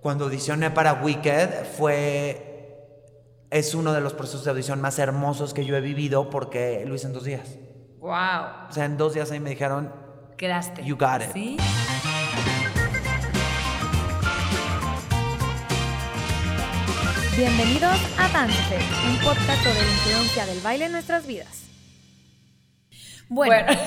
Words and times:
cuando 0.00 0.24
audicioné 0.24 0.70
para 0.70 0.94
Wicked 0.94 1.64
fue 1.76 2.44
es 3.50 3.74
uno 3.74 3.92
de 3.92 4.00
los 4.00 4.12
procesos 4.12 4.44
de 4.44 4.50
audición 4.50 4.80
más 4.80 4.98
hermosos 4.98 5.54
que 5.54 5.64
yo 5.64 5.76
he 5.76 5.80
vivido 5.80 6.28
porque 6.30 6.84
lo 6.86 6.94
hice 6.94 7.06
en 7.06 7.12
dos 7.14 7.24
días. 7.24 7.56
Wow. 7.98 8.68
O 8.68 8.72
sea, 8.72 8.84
en 8.84 8.96
dos 8.96 9.14
días 9.14 9.30
ahí 9.30 9.40
me 9.40 9.50
dijeron, 9.50 9.92
Quedaste. 10.36 10.84
You 10.84 10.96
got 10.96 11.22
it. 11.22 11.32
Sí. 11.32 11.56
Bienvenidos 17.36 17.98
a 18.18 18.28
Dance, 18.32 18.78
un 19.08 19.16
podcast 19.18 19.62
sobre 19.62 19.80
la 19.80 19.92
influencia 19.92 20.46
del 20.46 20.60
baile 20.60 20.86
en 20.86 20.92
nuestras 20.92 21.26
vidas. 21.26 21.64
Bueno, 23.30 23.54
Bueno, 23.66 23.80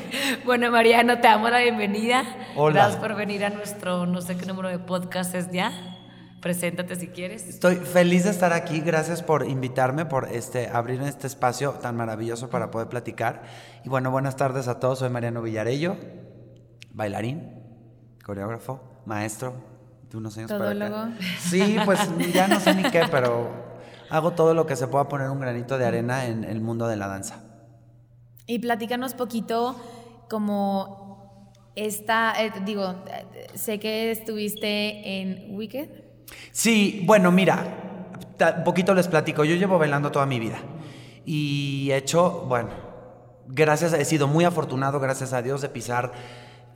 bueno, 0.46 0.70
Mariano, 0.70 1.16
te 1.16 1.28
damos 1.28 1.50
la 1.50 1.58
bienvenida. 1.58 2.24
Hola. 2.56 2.74
Gracias 2.74 3.00
por 3.00 3.14
venir 3.14 3.44
a 3.44 3.50
nuestro, 3.50 4.06
no 4.06 4.22
sé 4.22 4.38
qué 4.38 4.46
número 4.46 4.70
de 4.70 4.78
podcast 4.78 5.34
es 5.34 5.50
ya. 5.50 5.70
Preséntate 6.40 6.96
si 6.96 7.08
quieres. 7.08 7.46
estoy 7.46 7.76
feliz 7.76 8.24
de 8.24 8.30
estar 8.30 8.54
aquí, 8.54 8.80
gracias 8.80 9.22
por 9.22 9.46
invitarme, 9.46 10.06
por 10.06 10.30
este, 10.32 10.68
abrir 10.68 11.02
este 11.02 11.26
espacio 11.26 11.72
tan 11.72 11.94
maravilloso 11.94 12.48
para 12.48 12.70
poder 12.70 12.88
platicar. 12.88 13.42
Y 13.84 13.90
bueno, 13.90 14.10
buenas 14.10 14.36
tardes 14.36 14.66
a 14.66 14.80
todos, 14.80 15.00
soy 15.00 15.10
Mariano 15.10 15.42
Villarello, 15.42 15.98
bailarín, 16.94 17.62
coreógrafo, 18.24 18.80
maestro, 19.04 19.52
de 20.10 20.16
unos 20.16 20.38
años 20.38 20.50
para 20.50 20.70
acá. 20.70 21.10
Sí, 21.38 21.76
pues 21.84 22.00
ya 22.32 22.48
no 22.48 22.58
sé 22.58 22.74
ni 22.74 22.84
qué, 22.84 23.02
pero 23.10 23.50
hago 24.08 24.30
todo 24.30 24.54
lo 24.54 24.64
que 24.64 24.76
se 24.76 24.88
pueda 24.88 25.06
poner 25.06 25.28
un 25.28 25.40
granito 25.40 25.76
de 25.76 25.84
arena 25.84 26.24
en 26.24 26.44
el 26.44 26.62
mundo 26.62 26.88
de 26.88 26.96
la 26.96 27.08
danza. 27.08 27.49
Y 28.50 28.58
platícanos 28.58 29.14
poquito 29.14 29.76
como 30.28 31.40
esta, 31.76 32.34
eh, 32.42 32.50
digo, 32.64 32.96
sé 33.54 33.78
que 33.78 34.10
estuviste 34.10 35.20
en 35.20 35.54
Wicked. 35.54 35.88
Sí, 36.50 37.04
bueno, 37.04 37.30
mira, 37.30 38.10
un 38.56 38.64
poquito 38.64 38.92
les 38.92 39.06
platico. 39.06 39.44
Yo 39.44 39.54
llevo 39.54 39.78
bailando 39.78 40.10
toda 40.10 40.26
mi 40.26 40.40
vida 40.40 40.58
y 41.24 41.92
he 41.92 41.96
hecho, 41.96 42.44
bueno, 42.48 42.70
gracias, 43.46 43.92
he 43.92 44.04
sido 44.04 44.26
muy 44.26 44.44
afortunado, 44.44 44.98
gracias 44.98 45.32
a 45.32 45.42
Dios, 45.42 45.60
de 45.60 45.68
pisar 45.68 46.10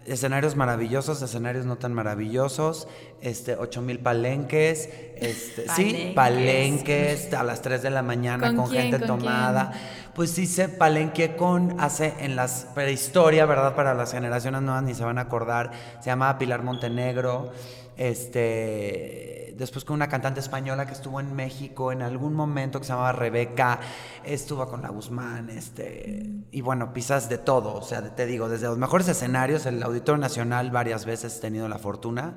escenarios 0.07 0.57
maravillosos, 0.57 1.23
escenarios 1.23 1.67
no 1.67 1.77
tan 1.77 1.95
maravillosos, 1.95 2.89
este, 3.21 3.57
ocho 3.57 3.83
mil 3.83 3.99
palenques, 3.99 4.89
este, 5.17 5.69
sí, 5.77 6.13
Palenques. 6.15 6.15
palenques 6.15 7.35
a 7.35 7.43
las 7.43 7.63
3 7.63 7.83
de 7.83 7.91
la 7.91 8.03
mañana 8.03 8.49
¿Con 8.49 8.57
con, 8.57 8.71
quién, 8.71 8.91
gente 8.91 9.07
con 9.07 9.19
tomada. 9.19 9.73
Pues 10.15 10.39
hice 10.39 10.69
palenque 10.69 11.37
con, 11.37 11.81
hace 11.81 12.15
en 12.21 12.37
las 12.37 12.67
prehistoria, 12.75 13.47
¿verdad? 13.47 13.75
Para 13.75 13.95
las 13.95 14.13
generaciones 14.13 14.63
nuevas 14.63 14.83
ni 14.83 14.95
se 14.95 15.05
van 15.05 15.19
a 15.19 15.23
acordar. 15.23 15.73
Se 16.01 16.07
llamaba 16.11 16.39
Pilar 16.39 16.63
Montenegro. 16.63 17.53
Este, 17.97 19.55
después 19.57 19.85
con 19.85 19.95
una 19.95 20.09
cantante 20.09 20.41
española 20.41 20.87
que 20.87 20.93
estuvo 20.93 21.21
en 21.21 21.35
México 21.35 21.93
en 21.93 22.03
algún 22.03 22.35
momento 22.35 22.79
que 22.81 22.87
se 22.87 22.93
llamaba 22.93 23.13
Rebeca. 23.13 23.81
Estuvo 24.25 24.67
con 24.69 24.83
la 24.83 24.89
Guzmán, 24.89 25.51
este, 25.51 26.27
y 26.51 26.61
bueno, 26.61 26.93
pisas 26.93 27.29
de 27.29 27.39
todo. 27.39 27.75
O 27.75 27.83
sea, 27.83 28.15
te 28.15 28.27
digo, 28.27 28.49
desde 28.49 28.67
los 28.67 28.79
mejores 28.79 29.09
escenarios, 29.09 29.67
el 29.67 29.83
Auditorio 29.83 30.19
Nacional 30.19 30.71
varias 30.71 31.05
veces 31.05 31.37
he 31.39 31.41
tenido 31.41 31.69
la 31.69 31.79
fortuna 31.79 32.35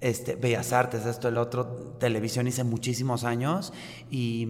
este, 0.00 0.34
Bellas 0.34 0.72
Artes, 0.72 1.04
esto, 1.04 1.28
el 1.28 1.36
otro, 1.36 1.66
televisión 1.98 2.46
hice 2.46 2.64
muchísimos 2.64 3.24
años 3.24 3.72
y... 4.10 4.46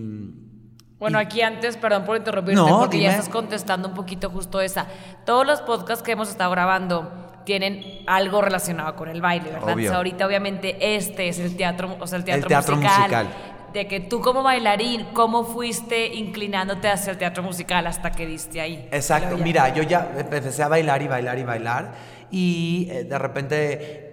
Bueno, 1.00 1.18
y- 1.18 1.24
aquí 1.24 1.40
antes, 1.42 1.76
perdón 1.76 2.04
por 2.04 2.16
interrumpirte, 2.18 2.60
No, 2.60 2.78
porque 2.80 2.98
ya 3.00 3.08
dime. 3.08 3.18
estás 3.18 3.28
contestando 3.30 3.88
un 3.88 3.94
poquito 3.94 4.30
justo 4.30 4.60
esa. 4.60 4.86
Todos 5.26 5.44
los 5.46 5.60
podcasts 5.62 6.04
que 6.04 6.12
hemos 6.12 6.28
estado 6.28 6.50
grabando 6.52 7.29
tienen 7.44 8.02
algo 8.06 8.40
relacionado 8.40 8.94
con 8.96 9.08
el 9.08 9.20
baile, 9.20 9.50
¿verdad? 9.50 9.74
Obvio. 9.74 9.94
Ahorita, 9.94 10.26
obviamente, 10.26 10.96
este 10.96 11.28
es 11.28 11.38
el 11.38 11.56
teatro, 11.56 11.96
o 11.98 12.06
sea, 12.06 12.18
el 12.18 12.24
teatro, 12.24 12.48
teatro 12.48 12.76
musical. 12.76 13.28
De 13.72 13.86
que 13.86 14.00
tú 14.00 14.20
como 14.20 14.42
bailarín, 14.42 15.06
¿cómo 15.12 15.44
fuiste 15.44 16.08
inclinándote 16.14 16.88
hacia 16.88 17.12
el 17.12 17.18
teatro 17.18 17.42
musical 17.42 17.86
hasta 17.86 18.10
que 18.10 18.26
diste 18.26 18.60
ahí? 18.60 18.88
Exacto, 18.90 19.36
mira, 19.36 19.72
yo 19.72 19.84
ya 19.84 20.10
empecé 20.18 20.62
a 20.62 20.68
bailar 20.68 21.02
y 21.02 21.08
bailar 21.08 21.38
y 21.38 21.44
bailar 21.44 21.92
y 22.30 22.88
eh, 22.90 23.04
de 23.04 23.18
repente... 23.18 24.09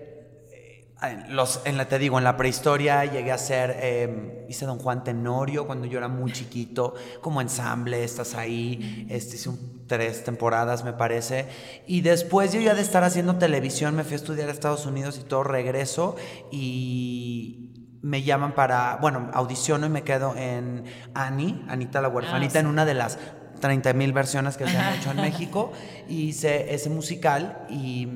Los, 1.29 1.61
en 1.65 1.77
la, 1.77 1.87
te 1.87 1.99
digo, 1.99 2.17
en 2.17 2.23
la 2.23 2.37
prehistoria 2.37 3.05
llegué 3.05 3.31
a 3.31 3.37
ser, 3.37 3.77
eh, 3.81 4.45
hice 4.49 4.65
Don 4.65 4.79
Juan 4.79 5.03
Tenorio 5.03 5.67
cuando 5.67 5.85
yo 5.85 5.99
era 5.99 6.07
muy 6.07 6.31
chiquito, 6.31 6.95
como 7.21 7.39
ensamble, 7.39 8.03
estás 8.03 8.33
ahí, 8.33 9.05
este, 9.09 9.35
hice 9.35 9.49
un- 9.49 9.85
tres 9.87 10.23
temporadas 10.23 10.83
me 10.83 10.93
parece, 10.93 11.45
y 11.85 12.01
después 12.01 12.51
yo 12.51 12.59
ya 12.59 12.73
de 12.73 12.81
estar 12.81 13.03
haciendo 13.03 13.35
televisión 13.37 13.95
me 13.95 14.03
fui 14.03 14.13
a 14.13 14.15
estudiar 14.15 14.49
a 14.49 14.51
Estados 14.51 14.85
Unidos 14.87 15.17
y 15.17 15.23
todo 15.23 15.43
regreso 15.43 16.15
y 16.51 17.97
me 18.01 18.23
llaman 18.23 18.53
para, 18.55 18.97
bueno, 18.99 19.29
audiciono 19.33 19.85
y 19.85 19.89
me 19.89 20.01
quedo 20.03 20.35
en 20.35 20.83
Annie, 21.13 21.63
Anita 21.67 22.01
la 22.01 22.07
huerfanita, 22.09 22.53
sí. 22.53 22.57
en 22.59 22.67
una 22.67 22.85
de 22.85 22.95
las 22.95 23.17
30 23.61 23.93
mil 23.93 24.13
versiones 24.13 24.57
que 24.57 24.67
se 24.67 24.77
han 24.77 24.95
hecho 24.95 25.11
en 25.11 25.17
México, 25.17 25.71
y 26.09 26.21
hice 26.29 26.73
ese 26.73 26.89
musical 26.89 27.65
y, 27.69 28.07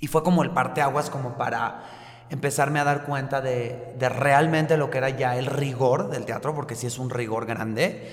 y 0.00 0.06
fue 0.08 0.22
como 0.22 0.42
el 0.42 0.50
parteaguas 0.50 1.10
como 1.10 1.36
para 1.36 1.82
empezarme 2.30 2.80
a 2.80 2.84
dar 2.84 3.04
cuenta 3.04 3.40
de, 3.40 3.94
de 3.98 4.08
realmente 4.08 4.76
lo 4.76 4.90
que 4.90 4.98
era 4.98 5.10
ya 5.10 5.36
el 5.36 5.46
rigor 5.46 6.10
del 6.10 6.24
teatro, 6.24 6.54
porque 6.54 6.74
sí 6.74 6.86
es 6.86 6.98
un 6.98 7.10
rigor 7.10 7.46
grande. 7.46 8.10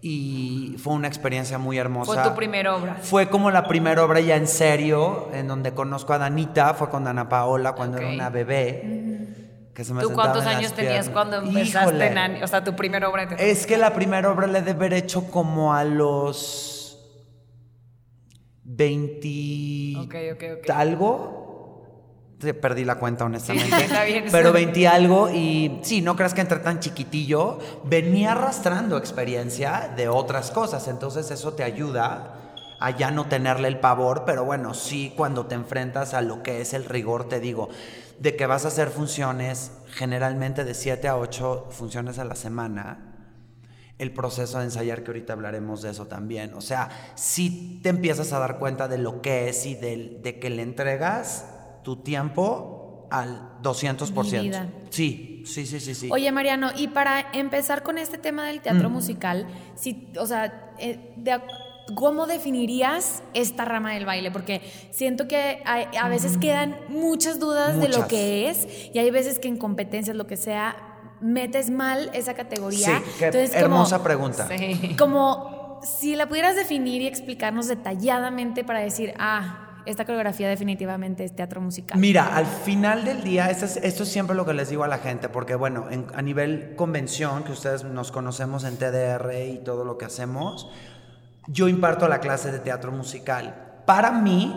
Y 0.00 0.76
fue 0.78 0.92
una 0.92 1.08
experiencia 1.08 1.58
muy 1.58 1.76
hermosa. 1.76 2.12
Fue 2.12 2.30
tu 2.30 2.36
primera 2.36 2.76
obra. 2.76 2.98
Fue 3.02 3.28
como 3.28 3.50
la 3.50 3.66
primera 3.66 4.04
obra 4.04 4.20
ya 4.20 4.36
en 4.36 4.46
serio, 4.46 5.28
en 5.32 5.48
donde 5.48 5.74
conozco 5.74 6.12
a 6.12 6.18
Danita, 6.18 6.74
fue 6.74 6.88
con 6.88 7.02
Dana 7.02 7.28
Paola 7.28 7.72
cuando 7.72 7.98
era 7.98 8.08
una 8.08 8.30
bebé. 8.30 9.08
Que 9.74 9.84
se 9.84 9.94
me 9.94 10.02
¿Tú 10.02 10.12
cuántos 10.12 10.46
años 10.46 10.72
tenías 10.72 11.08
cuando 11.08 11.38
empezaste 11.38 12.06
en 12.06 12.42
O 12.42 12.46
sea, 12.46 12.62
tu 12.62 12.76
primera 12.76 13.08
obra. 13.08 13.24
Es 13.38 13.66
que 13.66 13.76
la 13.76 13.92
primera 13.92 14.30
obra 14.30 14.46
la 14.46 14.58
he 14.58 14.62
de 14.62 14.70
haber 14.72 14.92
hecho 14.92 15.30
como 15.30 15.74
a 15.74 15.82
los 15.84 16.77
20 18.78 19.98
Ok, 19.98 20.14
ok, 20.34 20.44
ok. 20.60 20.70
algo. 20.70 21.44
Perdí 22.62 22.84
la 22.84 23.00
cuenta, 23.00 23.24
honestamente. 23.24 23.76
Sí, 23.76 23.82
está 23.84 24.04
bien, 24.04 24.24
Pero 24.30 24.48
está 24.48 24.58
bien. 24.58 24.66
20 24.72 24.88
algo. 24.88 25.28
Y 25.30 25.80
sí, 25.82 26.00
no 26.00 26.14
creas 26.14 26.34
que 26.34 26.40
entré 26.40 26.60
tan 26.60 26.78
chiquitillo. 26.78 27.58
Venía 27.84 28.32
arrastrando 28.32 28.96
experiencia 28.96 29.92
de 29.96 30.08
otras 30.08 30.52
cosas. 30.52 30.86
Entonces, 30.86 31.30
eso 31.32 31.54
te 31.54 31.64
ayuda 31.64 32.34
a 32.78 32.90
ya 32.96 33.10
no 33.10 33.26
tenerle 33.26 33.66
el 33.66 33.80
pavor. 33.80 34.22
Pero 34.24 34.44
bueno, 34.44 34.72
sí, 34.72 35.12
cuando 35.16 35.46
te 35.46 35.56
enfrentas 35.56 36.14
a 36.14 36.22
lo 36.22 36.44
que 36.44 36.60
es 36.60 36.74
el 36.74 36.84
rigor, 36.84 37.28
te 37.28 37.40
digo, 37.40 37.70
de 38.20 38.36
que 38.36 38.46
vas 38.46 38.64
a 38.64 38.68
hacer 38.68 38.90
funciones 38.90 39.72
generalmente 39.90 40.64
de 40.64 40.74
7 40.74 41.08
a 41.08 41.16
8 41.16 41.66
funciones 41.70 42.20
a 42.20 42.24
la 42.24 42.36
semana 42.36 43.07
el 43.98 44.12
proceso 44.12 44.58
de 44.58 44.64
ensayar, 44.64 45.02
que 45.02 45.10
ahorita 45.10 45.32
hablaremos 45.32 45.82
de 45.82 45.90
eso 45.90 46.06
también. 46.06 46.54
O 46.54 46.60
sea, 46.60 46.88
si 47.16 47.80
te 47.82 47.88
empiezas 47.88 48.32
a 48.32 48.38
dar 48.38 48.58
cuenta 48.58 48.86
de 48.88 48.98
lo 48.98 49.20
que 49.22 49.48
es 49.48 49.66
y 49.66 49.74
de, 49.74 50.20
de 50.22 50.38
que 50.38 50.50
le 50.50 50.62
entregas 50.62 51.46
tu 51.82 51.96
tiempo 51.96 53.08
al 53.10 53.60
200%. 53.62 54.42
Vida. 54.42 54.68
Sí, 54.90 55.42
sí, 55.46 55.66
sí, 55.66 55.80
sí, 55.80 55.94
sí. 55.94 56.08
Oye, 56.12 56.30
Mariano, 56.30 56.70
y 56.76 56.88
para 56.88 57.30
empezar 57.32 57.82
con 57.82 57.98
este 57.98 58.18
tema 58.18 58.46
del 58.46 58.60
teatro 58.60 58.90
musical, 58.90 59.46
si, 59.74 60.12
o 60.18 60.26
sea, 60.26 60.74
eh, 60.78 61.14
de 61.16 61.40
¿cómo 61.94 62.26
definirías 62.26 63.22
esta 63.32 63.64
rama 63.64 63.94
del 63.94 64.04
baile? 64.04 64.30
Porque 64.30 64.60
siento 64.90 65.26
que 65.26 65.62
hay- 65.64 65.86
a 65.98 66.08
veces 66.10 66.36
quedan 66.36 66.76
muchas 66.90 67.38
dudas 67.40 67.80
de 67.80 67.88
lo 67.88 68.06
que 68.08 68.50
es 68.50 68.68
y 68.92 68.98
hay 68.98 69.10
veces 69.10 69.38
que 69.38 69.48
en 69.48 69.56
competencias, 69.56 70.14
lo 70.14 70.26
que 70.26 70.36
sea, 70.36 70.76
metes 71.20 71.70
mal 71.70 72.10
esa 72.14 72.34
categoría. 72.34 72.86
sí, 72.98 73.04
qué 73.18 73.26
Entonces, 73.26 73.50
como- 73.50 73.64
hermosa 73.64 74.02
pregunta. 74.02 74.46
Sí. 74.48 74.94
Como 74.98 75.80
si 75.82 76.16
la 76.16 76.28
pudieras 76.28 76.56
definir 76.56 77.02
y 77.02 77.06
explicarnos 77.06 77.68
detalladamente 77.68 78.64
para 78.64 78.80
decir, 78.80 79.14
ah, 79.18 79.64
esta 79.86 80.04
coreografía 80.04 80.48
definitivamente 80.48 81.24
es 81.24 81.34
teatro 81.34 81.60
musical. 81.62 81.98
Mira, 81.98 82.36
al 82.36 82.44
final 82.46 83.04
del 83.04 83.22
día, 83.22 83.48
esto 83.50 83.64
es, 83.64 83.76
esto 83.78 84.02
es 84.02 84.08
siempre 84.10 84.36
lo 84.36 84.44
que 84.44 84.52
les 84.52 84.68
digo 84.68 84.84
a 84.84 84.88
la 84.88 84.98
gente, 84.98 85.28
porque 85.30 85.54
bueno, 85.54 85.86
en- 85.90 86.06
a 86.14 86.20
nivel 86.20 86.74
convención, 86.76 87.42
que 87.44 87.52
ustedes 87.52 87.84
nos 87.84 88.12
conocemos 88.12 88.64
en 88.64 88.76
TDR 88.76 89.46
y 89.48 89.58
todo 89.64 89.84
lo 89.84 89.96
que 89.96 90.04
hacemos, 90.04 90.68
yo 91.46 91.68
imparto 91.68 92.06
la 92.08 92.20
clase 92.20 92.52
de 92.52 92.58
teatro 92.58 92.92
musical. 92.92 93.80
Para 93.86 94.10
mí, 94.12 94.54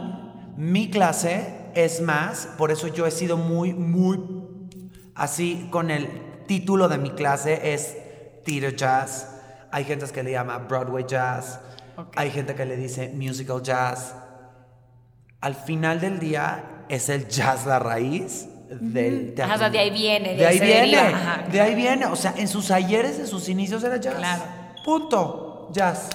mi 0.58 0.90
clase 0.90 1.56
es 1.76 2.02
más, 2.02 2.50
por 2.58 2.70
eso 2.72 2.88
yo 2.90 3.06
he 3.06 3.12
sido 3.12 3.38
muy, 3.38 3.74
muy 3.74 4.20
así 5.16 5.68
con 5.72 5.92
el 5.92 6.10
título 6.52 6.90
de 6.90 6.98
mi 6.98 7.12
clase 7.12 7.74
es 7.74 7.96
Theater 8.44 8.76
Jazz. 8.76 9.28
Hay 9.72 9.86
gente 9.86 10.06
que 10.08 10.22
le 10.22 10.32
llama 10.32 10.58
Broadway 10.58 11.06
Jazz. 11.08 11.60
Ok. 11.96 12.14
Hay 12.18 12.30
gente 12.32 12.56
que 12.56 12.66
le 12.66 12.76
dice 12.76 13.10
Musical 13.16 13.62
Jazz 13.62 14.16
al 15.42 15.56
final 15.56 16.00
del 16.00 16.20
día 16.20 16.84
es 16.88 17.10
el 17.10 17.28
jazz 17.28 17.66
la 17.66 17.80
raíz 17.80 18.48
del 18.70 19.34
teatro. 19.34 19.56
O 19.56 19.58
sea, 19.58 19.70
de 19.70 19.80
ahí 19.80 19.90
viene, 19.90 20.30
de 20.32 20.36
De 20.36 20.48
ahí 20.48 20.60
viene. 20.60 20.98
ajá. 20.98 21.44
De 21.52 21.62
ahí 21.62 21.74
viene. 21.74 22.06
O 22.06 22.16
sea, 22.16 22.34
en 22.38 22.48
sus 22.48 22.70
ayeres, 22.70 23.18
en 23.18 23.28
sus 23.28 23.50
inicios 23.50 23.84
era 23.84 23.98
jazz. 23.98 24.16
Claro. 24.16 24.44
Punto. 24.86 25.70
Jazz. 25.74 26.10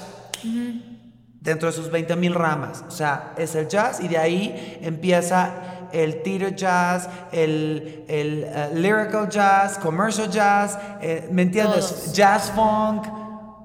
Dentro 1.41 1.69
de 1.69 1.75
sus 1.75 1.91
20 1.91 2.15
mil 2.17 2.35
ramas. 2.35 2.85
O 2.87 2.91
sea, 2.91 3.33
es 3.37 3.55
el 3.55 3.69
jazz 3.69 4.01
y 4.01 4.09
de 4.09 4.19
ahí 4.19 4.79
empieza 4.83 5.76
el 6.03 6.23
theater 6.23 6.55
jazz, 6.55 7.09
el, 7.33 8.05
el 8.09 8.45
eh, 8.45 8.71
lyrical 8.75 9.29
jazz, 9.29 9.79
commercial 9.79 10.31
jazz, 10.31 10.79
eh, 11.01 11.29
¿me 11.31 11.43
entiendes? 11.43 11.89
Todos. 11.89 12.13
Jazz 12.13 12.53
funk, 12.55 13.07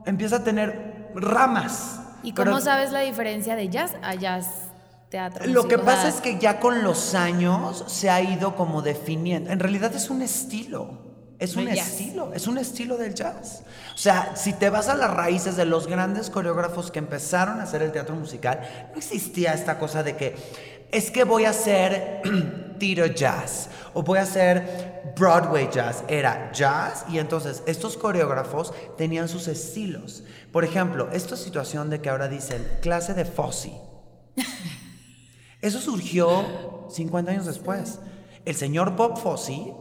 empieza 0.06 0.38
a 0.38 0.44
tener 0.44 1.12
ramas. 1.16 2.00
¿Y 2.24 2.34
Pero 2.34 2.52
cómo 2.52 2.62
sabes 2.62 2.92
la 2.92 3.02
diferencia 3.02 3.56
de 3.56 3.68
jazz 3.70 3.96
a 4.02 4.16
jazz 4.16 4.48
teatro? 5.10 5.46
Lo 5.48 5.68
que 5.68 5.78
pasa 5.78 6.08
es 6.08 6.22
que 6.22 6.40
ya 6.40 6.60
con 6.60 6.84
los 6.84 7.16
años 7.16 7.84
se 7.88 8.10
ha 8.10 8.22
ido 8.22 8.56
como 8.56 8.82
definiendo. 8.82 9.50
En 9.50 9.60
realidad 9.60 9.94
es 9.94 10.10
un 10.10 10.22
estilo. 10.22 11.11
Es 11.42 11.56
un 11.56 11.68
estilo, 11.68 12.32
es 12.36 12.46
un 12.46 12.60
estilo 12.60 12.98
del 12.98 13.16
jazz. 13.16 13.64
O 13.96 13.98
sea, 13.98 14.36
si 14.36 14.54
te 14.54 14.70
vas 14.70 14.90
a 14.90 14.96
las 14.96 15.12
raíces 15.12 15.56
de 15.56 15.66
los 15.66 15.88
grandes 15.88 16.30
coreógrafos 16.30 16.92
que 16.92 17.00
empezaron 17.00 17.60
a 17.60 17.64
hacer 17.64 17.82
el 17.82 17.92
teatro 17.92 18.16
musical, 18.16 18.62
no 18.92 18.98
existía 19.00 19.54
esta 19.54 19.80
cosa 19.80 20.04
de 20.04 20.16
que 20.16 20.36
es 20.92 21.10
que 21.10 21.24
voy 21.24 21.46
a 21.46 21.50
hacer 21.50 22.22
theater 22.80 23.16
jazz 23.16 23.70
o 23.96 24.04
voy 24.04 24.20
a 24.20 24.22
hacer 24.22 25.14
Broadway 25.18 25.68
jazz. 25.72 26.04
Era 26.08 26.52
jazz 26.52 27.06
y 27.10 27.18
entonces 27.18 27.64
estos 27.66 27.98
coreógrafos 27.98 28.72
tenían 28.96 29.28
sus 29.28 29.48
estilos. 29.48 30.24
Por 30.52 30.64
ejemplo, 30.64 31.10
esta 31.12 31.36
situación 31.36 31.90
de 31.90 32.02
que 32.02 32.12
ahora 32.12 32.28
dicen 32.28 32.64
clase 32.82 33.16
de 33.16 33.26
Fosse. 33.26 33.74
Eso 35.62 35.80
surgió 35.80 36.88
50 36.92 37.32
años 37.32 37.48
después. 37.48 37.98
El 38.46 38.54
señor 38.54 38.96
Bob 38.96 39.18
Fosse 39.20 39.74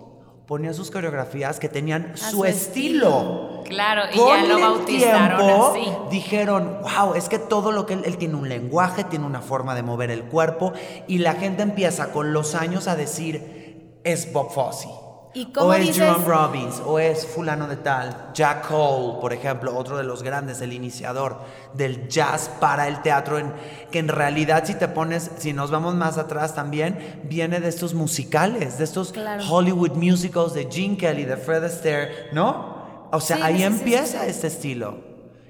ponía 0.50 0.74
sus 0.74 0.90
coreografías 0.90 1.60
que 1.60 1.68
tenían 1.68 2.10
su, 2.16 2.38
su 2.38 2.44
estilo. 2.44 3.62
Claro, 3.66 4.02
y 4.12 4.18
Con 4.18 4.26
ya 4.26 4.46
lo 4.48 4.58
bautizaron 4.58 5.46
tiempo, 5.46 5.70
así. 5.70 5.92
Dijeron, 6.10 6.78
wow, 6.82 7.14
es 7.14 7.28
que 7.28 7.38
todo 7.38 7.70
lo 7.70 7.86
que 7.86 7.94
él, 7.94 8.02
él 8.04 8.16
tiene 8.16 8.34
un 8.34 8.48
lenguaje, 8.48 9.04
tiene 9.04 9.26
una 9.26 9.42
forma 9.42 9.76
de 9.76 9.84
mover 9.84 10.10
el 10.10 10.24
cuerpo 10.24 10.72
y 11.06 11.18
la 11.18 11.34
gente 11.34 11.62
empieza 11.62 12.10
con 12.10 12.32
los 12.32 12.56
años 12.56 12.88
a 12.88 12.96
decir, 12.96 14.00
es 14.02 14.32
Bob 14.32 14.50
Fosse. 14.50 14.88
¿Y 15.32 15.52
cómo 15.52 15.68
o 15.68 15.72
es 15.74 15.82
dices- 15.86 15.96
Jerome 15.98 16.24
Robbins, 16.24 16.82
o 16.84 16.98
es 16.98 17.24
fulano 17.24 17.68
de 17.68 17.76
tal. 17.76 18.30
Jack 18.34 18.66
Cole, 18.66 19.20
por 19.20 19.32
ejemplo, 19.32 19.76
otro 19.76 19.96
de 19.96 20.02
los 20.02 20.24
grandes, 20.24 20.60
el 20.60 20.72
iniciador 20.72 21.38
del 21.74 22.08
jazz 22.08 22.50
para 22.58 22.88
el 22.88 23.00
teatro, 23.02 23.38
en, 23.38 23.52
que 23.92 24.00
en 24.00 24.08
realidad 24.08 24.64
si 24.66 24.74
te 24.74 24.88
pones, 24.88 25.30
si 25.38 25.52
nos 25.52 25.70
vamos 25.70 25.94
más 25.94 26.18
atrás 26.18 26.54
también, 26.56 27.20
viene 27.28 27.60
de 27.60 27.68
estos 27.68 27.94
musicales, 27.94 28.78
de 28.78 28.84
estos 28.84 29.12
Claro. 29.12 29.44
Hollywood 29.48 29.92
musicals 29.92 30.52
de 30.52 30.68
Gene 30.68 30.96
Kelly, 30.96 31.24
de 31.24 31.36
Fred 31.36 31.62
Astaire, 31.62 32.30
¿no? 32.32 33.08
O 33.12 33.20
sea, 33.20 33.36
Sí, 33.36 33.42
ahí 33.42 33.56
sí, 33.58 33.62
empieza 33.62 34.22
sí, 34.24 34.30
este 34.30 34.48
estilo. 34.48 34.98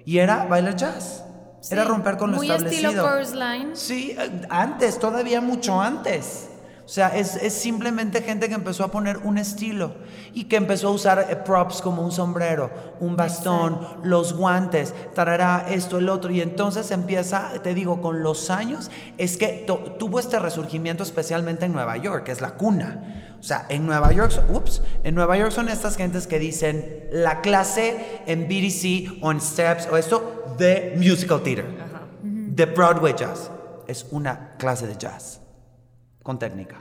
Y 0.04 0.18
era 0.18 0.44
bailar 0.44 0.76
jazz. 0.76 1.24
Era 1.70 1.84
romper 1.84 2.16
con 2.18 2.30
lo 2.32 2.36
muy 2.38 2.50
establecido. 2.50 2.90
estilo 2.90 3.44
Line. 3.48 3.76
Sí, 3.76 4.16
eh, 4.18 4.42
antes, 4.50 4.98
todavía 4.98 5.40
mucho 5.40 5.80
antes. 5.80 6.49
O 6.90 6.92
sea, 6.92 7.16
es, 7.16 7.36
es 7.36 7.52
simplemente 7.52 8.20
gente 8.20 8.48
que 8.48 8.56
empezó 8.56 8.82
a 8.82 8.90
poner 8.90 9.18
un 9.18 9.38
estilo 9.38 9.94
y 10.34 10.46
que 10.46 10.56
empezó 10.56 10.88
a 10.88 10.90
usar 10.90 11.24
eh, 11.30 11.36
props 11.36 11.82
como 11.82 12.02
un 12.02 12.10
sombrero, 12.10 12.68
un 12.98 13.14
bastón, 13.14 13.78
los 14.02 14.32
guantes, 14.32 14.92
tarará, 15.14 15.66
esto, 15.70 15.98
el 15.98 16.08
otro. 16.08 16.32
Y 16.32 16.40
entonces 16.40 16.90
empieza, 16.90 17.52
te 17.62 17.74
digo, 17.74 18.02
con 18.02 18.24
los 18.24 18.50
años, 18.50 18.90
es 19.18 19.36
que 19.36 19.64
tuvo 20.00 20.18
este 20.18 20.40
resurgimiento 20.40 21.04
especialmente 21.04 21.64
en 21.64 21.74
Nueva 21.74 21.96
York, 21.96 22.24
que 22.24 22.32
es 22.32 22.40
la 22.40 22.56
cuna. 22.56 23.36
O 23.38 23.42
sea, 23.44 23.66
en 23.68 23.86
Nueva 23.86 24.10
York, 24.10 24.42
ups, 24.52 24.82
en 25.04 25.14
Nueva 25.14 25.36
York 25.36 25.52
son 25.52 25.68
estas 25.68 25.96
gentes 25.96 26.26
que 26.26 26.40
dicen 26.40 27.04
la 27.12 27.40
clase 27.40 28.20
en 28.26 28.48
BDC 28.48 29.22
o 29.22 29.30
en 29.30 29.40
Steps 29.40 29.86
o 29.92 29.96
esto 29.96 30.56
de 30.58 30.94
musical 30.96 31.40
theater, 31.40 31.66
de 32.24 32.66
Broadway 32.66 33.14
jazz. 33.16 33.48
Es 33.86 34.06
una 34.10 34.56
clase 34.58 34.88
de 34.88 34.96
jazz 34.96 35.40
con 36.30 36.38
técnica. 36.38 36.76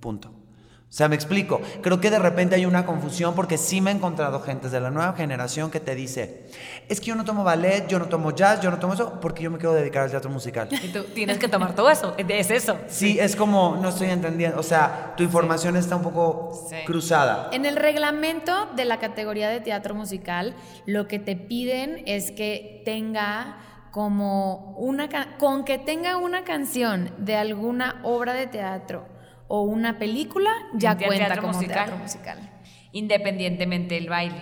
Punto. 0.00 0.28
O 0.28 0.92
sea, 0.96 1.06
me 1.08 1.16
explico. 1.16 1.60
Creo 1.82 2.00
que 2.00 2.10
de 2.10 2.18
repente 2.18 2.54
hay 2.54 2.64
una 2.64 2.86
confusión 2.86 3.34
porque 3.34 3.58
sí 3.58 3.82
me 3.82 3.90
he 3.90 3.94
encontrado 3.94 4.40
gentes 4.40 4.70
de 4.72 4.80
la 4.80 4.90
nueva 4.90 5.12
generación 5.12 5.70
que 5.70 5.80
te 5.80 5.94
dice, 5.94 6.46
es 6.88 6.98
que 7.00 7.06
yo 7.08 7.14
no 7.14 7.24
tomo 7.26 7.44
ballet, 7.44 7.86
yo 7.88 7.98
no 7.98 8.06
tomo 8.06 8.30
jazz, 8.34 8.62
yo 8.62 8.70
no 8.70 8.78
tomo 8.78 8.94
eso 8.94 9.20
porque 9.20 9.42
yo 9.42 9.50
me 9.50 9.58
quiero 9.58 9.74
dedicar 9.74 10.04
al 10.04 10.10
teatro 10.10 10.30
musical. 10.30 10.68
Y 10.82 10.88
tú 10.88 11.02
tienes 11.14 11.36
que 11.38 11.48
tomar 11.48 11.74
todo 11.74 11.90
eso. 11.90 12.14
Es 12.16 12.50
eso. 12.50 12.78
Sí, 12.86 13.18
es 13.20 13.36
como, 13.36 13.76
no 13.82 13.90
estoy 13.90 14.08
entendiendo, 14.08 14.58
o 14.58 14.62
sea, 14.62 15.12
tu 15.14 15.24
información 15.24 15.76
está 15.76 15.96
un 15.96 16.02
poco 16.02 16.66
Sí. 16.70 16.76
cruzada. 16.86 17.50
En 17.52 17.66
el 17.66 17.76
reglamento 17.76 18.52
de 18.76 18.86
la 18.86 18.98
categoría 18.98 19.50
de 19.50 19.60
teatro 19.60 19.94
musical, 19.94 20.54
lo 20.86 21.06
que 21.06 21.18
te 21.18 21.36
piden 21.36 22.02
es 22.06 22.30
que 22.30 22.80
tenga 22.86 23.58
como 23.96 24.74
una 24.76 25.08
con 25.38 25.64
que 25.64 25.78
tenga 25.78 26.18
una 26.18 26.44
canción 26.44 27.14
de 27.16 27.34
alguna 27.34 28.02
obra 28.04 28.34
de 28.34 28.46
teatro 28.46 29.08
o 29.48 29.62
una 29.62 29.98
película 29.98 30.50
ya 30.74 30.98
cuenta 30.98 31.28
teatro 31.28 31.40
como 31.40 31.54
musical. 31.54 31.74
teatro 31.74 31.96
musical. 31.96 32.60
Independientemente 32.92 33.94
del 33.94 34.10
baile. 34.10 34.36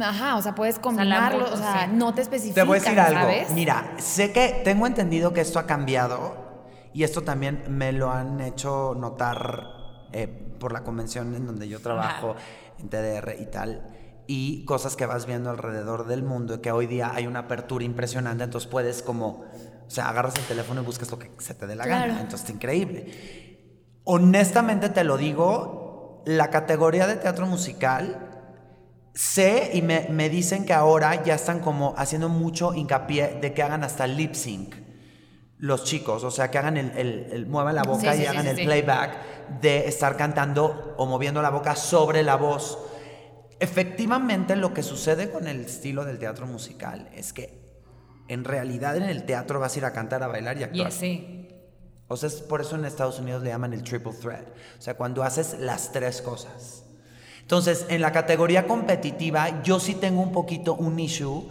Ajá, 0.00 0.36
o 0.36 0.40
sea, 0.40 0.54
puedes 0.54 0.78
combinarlo, 0.78 1.44
o 1.52 1.56
sea, 1.58 1.84
sí. 1.84 1.90
no 1.94 2.14
te 2.14 2.22
especifican, 2.22 2.54
Te 2.54 2.66
voy 2.66 2.78
a 2.78 2.80
decir 2.80 2.98
algo. 2.98 3.20
¿sabes? 3.20 3.52
Mira, 3.52 3.92
sé 3.98 4.32
que 4.32 4.62
tengo 4.64 4.86
entendido 4.86 5.34
que 5.34 5.42
esto 5.42 5.58
ha 5.58 5.66
cambiado 5.66 6.70
y 6.94 7.02
esto 7.02 7.24
también 7.24 7.62
me 7.68 7.92
lo 7.92 8.10
han 8.10 8.40
hecho 8.40 8.94
notar 8.98 9.66
eh, 10.12 10.28
por 10.58 10.72
la 10.72 10.82
convención 10.82 11.34
en 11.34 11.44
donde 11.44 11.68
yo 11.68 11.78
trabajo, 11.82 12.36
en 12.78 12.88
TDR 12.88 13.36
y 13.38 13.44
tal. 13.50 13.94
Y 14.26 14.64
cosas 14.64 14.96
que 14.96 15.06
vas 15.06 15.26
viendo 15.26 15.50
alrededor 15.50 16.06
del 16.06 16.22
mundo, 16.22 16.60
que 16.62 16.72
hoy 16.72 16.86
día 16.86 17.12
hay 17.14 17.26
una 17.26 17.40
apertura 17.40 17.84
impresionante, 17.84 18.44
entonces 18.44 18.70
puedes 18.70 19.02
como, 19.02 19.44
o 19.86 19.90
sea, 19.90 20.08
agarras 20.08 20.36
el 20.36 20.44
teléfono 20.44 20.80
y 20.80 20.84
buscas 20.84 21.10
lo 21.10 21.18
que 21.18 21.30
se 21.38 21.54
te 21.54 21.66
dé 21.66 21.76
la 21.76 21.84
Claro. 21.84 22.08
gana, 22.12 22.20
entonces 22.22 22.48
es 22.48 22.54
increíble. 22.54 23.06
Honestamente 24.04 24.88
te 24.88 25.04
lo 25.04 25.16
digo, 25.16 26.22
la 26.26 26.50
categoría 26.50 27.06
de 27.06 27.16
teatro 27.16 27.46
musical 27.46 28.30
Sé 29.16 29.70
y 29.74 29.82
me, 29.82 30.08
me 30.10 30.28
dicen 30.28 30.64
que 30.66 30.72
ahora 30.72 31.22
ya 31.22 31.36
están 31.36 31.60
como 31.60 31.94
haciendo 31.96 32.28
mucho 32.28 32.74
hincapié 32.74 33.38
de 33.40 33.54
que 33.54 33.62
hagan 33.62 33.84
hasta 33.84 34.08
lip 34.08 34.34
sync 34.34 34.74
los 35.58 35.84
chicos, 35.84 36.24
o 36.24 36.32
sea, 36.32 36.50
que 36.50 36.58
hagan 36.58 36.76
el, 36.76 36.90
el- 36.98 37.28
el- 37.30 37.46
muevan 37.46 37.76
la 37.76 37.84
boca 37.84 38.12
Sí, 38.12 38.18
y 38.18 38.22
sí, 38.22 38.26
hagan 38.26 38.42
sí, 38.44 38.50
el 38.50 38.66
playback 38.66 39.60
de 39.60 39.86
estar 39.86 40.16
cantando 40.16 40.94
o 40.98 41.06
moviendo 41.06 41.40
la 41.42 41.50
boca 41.50 41.76
sobre 41.76 42.24
la 42.24 42.34
voz. 42.34 42.76
Efectivamente, 43.60 44.56
lo 44.56 44.74
que 44.74 44.82
sucede 44.82 45.30
con 45.30 45.46
el 45.48 45.60
estilo 45.60 46.04
del 46.04 46.18
teatro 46.18 46.46
musical 46.46 47.08
es 47.14 47.32
que 47.32 47.62
en 48.28 48.44
realidad 48.44 48.96
en 48.96 49.04
el 49.04 49.24
teatro 49.24 49.60
vas 49.60 49.74
a 49.74 49.78
ir 49.78 49.84
a 49.84 49.92
cantar, 49.92 50.22
a 50.22 50.26
bailar 50.28 50.58
y 50.58 50.62
a 50.62 50.66
actuar. 50.66 50.88
así. 50.88 51.48
O 52.08 52.16
sea, 52.16 52.28
es 52.28 52.34
por 52.36 52.60
eso 52.60 52.76
en 52.76 52.84
Estados 52.84 53.18
Unidos 53.18 53.42
le 53.42 53.50
llaman 53.50 53.72
el 53.72 53.82
triple 53.82 54.12
threat. 54.12 54.46
O 54.78 54.82
sea, 54.82 54.94
cuando 54.94 55.22
haces 55.22 55.56
las 55.58 55.92
tres 55.92 56.20
cosas. 56.20 56.84
Entonces, 57.40 57.86
en 57.88 58.00
la 58.00 58.12
categoría 58.12 58.66
competitiva, 58.66 59.62
yo 59.62 59.78
sí 59.80 59.94
tengo 59.94 60.22
un 60.22 60.32
poquito 60.32 60.74
un 60.74 60.98
issue 60.98 61.48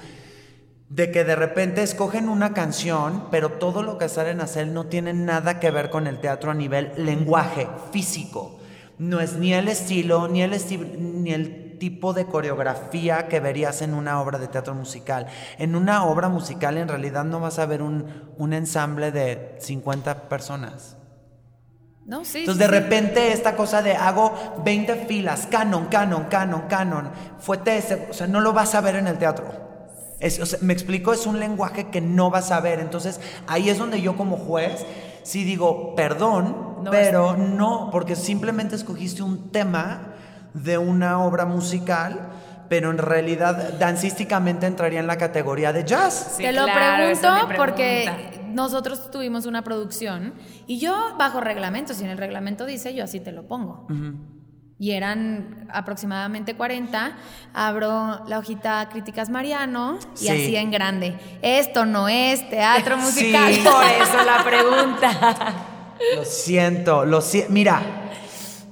de 0.90 1.12
que 1.12 1.24
de 1.24 1.36
repente 1.36 1.82
escogen 1.82 2.30
una 2.30 2.54
canción, 2.54 3.30
pero 3.32 3.54
todo 3.54 3.82
lo 3.82 3.98
que 3.98 4.10
salen 4.10 4.42
a 4.42 4.44
hacer 4.44 4.68
no 4.68 4.86
tiene 4.88 5.14
nada 5.14 5.60
que 5.60 5.72
ver 5.72 5.90
con 5.90 6.06
el 6.08 6.20
teatro 6.20 6.52
a 6.52 6.54
nivel 6.54 6.92
lenguaje, 6.98 7.68
físico. 7.92 8.60
No 9.00 9.20
es 9.20 9.34
ni 9.34 9.54
el 9.54 9.68
estilo, 9.70 10.28
ni 10.28 10.44
el, 10.44 10.54
esti- 10.54 10.98
ni 10.98 11.32
el 11.34 11.63
tipo 11.84 12.14
de 12.14 12.26
coreografía 12.28 13.28
que 13.28 13.42
verías 13.42 13.82
en 13.82 13.94
una 13.94 14.22
obra 14.22 14.40
de 14.40 14.48
teatro 14.48 14.74
musical. 14.74 15.28
En 15.58 15.76
una 15.76 16.06
obra 16.06 16.30
musical 16.30 16.78
en 16.78 16.88
realidad 16.88 17.26
no 17.26 17.42
vas 17.42 17.60
a 17.60 17.66
ver 17.66 17.82
un, 17.82 18.06
un 18.38 18.54
ensamble 18.54 19.12
de 19.12 19.58
50 19.60 20.30
personas. 20.30 20.96
No, 22.06 22.24
sí. 22.24 22.40
Entonces 22.40 22.66
sí, 22.66 22.72
de 22.72 22.78
sí. 22.78 22.82
repente 22.84 23.34
esta 23.34 23.58
cosa 23.58 23.82
de 23.82 23.96
hago 23.96 24.34
20 24.64 24.96
filas, 25.08 25.46
canon, 25.52 25.88
canon, 25.88 26.24
canon, 26.30 26.62
canon, 26.70 27.12
fue 27.38 27.58
TS, 27.58 27.98
o 28.12 28.14
sea, 28.14 28.28
no 28.28 28.40
lo 28.40 28.54
vas 28.54 28.76
a 28.76 28.82
ver 28.82 28.96
en 28.96 29.08
el 29.08 29.18
teatro. 29.18 29.46
Es- 30.22 30.40
o 30.40 30.46
sea, 30.46 30.60
me 30.62 30.72
explico, 30.72 31.12
es 31.12 31.26
un 31.26 31.38
lenguaje 31.42 31.90
que 31.90 32.00
no 32.00 32.30
vas 32.30 32.52
a 32.52 32.62
ver. 32.62 32.80
Entonces 32.80 33.20
ahí 33.48 33.70
es 33.70 33.78
donde 33.78 34.02
yo 34.02 34.16
como 34.16 34.38
juez 34.38 34.86
sí 35.24 35.44
digo, 35.44 35.96
perdón, 35.96 36.78
No 36.82 36.92
pero 36.92 37.36
no, 37.36 37.90
porque 37.92 38.16
simplemente 38.16 38.76
escogiste 38.76 39.22
un 39.22 39.52
tema 39.52 40.13
de 40.54 40.78
una 40.78 41.20
obra 41.20 41.46
musical, 41.46 42.20
pero 42.70 42.90
en 42.92 42.98
realidad 42.98 43.74
dancísticamente 43.80 44.66
entraría 44.66 45.00
en 45.00 45.08
la 45.08 45.18
categoría 45.18 45.74
de 45.74 45.84
jazz. 45.84 46.34
Sí, 46.38 46.44
Te 46.44 46.52
lo 46.54 46.66
claro, 46.66 47.04
pregunto 47.06 47.52
es 47.52 47.58
porque 47.58 48.42
nosotros 48.54 49.12
tuvimos 49.12 49.46
una 49.46 49.64
producción 49.64 50.34
y 50.68 50.80
yo 50.80 51.16
bajo 51.18 51.40
reglamento, 51.42 51.94
si 51.94 52.04
en 52.04 52.10
el 52.12 52.18
reglamento 52.18 52.66
dice, 52.66 52.94
yo 52.94 53.04
así 53.04 53.20
te 53.20 53.32
lo 53.32 53.48
pongo. 53.48 53.88
Y 54.80 54.92
eran 54.92 55.68
aproximadamente 55.72 56.56
40. 56.56 57.14
Abro 57.54 58.26
la 58.28 58.40
hojita 58.40 58.90
Críticas 58.90 59.30
Mariano 59.30 59.98
y 60.16 60.18
Sí. 60.18 60.30
así 60.30 60.56
en 60.56 60.72
grande. 60.72 61.16
Esto 61.42 61.86
no 61.86 62.10
es 62.10 62.50
teatro 62.50 62.98
Sí. 63.00 63.04
musical. 63.06 63.54
Por 63.64 63.86
eso 63.86 64.24
la 64.26 64.44
pregunta. 64.44 65.54
Lo 66.16 66.26
siento, 66.26 67.06
lo 67.06 67.22
si 67.22 67.46
Mira, 67.50 67.82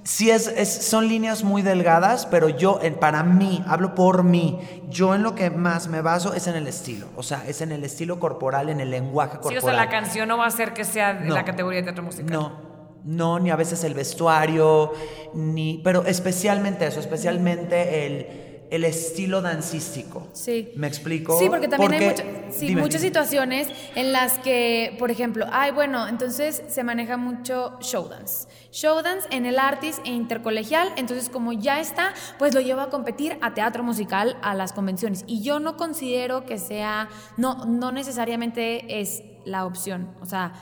sí 0.03 0.31
es, 0.31 0.48
es- 0.48 0.86
son 0.88 1.08
líneas 1.08 1.43
muy 1.43 1.62
delgadas, 1.62 2.25
pero 2.25 2.50
yo, 2.50 2.79
en, 2.81 2.96
para 2.96 3.24
mí, 3.24 3.63
hablo 3.67 3.93
por 3.96 4.24
mí, 4.24 4.60
yo 4.89 5.13
en 5.15 5.24
lo 5.24 5.36
que 5.36 5.50
más 5.50 5.88
me 5.88 6.01
baso 6.01 6.34
es 6.34 6.48
en 6.48 6.55
el 6.55 6.67
estilo. 6.67 7.08
O 7.15 7.24
sea, 7.24 7.43
es 7.48 7.62
en 7.62 7.72
el 7.72 7.84
estilo 7.84 8.20
corporal, 8.20 8.70
en 8.70 8.79
el 8.81 8.89
lenguaje 8.91 9.34
Sí, 9.34 9.39
corporal. 9.41 9.63
o 9.63 9.67
sea, 9.67 9.74
la 9.86 9.89
canción 9.89 10.27
no 10.27 10.38
va 10.38 10.46
a 10.48 10.51
ser 10.51 10.74
que 10.74 10.84
sea 10.86 11.13
de 11.13 11.27
No. 11.27 11.36
la 11.36 11.46
categoría 11.46 11.79
de 11.81 11.84
teatro 11.86 12.03
musical. 12.03 12.31
No, 12.31 12.72
No, 13.03 13.39
ni 13.39 13.50
a 13.50 13.55
veces 13.55 13.84
el 13.84 13.96
vestuario, 13.96 14.93
ni, 15.34 15.81
pero 15.84 16.05
especialmente 16.05 16.86
eso, 16.86 17.00
especialmente 17.00 18.05
el, 18.05 18.50
el 18.72 18.84
estilo 18.86 19.42
dancístico. 19.42 20.28
Sí. 20.34 20.72
¿Me 20.75 20.88
explico? 20.88 21.38
Sí, 21.38 21.50
porque 21.50 21.68
también 21.68 21.94
hay 21.94 22.08
mucho- 22.10 22.24
sí, 22.50 22.68
dime, 22.68 22.82
muchas 22.82 23.01
dime. 23.01 23.10
situaciones 23.10 23.68
en 23.96 24.12
las 24.13 24.40
que, 24.40 24.96
por 24.98 25.12
ejemplo, 25.12 25.46
ay, 25.51 25.72
bueno, 25.72 26.08
entonces 26.08 26.63
se 26.68 26.84
maneja 26.84 27.18
mucho 27.18 27.78
show 27.82 28.08
dance. 28.08 28.48
Show 28.72 29.01
dance 29.04 29.28
en 29.30 29.46
el 29.46 29.60
artist 29.60 30.00
e 30.06 30.10
intercolegial, 30.12 30.88
entonces 30.96 31.28
como 31.30 31.51
ya 31.51 31.82
está, 31.82 32.13
pues 32.40 32.54
lo 32.56 32.62
llevo 32.62 32.80
a 32.80 32.90
competir 32.90 33.38
a 33.42 33.54
teatro 33.54 33.84
musical, 33.84 34.38
a 34.42 34.56
las 34.56 34.72
convenciones. 34.72 35.25
Y 35.28 35.42
yo 35.44 35.60
no 35.60 35.75
considero 35.75 36.46
que 36.46 36.58
sea, 36.58 37.10
no, 37.36 37.66
no 37.66 37.92
necesariamente 37.92 39.01
es 39.01 39.22
la 39.44 39.66
opción. 39.66 40.10
O 40.22 40.25
sea, 40.25 40.54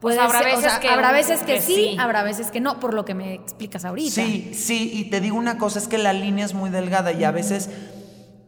puede 0.00 0.18
habrá 0.18 0.40
ser- 0.42 0.56
veces 0.56 0.72
que 0.78 0.88
habrá 0.88 1.08
un- 1.10 1.14
veces 1.14 1.40
que, 1.40 1.54
que 1.54 1.60
sí, 1.60 1.74
sí. 1.74 1.96
habrá 1.98 2.22
veces 2.22 2.50
que 2.50 2.60
no, 2.60 2.80
por 2.80 2.94
lo 2.94 3.04
que 3.04 3.14
me 3.14 3.34
explicas 3.34 3.84
ahorita. 3.84 4.10
Sí, 4.10 4.52
sí, 4.54 4.90
y 4.94 5.10
te 5.10 5.20
digo 5.20 5.36
una 5.36 5.58
cosa, 5.58 5.78
es 5.78 5.88
que 5.88 5.98
la 5.98 6.12
línea 6.12 6.44
es 6.44 6.54
muy 6.54 6.70
delgada 6.70 7.12
y 7.12 7.24
a 7.24 7.30
veces 7.30 7.70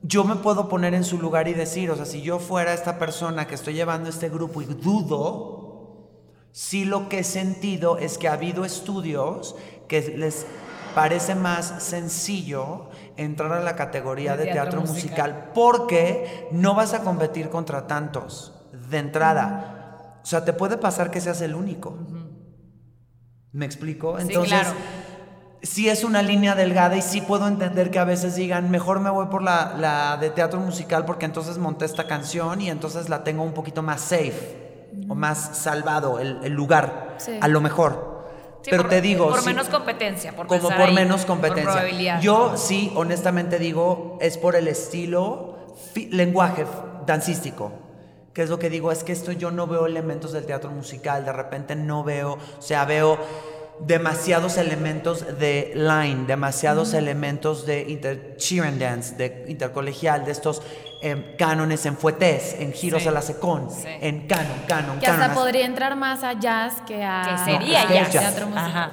yo 0.02 0.24
me 0.24 0.36
puedo 0.36 0.68
poner 0.68 0.94
en 0.94 1.04
su 1.04 1.18
lugar 1.18 1.46
y 1.48 1.54
decir, 1.54 1.90
o 1.90 1.96
sea, 1.96 2.06
si 2.06 2.22
yo 2.22 2.38
fuera 2.38 2.72
esta 2.74 2.98
persona 2.98 3.46
que 3.46 3.54
estoy 3.54 3.74
llevando 3.74 4.08
este 4.08 4.28
grupo 4.28 4.60
y 4.62 4.64
dudo, 4.64 6.08
sí 6.52 6.84
lo 6.84 7.08
que 7.08 7.20
he 7.20 7.24
sentido 7.24 7.98
es 7.98 8.18
que 8.18 8.28
ha 8.28 8.32
habido 8.32 8.64
estudios 8.64 9.54
que 9.88 10.00
les 10.16 10.46
parece 10.94 11.34
más 11.34 11.82
sencillo 11.82 12.90
entrar 13.16 13.52
a 13.52 13.60
la 13.60 13.76
categoría 13.76 14.36
de, 14.36 14.44
De 14.46 14.52
teatro, 14.52 14.80
teatro 14.80 14.92
musical. 14.92 15.30
musical. 15.32 15.50
porque 15.54 16.48
no 16.50 16.74
vas 16.74 16.94
a 16.94 17.00
competir 17.02 17.48
contra 17.48 17.86
tantos 17.86 18.52
de 18.90 18.98
entrada. 18.98 19.78
O 20.22 20.26
sea, 20.26 20.44
te 20.44 20.52
puede 20.52 20.76
pasar 20.76 21.10
que 21.10 21.20
seas 21.20 21.40
el 21.40 21.54
único. 21.54 21.96
¿Me 23.52 23.66
explico? 23.66 24.16
Sí, 24.18 24.26
Entonces, 24.28 24.52
claro. 24.60 24.74
sí 25.62 25.88
es 25.88 26.04
una 26.04 26.22
línea 26.22 26.54
delgada 26.54 26.96
y 26.96 27.02
sí 27.02 27.20
puedo 27.20 27.46
entender 27.48 27.90
que 27.90 27.98
a 27.98 28.04
veces 28.04 28.34
digan, 28.34 28.70
mejor 28.70 29.00
me 29.00 29.10
voy 29.10 29.26
por 29.26 29.42
la, 29.42 29.74
la 29.78 30.16
de 30.16 30.30
teatro 30.30 30.60
musical 30.60 31.04
porque 31.04 31.26
entonces 31.26 31.58
monté 31.58 31.84
esta 31.84 32.06
canción 32.06 32.60
y 32.60 32.70
entonces 32.70 33.08
la 33.08 33.24
tengo 33.24 33.42
un 33.42 33.52
poquito 33.52 33.82
más 33.82 34.00
safe 34.00 34.88
o 35.08 35.14
más 35.14 35.58
salvado 35.58 36.18
el, 36.18 36.38
el 36.44 36.52
lugar, 36.52 37.16
Sí. 37.18 37.32
a 37.40 37.48
lo 37.48 37.60
mejor. 37.60 38.12
Sí, 38.62 38.70
Pero 38.70 38.84
por- 38.84 38.90
te 38.90 39.00
digo, 39.00 39.28
Por 39.28 39.40
sí, 39.40 39.46
menos 39.46 39.68
competencia, 39.68 40.34
por 40.36 40.46
como 40.46 40.62
por 40.68 40.72
ahí, 40.80 40.94
menos 40.94 41.24
competencia. 41.26 42.20
Yo 42.20 42.56
sí, 42.56 42.92
honestamente 42.94 43.58
digo, 43.58 44.18
es 44.20 44.38
por 44.38 44.54
el 44.54 44.68
estilo, 44.68 45.56
lenguaje 46.10 46.64
dancístico. 47.06 47.72
Que 48.34 48.42
es 48.42 48.48
lo 48.50 48.58
que 48.58 48.70
digo, 48.70 48.90
es 48.92 49.04
que 49.04 49.12
esto 49.12 49.32
yo 49.32 49.50
no 49.50 49.66
veo 49.66 49.84
elementos 49.86 50.32
del 50.32 50.46
teatro 50.46 50.70
musical, 50.70 51.24
de 51.24 51.32
repente 51.32 51.76
no 51.76 52.02
veo, 52.02 52.32
o 52.58 52.62
sea, 52.62 52.84
veo 52.86 53.18
demasiados 53.80 54.58
elementos 54.58 55.38
de 55.38 55.72
line, 55.74 56.24
demasiados 56.26 56.94
elementos 56.94 57.66
de 57.66 57.82
inter 57.90 58.36
cheer 58.36 58.64
and 58.64 58.80
dance, 58.80 59.14
de 59.16 59.44
intercolegial, 59.48 60.24
de 60.24 60.32
estos 60.32 60.62
em, 61.02 61.36
cánones 61.36 61.84
en 61.86 61.96
fuetés, 61.96 62.54
en 62.60 62.72
giros 62.72 63.02
Sí. 63.02 63.08
a 63.08 63.10
la 63.10 63.22
secón, 63.22 63.68
Sí. 63.70 63.88
en 63.88 64.28
canon, 64.28 64.62
canon, 64.68 65.00
Que 65.00 65.06
canon. 65.06 65.22
hasta 65.22 65.34
podría 65.34 65.66
entrar 65.66 65.96
más 65.96 66.22
a 66.22 66.34
jazz 66.38 66.74
que 66.86 67.02
a 67.02 67.22
que 67.44 67.50
sería 67.52 67.80
es 67.82 67.86
que 67.88 67.94
ya. 67.94 68.02
es 68.02 68.12
jazz. 68.12 68.22
teatro 68.22 68.46
musical. 68.46 68.70
Ajá. 68.70 68.92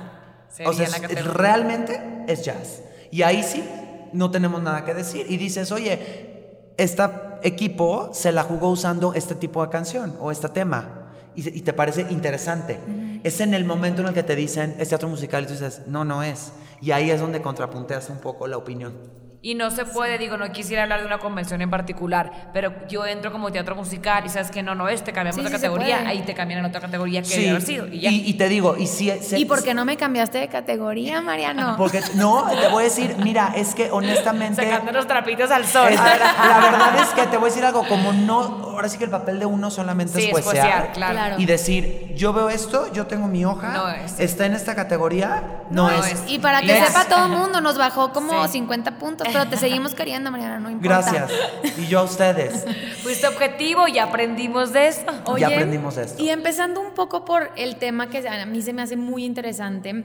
Sería 0.49 0.69
O 0.71 0.73
sea, 0.73 0.85
es- 0.87 1.23
realmente 1.25 2.01
es 2.27 2.43
jazz. 2.43 2.81
Y 3.11 3.21
ahí 3.21 3.43
sí, 3.43 3.63
no 4.11 4.31
tenemos 4.31 4.61
nada 4.63 4.83
que 4.85 4.95
decir. 4.95 5.27
Y 5.29 5.37
dices, 5.37 5.71
oye, 5.71 6.71
este 6.77 7.03
equipo 7.43 8.09
se 8.13 8.31
la 8.31 8.43
jugó 8.43 8.69
usando 8.69 9.13
este 9.13 9.35
tipo 9.35 9.63
de 9.63 9.69
canción 9.69 10.15
o 10.19 10.31
este 10.31 10.49
tema. 10.49 11.11
Y, 11.35 11.57
y 11.57 11.61
te 11.61 11.73
parece 11.73 12.07
interesante. 12.09 12.79
Es 13.23 13.39
en 13.39 13.53
el 13.53 13.65
momento 13.65 14.01
en 14.01 14.07
el 14.09 14.13
que 14.13 14.23
te 14.23 14.35
dicen, 14.35 14.75
es 14.79 14.89
teatro 14.89 15.07
musical, 15.07 15.43
y 15.43 15.47
tú 15.47 15.53
dices, 15.53 15.83
no, 15.87 16.03
no 16.03 16.23
es. 16.23 16.51
Y 16.81 16.91
ahí 16.91 17.11
es 17.11 17.19
donde 17.19 17.41
contrapunteas 17.41 18.09
un 18.09 18.17
poco 18.17 18.47
la 18.47 18.57
opinión. 18.57 18.93
Y 19.41 19.55
no 19.55 19.71
se 19.71 19.85
puede, 19.85 20.17
digo, 20.17 20.35
no 20.35 20.51
quisiera 20.51 20.83
hablar 20.83 20.99
de 20.99 21.05
una 21.05 21.19
convención 21.19 21.61
en 21.61 21.69
particular, 21.69 22.49
pero 22.51 22.73
yo 22.89 23.05
entro 23.05 23.31
como 23.31 23.53
teatro 23.53 23.73
musical 23.73 24.25
y 24.25 24.29
sabes 24.29 24.51
que 24.51 24.61
no, 24.63 24.75
no 24.75 24.89
es, 24.89 25.01
te 25.01 25.13
cambiamos 25.13 25.37
Sí, 25.37 25.41
de 25.43 25.47
sí 25.47 25.53
categoría, 25.55 25.99
ahí 26.05 26.23
te 26.23 26.33
cambian 26.33 26.65
a 26.65 26.67
otra 26.67 26.81
categoría 26.81 27.21
que 27.21 27.27
Sí, 27.29 27.35
debe 27.37 27.49
haber 27.51 27.61
sido. 27.61 27.87
Y 27.87 28.01
ya. 28.01 28.11
y, 28.11 28.27
y 28.29 28.33
te 28.33 28.49
digo, 28.49 28.75
y 28.77 28.85
si... 28.85 29.09
se- 29.21 29.39
¿Y 29.39 29.45
por 29.45 29.63
qué 29.63 29.73
no 29.73 29.85
me 29.85 29.95
cambiaste 29.95 30.39
de 30.39 30.49
categoría, 30.49 31.21
Mariano? 31.21 31.75
Porque, 31.77 32.01
no, 32.15 32.47
te 32.49 32.67
voy 32.67 32.81
a 32.81 32.83
decir, 32.83 33.15
mira, 33.23 33.53
es 33.55 33.75
que 33.75 33.89
honestamente... 33.89 34.61
Sacando 34.61 34.91
los 34.91 35.07
trapitos 35.07 35.49
al 35.51 35.65
sol. 35.65 35.87
Es- 35.93 35.95
la 35.99 36.03
verdad 36.71 36.97
es 37.01 37.09
que 37.11 37.21
te 37.27 37.37
voy 37.37 37.47
a 37.47 37.49
decir 37.53 37.63
algo, 37.63 37.87
como 37.87 38.11
no, 38.11 38.41
ahora 38.41 38.89
sí 38.89 38.97
que 38.97 39.05
el 39.05 39.09
papel 39.09 39.39
de 39.39 39.45
uno 39.45 39.71
solamente 39.71 40.19
Sí, 40.19 40.29
es 40.31 40.37
es 40.37 40.43
juecear, 40.43 40.91
claro. 40.91 41.13
Claro. 41.13 41.35
y 41.39 41.45
decir, 41.45 42.11
yo 42.13 42.33
veo 42.33 42.49
esto, 42.49 42.91
yo 42.91 43.07
tengo 43.07 43.27
mi 43.27 43.45
hoja, 43.45 43.69
No 43.69 43.87
es. 43.89 44.19
está 44.19 44.45
en 44.47 44.53
esta 44.53 44.75
categoría, 44.75 45.63
no, 45.69 45.89
No 45.89 46.03
es. 46.03 46.11
es. 46.11 46.23
Y 46.27 46.39
para 46.39 46.59
que 46.59 46.77
sepa 46.85 47.05
todo 47.05 47.23
el 47.27 47.31
mundo, 47.31 47.61
nos 47.61 47.77
bajó 47.77 48.11
como 48.11 48.45
Sí. 48.47 48.53
50 48.59 48.97
puntos, 48.97 49.28
pero 49.31 49.47
te 49.47 49.57
seguimos 49.57 49.95
queriendo, 49.95 50.31
Mariana, 50.31 50.59
no 50.59 50.69
importa. 50.69 51.11
Gracias. 51.11 51.31
Y 51.77 51.87
yo 51.87 51.99
a 51.99 52.03
ustedes. 52.03 52.65
Fuiste 53.03 53.27
objetivo 53.27 53.87
y 53.87 53.99
aprendimos 53.99 54.73
de 54.73 54.87
eso. 54.87 55.01
Oye, 55.25 55.41
Ya 55.41 55.47
aprendimos 55.47 55.97
esto. 55.97 56.21
Y 56.21 56.29
empezando 56.29 56.81
un 56.81 56.93
poco 56.93 57.25
por 57.25 57.51
el 57.55 57.77
tema 57.77 58.09
que 58.09 58.27
a 58.27 58.45
mí 58.45 58.61
se 58.61 58.73
me 58.73 58.81
hace 58.81 58.95
muy 58.97 59.25
interesante, 59.25 60.03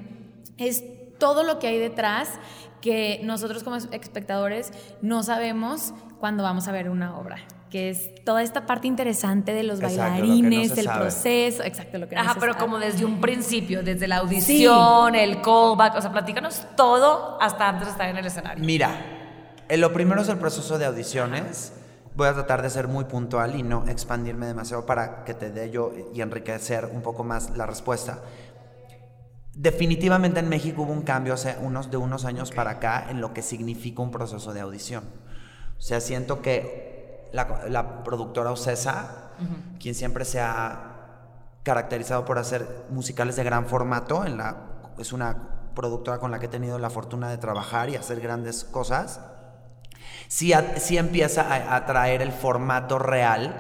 es 0.58 0.84
todo 1.18 1.42
lo 1.42 1.58
que 1.58 1.68
hay 1.68 1.78
detrás 1.78 2.28
que 2.80 3.20
nosotros 3.24 3.62
como 3.64 3.76
espectadores 3.76 4.72
no 5.00 5.22
sabemos 5.22 5.94
cuando 6.20 6.42
vamos 6.42 6.68
a 6.68 6.72
ver 6.72 6.90
una 6.90 7.16
obra, 7.18 7.38
que 7.70 7.88
es 7.88 8.14
toda 8.24 8.42
esta 8.42 8.66
parte 8.66 8.86
interesante 8.86 9.54
de 9.54 9.62
los 9.62 9.80
Exacto, 9.80 9.96
lo 10.02 10.04
que 10.04 10.20
no 10.22 10.28
bailarines, 10.28 10.72
se 10.72 10.80
el 10.80 10.86
sabe. 10.86 11.00
proceso, 11.00 11.62
exacto 11.62 11.98
lo 11.98 12.08
que 12.08 12.14
no 12.14 12.20
Ajá, 12.20 12.34
se 12.34 12.40
pero 12.40 12.52
sabe. 12.52 12.64
como 12.64 12.78
desde 12.78 13.04
un 13.06 13.20
principio, 13.22 13.82
desde 13.82 14.06
la 14.06 14.18
audición, 14.18 15.14
el 15.14 15.40
callback, 15.40 15.96
o 15.96 16.00
sea, 16.02 16.12
platícanos 16.12 16.66
todo 16.76 17.38
hasta 17.40 17.68
antes 17.70 17.86
de 17.86 17.92
estar 17.92 18.08
en 18.08 18.16
el 18.18 18.26
escenario. 18.26 18.62
Mira, 18.64 18.94
eh, 19.68 19.76
lo 19.76 19.92
primero 19.92 20.20
es 20.22 20.28
el 20.28 20.38
proceso 20.38 20.78
de 20.78 20.86
audiciones. 20.86 21.72
Voy 22.16 22.28
a 22.28 22.34
tratar 22.34 22.62
de 22.62 22.70
ser 22.70 22.86
muy 22.86 23.04
puntual 23.04 23.56
y 23.56 23.62
no 23.62 23.88
expandirme 23.88 24.46
demasiado 24.46 24.86
para 24.86 25.24
que 25.24 25.34
te 25.34 25.50
dé 25.50 25.70
yo 25.70 25.92
y 26.12 26.20
enriquecer 26.20 26.88
un 26.92 27.02
poco 27.02 27.24
más 27.24 27.56
la 27.56 27.66
respuesta. 27.66 28.20
Definitivamente 29.52 30.40
en 30.40 30.48
México 30.48 30.82
hubo 30.82 30.92
un 30.92 31.02
cambio 31.02 31.34
hace 31.34 31.56
unos, 31.60 31.90
de 31.90 31.96
unos 31.96 32.24
años 32.24 32.50
para 32.50 32.72
acá 32.72 33.06
en 33.08 33.20
lo 33.20 33.32
que 33.32 33.42
significa 33.42 34.02
un 34.02 34.10
proceso 34.10 34.52
de 34.52 34.60
audición. 34.60 35.04
O 35.78 35.80
sea, 35.80 36.00
siento 36.00 36.40
que 36.40 37.28
la, 37.32 37.64
la 37.68 38.04
productora 38.04 38.52
Ocesa, 38.52 39.30
quien 39.80 39.94
siempre 39.94 40.24
se 40.24 40.40
ha 40.40 40.94
caracterizado 41.64 42.24
por 42.24 42.38
hacer 42.38 42.84
musicales 42.90 43.36
de 43.36 43.44
gran 43.44 43.66
formato, 43.66 44.24
en 44.24 44.36
la, 44.36 44.56
es 44.98 45.12
una 45.12 45.70
productora 45.74 46.18
con 46.18 46.30
la 46.30 46.38
que 46.38 46.46
he 46.46 46.48
tenido 46.48 46.78
la 46.78 46.90
fortuna 46.90 47.28
de 47.28 47.38
trabajar 47.38 47.88
y 47.90 47.96
hacer 47.96 48.20
grandes 48.20 48.64
cosas, 48.64 49.20
sí, 50.28 50.52
a- 50.52 50.76
sí 50.78 50.98
empieza 50.98 51.42
a, 51.42 51.76
a 51.76 51.86
traer 51.86 52.22
el 52.22 52.32
formato 52.32 52.98
real 52.98 53.56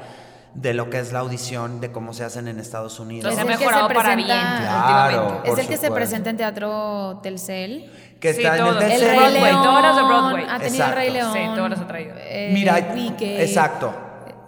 de 0.54 0.72
lo 0.72 0.88
que 0.88 1.00
es 1.00 1.12
la 1.12 1.18
audición, 1.18 1.80
de 1.80 1.90
cómo 1.90 2.12
se 2.14 2.22
hacen 2.24 2.46
en 2.46 2.60
Estados 2.60 3.00
Unidos. 3.00 3.32
Entonces 3.32 3.44
Es 3.44 3.50
ha 3.50 3.52
el 3.54 3.58
que 3.58 3.64
mejorado 3.66 3.88
para 3.88 4.00
presenta- 4.14 4.16
bien 4.16 4.38
Claro. 4.38 5.16
últimamente. 5.22 5.50
Es 5.50 5.58
el 5.58 5.66
que 5.66 5.76
se 5.76 5.90
presenta 5.90 6.30
en 6.30 6.36
Teatro 6.36 7.20
Telcel. 7.22 7.90
que 8.20 8.32
Sí, 8.32 8.42
está 8.42 8.56
en 8.56 8.66
el 8.68 8.76
El 8.82 8.92
El 8.92 9.00
Rey 9.00 9.16
Broadway, 9.18 9.42
León. 9.42 9.62
todas 9.64 9.82
las 9.82 9.96
de 9.96 10.02
Broadway. 10.02 10.44
Ha 10.48 10.58
tenido 10.60 10.84
el 10.86 10.92
Rey 10.94 11.08
Exacto. 11.08 11.34
León. 11.34 11.48
Sí, 11.50 11.54
todas 11.56 11.70
las 11.70 11.80
ha 11.80 11.86
traído. 11.88 12.14
eh, 12.18 12.50
Mira, 12.54 12.88
Wicked, 12.94 13.40
exacto. 13.40 13.94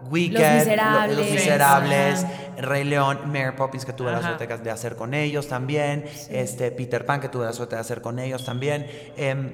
Wicked, 0.09 0.39
Los 0.39 0.49
Lo- 0.49 0.55
Miserables. 0.59 1.17
Los 1.19 1.31
Miserables. 1.31 2.27
Rey 2.59 2.85
León, 2.85 3.21
Mary 3.27 3.55
Poppins, 3.57 3.85
que 3.85 3.93
tuve 3.93 4.13
la 4.13 4.19
Ajá. 4.19 4.29
suerte 4.39 4.47
de 4.59 4.71
hacer 4.71 4.95
con 4.97 5.13
ellos 5.13 5.49
también, 5.49 6.07
este 6.31 6.71
Peter 6.71 7.05
Pan, 7.05 7.21
que 7.21 7.29
tuve 7.29 7.45
la 7.45 7.53
suerte 7.53 7.75
de 7.75 7.81
hacer 7.81 8.01
con 8.01 8.19
ellos 8.21 8.45
también. 8.45 8.87
Em, 9.17 9.53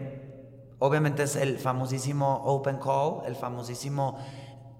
obviamente 0.83 1.23
es 1.23 1.37
el 1.37 1.59
famosísimo 1.59 2.43
Open 2.45 2.79
Call, 2.79 3.23
el 3.27 3.37
famosísimo 3.37 4.19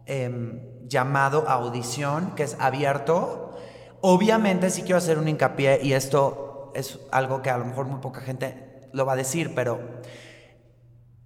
em, 0.07 0.61
llamado 0.89 1.45
a 1.49 1.53
audición, 1.55 2.35
que 2.35 2.43
es 2.43 2.57
abierto. 2.59 3.57
Obviamente 4.01 4.69
sí 4.71 4.83
quiero 4.83 4.99
hacer 4.99 5.17
un 5.19 5.29
hincapié, 5.29 5.79
y 5.81 5.93
esto 5.93 6.73
es 6.75 6.99
algo 7.13 7.41
que 7.41 7.51
a 7.51 7.59
lo 7.59 7.65
mejor 7.65 7.87
muy 7.87 8.01
poca 8.01 8.21
gente 8.21 8.89
lo 8.93 9.07
va 9.07 9.13
a 9.13 9.17
decir, 9.17 9.55
pero 9.55 9.79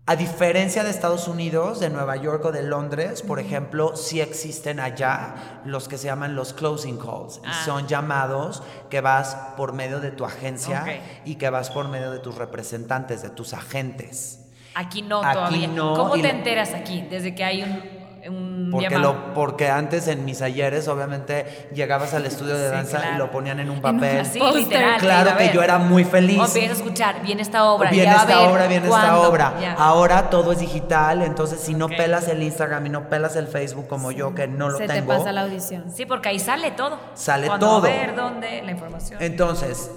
a 0.09 0.15
diferencia 0.15 0.85
de 0.85 0.91
Estados 0.91 1.27
Unidos, 1.27 1.81
de 1.81 1.89
Nueva 1.91 2.15
York 2.17 2.45
o 2.45 2.53
de 2.53 2.63
Londres, 2.63 3.23
por 3.23 3.41
ejemplo, 3.41 3.97
sí 3.97 4.21
existen 4.21 4.79
allá 4.79 5.63
los 5.65 5.89
que 5.89 5.97
se 5.99 6.05
llaman 6.07 6.37
los 6.37 6.53
closing 6.53 6.99
calls. 6.99 7.39
Y 7.43 7.49
Ah. 7.49 7.63
son 7.65 7.89
llamados 7.89 8.63
que 8.91 9.01
vas 9.01 9.37
por 9.57 9.73
medio 9.73 9.99
de 10.01 10.13
tu 10.13 10.25
agencia 10.25 10.85
y 11.25 11.37
que 11.37 11.51
vas 11.51 11.71
por 11.71 11.89
medio 11.89 12.11
de 12.13 12.19
tus 12.21 12.37
representantes, 12.37 13.23
de 13.23 13.31
tus 13.31 13.53
agentes. 13.53 14.46
Aquí 14.79 15.01
no 15.03 15.23
Aquí 15.25 15.35
todavía. 15.35 15.69
no, 15.69 15.95
¿Cómo 15.95 16.13
te 16.21 16.29
enteras 16.29 16.75
aquí? 16.75 17.01
Desde 17.11 17.35
que 17.35 17.43
hay 17.45 17.63
un, 17.63 17.97
un 18.35 18.69
Porque, 18.73 18.91
llamado. 18.91 19.13
lo, 19.15 19.33
porque 19.35 19.71
antes 19.71 20.07
en 20.09 20.25
mis 20.27 20.43
ayeres, 20.43 20.87
obviamente, 20.89 21.69
llegabas 21.73 22.13
al 22.13 22.27
estudio 22.27 22.59
de 22.59 22.69
Sí, 22.69 22.75
danza 22.75 23.15
y 23.15 23.17
lo 23.19 23.31
ponían 23.31 23.59
en 23.61 23.71
un 23.71 23.77
un- 23.77 23.83
papel. 23.83 24.27
Sí, 24.27 24.39
literal. 24.55 25.01
Claro 25.01 25.37
que 25.39 25.51
yo 25.55 25.63
era 25.63 25.79
muy 25.79 26.05
feliz. 26.05 26.39
O 26.41 26.45
empiezas 26.45 26.71
a 26.77 26.83
escuchar, 26.83 27.23
viene 27.23 27.41
esta 27.41 27.65
obra. 27.65 27.89
Viene 27.91 28.11
a 28.11 28.17
esta 28.17 28.39
ver 28.41 28.49
obra, 28.51 28.67
viene 28.67 28.87
esta 28.89 29.19
obra. 29.21 29.55
ya. 29.61 29.73
Ahora 29.79 30.29
todo 30.29 30.53
es 30.53 30.59
digital, 30.59 31.23
entonces 31.23 31.61
si 31.61 31.73
no 31.73 31.89
pelas 31.89 32.29
el 32.29 32.43
Instagram 32.43 32.85
y 32.85 32.89
no 32.91 33.09
pelas 33.09 33.35
el 33.37 33.47
Facebook 33.47 33.87
como 33.89 34.11
yo, 34.13 34.35
que 34.35 34.47
no 34.47 34.69
lo 34.69 34.77
Se 34.79 34.87
te 34.89 34.93
tengo, 34.95 35.09
pasa 35.09 35.33
la 35.33 35.43
audición. 35.43 35.91
Sí, 35.91 36.05
porque 36.05 36.29
ahí 36.29 36.39
sale 36.39 36.73
todo. 36.73 36.99
Sale 37.15 37.47
Cuándo 37.47 37.67
todo. 37.67 37.81
ver, 37.83 38.15
dónde, 38.15 38.61
la 38.63 38.73
información. 38.73 39.23
Entonces, 39.23 39.91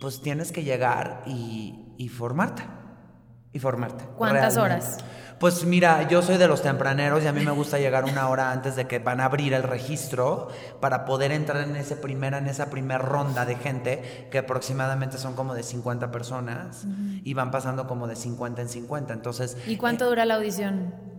pues 0.00 0.22
tienes 0.22 0.50
que 0.52 0.62
llegar 0.62 1.22
y, 1.26 1.74
y 1.98 2.08
formarte. 2.08 2.62
Y 3.56 3.58
formarte. 3.58 4.04
¿Cuántas 4.18 4.54
realmente. 4.54 4.60
horas? 4.60 4.98
Pues 5.38 5.64
mira, 5.64 6.06
yo 6.08 6.20
soy 6.20 6.36
de 6.36 6.46
los 6.46 6.60
tempraneros 6.60 7.22
y 7.22 7.26
a 7.26 7.32
mí 7.32 7.42
me 7.42 7.52
gusta 7.52 7.78
llegar 7.78 8.04
una 8.04 8.28
hora 8.28 8.52
antes 8.52 8.76
de 8.76 8.86
que 8.86 8.98
van 8.98 9.20
a 9.20 9.24
abrir 9.24 9.54
el 9.54 9.62
registro 9.62 10.48
para 10.78 11.06
poder 11.06 11.32
entrar 11.32 11.62
en, 11.62 11.74
ese 11.76 11.96
primera, 11.96 12.36
en 12.36 12.48
esa 12.48 12.68
primera 12.68 12.98
ronda 12.98 13.46
de 13.46 13.56
gente 13.56 14.28
que 14.30 14.38
aproximadamente 14.38 15.16
son 15.16 15.34
como 15.34 15.54
de 15.54 15.62
50 15.62 16.10
personas 16.10 16.84
y 17.24 17.32
van 17.32 17.50
pasando 17.50 17.86
como 17.86 18.06
de 18.06 18.16
50 18.16 18.60
en 18.60 18.68
50. 18.68 19.14
Entonces, 19.14 19.56
¿Y 19.66 19.76
cuánto 19.78 20.06
dura 20.06 20.26
la 20.26 20.34
audición? 20.34 21.15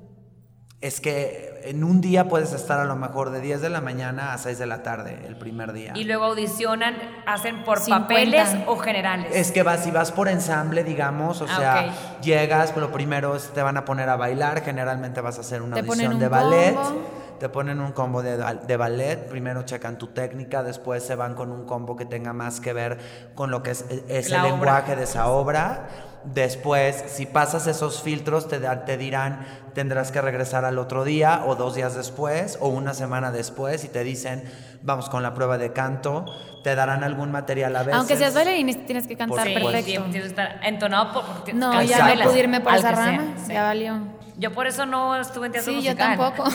Es 0.79 1.01
que 1.01 1.59
en 1.63 1.83
un 1.83 2.01
día 2.01 2.27
puedes 2.29 2.53
estar 2.53 2.79
a 2.79 2.85
lo 2.85 2.95
mejor 2.95 3.31
de 3.31 3.41
10 3.41 3.61
de 3.61 3.69
la 3.69 3.81
mañana 3.81 4.33
a 4.33 4.37
6 4.37 4.59
de 4.59 4.67
la 4.67 4.83
tarde, 4.83 5.17
el 5.25 5.35
primer 5.35 5.73
día. 5.73 5.91
Y 5.95 6.03
luego 6.03 6.25
audicionan, 6.25 6.95
hacen 7.25 7.63
por 7.63 7.79
50. 7.79 8.07
papeles 8.07 8.47
o 8.67 8.77
generales. 8.77 9.35
Es 9.35 9.51
que 9.51 9.63
vas, 9.63 9.83
si 9.83 9.89
vas 9.91 10.11
por 10.11 10.27
ensamble, 10.27 10.83
digamos, 10.83 11.41
o 11.41 11.45
Ah, 11.49 11.57
sea, 11.57 12.19
llegas, 12.21 12.71
pero 12.73 12.91
primero 12.91 13.35
es- 13.35 13.49
te 13.53 13.63
van 13.63 13.75
a 13.77 13.85
poner 13.85 14.07
a 14.09 14.15
bailar, 14.17 14.61
generalmente 14.63 15.19
vas 15.19 15.37
a 15.39 15.41
hacer 15.41 15.63
una 15.63 15.75
Te 15.77 15.83
ponen 15.83 16.07
audición 16.07 16.13
un 16.13 16.19
de 16.19 16.27
ballet. 16.27 16.75
combo. 16.75 17.01
Te 17.39 17.49
ponen 17.49 17.79
un 17.81 17.91
combo 17.91 18.23
de, 18.23 18.35
de 18.35 18.77
ballet, 18.77 19.27
primero 19.29 19.61
checan 19.61 19.99
tu 19.99 20.07
técnica, 20.07 20.63
después 20.63 21.03
se 21.03 21.13
van 21.13 21.35
con 21.35 21.51
un 21.51 21.65
combo 21.67 21.95
que 21.95 22.05
tenga 22.05 22.33
más 22.33 22.59
que 22.59 22.73
ver 22.73 22.97
con 23.35 23.51
lo 23.51 23.61
que 23.61 23.71
es, 23.71 23.85
es 24.07 24.31
La 24.31 24.37
el 24.37 24.41
obra. 24.45 24.51
lenguaje 24.53 24.95
de 24.95 25.03
esa 25.03 25.27
obra. 25.27 25.87
Después, 26.33 27.03
si 27.07 27.25
pasas 27.25 27.67
esos 27.67 28.01
filtros, 28.01 28.47
te, 28.49 28.59
te 28.59 28.97
dirán, 28.97 29.45
tendrás 29.73 30.11
que 30.11 30.19
regresar 30.21 30.65
al 30.65 30.77
otro 30.77 31.03
día 31.05 31.43
o 31.45 31.55
dos 31.55 31.75
días 31.75 31.95
después 31.95 32.57
o 32.59 32.67
una 32.67 32.93
semana 32.93 33.31
después 33.31 33.83
y 33.85 33.87
te 33.87 34.03
dicen, 34.03 34.43
vamos 34.81 35.09
con 35.09 35.23
la 35.23 35.33
prueba 35.33 35.57
de 35.57 35.71
canto, 35.71 36.25
te 36.63 36.75
darán 36.75 37.03
algún 37.05 37.31
material 37.31 37.75
a 37.75 37.79
veces. 37.83 37.95
Aunque 37.95 38.17
seas 38.17 38.33
bailarín, 38.33 38.85
tienes 38.85 39.07
que 39.07 39.15
cantar 39.15 39.37
Por 39.37 39.47
Sí, 39.47 39.53
perfecto. 39.53 40.03
tienes 40.03 40.21
que 40.23 40.27
estar 40.27 40.59
entonado 40.63 41.13
por, 41.13 41.23
porque 41.25 41.53
No, 41.53 41.69
tienes 41.71 41.87
que 41.91 41.93
ya 41.93 41.99
Exacto. 41.99 42.23
no 42.23 42.29
pude 42.29 42.39
irme 42.39 42.61
por 42.61 42.73
esa 42.75 42.91
rama. 42.91 43.23
sí. 43.45 43.53
Ya 43.53 43.63
valió. 43.63 43.99
Yo 44.39 44.53
por 44.53 44.67
eso 44.67 44.85
no 44.85 45.15
estuve 45.15 45.47
en 45.47 45.53
teatro 45.53 45.71
Sí, 45.73 45.81
yo 45.81 45.91
musical. 45.93 46.17
tampoco. 46.17 46.49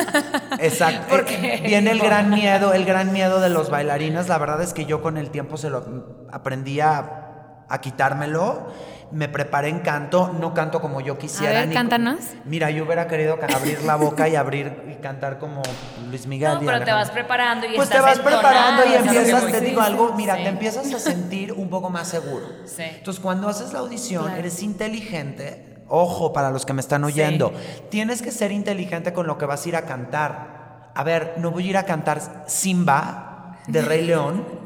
Exacto. 0.60 1.06
Porque- 1.08 1.62
Viene 1.66 1.90
el 1.90 1.98
gran 2.00 2.30
miedo, 2.30 2.72
el 2.72 2.84
gran 2.84 3.12
miedo 3.12 3.40
de 3.40 3.48
los 3.48 3.70
bailarines. 3.70 4.28
La 4.28 4.38
verdad 4.38 4.60
es 4.62 4.72
que 4.72 4.84
yo 4.84 5.02
con 5.02 5.16
el 5.16 5.30
tiempo 5.30 5.56
se 5.56 5.70
lo 5.70 6.26
aprendí 6.30 6.80
a, 6.80 7.64
a 7.68 7.80
quitármelo. 7.80 8.68
Me 9.14 9.28
preparé 9.28 9.68
en 9.68 9.78
canto, 9.78 10.34
no 10.40 10.52
canto 10.54 10.80
como 10.80 11.00
yo 11.00 11.16
quisiera. 11.16 11.50
A 11.50 11.60
ver, 11.60 11.68
ni- 11.68 11.74
cántanos. 11.74 12.18
Mira, 12.44 12.70
yo 12.70 12.84
hubiera 12.84 13.06
querido 13.06 13.38
abrir 13.54 13.82
la 13.84 13.94
boca 13.94 14.28
y 14.28 14.34
abrir 14.34 14.72
y 14.90 15.00
cantar 15.00 15.38
como 15.38 15.62
Luis 16.10 16.26
Miguel. 16.26 16.54
No, 16.54 16.62
y 16.62 16.66
pero 16.66 16.84
te 16.84 16.90
vas 16.92 17.10
preparando 17.12 17.66
y 17.66 17.76
Pues 17.76 17.88
te 17.88 18.00
vas 18.00 18.18
preparando 18.18 18.82
y 18.84 18.94
empiezas, 18.94 19.46
te 19.46 19.58
Sí, 19.60 19.64
digo 19.66 19.80
sí, 19.80 19.86
algo, 19.86 20.12
mira, 20.14 20.36
sí. 20.36 20.42
te 20.42 20.48
empiezas 20.48 20.92
a 20.92 20.98
sentir 20.98 21.52
un 21.52 21.70
poco 21.70 21.90
más 21.90 22.08
seguro. 22.08 22.44
Sí. 22.64 22.82
Entonces, 22.82 23.22
cuando 23.22 23.48
haces 23.48 23.72
la 23.72 23.78
audición, 23.78 24.24
Claro. 24.24 24.38
eres 24.38 24.62
inteligente. 24.64 25.84
Ojo, 25.88 26.32
para 26.32 26.50
los 26.50 26.66
que 26.66 26.72
me 26.72 26.80
están 26.80 27.04
oyendo, 27.04 27.52
tienes 27.90 28.20
que 28.20 28.32
ser 28.32 28.50
inteligente 28.50 29.12
con 29.12 29.26
lo 29.28 29.38
que 29.38 29.46
vas 29.46 29.64
a 29.64 29.68
ir 29.68 29.76
a 29.76 29.82
cantar. 29.82 30.90
A 30.94 31.04
ver, 31.04 31.34
no 31.38 31.50
voy 31.52 31.66
a 31.66 31.70
ir 31.70 31.76
a 31.76 31.84
cantar 31.84 32.20
Simba 32.46 33.58
de 33.68 33.80
Rey 33.82 34.02
León 34.06 34.63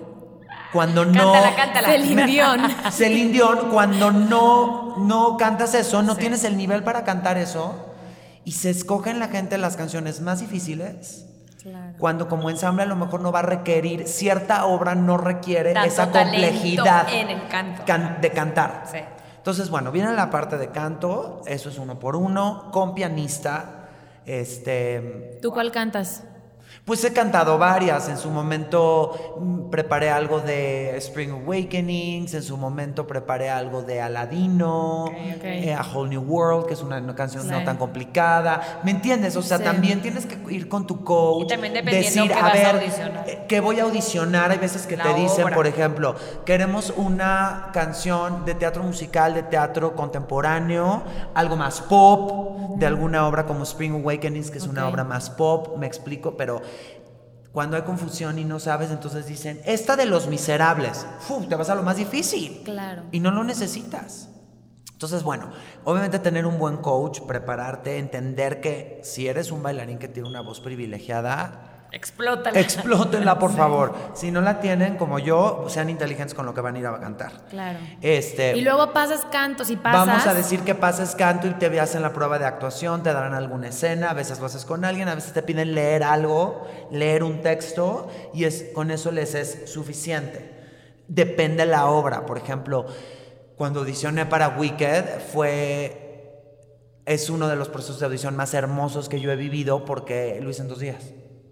cuando 0.72 1.04
no. 1.04 1.32
Cántala, 1.32 1.56
cántala. 1.56 1.88
Celine 1.88 2.26
Dion. 2.26 2.60
Celine 2.92 3.32
Dion, 3.32 3.70
cuando 3.70 4.10
no, 4.10 4.96
no 4.98 5.36
cantas 5.36 5.74
eso, 5.74 6.02
no 6.02 6.16
tienes 6.16 6.44
el 6.44 6.56
nivel 6.56 6.82
para 6.84 7.04
cantar 7.04 7.38
eso, 7.38 7.86
y 8.44 8.52
se 8.52 8.70
escogen 8.70 9.18
la 9.18 9.28
gente 9.28 9.58
las 9.58 9.76
canciones 9.76 10.20
más 10.20 10.40
difíciles. 10.40 11.24
Claro. 11.62 11.94
Cuando 11.98 12.28
como 12.28 12.50
ensamble 12.50 12.84
a 12.84 12.86
lo 12.86 12.94
mejor 12.96 13.20
no 13.20 13.32
va 13.32 13.40
a 13.40 13.42
requerir, 13.42 14.06
cierta 14.06 14.64
obra 14.66 14.94
no 14.94 15.16
requiere 15.16 15.72
Tanto 15.74 15.88
esa 15.88 16.10
complejidad 16.10 17.08
en 17.12 17.28
el 17.30 17.48
canto. 17.48 17.82
can- 17.84 18.20
de 18.20 18.30
cantar. 18.30 18.84
Sí. 18.90 18.98
Entonces, 19.38 19.68
bueno, 19.68 19.90
viene 19.90 20.12
la 20.12 20.30
parte 20.30 20.56
de 20.56 20.68
canto, 20.70 21.42
eso 21.46 21.68
es 21.68 21.78
uno 21.78 21.98
por 21.98 22.14
uno, 22.16 22.70
con 22.70 22.94
pianista, 22.94 23.88
este, 24.26 25.38
¿Tú 25.42 25.50
cuál 25.50 25.72
cantas? 25.72 26.22
Pues 26.88 27.04
he 27.04 27.12
cantado 27.12 27.58
varias. 27.58 28.08
En 28.08 28.16
su 28.16 28.30
momento 28.30 29.36
mm, 29.38 29.68
preparé 29.70 30.10
algo 30.10 30.40
de 30.40 30.96
Spring 30.96 31.30
Awakenings. 31.30 32.32
En 32.34 32.42
su 32.42 32.56
momento 32.56 33.06
preparé 33.06 33.50
algo 33.50 33.82
de 33.82 34.00
Aladino. 34.00 35.04
eh, 35.14 35.74
A 35.74 35.82
Whole 35.82 36.08
New 36.10 36.22
World, 36.22 36.66
que 36.66 36.72
es 36.74 36.82
una, 36.82 36.96
una 36.98 37.14
canción 37.14 37.46
no 37.48 37.62
tan 37.62 37.76
complicada. 37.76 38.80
¿Me 38.82 38.90
entiendes? 38.90 39.36
O 39.36 39.42
sea, 39.42 39.58
Sí. 39.58 39.64
también 39.64 40.00
tienes 40.02 40.24
que 40.26 40.38
ir 40.52 40.68
con 40.68 40.86
tu 40.86 41.04
coach. 41.04 41.44
Y 41.44 41.46
también 41.48 41.74
dependiendo 41.74 42.06
decir, 42.08 42.32
qué 42.32 42.34
a 42.34 42.46
a 42.46 42.52
ver, 42.54 42.76
audicionar. 42.76 43.24
eh, 43.28 43.44
¿qué 43.46 43.60
voy 43.60 43.78
a 43.80 43.82
audicionar? 43.84 44.50
Hay 44.50 44.58
veces 44.58 44.86
que 44.86 44.96
La 44.96 45.04
te 45.04 45.14
dicen, 45.14 45.44
obra. 45.44 45.54
por 45.56 45.66
ejemplo, 45.66 46.14
queremos 46.46 46.92
una 46.96 47.68
canción 47.74 48.44
de 48.46 48.54
teatro 48.54 48.82
musical, 48.82 49.34
de 49.34 49.42
teatro 49.42 49.94
contemporáneo, 49.94 51.02
algo 51.34 51.54
más 51.56 51.82
pop, 51.82 52.76
de 52.78 52.86
alguna 52.86 53.26
obra 53.26 53.44
como 53.44 53.64
Spring 53.64 53.92
Awakenings, 53.92 54.50
que 54.50 54.58
es 54.58 54.66
una 54.66 54.88
obra 54.88 55.04
más 55.04 55.28
pop, 55.30 55.76
me 55.76 55.86
explico, 55.86 56.34
pero 56.36 56.62
cuando 57.58 57.76
hay 57.76 57.82
confusión 57.82 58.38
y 58.38 58.44
no 58.44 58.60
sabes, 58.60 58.92
entonces 58.92 59.26
dicen, 59.26 59.60
esta 59.64 59.96
de 59.96 60.06
los 60.06 60.28
miserables, 60.28 61.04
¡fu! 61.18 61.44
te 61.48 61.56
vas 61.56 61.68
a 61.68 61.74
lo 61.74 61.82
más 61.82 61.96
difícil. 61.96 62.62
Claro. 62.64 63.02
Y 63.10 63.18
no 63.18 63.32
lo 63.32 63.42
necesitas. 63.42 64.28
Entonces, 64.92 65.24
bueno, 65.24 65.50
obviamente 65.82 66.20
tener 66.20 66.46
un 66.46 66.60
buen 66.60 66.76
coach, 66.76 67.18
prepararte, 67.22 67.98
entender 67.98 68.60
que 68.60 69.00
si 69.02 69.26
eres 69.26 69.50
un 69.50 69.64
bailarín 69.64 69.98
que 69.98 70.06
tiene 70.06 70.28
una 70.28 70.40
voz 70.40 70.60
privilegiada, 70.60 71.67
Explótala. 71.90 72.60
explótenla 72.60 73.38
por 73.38 73.54
favor. 73.54 73.94
Si 74.14 74.30
no 74.30 74.40
la 74.40 74.60
tienen, 74.60 74.96
como 74.96 75.18
yo, 75.18 75.66
sean 75.68 75.88
inteligentes 75.88 76.34
con 76.34 76.44
lo 76.44 76.54
que 76.54 76.60
van 76.60 76.76
a 76.76 76.78
ir 76.78 76.86
a 76.86 77.00
cantar. 77.00 77.32
Claro. 77.48 77.78
Este, 78.02 78.56
Y 78.56 78.60
luego 78.60 78.92
pasas 78.92 79.24
cantos 79.30 79.70
y 79.70 79.76
pasas. 79.76 80.06
Vamos 80.06 80.26
a 80.26 80.34
decir 80.34 80.60
que 80.60 80.74
pases 80.74 81.14
canto 81.14 81.46
y 81.46 81.54
te 81.54 81.80
hacen 81.80 82.02
la 82.02 82.12
prueba 82.12 82.38
de 82.38 82.44
actuación, 82.44 83.02
te 83.02 83.12
darán 83.12 83.34
alguna 83.34 83.68
escena, 83.68 84.10
a 84.10 84.14
veces 84.14 84.38
lo 84.38 84.46
haces 84.46 84.64
con 84.64 84.84
alguien, 84.84 85.08
a 85.08 85.14
veces 85.14 85.32
te 85.32 85.42
piden 85.42 85.74
leer 85.74 86.02
algo, 86.02 86.66
leer 86.90 87.22
un 87.22 87.40
texto 87.40 88.08
y 88.34 88.44
es, 88.44 88.66
con 88.74 88.90
eso 88.90 89.10
les 89.10 89.34
es 89.34 89.70
suficiente. 89.72 90.56
Depende 91.08 91.64
la 91.64 91.86
obra, 91.86 92.26
por 92.26 92.36
ejemplo, 92.36 92.86
cuando 93.56 93.80
audicioné 93.80 94.26
para 94.26 94.50
Wicked 94.50 95.20
fue 95.32 96.04
es 97.06 97.30
uno 97.30 97.48
de 97.48 97.56
los 97.56 97.70
procesos 97.70 97.98
de 98.00 98.06
audición 98.06 98.36
más 98.36 98.52
hermosos 98.52 99.08
que 99.08 99.18
yo 99.18 99.32
he 99.32 99.36
vivido 99.36 99.86
porque 99.86 100.38
lo 100.42 100.50
hice 100.50 100.60
en 100.60 100.68
dos 100.68 100.78
días. 100.78 101.02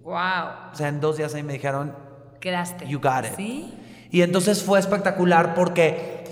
Wow. 0.06 0.72
O 0.72 0.74
sea, 0.76 0.86
en 0.88 1.00
dos 1.00 1.16
días 1.16 1.34
ahí 1.34 1.42
me 1.42 1.52
dijeron, 1.54 1.94
Quedaste. 2.40 2.86
You 2.86 3.00
got 3.00 3.24
it. 3.24 3.34
Sí. 3.36 3.74
y 4.12 4.22
entonces 4.22 4.62
fue 4.62 4.78
espectacular 4.78 5.54
porque 5.54 6.24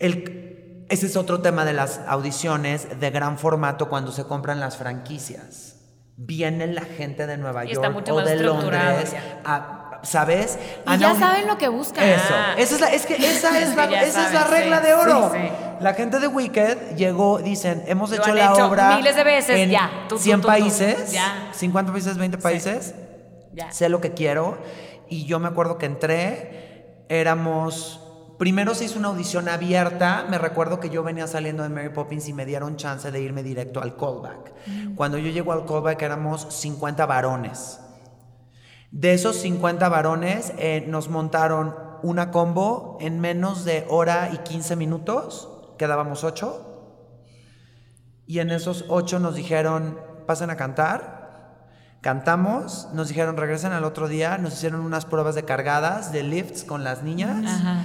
el, 0.00 0.84
ese 0.88 1.06
es 1.06 1.16
otro 1.16 1.40
tema 1.40 1.64
de 1.64 1.72
las 1.72 2.00
audiciones 2.08 2.98
de 3.00 3.10
gran 3.10 3.38
formato 3.38 3.88
cuando 3.88 4.10
se 4.12 4.24
compran 4.24 4.58
las 4.60 4.76
franquicias. 4.76 5.74
Viene 6.16 6.66
la 6.66 6.82
gente 6.82 7.26
de 7.26 7.36
Nueva 7.36 7.64
Y 7.64 7.74
York 7.74 8.02
o 8.10 8.20
de 8.22 8.36
Londres, 8.36 9.12
ya. 9.12 9.40
a- 9.44 9.85
¿sabes? 10.06 10.58
Y 10.86 10.98
ya 10.98 11.14
saben 11.14 11.46
lo 11.46 11.58
que 11.58 11.68
buscan. 11.68 12.04
Eso, 12.08 12.22
Ah. 12.32 12.54
esa 12.56 12.74
es, 12.76 12.80
la, 12.80 12.86
es 12.88 13.06
que 13.06 13.14
esa 13.16 13.58
es 13.58 13.68
Es 13.70 13.76
la, 13.76 13.86
que 13.88 13.92
ya 13.94 14.02
esa 14.02 14.26
es 14.28 14.32
la 14.34 14.40
saben, 14.44 14.60
regla 14.60 14.78
sí, 14.80 14.86
de 14.86 14.94
oro. 14.94 15.30
sí, 15.32 15.38
sí. 15.40 15.48
La 15.80 15.92
gente 15.94 16.18
de 16.20 16.26
Wicked 16.28 16.96
llegó, 16.96 17.38
dicen, 17.38 17.82
hemos 17.86 18.10
hecho 18.12 18.32
la 18.34 18.52
hecho 18.52 18.66
obra 18.68 18.96
miles 18.96 19.14
de 19.16 19.24
veces, 19.24 19.56
en 19.58 19.70
ya, 19.70 19.90
tú, 20.08 20.16
tú, 20.16 20.22
100 20.22 20.36
tú, 20.36 20.42
tú. 20.42 20.48
países, 20.48 21.12
Ya. 21.12 21.50
50 21.52 21.92
países, 21.92 22.16
20 22.16 22.38
países 22.38 22.94
Ya. 23.52 23.70
sé 23.72 23.88
lo 23.90 24.00
que 24.00 24.12
quiero. 24.14 24.56
Y 25.08 25.26
yo 25.26 25.38
me 25.38 25.48
acuerdo 25.48 25.76
que 25.78 25.86
entré, 25.86 27.04
éramos... 27.08 28.00
Primero 28.38 28.74
se 28.74 28.84
hizo 28.84 28.98
una 28.98 29.08
audición 29.08 29.48
abierta. 29.48 30.26
Me 30.28 30.36
recuerdo 30.36 30.78
que 30.78 30.90
yo 30.90 31.02
venía 31.02 31.26
saliendo 31.26 31.62
de 31.62 31.70
Mary 31.70 31.88
Poppins 31.88 32.28
y 32.28 32.34
me 32.34 32.44
dieron 32.44 32.76
chance 32.76 33.10
de 33.10 33.18
irme 33.20 33.42
directo 33.42 33.80
al 33.80 33.96
callback. 33.96 34.52
Cuando 34.94 35.16
yo 35.16 35.30
llego 35.30 35.52
al 35.52 35.64
callback 35.64 36.02
éramos 36.02 36.46
50 36.50 37.06
varones. 37.06 37.80
De 38.90 39.12
esos 39.12 39.36
50 39.36 39.88
varones 39.88 40.52
eh, 40.58 40.84
nos 40.88 41.08
montaron 41.08 41.74
una 42.02 42.30
combo 42.30 42.98
en 43.00 43.20
menos 43.20 43.64
de 43.64 43.84
hora 43.88 44.30
y 44.32 44.38
15 44.38 44.76
minutos. 44.76 45.48
Quedábamos 45.78 46.24
8. 46.24 46.62
Y 48.26 48.38
en 48.40 48.50
esos 48.50 48.84
8 48.88 49.18
nos 49.18 49.34
dijeron, 49.34 49.98
pasen 50.26 50.50
a 50.50 50.56
cantar. 50.56 51.16
Cantamos, 52.00 52.88
nos 52.92 53.08
dijeron 53.08 53.36
regresen 53.36 53.72
al 53.72 53.84
otro 53.84 54.06
día, 54.06 54.38
nos 54.38 54.54
hicieron 54.54 54.80
unas 54.80 55.06
pruebas 55.06 55.34
de 55.34 55.44
cargadas, 55.44 56.12
de 56.12 56.22
lifts 56.22 56.62
con 56.64 56.84
las 56.84 57.02
niñas. 57.02 57.44
Ajá. 57.44 57.82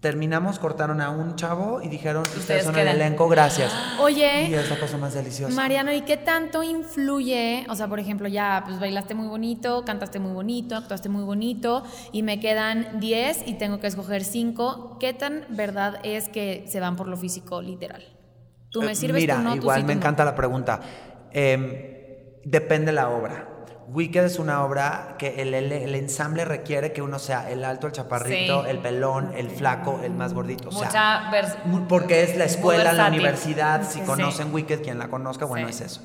Terminamos, 0.00 0.60
cortaron 0.60 1.00
a 1.00 1.10
un 1.10 1.34
chavo 1.34 1.82
y 1.82 1.88
dijeron, 1.88 2.22
ustedes, 2.22 2.38
Ustedes 2.40 2.64
son 2.64 2.78
el 2.78 2.86
elenco, 2.86 3.28
gracias. 3.28 3.72
Y 3.98 4.00
Oye, 4.00 4.54
es 4.60 4.70
la 4.70 4.78
cosa 4.78 4.96
más 4.96 5.12
deliciosa. 5.14 5.52
Mariano, 5.54 5.92
¿y 5.92 6.02
qué 6.02 6.16
tanto 6.16 6.62
influye? 6.62 7.66
O 7.68 7.74
sea, 7.74 7.88
por 7.88 7.98
ejemplo, 7.98 8.28
ya 8.28 8.62
pues 8.64 8.78
bailaste 8.78 9.14
muy 9.16 9.26
bonito, 9.26 9.84
cantaste 9.84 10.20
muy 10.20 10.32
bonito, 10.32 10.76
actuaste 10.76 11.08
muy 11.08 11.24
bonito 11.24 11.82
y 12.12 12.22
me 12.22 12.38
quedan 12.38 13.00
10 13.00 13.42
y 13.48 13.54
tengo 13.54 13.80
que 13.80 13.88
escoger 13.88 14.22
5. 14.22 14.98
¿Qué 15.00 15.14
tan 15.14 15.44
verdad 15.50 15.98
es 16.04 16.28
que 16.28 16.64
se 16.68 16.78
van 16.78 16.94
por 16.94 17.08
lo 17.08 17.16
físico 17.16 17.60
literal? 17.60 18.04
Tú 18.70 18.82
me 18.82 18.92
Eh, 18.92 18.94
sirves, 18.94 19.20
Mira, 19.22 19.36
tú 19.36 19.42
no, 19.42 19.50
tú 19.52 19.56
igual 19.56 19.80
sí, 19.80 19.82
me 19.86 19.94
tú 19.94 19.94
no. 19.96 20.00
encanta 20.00 20.24
la 20.24 20.34
pregunta. 20.36 20.80
Em, 21.32 21.72
depende 22.44 22.92
la 22.92 23.08
obra. 23.08 23.48
Wicked 23.90 24.22
es 24.24 24.38
una 24.38 24.64
obra 24.64 25.16
que 25.18 25.40
el, 25.40 25.54
el- 25.54 25.72
el 25.72 25.94
ensamble 25.94 26.44
requiere 26.44 26.92
que 26.92 27.00
uno 27.00 27.18
sea 27.18 27.50
el 27.50 27.64
alto, 27.64 27.86
el 27.86 27.92
chaparrito, 27.94 28.64
Sí. 28.64 28.70
el 28.70 28.78
pelón, 28.80 29.32
el 29.34 29.50
flaco, 29.50 30.00
el 30.04 30.12
más 30.12 30.34
gordito. 30.34 30.68
O 30.68 30.72
sea, 30.72 30.84
Mucha 30.88 31.30
vers- 31.30 31.64
mu- 31.64 31.88
porque 31.88 32.22
es 32.22 32.36
la 32.36 32.44
escuela, 32.44 32.92
la 32.92 33.08
universidad. 33.08 33.82
Si 33.88 34.00
Sí. 34.00 34.04
conocen 34.04 34.52
Wicked, 34.52 34.82
quien 34.82 34.98
la 34.98 35.08
conozca, 35.08 35.46
bueno, 35.46 35.68
Sí. 35.68 35.74
es 35.74 35.80
eso. 35.92 36.02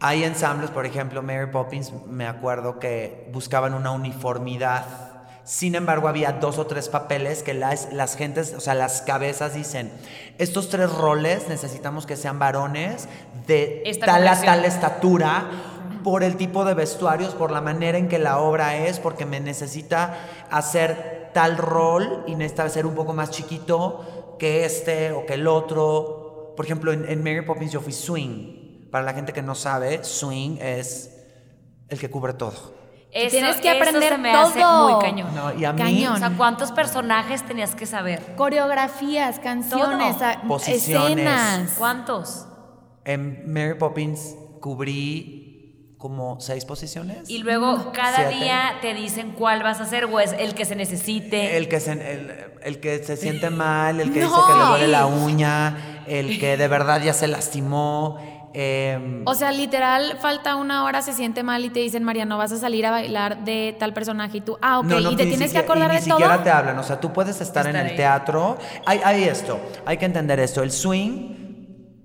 Hay 0.00 0.22
ensambles, 0.24 0.70
por 0.70 0.84
ejemplo, 0.84 1.22
Mary 1.22 1.50
Poppins, 1.50 1.92
me 2.06 2.26
acuerdo 2.26 2.78
que 2.78 3.26
buscaban 3.32 3.72
una 3.72 3.90
uniformidad. 3.92 4.84
Sin 5.44 5.74
embargo, 5.76 6.08
había 6.08 6.32
dos 6.32 6.58
o 6.58 6.66
tres 6.66 6.88
papeles 6.88 7.42
que 7.42 7.54
las, 7.54 7.90
las 7.92 8.16
gentes, 8.16 8.52
o 8.54 8.60
sea, 8.60 8.74
las 8.74 9.00
cabezas 9.02 9.54
dicen, 9.54 9.90
estos 10.38 10.68
tres 10.68 10.90
roles 10.92 11.48
necesitamos 11.48 12.06
que 12.06 12.16
sean 12.16 12.38
varones 12.38 13.08
de 13.46 13.82
Esta 13.86 14.06
tal 14.06 14.26
a 14.28 14.40
tal 14.40 14.64
estatura, 14.64 15.44
por 16.04 16.22
el 16.22 16.36
tipo 16.36 16.64
de 16.64 16.74
vestuarios, 16.74 17.34
por 17.34 17.50
la 17.50 17.60
manera 17.60 17.98
en 17.98 18.06
que 18.08 18.20
la 18.20 18.38
obra 18.38 18.76
es, 18.76 19.00
porque 19.00 19.26
me 19.26 19.40
necesita 19.40 20.16
hacer 20.50 21.30
tal 21.34 21.56
rol 21.56 22.22
y 22.28 22.36
necesita 22.36 22.68
ser 22.68 22.86
un 22.86 22.94
poco 22.94 23.12
más 23.12 23.30
chiquito 23.30 24.36
que 24.38 24.64
este 24.64 25.10
o 25.10 25.26
que 25.26 25.34
el 25.34 25.48
otro. 25.48 26.52
Por 26.56 26.64
ejemplo, 26.64 26.92
en, 26.92 27.08
en 27.08 27.18
Mary 27.24 27.40
Poppins 27.44 27.72
yo 27.72 27.80
fui 27.80 27.92
swing. 27.92 28.88
Para 28.92 29.04
la 29.04 29.14
gente 29.14 29.32
que 29.32 29.42
no 29.42 29.56
sabe, 29.56 30.04
swing 30.04 30.58
es 30.60 31.10
el 31.88 31.98
que 31.98 32.08
cubre 32.08 32.34
todo. 32.34 32.52
Eso- 33.10 33.30
Tienes 33.30 33.56
que 33.56 33.70
eso 33.70 33.82
aprender 33.82 34.12
se 34.12 34.18
me 34.18 34.32
hace 34.32 34.60
todo. 34.60 34.90
muy 34.96 35.04
cañón. 35.04 35.34
No, 35.34 35.52
y 35.54 35.64
a 35.64 35.72
mí- 35.72 35.80
Cañón. 35.82 36.14
O 36.14 36.18
sea, 36.18 36.30
¿cuántos 36.36 36.70
personajes 36.72 37.44
tenías 37.44 37.74
que 37.74 37.86
saber? 37.86 38.34
Coreografías, 38.36 39.38
canciones, 39.40 40.20
a- 40.22 40.42
Posiciones. 40.46 41.10
escenas. 41.26 41.74
¿Cuántos? 41.78 42.46
En 43.04 43.52
Mary 43.52 43.74
Poppins 43.78 44.36
cubrí 44.60 45.43
como 46.04 46.38
seis 46.38 46.66
posiciones. 46.66 47.30
Y 47.30 47.38
luego 47.38 47.90
cada 47.94 48.28
Siete. 48.28 48.44
día 48.44 48.74
te 48.82 48.92
dicen 48.92 49.30
cuál 49.32 49.62
vas 49.62 49.80
a 49.80 49.84
hacer 49.84 50.04
o 50.04 50.20
es 50.20 50.34
el 50.38 50.54
que 50.54 50.66
se 50.66 50.76
necesite. 50.76 51.56
El 51.56 51.66
que, 51.66 51.80
se, 51.80 51.92
el, 51.92 52.30
el 52.62 52.78
que 52.78 53.02
se 53.02 53.16
siente 53.16 53.48
mal, 53.48 53.98
el 54.02 54.12
que 54.12 54.20
No. 54.20 54.26
dice 54.26 54.38
que 54.46 54.58
le 54.58 54.64
duele 54.66 54.88
la 54.88 55.06
uña, 55.06 56.02
el 56.06 56.38
que 56.38 56.58
de 56.58 56.68
verdad 56.68 57.00
ya 57.02 57.14
se 57.14 57.26
lastimó. 57.26 58.18
em, 58.52 59.22
O 59.26 59.34
sea, 59.34 59.50
literal, 59.50 60.18
falta 60.20 60.56
una 60.56 60.84
hora, 60.84 61.00
se 61.00 61.14
siente 61.14 61.42
mal 61.42 61.64
y 61.64 61.70
te 61.70 61.80
dicen, 61.80 62.04
María, 62.04 62.26
no 62.26 62.36
vas 62.36 62.52
a 62.52 62.58
salir 62.58 62.84
a 62.84 62.90
bailar 62.90 63.42
de 63.46 63.74
tal 63.78 63.94
personaje. 63.94 64.36
Y 64.36 64.40
tú, 64.42 64.58
ah, 64.60 64.80
ok. 64.80 64.84
no, 64.84 65.00
no, 65.00 65.10
y 65.12 65.16
te 65.16 65.22
tienes 65.24 65.38
que 65.38 65.44
siquiera- 65.60 65.64
acordar 65.64 65.90
y 65.90 65.94
de 65.94 66.00
ni 66.00 66.04
siquiera 66.10 66.34
todo. 66.34 66.44
te 66.44 66.50
hablan. 66.50 66.78
O 66.78 66.82
sea, 66.82 67.00
tú 67.00 67.14
puedes 67.14 67.40
estar 67.40 67.66
en 67.66 67.76
el 67.76 67.86
ahí. 67.86 67.96
teatro. 67.96 68.58
Hay, 68.84 69.00
hay 69.02 69.24
esto, 69.24 69.58
hay 69.86 69.96
que 69.96 70.04
entender 70.04 70.38
esto. 70.38 70.62
El 70.62 70.70
swing, 70.70 71.43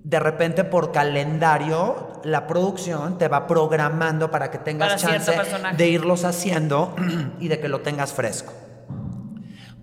de 0.02 0.18
repente 0.18 0.64
por 0.64 0.92
calendario, 0.92 2.20
la 2.24 2.46
producción 2.46 3.18
te 3.18 3.28
va 3.28 3.46
programando 3.46 4.30
para 4.30 4.50
que 4.50 4.58
tengas 4.58 5.02
Para 5.02 5.18
chance 5.20 5.32
de 5.76 5.88
irlos 5.88 6.24
haciendo 6.24 6.94
y 7.40 7.48
de 7.48 7.60
que 7.60 7.68
lo 7.68 7.80
tengas 7.80 8.12
fresco. 8.12 8.52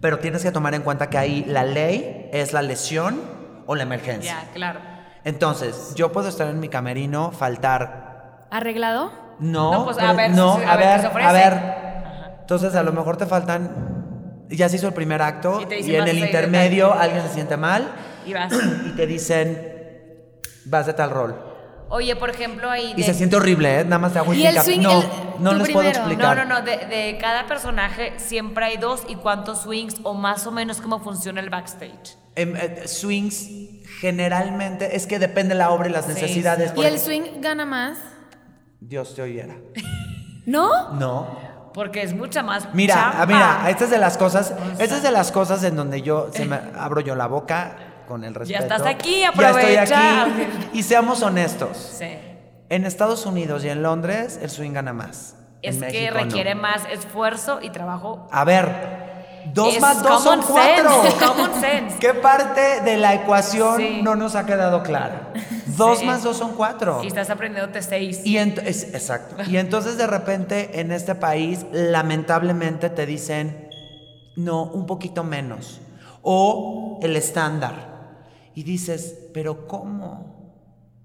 Pero 0.02 0.20
tienes 0.20 0.44
que 0.44 0.52
tomar 0.52 0.74
en 0.74 0.82
cuenta 0.82 1.10
que 1.10 1.18
ahí 1.18 1.46
la 1.48 1.64
ley 1.64 2.30
es 2.32 2.54
la 2.54 2.62
lesión 2.62 3.20
o 3.66 3.76
la 3.76 3.84
emergencia. 3.84 4.44
Ya, 4.44 4.52
claro. 4.54 4.80
Entonces, 5.24 5.94
yo 5.96 6.12
puedo 6.12 6.30
estar 6.30 6.48
en 6.48 6.60
mi 6.60 6.70
camerino, 6.70 7.32
faltar. 7.32 8.48
¿Arreglado? 8.52 9.12
No, 9.40 9.72
No, 9.72 9.86
pues, 9.86 9.98
a 9.98 10.14
ver, 10.14 10.32
no, 10.32 10.54
a, 10.54 10.74
a 10.74 10.78
ver, 10.78 11.06
a 11.06 11.32
ver. 11.32 11.62
Entonces, 12.42 12.76
a 12.76 12.84
lo 12.84 12.94
mejor 12.94 13.18
te 13.18 13.26
faltan. 13.26 14.46
Ya 14.50 14.70
se 14.70 14.78
hizo 14.78 14.88
el 14.88 14.94
primer 14.94 15.22
acto 15.22 15.60
Y 15.60 15.74
y, 15.74 15.96
en 15.96 16.04
a 16.04 16.06
el 16.06 16.20
intermedio 16.20 16.94
alguien 16.94 17.22
se 17.22 17.34
siente 17.34 17.58
mal 17.58 17.92
Y 18.26 18.32
vas. 18.32 18.54
y 18.86 18.92
te 18.92 19.06
dicen 19.06 19.77
vas 20.68 20.86
de 20.86 20.94
tal 20.94 21.10
rol. 21.10 21.36
Oye, 21.90 22.16
por 22.18 22.30
ejemplo, 22.30 22.70
ahí. 22.70 22.92
Y 22.98 23.02
de- 23.02 23.04
se 23.04 23.14
siente 23.14 23.38
horrible, 23.38 23.80
¿eh? 23.80 23.84
Nada 23.86 23.98
más 24.00 24.12
te 24.14 24.20
hago 24.20 24.34
Y 24.34 24.46
el 24.46 24.60
swing, 24.60 24.82
No, 24.82 25.02
el- 25.02 25.08
no 25.40 25.54
les 25.54 25.70
puedo 25.70 25.88
explicar. 25.88 26.36
No, 26.38 26.44
no, 26.46 26.60
no. 26.60 26.66
De, 26.66 26.78
de 26.86 27.18
cada 27.20 27.48
personaje 27.48 28.14
siempre 28.18 28.66
hay 28.66 28.78
dos 28.78 29.04
y 29.08 29.16
cuántos 29.16 29.62
swings 29.62 29.96
o 30.04 30.14
más 30.14 30.46
o 30.48 30.52
menos 30.52 30.82
cómo 30.82 31.00
funciona 31.00 31.40
el 31.40 31.50
backstage. 31.50 32.18
Em, 32.36 32.56
eh, 32.58 32.84
swings 32.88 33.48
generalmente 34.02 34.96
es 34.96 35.08
que 35.08 35.18
depende 35.20 35.56
la 35.56 35.70
obra 35.72 35.88
y 35.88 35.92
las 35.92 36.06
Sí, 36.06 36.14
necesidades. 36.14 36.72
sí. 36.72 36.76
¿Y 36.78 36.86
el 36.86 36.96
ejemplo- 36.96 37.06
swing 37.06 37.42
gana 37.42 37.66
más? 37.66 37.98
Dios 38.80 39.16
te 39.16 39.22
oyera. 39.22 39.56
¿No? 40.46 40.92
No. 40.94 41.48
Porque 41.74 42.02
es 42.02 42.14
mucha 42.14 42.42
más. 42.44 42.74
Mira, 42.74 43.24
mira, 43.28 43.70
esta 43.70 43.84
es 43.86 43.90
de 43.92 43.98
las 44.00 44.18
cosas, 44.18 44.54
esta 44.80 44.98
es 44.98 45.04
de 45.04 45.12
las 45.12 45.32
cosas 45.32 45.64
en 45.64 45.76
donde 45.76 46.02
yo 46.02 46.30
se 46.34 46.46
me 46.50 46.60
abro 46.78 47.02
yo 47.02 47.16
la 47.16 47.28
boca 47.28 47.78
con 48.08 48.24
el 48.24 48.34
respeto. 48.34 48.64
estás 48.64 48.82
aquí, 48.86 49.20
Ya 49.22 49.28
estoy 49.30 49.46
aprovecha. 49.46 50.24
aquí. 50.24 50.32
Y 50.74 50.84
seamos 50.84 51.22
honestos. 51.22 51.78
Sí. 52.00 52.08
En 52.70 52.86
Estados 52.86 53.26
Unidos 53.26 53.64
y 53.64 53.70
en 53.70 53.84
Londres 53.84 54.40
el 54.42 54.50
swing 54.50 54.72
gana 54.74 54.94
más. 54.94 55.36
En 55.62 55.74
Es 55.74 55.80
que 55.80 55.86
México, 56.02 56.14
no. 56.16 56.24
requiere 56.24 56.56
más 56.56 56.84
esfuerzo 56.92 57.60
y 57.62 57.70
trabajo. 57.70 58.28
A 58.32 58.44
ver, 58.44 58.68
dos 59.54 59.76
Es 59.76 59.82
más 59.82 60.04
dos 60.04 60.22
son 60.24 60.42
cuatro. 60.42 61.04
sense, 61.04 61.26
common 61.26 61.52
sense. 61.62 61.98
¿Qué 62.00 62.14
parte 62.14 62.82
de 62.82 62.98
la 62.98 63.14
ecuación 63.16 63.78
Sí. 63.78 64.02
no 64.04 64.16
nos 64.16 64.36
ha 64.36 64.46
quedado 64.46 64.84
clara? 64.84 65.34
Dos 65.68 66.00
Sí. 66.00 66.06
más 66.06 66.24
dos 66.24 66.38
son 66.38 66.54
cuatro. 66.56 67.02
Y 67.04 67.08
estás 67.08 67.30
aprendiéndote 67.30 67.82
seis. 67.82 68.22
Y 68.26 68.38
es- 68.38 68.94
exacto. 68.94 69.36
Y 69.50 69.58
entonces 69.58 69.98
de 69.98 70.08
repente 70.08 70.80
en 70.82 70.92
este 70.92 71.16
país 71.16 71.66
lamentablemente 71.72 72.90
te 72.90 73.06
dicen 73.06 73.70
no, 74.36 74.64
un 74.64 74.86
poquito 74.86 75.24
menos 75.24 75.82
o 76.22 77.00
el 77.02 77.16
estándar. 77.16 77.97
Y 78.58 78.64
dices, 78.64 79.14
"¿Pero 79.36 79.68
cómo?" 79.68 80.36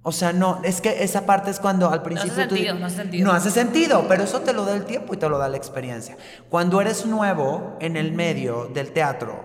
O 0.03 0.11
sea, 0.11 0.33
no, 0.33 0.61
es 0.65 0.81
que 0.81 1.05
esa 1.05 1.27
parte 1.27 1.51
es 1.51 1.61
cuando 1.61 1.91
al 1.91 2.03
principio 2.03 2.33
tú- 2.49 2.57
sentido, 2.57 2.75
no 2.77 2.87
hace 2.87 2.97
sentido. 2.97 3.25
No 3.27 3.33
hace 3.35 3.51
sentido, 3.51 4.05
pero 4.09 4.25
eso 4.25 4.41
te 4.41 4.55
lo 4.55 4.65
da 4.65 4.75
el 4.75 4.85
tiempo 4.87 5.13
y 5.13 5.19
te 5.19 5.29
lo 5.29 5.37
da 5.37 5.49
la 5.51 5.59
experiencia. 5.59 6.17
Cuando 6.49 6.81
eres 6.81 7.05
nuevo 7.05 7.77
en 7.79 7.99
el 7.99 8.13
medio 8.13 8.71
del 8.73 8.93
teatro, 8.93 9.45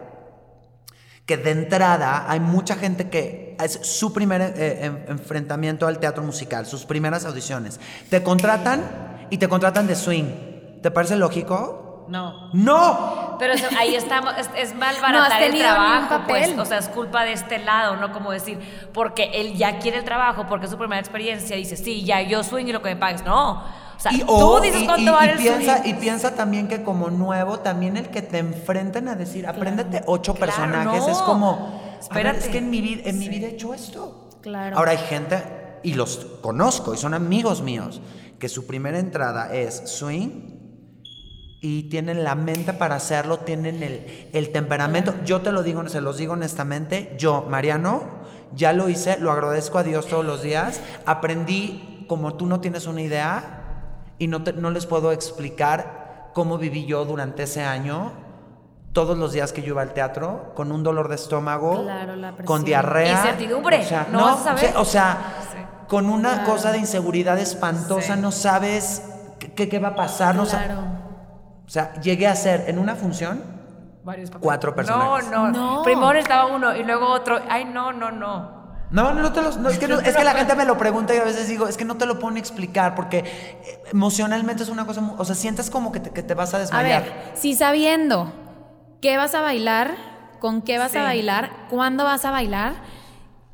que 1.25 1.35
de 1.35 1.51
entrada 1.51 2.31
hay 2.31 2.39
mucha 2.39 2.75
gente 2.75 3.09
que 3.09 3.57
es 3.61 3.73
su 3.83 4.13
primer 4.13 4.41
eh, 4.55 4.85
en- 4.85 5.03
enfrentamiento 5.09 5.85
al 5.85 5.99
teatro 5.99 6.23
musical, 6.23 6.65
sus 6.65 6.85
primeras 6.85 7.25
audiciones. 7.25 7.79
Te 8.09 8.23
contratan 8.23 9.27
y 9.29 9.37
te 9.39 9.49
contratan 9.49 9.85
de 9.85 9.95
swing. 9.95 10.79
¿Te 10.81 10.91
parece 10.91 11.17
lógico? 11.17 11.83
No. 12.07 12.49
¡No! 12.53 13.35
Pero 13.39 13.53
eso- 13.53 13.67
ahí 13.77 13.95
estamos, 13.95 14.33
es, 14.37 14.49
es 14.55 14.73
No 14.73 14.79
malbaratar 14.79 15.43
el 15.43 15.51
ni 15.53 15.57
un 15.59 15.63
trabajo, 15.65 16.21
pues. 16.27 16.41
papel. 16.47 16.59
O 16.59 16.65
sea, 16.65 16.77
es 16.77 16.87
culpa 16.89 17.23
de 17.23 17.33
este 17.33 17.59
lado, 17.59 17.95
¿no? 17.97 18.11
Como 18.13 18.31
decir, 18.31 18.59
porque 18.93 19.29
él 19.33 19.55
ya 19.55 19.79
quiere 19.79 19.97
el 19.97 20.03
trabajo, 20.05 20.45
porque 20.47 20.65
es 20.65 20.71
su 20.71 20.77
primera 20.77 20.99
experiencia, 20.99 21.55
dice, 21.55 21.75
sí, 21.75 22.03
ya 22.05 22.21
yo 22.21 22.43
swing 22.43 22.65
y 22.67 22.71
lo 22.71 22.81
que 22.81 22.89
me 22.89 22.95
pagues. 22.95 23.23
No. 23.25 23.63
O 23.97 23.99
sea, 23.99 24.13
Y, 24.13 24.19
tú 24.19 24.59
dices 24.61 24.83
cuánto 24.83 25.01
y- 25.11 25.13
vale 25.13 25.27
y 25.31 25.47
el 25.47 25.55
piensa, 25.55 25.77
swing. 25.79 25.89
y 25.89 25.93
piensa 25.95 26.35
también 26.35 26.67
que 26.67 26.83
como 26.83 27.09
nuevo, 27.09 27.59
también 27.59 27.97
el 27.97 28.09
que 28.09 28.21
te 28.21 28.37
enfrenten 28.37 29.07
a 29.07 29.15
decir, 29.15 29.47
apréndete 29.47 30.03
ocho 30.05 30.33
Claro, 30.35 30.51
personajes, 30.53 31.01
no. 31.05 31.11
es 31.11 31.17
como, 31.19 31.81
ver, 31.81 31.99
Espérate. 32.01 32.39
es 32.39 32.47
que 32.47 32.59
en 32.59 32.69
mi, 32.69 32.79
vida, 32.81 33.01
en 33.09 33.17
mi 33.19 33.27
vida 33.27 33.47
he 33.47 33.51
hecho 33.51 33.73
esto. 33.73 34.29
Claro. 34.41 34.77
Ahora 34.77 34.91
hay 34.91 34.97
gente, 34.99 35.43
y 35.83 35.95
los 35.95 36.17
conozco, 36.41 36.93
y 36.93 36.97
son 36.97 37.13
amigos 37.15 37.61
míos, 37.61 37.99
que 38.39 38.49
su 38.49 38.67
primera 38.67 38.99
entrada 38.99 39.51
es 39.51 39.81
swing 39.89 40.56
y 41.59 41.83
tienen 41.89 42.23
la 42.23 42.35
mente 42.35 42.73
para 42.73 42.95
hacerlo, 42.95 43.39
tienen 43.39 43.81
el, 43.83 44.29
el 44.33 44.51
temperamento. 44.51 45.13
Yo 45.25 45.41
te 45.41 45.51
lo 45.51 45.63
digo, 45.63 45.87
se 45.89 46.01
los 46.01 46.17
digo 46.17 46.33
honestamente, 46.33 47.15
yo, 47.17 47.45
Mariano, 47.49 48.03
ya 48.53 48.73
lo 48.73 48.89
hice, 48.89 49.17
lo 49.19 49.31
agradezco 49.31 49.77
a 49.79 49.83
Dios 49.83 50.07
todos 50.07 50.23
los 50.25 50.41
días, 50.41 50.81
aprendí 51.05 52.05
como 52.07 52.35
tú 52.35 52.45
no 52.45 52.59
tienes 52.61 52.87
una 52.87 53.01
idea 53.01 53.83
y 54.19 54.27
no, 54.27 54.43
te- 54.43 54.53
no 54.53 54.69
les 54.71 54.85
puedo 54.85 55.11
explicar 55.11 56.29
cómo 56.33 56.57
viví 56.57 56.85
yo 56.85 57.05
durante 57.05 57.43
ese 57.43 57.63
año. 57.63 58.11
Todos 58.93 59.17
los 59.17 59.31
días 59.33 59.51
que 59.53 59.61
yo 59.61 59.69
iba 59.69 59.81
al 59.83 59.93
teatro, 59.93 60.53
con 60.55 60.71
un 60.71 60.81
dolor 60.81 61.07
de 61.09 61.15
estómago, 61.15 61.83
Claro, 61.83 62.13
con 62.45 62.63
diarrea. 62.63 63.11
Incertidumbre, 63.11 63.81
O 63.81 63.83
sea, 63.83 64.07
no 64.11 64.23
vas 64.23 64.39
a 64.39 64.43
saber. 64.57 64.73
o 64.77 64.85
sea, 64.85 65.17
Sí. 65.51 65.57
con 65.87 66.07
una 66.09 66.43
cosa 66.45 66.71
de 66.71 66.79
inseguridad 66.79 67.37
espantosa, 67.37 68.15
Sí. 68.15 68.21
no 68.21 68.31
sabes 68.31 69.03
qué- 69.39 69.69
qué, 69.69 69.79
va 69.79 69.89
a 69.89 69.95
pasar. 69.95 70.33
No 70.35 70.45
sa- 70.47 70.63
Claro. 70.63 70.81
O 71.67 71.69
sea, 71.69 71.93
llegué 72.01 72.27
a 72.27 72.35
ser 72.35 72.65
en 72.67 72.79
una 72.79 72.95
función 72.95 73.43
Varios 74.03 74.29
papeles. 74.29 74.43
cuatro 74.43 74.73
personajes. 74.73 75.29
No, 75.29 75.49
no, 75.51 75.75
No. 75.77 75.83
Primero 75.83 76.13
estaba 76.17 76.45
uno 76.45 76.75
y 76.75 76.83
luego 76.83 77.07
otro. 77.07 77.39
Ay, 77.49 77.65
no, 77.65 77.91
no, 77.91 78.09
no. 78.11 78.55
No, 78.89 79.13
no, 79.13 79.21
no 79.21 79.33
te 79.33 79.41
los- 79.41 79.57
no, 79.57 79.67
es, 79.67 79.77
que 79.77 79.87
no- 79.89 79.99
es 79.99 80.15
que 80.15 80.23
la 80.23 80.31
gente 80.33 80.55
me 80.55 80.63
lo 80.63 80.77
pregunta 80.77 81.13
y 81.13 81.17
a 81.17 81.25
veces 81.25 81.49
digo, 81.49 81.67
es 81.67 81.75
que 81.75 81.83
no 81.83 81.97
te 81.97 82.05
lo 82.05 82.19
pueden 82.19 82.37
explicar 82.37 82.95
porque 82.95 83.17
eh, 83.19 83.83
emocionalmente 83.91 84.63
es 84.63 84.69
una 84.69 84.85
cosa, 84.85 85.01
o 85.17 85.25
sea, 85.25 85.35
sientes 85.35 85.69
como 85.69 85.91
que 85.91 85.99
te, 85.99 86.09
que 86.11 86.23
te 86.23 86.33
vas 86.33 86.53
a 86.53 86.57
A 86.57 86.59
desmayar. 86.61 87.03
ver, 87.03 87.13
si 87.33 87.53
sabiendo 87.53 88.31
qué 89.01 89.17
vas 89.17 89.35
a 89.35 89.41
bailar, 89.41 89.95
con 90.39 90.61
qué 90.61 90.77
vas 90.77 90.93
Sí. 90.93 90.97
a 90.99 91.03
bailar, 91.03 91.49
cuándo 91.69 92.05
vas 92.05 92.23
a 92.23 92.31
bailar, 92.31 92.75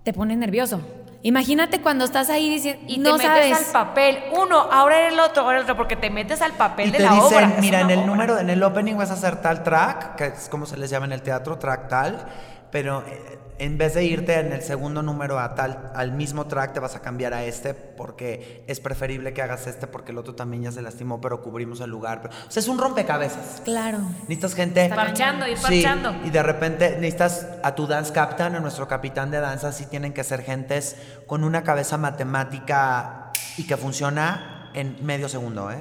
te 0.03 0.13
pone 0.13 0.35
nervioso. 0.35 0.81
Imagínate 1.25 1.81
cuando 1.81 2.03
estás 2.05 2.29
ahí 2.29 2.49
diciendo, 2.49 2.83
Y 2.87 2.97
no 2.97 3.15
te 3.17 3.27
metes 3.27 3.49
sabes. 3.57 3.67
al 3.67 3.71
papel. 3.71 4.19
Uno, 4.33 4.57
ahora 4.59 5.07
el 5.07 5.17
otro, 5.19 5.43
ahora 5.43 5.57
el 5.57 5.63
otro, 5.63 5.77
porque 5.77 5.95
te 5.95 6.09
metes 6.09 6.41
al 6.41 6.51
papel 6.51 6.89
y 6.89 6.91
de 6.91 6.97
te 6.97 7.03
la 7.05 7.11
dicen, 7.13 7.25
obra. 7.25 7.53
Mira, 7.61 7.79
en 7.81 7.89
el 7.91 7.99
obra. 7.99 8.07
número, 8.07 8.39
en 8.39 8.49
el 8.49 8.61
opening 8.61 8.95
vas 8.97 9.09
a 9.09 9.13
hacer 9.13 9.37
tal 9.41 9.63
track, 9.63 10.15
que 10.15 10.25
es 10.27 10.49
como 10.49 10.65
se 10.65 10.75
les 10.77 10.89
llama 10.89 11.05
en 11.05 11.13
el 11.13 11.21
teatro, 11.21 11.57
track 11.57 11.87
tal, 11.87 12.25
pero 12.71 13.03
eh, 13.07 13.39
en 13.63 13.77
vez 13.77 13.93
de 13.93 14.03
irte 14.03 14.37
en 14.39 14.51
el 14.51 14.61
segundo 14.61 15.01
número 15.01 15.39
a 15.39 15.55
tal, 15.55 15.91
al 15.95 16.11
mismo 16.11 16.47
track, 16.47 16.73
te 16.73 16.79
vas 16.81 16.95
a 16.97 16.99
cambiar 17.01 17.33
a 17.33 17.45
este 17.45 17.73
porque 17.73 18.65
es 18.67 18.79
preferible 18.81 19.33
que 19.33 19.41
hagas 19.41 19.67
este 19.67 19.87
porque 19.87 20.11
el 20.11 20.17
otro 20.17 20.35
también 20.35 20.63
ya 20.63 20.71
se 20.73 20.81
lastimó, 20.81 21.21
pero 21.21 21.41
cubrimos 21.41 21.79
el 21.79 21.89
lugar. 21.89 22.21
Pero- 22.21 22.33
o 22.47 22.51
sea, 22.51 22.59
es 22.59 22.67
un 22.67 22.77
rompecabezas. 22.77 23.61
Claro. 23.63 23.99
Necesitas 24.23 24.53
gente. 24.55 24.89
Parchando, 24.89 25.47
ir 25.47 25.57
Sí, 25.57 25.63
parchando. 25.63 26.13
y 26.25 26.29
de 26.29 26.43
repente 26.43 26.89
necesitas 26.99 27.47
a 27.63 27.73
tu 27.73 27.87
dance 27.87 28.11
captain, 28.11 28.55
a 28.55 28.59
nuestro 28.59 28.87
capitán 28.89 29.31
de 29.31 29.39
danza, 29.39 29.71
sí 29.71 29.85
tienen 29.85 30.13
que 30.13 30.23
ser 30.25 30.41
gentes 30.43 30.97
con 31.25 31.43
una 31.45 31.63
cabeza 31.63 31.97
matemática 31.97 33.31
y 33.57 33.65
que 33.65 33.77
funciona 33.77 34.71
en 34.73 34.97
medio 35.05 35.29
segundo, 35.29 35.71
¿eh? 35.71 35.77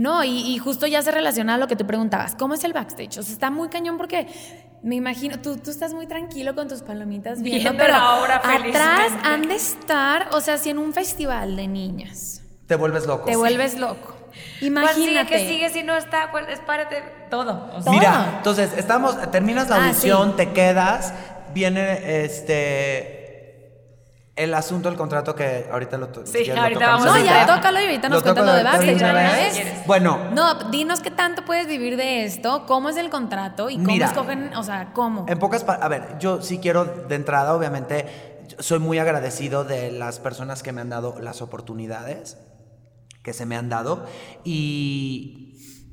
No, 0.00 0.24
y, 0.24 0.30
y 0.54 0.58
justo 0.58 0.86
ya 0.86 1.02
se 1.02 1.10
relaciona 1.10 1.54
a 1.54 1.58
lo 1.58 1.68
que 1.68 1.76
tú 1.76 1.86
preguntabas. 1.86 2.34
¿Cómo 2.34 2.54
es 2.54 2.64
el 2.64 2.72
backstage? 2.72 3.18
O 3.18 3.22
sea, 3.22 3.32
está 3.32 3.50
muy 3.50 3.68
cañón 3.68 3.98
porque 3.98 4.26
me 4.82 4.94
imagino, 4.94 5.38
tú, 5.40 5.58
tú 5.58 5.70
estás 5.70 5.92
muy 5.92 6.06
tranquilo 6.06 6.54
con 6.54 6.68
tus 6.68 6.80
palomitas 6.80 7.42
viendo, 7.42 7.70
Viendo 7.70 7.78
pero 7.78 7.92
la 7.98 8.14
obra 8.16 8.36
atrás 8.36 9.12
han 9.24 9.42
de 9.48 9.54
estar, 9.56 10.28
o 10.32 10.40
sea, 10.40 10.56
si 10.56 10.70
en 10.70 10.78
un 10.78 10.94
festival 10.94 11.54
de 11.56 11.68
niñas 11.68 12.40
Te 12.66 12.76
vuelves 12.76 13.04
loco. 13.06 13.26
te 13.26 13.36
vuelves 13.36 13.78
loco. 13.78 14.14
¿Cuál 14.14 14.34
sigue? 14.54 14.66
Imagínate. 14.66 15.28
¿Qué 15.36 15.48
sigue 15.48 15.68
si 15.70 15.82
no 15.82 15.94
está? 15.96 16.30
¿Cuál? 16.30 16.48
Espárate, 16.48 17.02
todo. 17.28 17.70
O 17.74 17.82
sea, 17.82 17.92
Mira, 17.92 18.34
entonces 18.38 18.70
estamos, 18.76 19.16
terminas 19.30 19.68
la 19.68 19.76
Ah, 19.76 19.84
audición, 19.88 20.30
sí. 20.30 20.36
te 20.36 20.52
quedas, 20.52 21.12
viene 21.52 22.24
este 22.24 23.19
el 24.44 24.54
asunto 24.54 24.88
del 24.88 24.96
contrato 24.98 25.34
que 25.34 25.68
ahorita 25.70 25.98
lo 25.98 26.08
Sí, 26.24 26.44
lo 26.46 26.60
ahorita 26.60 26.86
vamos 26.86 27.06
a- 27.06 27.18
No, 27.18 27.24
ya 27.24 27.46
tócalo 27.46 27.80
y 27.80 27.84
ahorita 27.84 28.08
nos 28.08 28.22
cuentas 28.22 28.46
lo 28.46 28.52
de 28.52 28.62
backstage, 28.62 28.96
una 28.96 29.06
¿alguna 29.10 29.32
vez. 29.32 29.54
vez? 29.64 29.86
Bueno, 29.86 30.18
No, 30.32 30.54
dinos 30.70 31.00
qué 31.00 31.10
tanto 31.10 31.44
puedes 31.44 31.66
vivir 31.66 31.96
de 31.96 32.24
esto, 32.24 32.64
cómo 32.66 32.88
es 32.88 32.96
el 32.96 33.10
contrato 33.10 33.70
y 33.70 33.76
cómo 33.76 33.86
Mira. 33.88 34.06
escogen, 34.06 34.54
o 34.56 34.62
sea, 34.62 34.92
cómo. 34.92 35.26
En 35.28 35.38
pocas 35.38 35.64
a 35.68 35.88
ver, 35.88 36.16
yo 36.18 36.42
sí 36.42 36.58
quiero 36.58 36.84
de 36.84 37.14
entrada, 37.14 37.54
obviamente, 37.54 38.06
soy 38.58 38.78
muy 38.78 38.98
agradecido 38.98 39.64
de 39.64 39.92
las 39.92 40.18
personas 40.18 40.62
que 40.62 40.72
me 40.72 40.80
han 40.80 40.88
dado 40.90 41.16
las 41.20 41.40
oportunidades 41.42 42.38
que 43.22 43.32
se 43.34 43.44
me 43.46 43.54
han 43.56 43.68
dado 43.68 44.06
y, 44.44 45.49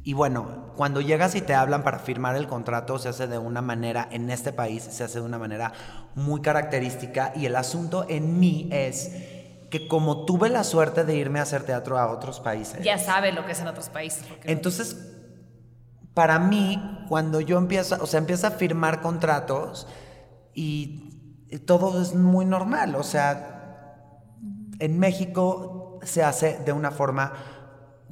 y 0.07 0.13
bueno, 0.13 0.71
cuando 0.77 1.01
llegas 1.01 1.35
y 1.35 1.41
te 1.41 1.53
hablan 1.53 1.83
para 1.83 1.99
firmar 1.99 2.37
el 2.37 2.47
contrato 2.47 2.97
se 2.97 3.09
hace 3.09 3.27
de 3.27 3.39
una 3.39 3.61
manera, 3.61 4.07
en 4.09 4.29
este 4.29 4.53
país 4.53 4.81
se 4.81 5.03
hace 5.03 5.19
de 5.19 5.25
una 5.25 5.37
manera 5.37 5.73
muy 6.15 6.39
característica 6.39 7.33
y 7.35 7.45
el 7.45 7.57
asunto 7.57 8.05
en 8.07 8.39
mí 8.39 8.69
es 8.71 9.11
que 9.69 9.85
como 9.89 10.23
tuve 10.23 10.47
la 10.47 10.63
suerte 10.63 11.03
de 11.03 11.17
irme 11.17 11.39
a 11.39 11.41
hacer 11.41 11.63
teatro 11.63 11.97
a 11.99 12.09
otros 12.09 12.39
países, 12.39 12.81
Ya 12.85 12.97
sabe 12.97 13.33
lo 13.33 13.45
que 13.45 13.51
es 13.51 13.59
en 13.59 13.67
otros 13.67 13.89
países. 13.89 14.23
entonces, 14.45 14.95
para 16.13 16.39
mí, 16.39 17.03
cuando 17.09 17.41
yo 17.41 17.57
empiezo, 17.57 17.97
o 18.01 18.07
sea, 18.07 18.19
empiezo 18.19 18.47
a 18.47 18.51
firmar 18.51 19.01
contratos 19.01 19.87
y 20.53 21.49
todo 21.65 22.01
es 22.01 22.15
muy 22.15 22.45
normal, 22.45 22.95
o 22.95 23.03
sea, 23.03 24.29
en 24.79 24.99
México 24.99 25.99
se 26.03 26.23
hace 26.23 26.59
de 26.59 26.71
una 26.71 26.91
forma 26.91 27.33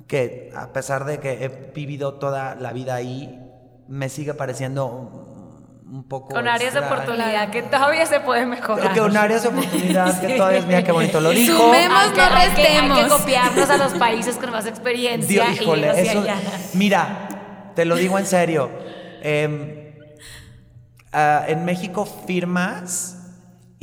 que, 0.07 0.51
a 0.55 0.71
pesar 0.71 1.05
de 1.05 1.19
que 1.19 1.45
he 1.45 1.47
vivido 1.73 2.15
toda 2.15 2.55
la 2.55 2.73
vida 2.73 2.95
ahí, 2.95 3.41
me 3.87 4.09
sigue 4.09 4.33
pareciendo 4.33 4.85
un, 5.85 6.03
poco... 6.07 6.33
con 6.33 6.47
áreas 6.47 6.73
de 6.73 6.79
oportunidad 6.79 7.49
que 7.49 7.63
todavía 7.63 8.05
se 8.05 8.19
puede 8.19 8.45
mejorar. 8.45 8.93
Que 8.93 9.01
un 9.01 9.15
áreas 9.17 9.43
de 9.43 9.49
oportunidad 9.49 10.19
que 10.19 10.35
todavía 10.35 10.59
es, 10.59 10.65
mira 10.65 10.83
qué 10.83 10.91
bonito 10.91 11.19
lo 11.19 11.31
dijo. 11.31 11.57
Sumemos, 11.57 12.09
no 12.09 12.13
que- 12.13 12.21
Hay 12.21 12.49
que 12.51 12.63
restemos. 12.63 13.03
copiarnos 13.07 13.69
a 13.69 13.77
los 13.77 13.93
países 13.93 14.37
con 14.37 14.51
más 14.51 14.65
experiencia 14.65 15.45
Dios, 15.45 15.61
híjole, 15.61 16.01
eso. 16.01 16.23
Mira, 16.73 17.71
te 17.75 17.85
lo 17.85 17.95
digo 17.95 18.17
en 18.19 18.25
serio. 18.25 18.69
ah, 21.13 21.45
en 21.47 21.65
México 21.65 22.05
firmas 22.05 23.14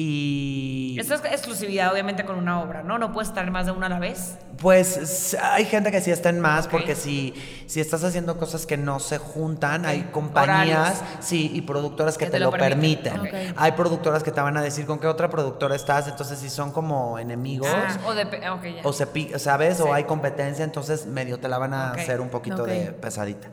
y. 0.02 0.96
Esto 0.98 1.14
es 1.14 1.24
exclusividad, 1.24 1.92
obviamente, 1.92 2.24
con 2.24 2.36
una 2.36 2.60
obra, 2.60 2.82
¿no? 2.82 2.98
No 2.98 3.12
puedes 3.12 3.28
estar 3.28 3.48
más 3.50 3.66
de 3.66 3.72
una 3.72 3.86
a 3.86 3.88
la 3.88 3.98
vez. 3.98 4.36
Pues 4.60 5.36
hay 5.40 5.64
gente 5.64 5.90
que 5.90 6.00
sí 6.00 6.10
está 6.10 6.28
en 6.28 6.40
más, 6.40 6.66
porque 6.66 6.94
si, 6.94 7.34
si 7.66 7.80
estás 7.80 8.02
haciendo 8.04 8.36
cosas 8.36 8.66
que 8.66 8.76
no 8.76 9.00
se 9.00 9.18
juntan, 9.18 9.86
hay 9.86 10.02
compañías 10.12 10.98
Horarios. 11.00 11.24
sí, 11.24 11.50
y 11.54 11.62
productoras 11.62 12.18
que, 12.18 12.26
Que 12.26 12.30
te, 12.32 12.38
te 12.38 12.40
lo 12.40 12.50
lo 12.50 12.58
permiten. 12.58 13.54
Hay 13.56 13.72
productoras 13.72 14.22
que 14.22 14.32
te 14.32 14.40
van 14.40 14.56
a 14.56 14.62
decir 14.62 14.86
con 14.86 14.98
qué 14.98 15.06
otra 15.06 15.30
productora 15.30 15.74
estás, 15.76 16.08
entonces 16.08 16.38
si 16.38 16.50
son 16.50 16.72
como 16.72 17.18
enemigos. 17.18 17.68
Ah, 17.72 17.96
o 18.06 18.14
de... 18.14 18.24
Ok, 18.24 18.64
ya. 18.64 18.82
O 18.84 18.92
se 18.92 19.38
¿sabes? 19.38 19.76
Sí. 19.76 19.82
O 19.82 19.94
hay 19.94 20.04
competencia, 20.04 20.64
entonces 20.64 21.06
medio 21.06 21.38
te 21.38 21.48
la 21.48 21.58
van 21.58 21.74
a 21.74 21.92
hacer 21.92 22.20
un 22.20 22.28
poquito 22.28 22.64
de 22.64 22.92
pesadita. 22.92 23.48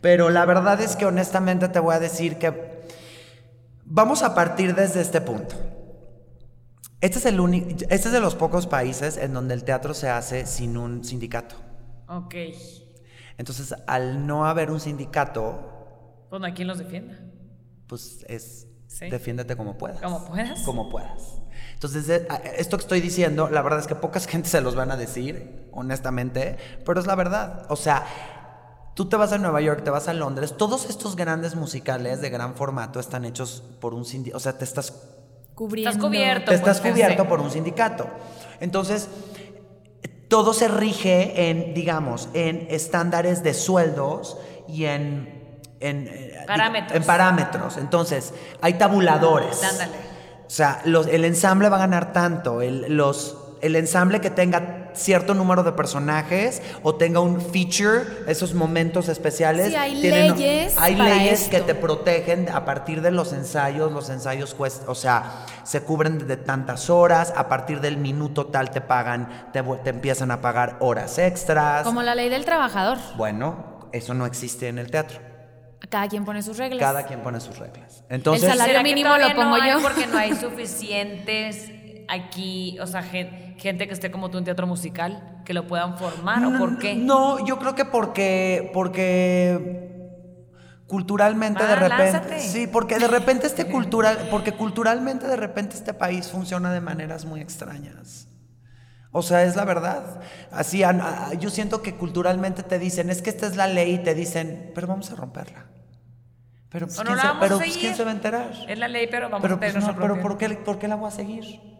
Pero 0.00 0.30
la 0.30 0.44
verdad 0.44 0.80
es 0.80 0.96
que 0.96 1.06
honestamente 1.06 1.68
te 1.68 1.78
voy 1.78 1.94
a 1.94 2.00
decir 2.00 2.38
que 2.38 2.82
vamos 3.84 4.22
a 4.22 4.34
partir 4.34 4.74
desde 4.74 5.00
este 5.00 5.20
punto. 5.20 5.54
Este 7.02 7.18
es 7.18 7.26
el 7.26 7.38
único, 7.40 7.68
este 7.90 8.08
es 8.08 8.12
de 8.12 8.20
los 8.20 8.34
pocos 8.34 8.66
países 8.66 9.16
en 9.18 9.34
donde 9.34 9.52
el 9.54 9.64
teatro 9.64 9.92
se 9.92 10.08
hace 10.08 10.46
sin 10.46 10.76
un 10.78 11.04
sindicato. 11.04 11.56
Ok. 12.08 12.34
Entonces, 13.38 13.74
al 13.86 14.26
no 14.26 14.46
haber 14.46 14.70
un 14.70 14.80
sindicato, 14.80 16.26
Pues 16.30 16.40
no 16.40 16.46
hay 16.46 16.54
quien 16.54 16.68
los 16.68 16.78
defienda. 16.78 17.18
pues 17.86 18.24
es 18.28 18.66
Sí. 18.86 19.08
defiéndete 19.10 19.56
como 19.56 19.76
puedas. 19.78 20.00
Como 20.02 20.24
puedas. 20.26 20.60
Como 20.62 20.88
puedas. 20.90 21.40
Entonces, 21.74 22.08
eh, 22.08 22.26
esto 22.58 22.76
que 22.76 22.82
estoy 22.82 23.00
diciendo, 23.00 23.48
la 23.50 23.62
verdad 23.62 23.80
es 23.80 23.86
que 23.86 23.94
pocas 23.94 24.26
gente 24.28 24.48
se 24.48 24.60
los 24.60 24.74
van 24.76 24.90
a 24.90 24.96
decir, 24.96 25.68
honestamente, 25.72 26.56
pero 26.84 27.00
es 27.00 27.06
la 27.06 27.14
verdad. 27.14 27.66
O 27.70 27.76
sea, 27.76 28.04
tú 28.94 29.08
te 29.08 29.16
vas 29.16 29.32
a 29.32 29.38
Nueva 29.38 29.60
York, 29.62 29.82
te 29.82 29.90
vas 29.90 30.08
a 30.08 30.12
Londres, 30.14 30.54
todos 30.56 30.88
estos 30.90 31.16
grandes 31.16 31.54
musicales 31.56 32.20
de 32.20 32.28
gran 32.30 32.54
formato 32.54 33.00
están 33.00 33.24
hechos 33.24 33.64
por 33.80 33.92
un 33.94 34.04
sindicato. 34.04 34.36
O 34.36 34.40
sea, 34.40 34.56
te 34.58 34.64
estás 34.64 34.92
Cubriendo. 35.54 35.90
Estás 35.90 36.02
cubierto. 36.04 36.50
te 36.50 36.54
estás 36.54 36.80
pues, 36.80 36.92
cubierto 36.92 37.28
por 37.28 37.40
un 37.40 37.50
sindicato. 37.50 38.08
Entonces, 38.60 39.08
todo 40.28 40.54
se 40.54 40.68
rige 40.68 41.50
en, 41.50 41.74
digamos, 41.74 42.28
en 42.34 42.66
estándares 42.70 43.42
de 43.42 43.54
sueldos 43.54 44.38
y 44.66 44.84
en... 44.86 45.58
en 45.80 46.08
eh, 46.08 46.44
Parámetros. 46.46 46.96
En 46.96 47.04
parámetros. 47.04 47.76
Entonces, 47.76 48.32
hay 48.60 48.74
tabuladores. 48.74 49.62
Ándale. 49.62 49.96
O 50.46 50.50
sea, 50.50 50.80
los- 50.84 51.06
el 51.06 51.24
ensamble 51.24 51.68
va 51.68 51.76
a 51.76 51.80
ganar 51.80 52.12
tanto. 52.12 52.62
El, 52.62 52.96
los, 52.96 53.36
el 53.60 53.76
ensamble 53.76 54.20
que 54.20 54.30
tenga 54.30 54.81
cierto 54.94 55.34
número 55.34 55.62
de 55.62 55.72
personajes 55.72 56.62
o 56.82 56.94
tenga 56.94 57.20
un 57.20 57.40
feature, 57.40 58.02
esos 58.26 58.54
momentos 58.54 59.08
especiales. 59.08 59.68
Sí, 59.68 59.76
hay 59.76 60.00
tienen- 60.00 60.36
leyes 60.36 60.74
Hay 60.78 60.96
para 60.96 61.14
leyes 61.14 61.48
que 61.48 61.60
te 61.60 61.74
protegen 61.74 62.48
a 62.48 62.64
partir 62.64 63.00
de 63.02 63.10
los 63.10 63.32
ensayos. 63.32 63.90
Los 63.92 64.08
ensayos 64.10 64.54
cuestan, 64.54 64.88
o 64.88 64.94
sea, 64.94 65.44
se 65.64 65.82
cubren 65.82 66.26
de 66.26 66.36
tantas 66.36 66.90
horas. 66.90 67.32
A 67.36 67.48
partir 67.48 67.80
del 67.80 67.96
minuto 67.96 68.46
tal 68.46 68.70
te 68.70 68.80
pagan, 68.80 69.50
te, 69.52 69.60
empiezan 69.90 70.30
a 70.30 70.40
pagar 70.40 70.76
horas 70.80 71.18
extras. 71.18 71.84
Como 71.84 72.02
la 72.02 72.14
ley 72.14 72.28
del 72.28 72.44
trabajador. 72.44 72.98
Bueno, 73.16 73.88
eso 73.92 74.14
no 74.14 74.26
existe 74.26 74.68
en 74.68 74.78
el 74.78 74.90
teatro. 74.90 75.18
Cada 75.88 76.08
quien 76.08 76.24
pone 76.24 76.42
sus 76.42 76.56
reglas. 76.58 76.80
Cada 76.80 77.04
quien 77.06 77.20
pone 77.20 77.40
sus 77.40 77.58
reglas. 77.58 78.04
Entonces, 78.08 78.48
salario 78.48 78.66
¿Será 78.72 78.78
que 78.84 78.94
mínimo 78.94 79.16
lo 79.18 79.34
pongo 79.34 79.58
no 79.58 79.66
yo? 79.66 79.82
Porque 79.82 80.06
no 80.06 80.16
hay 80.16 80.34
suficientes 80.40 81.70
aquí, 82.08 82.78
o 82.80 82.86
sea, 82.86 83.02
gen- 83.02 83.51
gente 83.62 83.86
que 83.86 83.94
esté 83.94 84.10
como 84.10 84.30
tú 84.30 84.38
en 84.38 84.44
teatro 84.44 84.66
musical, 84.66 85.40
que 85.44 85.54
lo 85.54 85.66
puedan 85.66 85.96
formar, 85.96 86.44
¿o 86.44 86.58
por 86.58 86.78
qué? 86.78 86.94
No, 86.96 87.44
yo 87.46 87.58
creo 87.58 87.74
que 87.74 87.84
porque, 87.84 88.70
porque 88.74 89.80
culturalmente 90.86 91.64
de 91.64 91.74
Ah, 91.74 91.88
repente, 91.88 92.12
lánzate. 92.12 92.40
sí, 92.40 92.66
porque 92.66 92.98
de 92.98 93.08
repente 93.08 93.46
este 93.46 93.66
cultural, 93.70 94.28
porque 94.30 94.52
culturalmente 94.52 95.26
de 95.26 95.36
repente 95.36 95.76
este 95.76 95.94
país 95.94 96.28
funciona 96.28 96.72
de 96.72 96.80
maneras 96.80 97.24
muy 97.24 97.40
extrañas. 97.40 98.28
O 99.12 99.22
sea, 99.22 99.44
es 99.44 99.56
la 99.56 99.64
verdad. 99.64 100.20
Así, 100.50 100.82
a- 100.82 101.32
yo 101.38 101.50
siento 101.50 101.82
que 101.82 101.94
culturalmente 101.96 102.62
te 102.62 102.78
dicen, 102.78 103.10
es 103.10 103.20
que 103.22 103.30
esta 103.30 103.46
es 103.46 103.56
la 103.56 103.66
ley, 103.66 103.94
y 103.94 103.98
te 103.98 104.14
dicen, 104.14 104.72
pero 104.74 104.86
vamos 104.86 105.10
a 105.10 105.14
romperla. 105.16 105.66
Pero, 106.70 106.86
pues, 106.86 106.98
no 106.98 107.04
¿quién, 107.04 107.18
se, 107.18 107.26
a 107.26 107.38
pero, 107.38 107.58
pues, 107.58 107.76
¿quién 107.76 107.94
se 107.94 108.04
va 108.04 108.10
a 108.10 108.14
enterar? 108.14 108.50
Es 108.68 108.78
la 108.78 108.88
ley, 108.88 109.06
pero 109.10 109.28
vamos 109.28 109.42
pero, 109.42 109.56
a 109.56 109.58
pues, 109.58 109.74
no, 109.74 109.80
nuestra 109.80 110.02
pero. 110.08 110.22
¿por 110.22 110.38
qué, 110.38 110.48
¿por 110.50 110.78
qué 110.78 110.88
la 110.88 110.96
voy 110.96 111.08
a 111.08 111.10
seguir? 111.10 111.71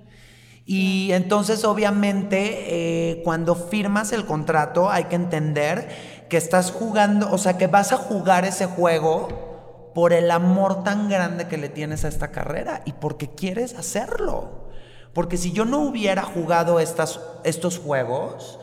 Y 0.65 1.13
entonces, 1.13 1.65
obviamente, 1.65 3.11
eh, 3.11 3.23
cuando 3.25 3.55
firmas 3.55 4.13
el 4.13 4.25
contrato, 4.27 4.91
hay 4.91 5.05
que 5.05 5.17
entender 5.17 5.89
que 6.29 6.37
estás 6.37 6.71
jugando, 6.71 7.31
o 7.33 7.39
sea, 7.39 7.59
que 7.59 7.67
vas 7.67 7.93
a 7.93 7.97
jugar 7.97 8.45
ese 8.45 8.67
juego 8.67 9.91
por 9.95 10.13
el 10.13 10.31
amor 10.31 10.85
tan 10.85 11.09
grande 11.09 11.49
que 11.49 11.59
le 11.59 11.69
tienes 11.69 12.05
a 12.05 12.09
esta 12.09 12.31
carrera 12.31 12.83
y 12.85 12.93
porque 12.93 13.31
quieres 13.31 13.75
hacerlo. 13.75 14.69
Porque 15.13 15.37
si 15.37 15.53
yo 15.53 15.65
no 15.65 15.81
hubiera 15.81 16.23
jugado 16.23 16.81
estas, 16.81 17.21
estos 17.45 17.79
juegos, 17.79 18.59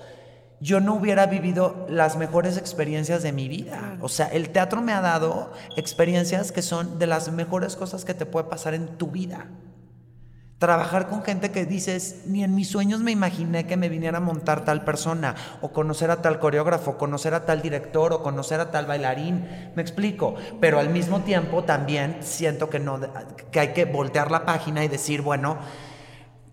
yo 0.60 0.80
no 0.80 0.96
hubiera 0.96 1.28
vivido 1.28 1.86
las 1.90 2.18
mejores 2.18 2.58
experiencias 2.58 3.24
de 3.24 3.32
mi 3.32 3.48
vida. 3.48 3.98
O 4.02 4.10
sea, 4.10 4.28
el 4.28 4.50
teatro 4.50 4.82
me 4.82 4.94
ha 4.94 5.02
dado 5.02 5.52
experiencias 5.76 6.52
que 6.52 6.62
son 6.62 6.98
de 6.98 7.08
las 7.08 7.32
mejores 7.32 7.76
cosas 7.76 8.04
que 8.04 8.14
te 8.14 8.26
puede 8.26 8.48
pasar 8.48 8.74
en 8.74 8.98
tu 8.98 9.08
vida. 9.08 9.48
Trabajar 10.60 11.08
con 11.08 11.24
gente 11.24 11.52
que 11.52 11.66
dices, 11.66 12.24
ni 12.26 12.44
en 12.44 12.54
mis 12.54 12.70
sueños 12.70 13.00
me 13.00 13.12
imaginé 13.12 13.66
que 13.66 13.78
me 13.78 13.88
viniera 13.88 14.18
a 14.18 14.22
montar 14.22 14.66
tal 14.66 14.84
persona, 14.84 15.34
o 15.62 15.70
conocer 15.72 16.12
a 16.12 16.22
tal 16.22 16.38
coreógrafo, 16.40 16.98
conocer 16.98 17.34
a 17.34 17.46
tal 17.46 17.62
director, 17.62 18.12
o 18.12 18.22
conocer 18.22 18.60
a 18.60 18.70
tal 18.70 18.86
bailarín. 18.86 19.72
Me 19.76 19.82
explico. 19.82 20.36
Pero 20.60 20.78
al 20.80 20.90
mismo 20.90 21.22
tiempo 21.22 21.64
también 21.64 22.18
siento 22.20 22.70
que, 22.70 22.78
no, 22.80 23.00
que 23.52 23.60
hay 23.62 23.70
que 23.70 23.86
voltear 23.86 24.32
la 24.32 24.46
página 24.46 24.84
y 24.84 24.90
decir, 24.90 25.22
bueno, 25.22 25.58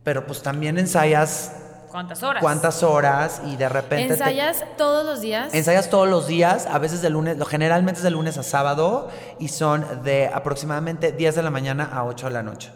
pero 0.05 0.25
pues 0.25 0.41
también 0.41 0.79
ensayas 0.79 1.57
¿Cuántas 1.91 2.23
horas? 2.23 2.41
cuántas 2.43 2.83
horas 2.85 3.43
y 3.47 3.57
de 3.57 3.69
repente... 3.69 4.07
te- 4.07 4.13
¿Ensayas 4.13 4.65
todos 4.77 5.05
los 5.05 5.21
días? 5.21 5.53
Ensayas 5.53 5.91
todos 5.91 6.09
los 6.09 6.29
días, 6.29 6.67
a 6.67 6.79
veces 6.79 7.03
de 7.03 7.11
lunes, 7.11 7.39
lo- 7.39 7.45
generalmente 7.45 7.99
es 7.99 8.05
de 8.05 8.11
lunes 8.11 8.39
a 8.39 8.45
sábado 8.45 9.09
y 9.41 9.49
son 9.49 10.05
de 10.05 10.31
aproximadamente 10.33 11.11
10 11.11 11.35
de 11.35 11.43
la 11.43 11.51
mañana 11.51 11.91
a 11.93 12.05
8 12.05 12.27
de 12.29 12.33
la 12.33 12.45
noche. 12.45 12.71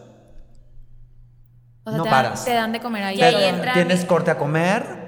O 1.84 1.90
sea, 1.90 1.98
no 1.98 2.04
te, 2.04 2.10
dan, 2.10 2.22
paras. 2.24 2.44
te 2.44 2.52
dan 2.54 2.72
de 2.72 2.80
comer 2.80 3.04
ahí. 3.04 3.18
Y 3.18 3.22
ahí 3.22 3.32
todo. 3.34 3.42
entra- 3.42 3.72
Tienes 3.72 4.04
corte 4.04 4.30
a 4.30 4.38
comer. 4.38 5.00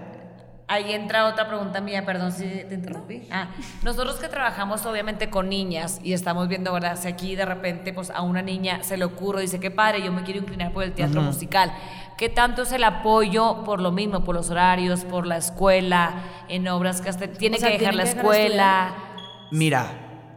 Ahí 0.69 0.93
entra 0.95 1.27
otra 1.27 1.49
pregunta 1.49 1.83
mía, 1.83 2.07
perdón 2.07 2.33
si 2.33 2.45
te 2.47 2.75
interrumpí. 2.75 3.29
Ah, 3.31 3.49
nosotros 3.83 4.17
que 4.17 4.29
trabajamos 4.29 4.87
obviamente 4.87 5.29
con 5.29 5.51
niñas 5.51 6.01
y 6.03 6.15
estamos 6.15 6.49
viendo, 6.49 6.73
¿verdad? 6.73 6.97
Si 6.99 7.09
aquí 7.09 7.37
de 7.37 7.45
repente 7.45 7.93
pues 7.93 8.09
a 8.09 8.23
una 8.23 8.41
niña 8.41 8.83
se 8.83 8.97
le 8.97 9.05
ocurre, 9.05 9.43
dice, 9.43 9.61
qué 9.61 9.71
padre, 9.71 10.03
yo 10.03 10.13
me 10.13 10.23
quiero 10.23 10.41
inclinar 10.41 10.73
por 10.73 10.85
el 10.85 10.93
teatro 10.95 11.21
musical. 11.21 11.75
¿Qué 12.17 12.31
tanto 12.31 12.63
es 12.63 12.73
el 12.73 12.85
apoyo 12.85 13.65
por 13.65 13.83
lo 13.83 13.91
mismo, 13.93 14.25
por 14.25 14.35
los 14.35 14.49
horarios, 14.49 15.05
por 15.05 15.27
la 15.27 15.37
escuela, 15.37 16.15
en 16.49 16.67
obras 16.69 17.03
que 17.03 17.11
hasta 17.11 17.27
tiene 17.27 17.57
O 17.59 17.61
sea, 17.61 17.71
que 17.73 17.79
dejar 17.79 17.95
la 17.95 18.05
que 18.05 18.09
dejar 18.11 18.23
de 18.25 18.31
escuela? 18.39 18.95
Mira, 19.51 19.87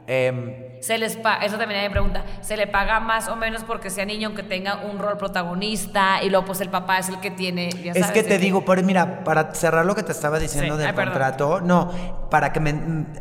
em, 0.07 0.64
Se 0.81 0.97
les 0.97 1.17
eso 1.41 1.57
también 1.57 1.79
hay 1.81 1.89
pregunta, 1.89 2.23
¿se 2.41 2.57
le 2.57 2.67
paga 2.67 2.99
más 2.99 3.27
o 3.27 3.35
menos 3.35 3.63
porque 3.63 3.89
sea 3.89 4.05
niño 4.05 4.27
aunque 4.27 4.43
tenga 4.43 4.77
un 4.85 4.99
rol 4.99 5.17
protagonista 5.17 6.21
y 6.23 6.29
luego 6.29 6.45
pues 6.45 6.61
el 6.61 6.69
papá 6.69 6.99
es 6.99 7.09
el 7.09 7.19
que 7.19 7.31
tiene, 7.31 7.69
ya 7.71 7.91
es 7.93 7.99
sabes, 8.05 8.11
que 8.11 8.23
te 8.23 8.37
digo, 8.37 8.63
pero 8.65 8.83
mira, 8.83 9.23
para 9.23 9.53
cerrar 9.55 9.85
lo 9.85 9.95
que 9.95 10.03
te 10.03 10.11
estaba 10.11 10.37
diciendo 10.39 10.75
Sí. 10.75 10.79
del 10.81 10.89
Ay, 10.89 10.95
contrato, 10.95 11.61
no, 11.61 12.27
para 12.29 12.51
que 12.53 12.59
me, 12.59 12.69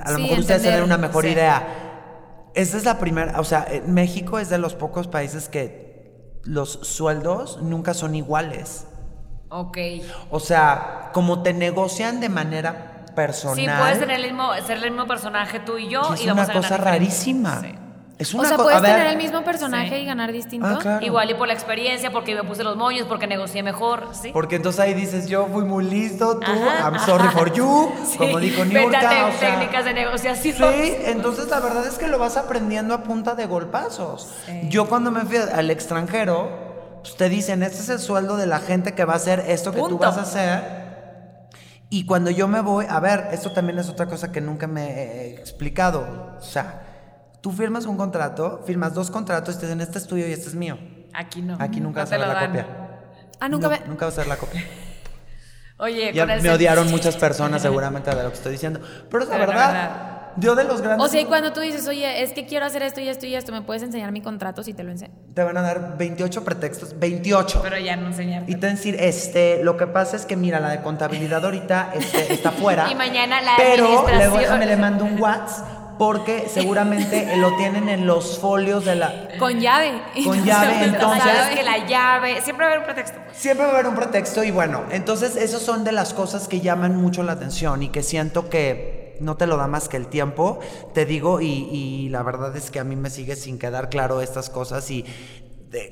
a 0.01 0.11
lo 0.11 0.17
Sí, 0.17 0.23
mejor 0.23 0.39
ustedes 0.41 0.63
entender. 0.65 0.83
una 0.85 0.99
mejor 0.99 1.25
Sí. 1.25 1.31
idea. 1.31 1.67
Esa 2.55 2.77
es 2.77 2.85
la 2.85 2.99
primera, 2.99 3.41
o 3.41 3.45
sea, 3.45 3.67
eh, 3.71 3.83
México 3.87 4.39
es 4.39 4.49
de 4.49 4.59
los 4.59 4.75
pocos 4.75 5.09
países 5.09 5.49
que 5.49 6.39
los 6.45 6.71
sueldos 6.83 7.61
nunca 7.63 7.95
son 7.95 8.15
iguales. 8.15 8.87
Ok. 9.49 9.79
O 10.31 10.41
sea, 10.41 11.11
como 11.13 11.43
te 11.43 11.53
negocian 11.55 12.21
de 12.21 12.29
manera 12.29 12.94
personal. 13.15 13.57
Sí, 13.57 13.67
puedes 13.79 13.99
tener 13.99 14.21
el 14.21 14.27
mismo, 14.27 14.51
ser 14.67 14.79
el 14.79 14.91
mismo 14.91 15.07
personaje 15.07 15.61
tú 15.61 15.79
y 15.79 15.89
yo 15.89 16.15
es 16.15 16.23
y 16.23 16.27
vamos 16.27 16.33
una 16.33 16.43
a 16.43 16.47
ganar 16.47 16.63
cosa 16.63 16.77
rarísima. 16.77 17.61
Sí. 17.61 17.75
Es 18.17 18.33
O 18.33 18.39
una 18.39 18.47
sea, 18.49 18.57
co- 18.57 18.63
puedes 18.63 18.79
a 18.79 18.83
ver, 18.83 18.93
tener 18.93 19.07
el 19.09 19.17
mismo 19.17 19.43
personaje 19.43 19.89
Sí. 19.89 19.95
y 19.97 20.05
ganar 20.07 20.31
distinto. 20.31 20.67
Ah, 20.69 20.79
claro. 20.81 21.05
Igual 21.05 21.31
y 21.31 21.35
por 21.35 21.49
la 21.49 21.55
experiencia, 21.55 22.13
porque 22.13 22.33
me 22.37 22.45
puse 22.45 22.63
los 22.63 22.77
moños, 22.77 23.07
porque 23.09 23.27
negocié 23.27 23.65
mejor, 23.65 24.07
¿sí? 24.13 24.31
Porque 24.33 24.55
entonces 24.55 24.79
ahí 24.81 24.95
dices, 24.95 25.27
yo 25.29 25.49
fui 25.53 25.65
muy 25.65 25.85
listo, 25.85 26.39
tú, 26.39 26.53
Ajá, 26.53 26.91
I'm 26.91 26.99
sorry 27.01 27.27
for 27.31 27.53
you, 27.53 27.93
Sí. 28.07 28.17
como 28.19 28.39
dijo 28.39 28.63
o 28.63 28.67
sea, 28.67 29.31
técnicas 29.41 29.85
de 29.85 29.95
negociación. 29.95 30.73
Sí, 30.75 30.97
entonces 31.07 31.49
la 31.49 31.59
verdad 31.59 31.85
es 31.89 31.95
que 31.99 32.07
lo 32.07 32.21
vas 32.21 32.37
aprendiendo 32.37 32.95
a 32.95 33.03
punta 33.03 33.35
de 33.35 33.47
golpazos. 33.47 34.29
Sí. 34.47 34.61
Yo 34.69 34.89
cuando 34.89 35.11
me 35.11 35.23
fui 35.23 35.37
al 35.39 35.69
extranjero, 35.73 37.01
pues 37.03 37.17
te 37.17 37.29
dicen, 37.29 37.65
este 37.65 37.79
es 37.81 37.89
el 37.89 37.99
sueldo 37.99 38.37
de 38.37 38.47
la 38.47 38.61
gente 38.61 38.95
que 38.95 39.05
va 39.05 39.15
a 39.15 39.17
hacer 39.17 39.45
esto 39.49 39.73
que 39.73 39.79
tú 39.81 39.89
Punto. 39.89 40.07
vas 40.07 40.19
a 40.19 40.23
hacer. 40.23 40.84
Y 41.95 42.07
cuando 42.07 42.29
yo 42.33 42.49
me 42.49 42.61
voy, 42.61 42.87
a 42.89 42.99
ver, 42.99 43.29
esto 43.31 43.53
también 43.53 43.79
es 43.79 43.89
otra 43.89 44.07
cosa 44.07 44.33
que 44.33 44.41
nunca 44.41 44.67
me 44.67 44.83
he 44.91 45.31
explicado. 45.35 46.35
O 46.37 46.43
sea, 46.43 46.83
tú 47.41 47.53
firmas 47.53 47.87
un 47.87 47.97
contrato, 47.97 48.65
firmas 48.67 48.95
dos 48.95 49.13
contratos 49.13 49.55
y 49.55 49.59
te 49.61 49.67
dicen, 49.67 49.81
este 49.81 49.99
es 49.99 50.07
tuyo 50.09 50.27
y 50.27 50.33
este 50.33 50.49
es 50.49 50.57
mío. 50.57 50.77
Aquí 51.13 51.41
no. 51.41 51.57
Aquí 51.61 51.79
nunca 51.81 52.01
No 52.01 52.05
vas 52.07 52.13
a 52.13 52.19
ver 52.19 52.27
la 52.27 52.35
dan. 52.35 52.47
copia. 52.49 52.67
Ah, 53.39 53.49
nunca 53.49 53.69
No, 53.69 53.71
me... 53.79 53.87
nunca 53.87 54.07
vas 54.07 54.15
a 54.15 54.23
ver 54.23 54.27
la 54.27 54.37
copia. 54.39 54.65
Oye, 55.79 56.13
Ya 56.13 56.27
con 56.27 56.43
me 56.43 56.51
odiaron 56.51 56.91
muchas 56.91 57.17
personas 57.17 57.63
seguramente 57.69 58.13
de 58.13 58.25
lo 58.25 58.31
que 58.31 58.35
estoy 58.39 58.51
diciendo. 58.51 58.81
Pero 59.09 59.23
es 59.23 59.31
la 59.31 59.39
verdad. 59.39 60.14
Yo 60.37 60.55
de 60.55 60.65
los 60.65 60.81
grandes... 60.81 61.07
O 61.07 61.11
sea, 61.11 61.21
y 61.21 61.25
cuando 61.27 61.53
tú 61.53 61.61
dices, 61.61 61.87
oye, 61.89 62.23
es 62.23 62.33
que 62.33 62.47
quiero 62.47 62.67
hacer 62.67 62.83
esto 62.83 63.01
y 63.01 63.09
esto 63.09 63.27
y 63.27 63.35
esto, 63.35 63.53
¿me 63.53 63.63
puedes 63.63 63.83
enseñar 63.83 64.13
mi 64.13 64.21
contrato 64.21 64.63
si 64.63 64.73
te 64.75 64.83
lo 64.83 64.91
enseño? 64.91 65.15
Te 65.35 65.43
van 65.43 65.57
a 65.57 65.63
dar 65.63 65.97
28 65.97 66.45
pretextos. 66.45 66.99
28. 66.99 67.61
Pero 67.63 67.79
ya 67.79 67.97
no 67.97 68.09
enseñarte. 68.09 68.51
Y 68.51 68.55
te 68.57 68.67
van 68.67 68.75
a 68.75 68.77
decir, 68.79 68.97
este, 68.99 69.63
lo 69.63 69.77
que 69.77 69.87
pasa 69.87 70.17
es 70.17 70.27
que 70.27 70.37
mira, 70.37 70.61
la 70.61 70.71
de 70.71 70.83
contabilidad 70.83 71.45
ahorita 71.45 71.93
este, 71.95 72.33
está 72.33 72.51
fuera. 72.51 72.89
Y 72.91 72.95
mañana 72.95 73.41
la 73.41 73.55
Pero 73.57 73.85
administración. 73.85 74.19
luego 74.19 74.39
déjame 74.39 74.67
le 74.67 74.77
mando 74.77 75.05
un 75.05 75.21
WhatsApp 75.21 75.85
porque 75.99 76.47
seguramente 76.49 77.37
lo 77.37 77.57
tienen 77.57 77.89
en 77.89 78.07
los 78.07 78.39
folios 78.39 78.85
de 78.85 78.97
la. 78.97 79.29
Con 79.39 79.61
llave. 79.61 79.93
Con 80.25 80.45
llave, 80.45 80.85
entonces- 80.85 81.23
Sabes 81.23 81.57
que 81.57 81.63
la 81.63 81.87
llave, 81.87 82.41
siempre 82.41 82.67
va 82.67 82.73
a 82.73 82.75
haber 82.75 82.89
un 82.89 82.93
pretexto. 82.93 83.19
Siempre 83.33 83.65
va 83.67 83.73
a 83.73 83.75
haber 83.75 83.87
un 83.89 83.95
pretexto 83.95 84.43
y 84.45 84.51
bueno, 84.51 84.83
entonces 84.91 85.37
esos 85.37 85.63
son 85.63 85.85
de 85.85 85.93
las 85.93 86.13
cosas 86.15 86.49
que 86.49 86.61
llaman 86.61 86.97
mucho 86.97 87.23
la 87.23 87.33
atención 87.33 87.83
y 87.83 87.89
que 87.91 88.03
siento 88.03 88.49
que 88.49 89.04
no 89.21 89.37
te 89.37 89.47
lo 89.47 89.57
da 89.57 89.67
más 89.67 89.89
que 89.89 89.97
el 89.97 90.07
tiempo, 90.09 90.59
te 90.93 91.07
digo, 91.07 91.41
y, 91.41 91.47
y 91.47 92.09
la 92.09 92.23
verdad 92.23 92.57
es 92.57 92.71
que 92.71 92.81
a 92.81 92.85
mí 92.85 92.97
me 92.97 93.11
sigue 93.11 93.37
sin 93.37 93.59
quedar 93.59 93.89
claro 93.89 94.21
estas 94.21 94.51
cosas 94.51 94.91
y 94.91 95.05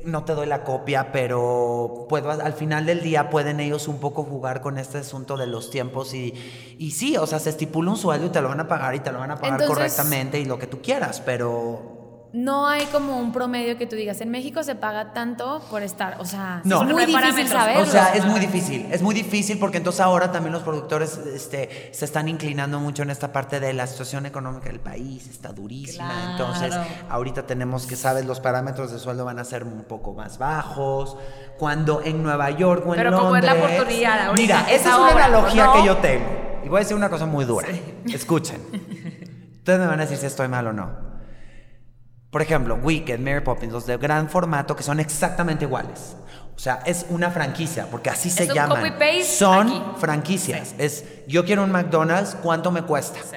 no 0.04 0.24
te 0.24 0.35
doy 0.35 0.46
la 0.46 0.62
copia, 0.62 1.11
pero 1.11 2.06
puedo, 2.08 2.30
al 2.30 2.52
final 2.52 2.87
del 2.87 3.02
día 3.02 3.30
pueden 3.30 3.58
ellos 3.58 3.88
un 3.88 3.98
poco 3.98 4.22
jugar 4.22 4.61
con 4.61 4.78
este 4.78 4.98
asunto 4.98 5.37
de 5.37 5.48
los 5.48 5.70
tiempos 5.70 6.14
y, 6.14 6.32
y 6.78 6.92
sí, 6.92 7.16
o 7.16 7.26
sea, 7.26 7.40
se 7.40 7.50
estipula 7.50 7.90
un 7.90 7.96
sueldo 7.96 8.26
y 8.26 8.30
te 8.30 8.40
lo 8.40 8.48
van 8.48 8.61
a 8.61 8.68
pagar 8.68 8.94
y 8.94 9.00
te 9.00 9.11
lo 9.11 9.18
van 9.18 9.32
a 9.32 9.37
pagar 9.37 9.61
Entonces- 9.61 9.76
correctamente 9.76 10.38
y 10.38 10.44
lo 10.44 10.56
que 10.58 10.68
tú 10.68 10.80
quieras, 10.80 11.20
pero 11.20 12.01
No 12.35 12.66
hay 12.66 12.87
como 12.87 13.18
un 13.18 13.31
promedio 13.31 13.77
que 13.77 13.87
tú 13.87 13.95
digas, 13.95 14.21
en 14.23 14.31
México 14.31 14.62
se 14.62 14.75
paga 14.75 15.12
tanto 15.12 15.61
por 15.71 15.83
estar, 15.83 16.16
o 16.18 16.25
sea, 16.25 16.62
No. 16.64 16.79
es 16.83 16.85
muy 16.88 17.05
No 17.05 17.21
difícil 17.21 17.47
saberlo. 17.49 17.83
O 17.83 17.87
sea, 17.87 18.14
es 18.14 18.25
muy 18.25 18.40
difícil, 18.40 18.88
es 18.90 19.03
muy 19.03 19.14
difícil 19.14 19.59
porque 19.59 19.77
entonces 19.77 20.01
ahora 20.01 20.33
también 20.33 20.55
los 20.55 20.62
productores 20.62 21.18
este, 21.18 21.90
se 21.92 22.05
están 22.07 22.29
inclinando 22.29 22.81
mucho 22.81 23.03
en 23.03 23.11
esta 23.11 23.33
parte 23.33 23.61
de 23.61 23.75
la 23.75 23.87
situación 23.87 24.25
económica 24.25 24.71
del 24.71 24.81
país, 24.81 25.27
está 25.29 25.53
durísima. 25.53 26.09
Claro. 26.09 26.31
Entonces, 26.31 26.75
ahorita 27.11 27.42
tenemos 27.47 27.85
que, 27.87 27.97
sabes, 27.97 28.25
los 28.25 28.40
parámetros 28.40 28.90
de 28.92 28.99
sueldo 28.99 29.27
van 29.27 29.38
a 29.38 29.45
ser 29.45 29.64
un 29.64 29.85
poco 29.85 30.14
más 30.14 30.38
bajos. 30.38 31.18
Cuando 31.59 32.01
en 32.03 32.23
Nueva 32.23 32.49
York 32.51 32.83
o 32.87 32.95
en 32.95 32.97
Pero 33.03 33.18
como 33.18 33.37
es 33.37 33.45
la 33.45 33.53
Londres- 33.55 33.75
oportunidad 33.79 34.27
ahorita, 34.29 34.42
Mira, 34.64 34.73
esa 34.73 34.88
es 34.90 34.97
una 34.97 35.25
analogía 35.27 35.64
¿no? 35.66 35.73
que 35.75 35.85
yo 35.87 35.97
tengo. 35.99 36.27
Y 36.64 36.68
voy 36.68 36.79
a 36.79 36.81
decir 36.81 36.97
una 36.97 37.11
cosa 37.11 37.27
muy 37.27 37.45
dura. 37.45 37.68
Escuchen. 38.07 38.59
Ustedes 39.59 39.79
me 39.79 39.87
van 39.87 40.01
a 40.01 40.05
decir 40.05 40.16
si 40.16 40.25
estoy 40.27 40.49
mal 40.49 40.66
o 40.66 40.73
no. 40.73 41.12
Por 42.33 42.42
ejemplo, 42.42 42.75
Wicked, 42.83 43.21
Mary 43.21 43.40
Poppins, 43.42 43.73
los 43.73 43.87
de 43.87 43.97
gran 43.99 44.29
formato 44.29 44.75
que 44.75 44.83
son 44.83 44.99
exactamente 44.99 45.64
iguales. 45.66 46.16
O 46.57 46.59
sea, 46.59 46.81
es 46.87 47.07
una 47.11 47.31
franquicia, 47.31 47.87
porque 47.90 48.11
así 48.11 48.31
se 48.31 48.45
Es 48.45 48.49
un 48.49 48.55
llaman. 48.57 48.83
Son 49.25 49.68
aquí. 49.68 49.83
franquicias. 49.99 50.75
Es, 50.79 51.05
yo 51.29 51.45
quiero 51.45 51.62
un 51.62 51.71
McDonald's, 51.71 52.35
¿cuánto 52.42 52.73
me 52.73 52.83
cuesta? 52.83 53.21
Sí. 53.23 53.37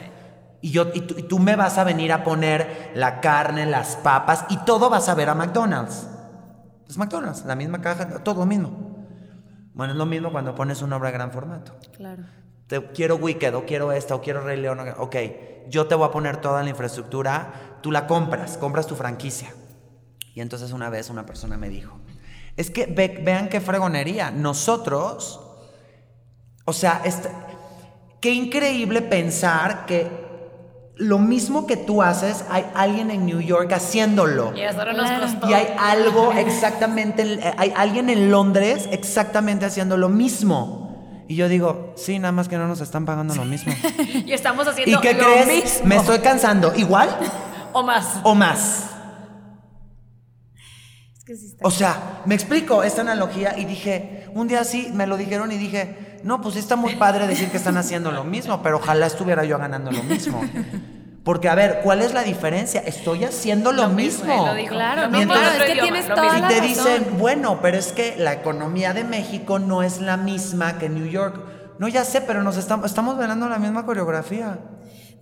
Y, 0.62 0.72
yo, 0.72 0.88
y, 0.94 1.02
tú, 1.02 1.16
y 1.18 1.24
tú 1.24 1.38
me 1.40 1.56
vas 1.56 1.78
a 1.78 1.84
venir 1.84 2.12
a 2.14 2.24
poner 2.24 2.92
la 2.96 3.20
carne, 3.22 3.66
las 3.68 3.98
papas, 3.98 4.46
y 4.50 4.58
todo 4.66 4.90
vas 4.90 5.10
a 5.10 5.14
ver 5.16 5.30
a 5.30 5.36
McDonald's. 5.36 6.08
Es 6.90 6.98
McDonald's, 6.98 7.46
la 7.46 7.56
misma 7.56 7.82
caja, 7.82 8.08
todo 8.24 8.40
lo 8.40 8.46
mismo. 8.46 8.72
Bueno, 9.74 9.92
es 9.94 9.98
lo 9.98 10.06
mismo 10.06 10.32
cuando 10.32 10.56
pones 10.56 10.82
una 10.82 10.96
obra 10.96 11.10
de 11.10 11.14
gran 11.18 11.32
formato 11.32 11.74
Claro. 11.98 12.24
te 12.68 12.82
quiero 12.94 13.18
Wicked 13.18 13.54
o 13.56 13.66
quiero 13.66 13.92
esta 13.92 14.16
o 14.16 14.22
quiero 14.22 14.42
Rey 14.42 14.58
León. 14.60 14.80
Ok, 15.00 15.16
yo 15.68 15.88
te 15.88 15.96
voy 15.96 16.08
a 16.08 16.12
poner 16.12 16.38
toda 16.38 16.64
la 16.64 16.70
infraestructura, 16.70 17.75
tú 17.86 17.92
la 17.92 18.08
compras, 18.08 18.58
compras 18.58 18.88
tu 18.88 18.96
franquicia. 18.96 19.54
Y 20.34 20.42
entonces 20.42 20.72
una 20.72 20.90
vez 20.90 21.12
una 21.12 21.24
persona 21.28 21.56
me 21.56 21.70
dijo, 21.70 22.00
es 22.58 22.72
que 22.72 22.88
ve- 22.88 23.22
vean 23.24 23.48
qué 23.48 23.62
fregonería, 23.62 24.32
nosotros, 24.32 25.40
o 26.66 26.74
sea, 26.74 27.02
este- 27.06 27.30
qué 28.22 28.32
increíble 28.34 29.04
pensar 29.04 29.86
que 29.86 30.08
lo 30.96 31.20
mismo 31.20 31.68
que 31.68 31.78
tú 31.78 32.02
haces, 32.02 32.44
hay 32.50 32.66
alguien 32.74 33.12
en 33.12 33.28
New 33.28 33.40
York 33.40 33.72
haciéndolo. 33.72 34.52
Y 34.58 34.64
a 34.64 34.72
nosotros 34.72 34.98
nos 34.98 35.12
costó. 35.34 35.48
Y 35.48 35.54
hay 35.54 35.68
algo 35.78 36.32
exactamente, 36.34 37.22
eh, 37.34 37.54
hay 37.60 37.72
alguien 37.78 38.10
en 38.10 38.32
Londres 38.32 38.90
exactamente 38.92 39.66
haciendo 39.68 39.96
lo 39.96 40.10
mismo. 40.10 41.24
Y 41.28 41.36
yo 41.36 41.48
digo, 41.50 41.94
sí, 41.98 42.18
nada 42.18 42.32
más 42.32 42.48
que 42.48 42.58
no 42.58 42.68
nos 42.68 42.82
están 42.82 43.06
pagando 43.06 43.36
lo 43.36 43.46
mismo. 43.46 43.72
Y 44.26 44.34
estamos 44.34 44.68
haciendo 44.68 44.98
¿Y 44.98 45.02
qué 45.02 45.14
lo 45.14 45.24
crees? 45.24 45.48
mismo. 45.82 45.86
Me 45.88 45.98
estoy 45.98 46.18
cansando. 46.20 46.74
¿Igual 46.76 47.10
O 47.76 47.84
más. 47.84 48.20
o 48.24 48.34
más? 48.36 48.90
Es 51.18 51.24
que 51.26 51.36
sí 51.36 51.46
está. 51.48 51.68
O 51.68 51.72
sea, 51.72 52.22
me 52.26 52.36
explico 52.36 52.84
esta 52.84 53.02
analogía 53.02 53.58
y 53.58 53.66
dije, 53.66 54.30
un 54.34 54.48
día 54.48 54.64
sí 54.64 54.90
me 54.94 55.08
lo 55.08 55.18
dijeron 55.18 55.52
y 55.52 55.58
dije, 55.58 56.20
no, 56.24 56.42
pues 56.42 56.54
sí 56.54 56.60
está 56.60 56.76
muy 56.76 56.96
padre 56.96 57.28
decir 57.28 57.50
que 57.52 57.58
están 57.58 57.78
haciendo 57.78 58.12
lo 58.12 58.24
mismo, 58.24 58.62
pero 58.64 58.78
ojalá 58.78 59.08
estuviera 59.08 59.44
yo 59.44 59.58
ganando 59.58 59.92
lo 59.92 60.04
mismo. 60.04 60.42
Porque, 61.24 61.50
a 61.50 61.56
ver, 61.56 61.82
¿cuál 61.84 62.02
es 62.04 62.14
la 62.14 62.22
diferencia? 62.22 62.82
Estoy 62.82 63.24
haciendo 63.26 63.72
lo, 63.72 63.84
Lo 63.88 63.90
mismo, 63.90 64.26
mismo. 64.26 64.46
lo 64.46 64.54
dijo. 64.54 64.76
Claro, 64.76 65.02
Lo 65.10 65.26
no, 65.26 65.34
otro 65.34 65.34
es 65.36 65.64
que 65.64 65.72
idioma, 65.72 65.82
tienes 65.82 66.08
lo 66.08 66.16
toda 66.16 66.34
mismo. 66.34 66.38
Y 66.38 66.54
te 66.54 66.60
razón. 66.60 66.68
dicen, 66.68 67.18
bueno, 67.18 67.60
pero 67.64 67.78
es 67.78 67.92
que 67.92 68.16
la 68.18 68.34
economía 68.34 68.94
de 68.94 69.04
México 69.04 69.58
no 69.58 69.82
es 69.82 70.02
la 70.02 70.18
misma 70.18 70.78
que 70.78 70.88
New 70.88 71.08
York. 71.08 71.42
No, 71.80 71.88
ya 71.88 72.06
sé, 72.06 72.22
pero 72.22 72.44
nos 72.44 72.58
estamos, 72.58 72.86
estamos 72.86 73.18
bailando 73.18 73.50
la 73.50 73.58
misma 73.58 73.86
coreografía. 73.88 74.60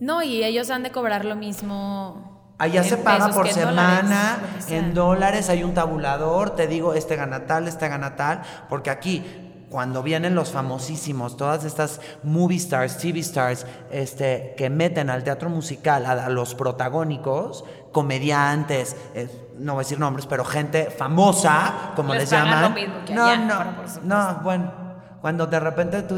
No, 0.01 0.21
y 0.21 0.43
ellos 0.43 0.69
han 0.71 0.83
de 0.83 0.91
cobrar 0.91 1.23
lo 1.23 1.37
mismo. 1.37 2.32
Allá 2.57 2.83
se 2.83 2.97
paga 2.97 3.29
por 3.29 3.49
semana, 3.49 4.37
dólares, 4.37 4.71
en 4.71 4.93
dólares, 4.93 5.49
hay 5.49 5.63
un 5.63 5.73
tabulador, 5.73 6.51
te 6.51 6.67
digo, 6.67 6.93
este 6.93 7.15
gana 7.15 7.45
tal, 7.45 7.67
este 7.67 7.87
gana 7.89 8.15
tal, 8.15 8.43
porque 8.69 8.89
aquí, 8.89 9.25
cuando 9.69 10.03
vienen 10.03 10.35
los 10.35 10.51
famosísimos, 10.51 11.35
todas 11.35 11.65
estas 11.65 11.99
movie 12.21 12.57
stars, 12.57 12.97
TV 12.99 13.19
stars, 13.19 13.65
este, 13.91 14.53
que 14.55 14.69
meten 14.69 15.09
al 15.09 15.23
teatro 15.23 15.49
musical 15.49 16.05
a, 16.05 16.11
a 16.11 16.29
los 16.29 16.53
protagónicos, 16.53 17.65
comediantes, 17.91 18.95
eh, 19.15 19.49
no 19.57 19.73
voy 19.73 19.81
a 19.81 19.83
decir 19.83 19.99
nombres, 19.99 20.27
pero 20.27 20.45
gente 20.45 20.89
famosa, 20.91 21.91
como 21.95 22.13
Les 22.13 22.23
les, 22.23 22.29
llaman. 22.29 22.61
lo 22.61 22.69
mismo 22.69 22.95
que 23.05 23.15
no, 23.15 23.25
allá, 23.25 23.37
no, 23.37 24.33
no, 24.33 24.39
bueno. 24.43 24.82
Cuando 25.23 25.47
de 25.47 25.57
repente 25.57 26.01
tú 26.01 26.17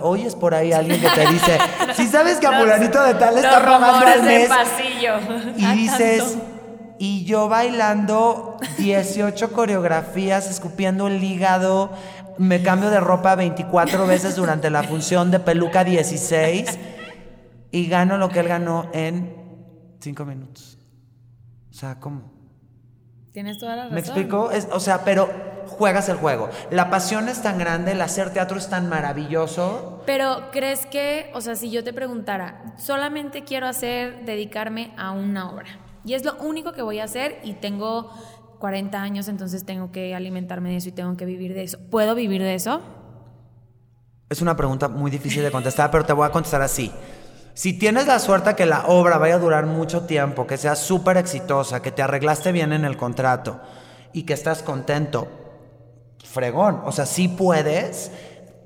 oyes 0.00 0.34
por 0.34 0.54
ahí 0.54 0.72
a 0.72 0.78
alguien 0.78 0.98
que 0.98 1.10
te 1.10 1.26
dice, 1.30 1.58
si 1.94 2.06
sabes 2.06 2.38
que 2.38 2.46
a 2.46 2.58
fulanito 2.58 3.02
de 3.02 3.12
tal 3.12 3.36
está 3.36 3.58
al 3.58 4.14
del 4.14 4.22
mes, 4.22 4.48
pasillo. 4.48 5.16
y 5.58 5.64
Ah, 5.66 5.74
dices, 5.74 6.38
y 6.98 7.26
yo 7.26 7.50
bailando 7.50 8.56
18 8.78 9.52
coreografías, 9.52 10.48
escupiendo 10.48 11.08
el 11.08 11.22
hígado, 11.22 11.92
me 12.38 12.62
cambio 12.62 12.88
de 12.88 12.98
ropa 12.98 13.34
24 13.34 14.06
veces 14.06 14.36
durante 14.36 14.70
la 14.70 14.84
función 14.84 15.30
de 15.30 15.40
peluca 15.40 15.84
16 15.84 16.78
y 17.72 17.88
gano 17.88 18.16
lo 18.16 18.30
que 18.30 18.40
él 18.40 18.48
ganó 18.48 18.86
en 18.94 19.36
5 20.00 20.24
minutos. 20.24 20.78
O 21.70 21.74
sea, 21.74 22.00
¿cómo? 22.00 22.39
Tienes 23.32 23.58
toda 23.58 23.76
la 23.76 23.82
razón. 23.84 23.94
¿Me 23.94 24.00
explico? 24.00 24.50
Es- 24.50 24.68
o 24.72 24.80
sea, 24.80 25.04
pero 25.04 25.28
juegas 25.68 26.08
el 26.08 26.16
juego. 26.16 26.48
La 26.70 26.90
pasión 26.90 27.28
es 27.28 27.42
tan 27.42 27.58
grande, 27.58 27.92
el 27.92 28.00
hacer 28.02 28.30
teatro 28.32 28.58
es 28.58 28.68
tan 28.68 28.88
maravilloso. 28.88 30.02
Pero 30.06 30.50
crees 30.50 30.86
que, 30.86 31.30
o 31.34 31.40
sea, 31.40 31.54
si 31.54 31.70
yo 31.70 31.84
te 31.84 31.92
preguntara, 31.92 32.74
solamente 32.76 33.44
quiero 33.44 33.66
hacer, 33.68 34.24
dedicarme 34.24 34.92
a 34.98 35.12
una 35.12 35.50
obra. 35.50 35.68
Y 36.04 36.14
es 36.14 36.24
lo 36.24 36.34
único 36.38 36.72
que 36.72 36.82
voy 36.82 36.98
a 36.98 37.04
hacer 37.04 37.38
y 37.44 37.52
tengo 37.54 38.10
40 38.58 39.00
años, 39.00 39.28
entonces 39.28 39.64
tengo 39.64 39.92
que 39.92 40.14
alimentarme 40.14 40.70
de 40.70 40.76
eso 40.76 40.88
y 40.88 40.92
tengo 40.92 41.16
que 41.16 41.24
vivir 41.24 41.54
de 41.54 41.62
eso. 41.62 41.78
¿Puedo 41.90 42.14
vivir 42.14 42.42
de 42.42 42.54
eso? 42.54 42.80
Es 44.28 44.40
una 44.42 44.56
pregunta 44.56 44.88
muy 44.88 45.10
difícil 45.10 45.42
de 45.42 45.50
contestar, 45.50 45.90
pero 45.90 46.04
te 46.04 46.12
voy 46.12 46.26
a 46.26 46.30
contestar 46.30 46.62
así. 46.62 46.90
Si 47.54 47.72
tienes 47.72 48.06
la 48.06 48.18
suerte 48.18 48.54
que 48.54 48.66
la 48.66 48.86
obra 48.86 49.18
vaya 49.18 49.34
a 49.34 49.38
durar 49.38 49.66
mucho 49.66 50.02
tiempo, 50.02 50.46
que 50.46 50.56
sea 50.56 50.76
súper 50.76 51.16
exitosa, 51.16 51.82
que 51.82 51.90
te 51.90 52.02
arreglaste 52.02 52.52
bien 52.52 52.72
en 52.72 52.84
el 52.84 52.96
contrato 52.96 53.60
y 54.12 54.22
que 54.22 54.34
estás 54.34 54.62
contento, 54.62 55.28
fregón. 56.24 56.82
O 56.84 56.92
sea, 56.92 57.06
sí 57.06 57.28
puedes, 57.28 58.12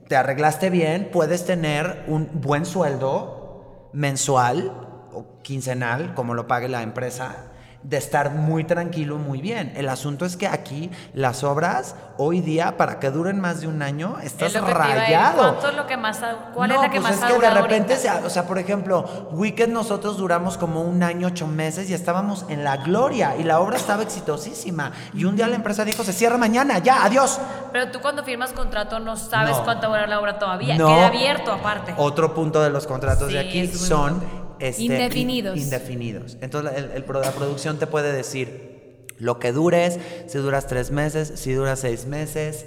te 0.09 0.16
arreglaste 0.16 0.70
bien, 0.70 1.09
puedes 1.12 1.45
tener 1.47 2.05
un 2.09 2.28
buen 2.35 2.66
sueldo 2.66 3.91
mensual 3.93 4.72
o 5.12 5.41
quincenal, 5.43 6.14
como 6.14 6.35
lo 6.35 6.47
pague 6.47 6.68
la 6.68 6.82
empresa, 6.82 7.53
de 7.85 7.97
estar 7.99 8.30
muy 8.32 8.64
tranquilo, 8.64 9.18
muy 9.18 9.41
bien. 9.41 9.72
El 9.76 9.89
asunto 9.89 10.24
es 10.24 10.37
que 10.37 10.47
aquí 10.49 10.91
las 11.12 11.45
obras, 11.45 11.95
hoy 12.16 12.41
día, 12.41 12.76
para 12.76 12.99
que 12.99 13.11
duren 13.11 13.39
más 13.41 13.61
de 13.61 13.68
un 13.68 13.82
año, 13.82 14.16
estás 14.22 14.55
rayado. 14.55 15.39
¿Cuánto 15.39 15.68
es 15.68 15.76
lo 15.76 15.87
que 15.87 15.97
más 15.97 16.20
¿Cuál 16.55 16.70
no, 16.70 16.76
es 16.76 16.80
la 16.80 16.91
que 16.91 17.01
pues 17.01 17.20
más 17.20 17.30
es 17.30 17.35
que 17.37 17.41
de 17.41 17.51
repente, 17.51 17.97
se- 17.97 18.11
o 18.11 18.30
sea, 18.30 18.47
por 18.47 18.59
ejemplo, 18.59 19.28
Wicked 19.32 19.68
nosotros 19.68 20.16
duramos 20.16 20.57
como 20.57 20.82
un 20.82 21.03
año, 21.03 21.26
ocho 21.28 21.47
meses 21.47 21.91
y 21.91 21.95
estábamos 21.95 22.47
en 22.49 22.64
la 22.64 22.78
gloria 22.78 23.37
y 23.39 23.43
la 23.45 23.61
obra 23.61 23.76
estaba 23.76 24.03
exitosísima. 24.03 24.93
Y 25.12 25.24
un 25.26 25.37
día 25.37 25.47
la 25.47 25.57
empresa 25.57 25.85
dijo, 25.85 26.03
se 26.05 26.12
cierra 26.14 26.39
mañana, 26.39 26.78
ya, 26.78 27.05
adiós. 27.05 27.39
Pero 27.72 27.91
tú 27.91 28.01
cuando 28.01 28.24
firmas 28.24 28.53
contrato 28.53 28.99
no 28.99 29.16
sabes 29.16 29.57
No. 29.59 29.64
cuánto 29.64 29.91
va 29.91 29.97
a 29.97 29.99
durar 29.99 30.09
la 30.09 30.20
obra 30.20 30.39
todavía. 30.39 30.78
No. 30.78 30.87
Queda 30.89 31.07
abierto 31.09 31.53
aparte. 31.53 31.95
Otro 31.99 32.35
punto 32.35 32.62
de 32.62 32.70
los 32.70 32.87
contratos 32.87 33.30
de 33.30 33.41
aquí 33.41 33.66
son. 33.66 34.43
Este, 34.61 34.82
Indefinidos. 34.82 35.57
in- 35.57 35.62
indefinidos. 35.64 36.36
Entonces 36.40 36.72
el, 36.76 36.90
el 36.92 37.05
la 37.22 37.30
producción 37.32 37.78
te 37.78 37.86
puede 37.86 38.12
decir 38.12 39.07
lo 39.18 39.38
que 39.38 39.52
dures, 39.52 39.98
si 40.26 40.38
duras 40.38 40.66
tres 40.66 40.90
meses, 40.90 41.32
si 41.36 41.52
duras 41.52 41.78
seis 41.80 42.07
meses. 42.07 42.66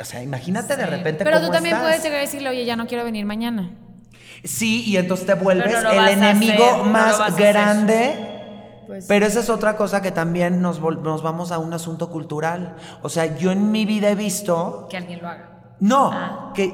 O 0.00 0.04
sea, 0.04 0.22
imagínate 0.22 0.76
de 0.76 0.86
repente 0.86 1.22
Pero 1.24 1.36
cómo 1.36 1.48
tú 1.48 1.52
también 1.52 1.74
estás. 1.76 1.88
puedes 1.88 2.02
llegar 2.02 2.18
a 2.18 2.22
decirle, 2.22 2.48
oye, 2.48 2.64
ya 2.64 2.76
no 2.76 2.86
quiero 2.86 3.04
venir 3.04 3.26
mañana. 3.26 3.76
Sí, 4.44 4.82
y 4.86 4.96
entonces 4.96 5.26
te 5.26 5.34
vuelves 5.34 5.82
no 5.82 5.90
el 5.90 6.08
enemigo 6.08 6.64
hacer, 6.64 6.78
no 6.78 6.84
más 6.84 7.20
hacer. 7.20 7.52
grande. 7.52 8.28
Pues, 8.86 9.04
Pero 9.06 9.26
esa 9.26 9.40
es 9.40 9.48
otra 9.50 9.76
cosa 9.76 10.02
que 10.02 10.10
también 10.10 10.60
nos, 10.60 10.80
nos 10.80 11.22
vamos 11.22 11.52
a 11.52 11.58
un 11.58 11.72
asunto 11.72 12.10
cultural. 12.10 12.74
O 13.02 13.08
sea, 13.08 13.36
yo 13.38 13.52
en 13.52 13.70
mi 13.70 13.84
vida 13.84 14.10
he 14.10 14.14
visto 14.16 14.88
Que 14.90 14.96
alguien 14.96 15.20
lo 15.22 15.28
haga. 15.28 15.76
no, 15.78 16.10
Ah. 16.12 16.52
que 16.54 16.72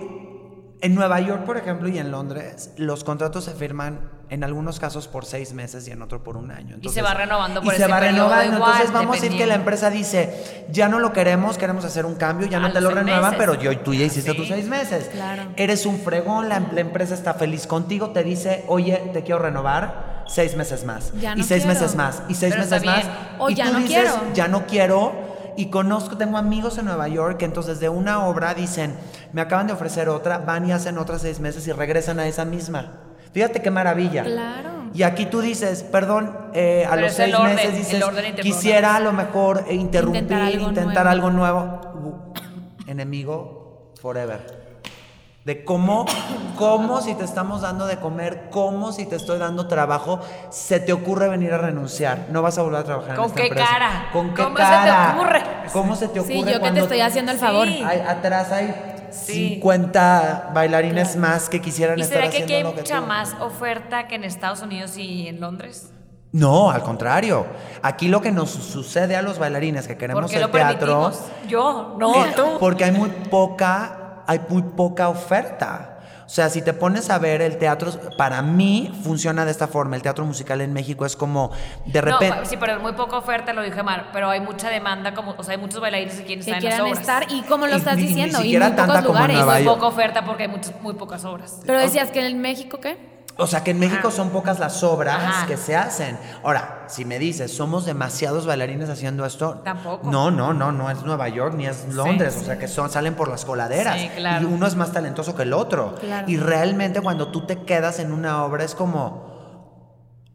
en 0.81 0.95
Nueva 0.95 1.21
York, 1.21 1.45
por 1.45 1.57
ejemplo, 1.59 1.89
y 1.89 1.99
en 1.99 2.11
Londres, 2.11 2.73
los 2.77 3.05
contratos 3.05 3.45
se 3.45 3.53
firman 3.53 4.11
en 4.31 4.45
algunos 4.45 4.79
casos 4.79 5.09
por 5.09 5.25
seis 5.25 5.53
meses 5.53 5.89
y 5.89 5.91
en 5.91 6.03
otro 6.03 6.23
por 6.23 6.37
un 6.37 6.51
año. 6.51 6.77
Y 6.83 6.89
se 6.91 7.03
va 7.03 7.15
renovando 7.15 7.61
y 7.61 7.65
por 7.65 7.75
se 7.75 7.83
ese 7.83 7.91
va 7.91 7.99
periodo 8.01 8.29
renovando. 8.29 8.57
igual, 8.57 8.71
Entonces 8.73 8.93
vamos 8.93 9.17
a 9.19 9.21
decir 9.21 9.39
que 9.39 9.47
la 9.47 9.55
empresa 9.55 9.91
dice, 9.91 10.65
ya 10.71 10.89
no 10.89 10.99
lo 10.99 11.13
queremos, 11.13 11.57
queremos 11.59 11.85
hacer 11.85 12.05
un 12.07 12.15
cambio, 12.17 12.47
ya 12.47 12.59
A 12.59 12.61
no 12.61 12.73
te 12.73 12.81
lo 12.81 12.91
renuevan, 12.91 13.23
meses. 13.33 13.39
pero 13.39 13.55
yo, 13.55 13.79
tú 13.81 13.95
ya 13.95 14.05
hiciste 14.05 14.33
Sí. 14.33 14.37
tus 14.37 14.49
seis 14.49 14.67
meses. 14.69 15.09
Claro. 15.13 15.45
Eres 15.57 15.87
un 15.87 15.99
fregón, 16.01 16.49
la, 16.49 16.61
la 16.73 16.81
empresa 16.81 17.15
está 17.15 17.35
feliz 17.35 17.67
contigo, 17.67 18.11
te 18.11 18.23
dice, 18.23 18.65
oye, 18.69 18.97
te 19.13 19.23
quiero 19.23 19.41
renovar 19.41 20.25
seis 20.29 20.57
meses 20.57 20.85
más. 20.85 21.13
Ya 21.21 21.33
y 21.33 21.39
no 21.39 21.45
seis 21.45 21.63
quiero. 21.65 21.81
meses 21.81 21.97
más. 21.97 22.23
Y 22.29 22.35
seis 22.35 22.55
Pero 22.55 22.65
meses 22.69 22.85
más. 22.85 23.05
O 23.39 23.49
y 23.51 23.55
ya 23.55 23.67
tú 23.69 23.73
no 23.73 23.79
dices, 23.81 23.97
quiero. 24.03 24.35
ya 24.35 24.49
no 24.49 24.67
quiero. 24.67 25.29
Y 25.57 25.71
conozco, 25.71 26.17
tengo 26.17 26.39
amigos 26.39 26.79
en 26.79 26.85
Nueva 26.85 27.09
York 27.09 27.39
que 27.39 27.45
entonces 27.45 27.81
de 27.81 27.89
una 27.89 28.27
obra 28.27 28.55
dicen, 28.55 28.95
me 29.33 29.41
acaban 29.41 29.67
de 29.67 29.73
ofrecer 29.73 30.09
otra, 30.09 30.39
van 30.39 30.69
y 30.69 30.73
hacen 30.73 30.99
otras 30.99 31.23
seis 31.23 31.41
meses 31.41 31.67
y 31.67 31.73
regresan 31.73 32.21
a 32.21 32.29
esa 32.29 32.45
misma. 32.45 32.93
Fíjate 33.33 33.63
qué 33.63 33.71
maravilla. 33.71 34.25
Claro. 34.25 34.71
Y 34.95 35.03
aquí 35.03 35.27
tú 35.27 35.41
dices, 35.41 35.83
perdón, 35.83 36.35
eh, 36.55 36.85
a 36.87 36.91
Pero 36.91 37.03
los 37.03 37.13
seis 37.13 37.35
orden, 37.35 37.55
meses 37.57 37.77
dices, 37.77 38.05
quisiera 38.41 38.97
a 38.97 39.01
lo 39.01 39.13
mejor 39.13 39.65
interrumpir, 39.71 40.23
Intentar 40.23 40.51
intentar, 40.55 41.07
algo 41.09 41.27
algo 41.27 41.31
nuevo. 41.39 41.81
Uh, 41.95 42.33
enemigo 42.91 43.93
forever. 44.01 44.59
De 45.45 45.65
cómo, 45.65 46.05
cómo 46.59 47.01
si 47.01 47.15
te 47.15 47.25
estamos 47.25 47.63
dando 47.63 47.87
de 47.87 47.97
comer, 47.97 48.49
cómo 48.51 48.93
si 48.93 49.07
te 49.07 49.17
estoy 49.17 49.39
dando 49.39 49.67
trabajo, 49.67 50.21
se 50.51 50.79
te 50.79 50.93
ocurre 50.93 51.29
venir 51.29 51.55
a 51.55 51.59
renunciar. 51.59 52.27
No 52.31 52.43
vas 52.43 52.59
a 52.59 52.63
volver 52.63 52.81
a 52.81 52.85
trabajar 52.85 53.11
en 53.13 53.17
¿Con 53.17 53.27
esta 53.27 53.41
qué 53.41 53.47
empresa. 53.47 53.67
cara? 53.71 54.09
¿Con 54.13 54.35
qué 54.35 54.43
¿Cómo 54.43 54.57
se 54.57 54.63
te 54.63 54.69
cara? 54.69 55.15
ocurre? 55.17 55.43
¿Cómo 55.73 55.97
se 55.97 56.09
te 56.09 56.21
ocurre? 56.21 56.35
Sí, 56.35 56.45
yo 56.53 56.61
que 56.61 56.71
te 56.71 56.81
estoy 56.81 57.01
haciendo 57.01 57.33
el 57.33 57.39
favor. 57.39 57.67
Hay- 57.67 58.01
atrás 58.07 58.53
hay 58.53 58.88
Sí. 59.11 59.55
50 59.55 60.51
bailarines 60.55 61.17
más 61.17 61.49
que 61.49 61.61
quisieran 61.61 61.99
¿Y 61.99 62.03
estar 62.03 62.19
será 62.19 62.31
que 62.31 62.43
haciendo 62.43 62.47
aquí 62.47 62.55
hay 62.55 62.63
lo 62.63 62.75
que 62.75 62.81
mucha 62.83 63.01
tú. 63.01 63.07
más 63.07 63.35
oferta 63.41 64.09
que 64.09 64.15
en 64.17 64.25
Estados 64.25 64.63
Unidos 64.63 64.97
y 64.97 65.29
en 65.29 65.41
Londres? 65.41 65.93
No, 66.33 66.71
al 66.71 66.83
contrario. 66.83 67.47
Aquí 67.83 68.09
lo 68.09 68.21
que 68.21 68.31
nos 68.31 68.51
sucede 68.51 69.17
a 69.17 69.23
los 69.23 69.39
bailarines 69.39 69.89
que 69.89 69.97
queremos 69.97 70.23
¿Por 70.23 70.31
qué 70.31 70.37
el 70.37 70.43
lo 70.43 70.51
teatro? 70.51 71.13
Yo, 71.49 71.97
no, 71.99 72.27
eh, 72.27 72.33
tú. 72.37 72.43
porque 72.61 72.85
hay 72.85 72.93
muy 72.93 73.09
poca, 73.09 74.23
hay 74.27 74.41
muy 74.49 74.63
poca 74.63 75.09
oferta. 75.09 75.98
O 76.29 76.31
sea, 76.31 76.51
si 76.51 76.61
te 76.61 76.75
pones 76.75 77.09
a 77.09 77.19
ver 77.19 77.41
el 77.41 77.57
teatro, 77.57 77.91
para 78.19 78.43
mí 78.43 78.93
funciona 79.03 79.47
de 79.47 79.51
esta 79.51 79.67
forma. 79.67 79.97
El 79.97 80.03
teatro 80.03 80.27
musical 80.27 80.61
en 80.61 80.75
México 80.75 81.07
es 81.07 81.17
como 81.17 81.51
de 81.87 82.03
repente. 82.03 82.37
No, 82.37 82.45
sí, 82.45 82.59
pero 82.61 82.79
muy 82.81 82.93
poca 82.93 83.17
oferta, 83.17 83.55
lo 83.55 83.63
dije 83.63 83.83
mal, 83.83 84.11
pero 84.13 84.29
hay 84.29 84.41
mucha 84.41 84.69
demanda, 84.69 85.15
como, 85.15 85.35
o 85.39 85.43
sea, 85.43 85.53
hay 85.55 85.59
muchos 85.59 85.81
bailarines 85.81 86.17
que 86.17 86.25
quieren 86.25 86.45
que 86.45 86.51
estar 86.51 86.63
en 86.63 86.71
las 86.71 86.81
obras. 86.81 87.01
estar 87.01 87.25
y 87.33 87.41
como 87.45 87.67
lo 87.67 87.73
Y 87.73 87.79
estás 87.79 87.97
ni- 87.97 88.03
ni 88.03 88.09
diciendo 88.09 88.39
y, 88.41 88.43
siquiera 88.43 88.67
muy 88.69 88.77
tanta 88.77 88.93
pocos 89.01 89.07
como 89.07 89.19
en 89.21 89.23
lugares. 89.25 89.37
Nueva 89.39 89.55
Muy 89.55 89.65
York. 89.65 89.77
poca 89.77 89.87
oferta 89.87 90.25
porque 90.27 90.43
hay 90.43 90.49
muchas, 90.51 90.75
muy 90.83 90.93
pocas 90.93 91.25
obras. 91.25 91.61
Pero 91.65 91.79
decías 91.79 92.11
que 92.11 92.27
en 92.27 92.39
México 92.43 92.79
qué? 92.79 93.18
O 93.41 93.47
sea, 93.47 93.63
que 93.63 93.71
en 93.71 93.79
México 93.79 94.09
Ajá. 94.09 94.17
son 94.17 94.31
pocas 94.31 94.59
las 94.59 94.83
obras 94.83 95.17
Ajá. 95.17 95.47
que 95.47 95.57
se 95.57 95.77
hacen. 95.77 96.19
Ahora, 96.43 96.87
si 96.89 97.05
me 97.05 97.21
dices, 97.21 97.57
somos 97.57 97.87
demasiados 97.87 98.47
bailarines 98.47 98.91
haciendo 98.91 99.25
esto. 99.25 99.61
Tampoco. 99.65 100.11
No, 100.11 100.33
no, 100.33 100.53
no, 100.53 100.73
no 100.73 100.91
es 100.91 101.05
Nueva 101.05 101.29
York 101.29 101.55
ni 101.57 101.67
es 101.67 101.87
Londres. 101.95 102.37
o 102.37 102.45
sea, 102.45 102.59
que 102.59 102.67
son, 102.67 102.91
salen 102.91 103.15
por 103.15 103.29
las 103.29 103.45
coladeras. 103.45 103.97
Sí, 104.01 104.09
claro. 104.17 104.43
Y 104.43 104.53
uno 104.53 104.67
es 104.67 104.75
más 104.75 104.91
talentoso 104.93 105.37
que 105.37 105.45
el 105.45 105.53
otro. 105.53 105.95
Claro. 106.01 106.29
Y 106.29 106.37
realmente 106.37 107.01
cuando 107.01 107.31
tú 107.31 107.47
te 107.47 107.63
quedas 107.63 108.01
en 108.01 108.13
una 108.13 108.45
obra 108.45 108.65
es 108.65 108.75
como. 108.75 109.29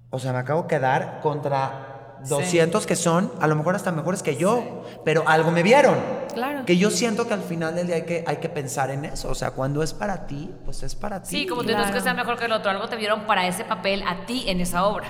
O 0.10 0.20
sea, 0.20 0.32
me 0.32 0.40
acabo 0.40 0.62
de 0.62 0.68
quedar 0.70 1.20
contra 1.22 1.93
200 2.30 2.86
que 2.86 2.96
son 2.96 3.32
a 3.40 3.48
lo 3.48 3.56
mejor 3.56 3.76
hasta 3.76 3.92
mejores 3.92 4.24
que 4.24 4.36
yo. 4.36 4.84
Pero 5.06 5.24
algo 5.28 5.52
me 5.52 5.64
vieron. 5.64 5.96
Claro. 6.34 6.66
Que 6.66 6.78
yo 6.78 6.90
siento 6.90 7.28
que 7.28 7.34
al 7.34 7.42
final 7.44 7.76
del 7.76 7.88
día 7.88 7.98
hay 7.98 8.02
que, 8.06 8.24
hay 8.26 8.38
que 8.38 8.50
pensar 8.50 8.90
en 8.92 9.06
eso. 9.06 9.30
O 9.30 9.36
sea, 9.36 9.52
cuando 9.52 9.84
es 9.84 9.94
para 9.94 10.26
ti, 10.26 10.50
pues 10.66 10.82
es 10.84 10.96
para 10.96 11.22
ti. 11.22 11.30
Sí, 11.30 11.46
como 11.48 11.62
tú 11.64 11.72
no 11.72 11.80
es 11.80 11.86
que 11.86 11.92
Claro. 11.92 12.04
sea 12.04 12.14
mejor 12.14 12.38
que 12.38 12.46
el 12.46 12.52
otro, 12.54 12.72
algo 12.72 12.88
te 12.88 12.96
vieron 12.96 13.22
para 13.28 13.46
ese 13.48 13.64
papel 13.66 14.04
a 14.08 14.26
ti 14.26 14.46
en 14.48 14.60
esa 14.62 14.86
obra. 14.86 15.08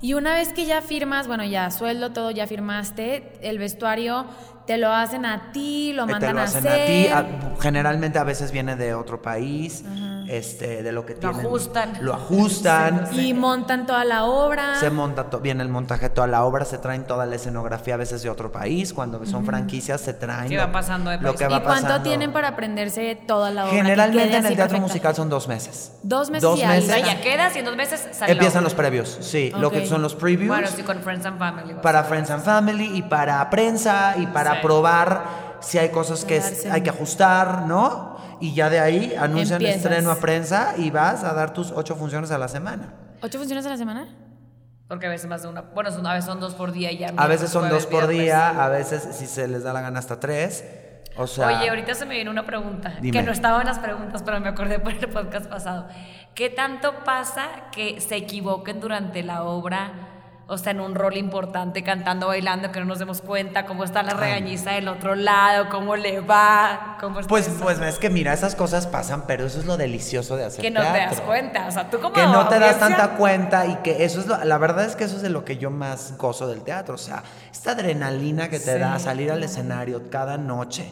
Y 0.00 0.14
una 0.14 0.34
vez 0.34 0.52
que 0.52 0.64
ya 0.66 0.80
firmas, 0.82 1.26
bueno, 1.26 1.44
ya 1.44 1.70
sueldo, 1.70 2.12
todo, 2.12 2.30
ya 2.30 2.46
firmaste, 2.46 3.32
el 3.42 3.58
vestuario 3.58 4.26
te 4.66 4.76
lo 4.78 4.92
hacen 4.92 5.24
a 5.26 5.50
ti, 5.52 5.92
lo 5.94 6.06
que 6.06 6.12
mandan 6.12 6.30
te 6.30 6.34
lo 6.34 6.40
a 6.40 6.44
hacen 6.44 6.66
hacer. 6.66 6.80
a 6.82 6.86
ti. 6.86 7.06
a- 7.08 7.54
generalmente 7.60 8.18
a 8.18 8.24
veces 8.24 8.52
viene 8.52 8.76
de 8.76 8.94
otro 8.94 9.20
país. 9.22 9.82
Este, 10.28 10.82
de 10.82 10.92
lo 10.92 11.06
que 11.06 11.14
Lo 11.14 11.20
tienen. 11.20 11.40
ajustan. 11.46 11.98
Lo 12.00 12.14
ajustan. 12.14 13.08
Y 13.12 13.32
montan 13.34 13.86
toda 13.86 14.04
la 14.04 14.24
obra. 14.24 14.76
Se 14.78 14.90
monta 14.90 15.24
bien 15.42 15.60
el 15.60 15.68
montaje, 15.68 16.08
toda 16.10 16.26
la 16.26 16.44
obra, 16.44 16.64
se 16.64 16.78
traen 16.78 17.04
toda 17.04 17.26
la 17.26 17.36
escenografía 17.36 17.94
a 17.94 17.96
veces 17.96 18.22
de 18.22 18.30
otro 18.30 18.52
país. 18.52 18.92
Cuando 18.92 19.24
son 19.26 19.44
franquicias 19.44 20.00
se 20.00 20.12
traen 20.14 20.54
lo, 20.54 20.60
va 20.60 20.70
pasando 20.72 21.10
de 21.10 21.18
lo 21.18 21.34
que 21.34 21.44
¿Y 21.44 21.46
va 21.48 21.62
cuánto 21.62 21.82
pasando. 21.88 22.02
tienen 22.02 22.32
para 22.32 22.48
aprenderse 22.48 23.16
toda 23.26 23.50
la 23.50 23.64
obra? 23.64 23.72
Generalmente 23.74 24.36
en 24.36 24.46
el 24.46 24.54
teatro 24.54 24.56
perfecta? 24.56 24.80
musical 24.80 25.14
son 25.14 25.28
dos 25.30 25.48
meses. 25.48 25.92
Dos 26.02 26.30
meses 26.30 26.42
Dos 26.42 26.60
y 26.60 26.66
meses. 26.66 27.04
ya 27.04 27.20
quedas 27.20 27.56
y 27.56 27.60
en 27.60 27.64
dos 27.64 27.76
meses 27.76 28.06
sale 28.12 28.32
Empiezan 28.32 28.62
los 28.64 28.74
previos, 28.74 29.18
sí. 29.20 29.52
Lo 29.58 29.70
que 29.70 29.86
son 29.86 30.02
los 30.02 30.14
previews. 30.14 30.48
Bueno, 30.48 30.68
sí, 30.68 30.82
con 30.82 31.00
Friends 31.00 31.24
and 31.26 31.38
Family. 31.38 31.74
para 31.82 32.04
Friends 32.04 32.30
and 32.30 32.42
Family 32.44 32.90
y 32.98 33.02
para 33.02 33.48
prensa 33.50 34.14
y 34.18 34.26
para 34.26 34.52
Sí. 34.54 34.58
probar 34.62 35.24
si 35.60 35.78
hay 35.78 35.88
cosas 35.88 36.24
que 36.24 36.34
Quedarse. 36.38 36.70
hay 36.70 36.82
que 36.82 36.90
ajustar, 36.90 37.62
¿no? 37.66 38.17
Y 38.40 38.54
ya 38.54 38.70
de 38.70 38.80
ahí 38.80 39.14
anuncian 39.18 39.60
Empiezas. 39.60 39.84
estreno 39.84 40.10
a 40.10 40.16
prensa 40.16 40.74
y 40.76 40.90
vas 40.90 41.24
a 41.24 41.32
dar 41.34 41.52
tus 41.52 41.70
ocho 41.72 41.96
funciones 41.96 42.30
a 42.30 42.38
la 42.38 42.48
semana. 42.48 42.94
¿Ocho 43.22 43.38
funciones 43.38 43.66
a 43.66 43.70
la 43.70 43.76
semana? 43.76 44.06
Porque 44.88 45.06
a 45.06 45.10
veces 45.10 45.28
más 45.28 45.42
de 45.42 45.48
una. 45.48 45.60
Bueno, 45.62 45.90
son- 45.90 46.06
a 46.06 46.14
veces 46.14 46.26
son 46.26 46.40
dos 46.40 46.54
por 46.54 46.72
día 46.72 46.90
y 46.92 46.98
ya. 46.98 47.12
A 47.16 47.26
veces 47.26 47.50
son 47.50 47.68
dos 47.68 47.86
por 47.86 48.06
día, 48.06 48.50
viernes. 48.52 48.58
a 48.62 48.68
veces 48.68 49.08
si 49.12 49.26
se 49.26 49.46
les 49.48 49.62
da 49.62 49.72
la 49.72 49.80
gana 49.82 49.98
hasta 49.98 50.18
tres. 50.18 50.64
O 51.16 51.26
sea, 51.26 51.48
Oye, 51.48 51.68
ahorita 51.68 51.94
se 51.94 52.06
me 52.06 52.14
viene 52.14 52.30
una 52.30 52.46
pregunta, 52.46 52.94
Dime. 53.00 53.10
que 53.18 53.24
no 53.24 53.32
estaba 53.32 53.60
en 53.60 53.66
las 53.66 53.80
preguntas, 53.80 54.22
pero 54.22 54.38
me 54.40 54.48
acordé 54.48 54.78
por 54.78 54.92
el 54.92 55.08
podcast 55.08 55.46
pasado. 55.46 55.88
¿Qué 56.34 56.48
tanto 56.48 57.02
pasa 57.04 57.48
que 57.72 58.00
se 58.00 58.14
equivoquen 58.16 58.78
durante 58.80 59.24
la 59.24 59.42
obra? 59.42 60.07
O 60.50 60.56
sea, 60.56 60.72
en 60.72 60.80
un 60.80 60.94
rol 60.94 61.18
importante, 61.18 61.82
cantando, 61.84 62.28
bailando, 62.28 62.72
que 62.72 62.80
no 62.80 62.86
nos 62.86 62.98
demos 62.98 63.20
cuenta 63.20 63.66
cómo 63.66 63.84
está 63.84 64.02
la 64.02 64.14
regañiza 64.14 64.70
del 64.72 64.88
otro 64.88 65.14
lado, 65.14 65.68
cómo 65.68 65.94
le 65.94 66.20
va, 66.20 66.96
cómo 67.00 67.20
está 67.20 67.28
pues, 67.28 67.48
eso? 67.48 67.62
pues 67.62 67.78
es 67.80 67.98
que 67.98 68.08
mira, 68.08 68.32
esas 68.32 68.54
cosas 68.54 68.86
pasan, 68.86 69.24
pero 69.26 69.44
eso 69.44 69.60
es 69.60 69.66
lo 69.66 69.76
delicioso 69.76 70.36
de 70.36 70.46
hacer 70.46 70.62
que 70.62 70.70
no 70.70 70.80
te 70.80 70.86
das 70.98 71.20
cuenta. 71.20 71.66
O 71.66 71.70
sea, 71.70 71.90
tú 71.90 72.00
como 72.00 72.14
que 72.14 72.22
no 72.22 72.48
te 72.48 72.58
das 72.58 72.78
tanta 72.78 73.10
cuenta 73.18 73.66
y 73.66 73.74
que 73.82 74.04
eso 74.06 74.20
es 74.20 74.26
lo- 74.26 74.42
la 74.42 74.56
verdad 74.56 74.86
es 74.86 74.96
que 74.96 75.04
eso 75.04 75.16
es 75.16 75.22
de 75.22 75.28
lo 75.28 75.44
que 75.44 75.58
yo 75.58 75.70
más 75.70 76.16
gozo 76.16 76.48
del 76.48 76.62
teatro, 76.62 76.94
o 76.94 76.98
sea, 76.98 77.22
esta 77.52 77.72
adrenalina 77.72 78.48
que 78.48 78.58
te 78.58 78.72
Sí. 78.72 78.78
da 78.80 78.98
salir 78.98 79.30
al 79.30 79.42
escenario 79.44 80.08
cada 80.10 80.38
noche. 80.38 80.90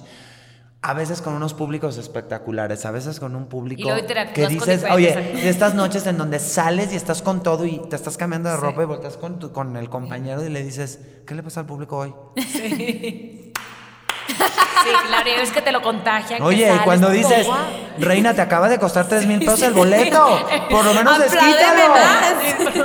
A 0.89 0.95
veces 0.95 1.21
con 1.21 1.35
unos 1.35 1.53
públicos 1.53 1.99
espectaculares, 1.99 2.87
a 2.87 2.93
veces 2.93 3.19
con 3.19 3.35
un 3.35 3.47
público 3.47 3.89
que 4.33 4.47
dices, 4.47 4.85
oye, 4.89 5.09
actores". 5.09 5.43
de 5.43 5.49
estas 5.49 5.75
noches 5.75 6.07
en 6.07 6.17
donde 6.17 6.39
sales 6.39 6.93
y 6.93 6.97
estás 6.97 7.23
con 7.23 7.43
todo 7.43 7.65
y 7.67 7.79
te 7.91 7.97
estás 7.97 8.17
cambiando 8.17 8.51
de 8.51 8.57
ropa 8.57 8.83
y 8.83 8.87
volteas 8.87 9.17
con, 9.17 9.41
tu- 9.41 9.51
con 9.51 9.77
el 9.77 9.89
compañero 9.91 10.45
y 10.45 10.49
le 10.49 10.63
dices, 10.63 11.01
¿qué 11.27 11.35
le 11.35 11.43
pasa 11.43 11.59
al 11.61 11.67
público 11.67 11.97
hoy? 11.97 12.15
Sí, 14.87 14.93
claro, 15.09 15.29
y 15.29 15.41
es 15.43 15.51
que 15.51 15.63
te 15.63 15.73
lo 15.73 15.83
contagian. 15.83 16.41
Oye, 16.43 16.73
y 16.73 16.79
cuando 16.85 17.09
como, 17.09 17.19
dices, 17.19 17.47
reina, 17.99 18.35
te 18.35 18.41
acaba 18.41 18.69
de 18.69 18.79
costar 18.79 19.09
tres 19.09 19.27
mil 19.27 19.41
pesos 19.41 19.63
el 19.63 19.73
boleto, 19.75 20.47
por 20.71 20.85
lo 20.85 20.95
menos 20.95 21.19
desquítalo. 21.25 21.95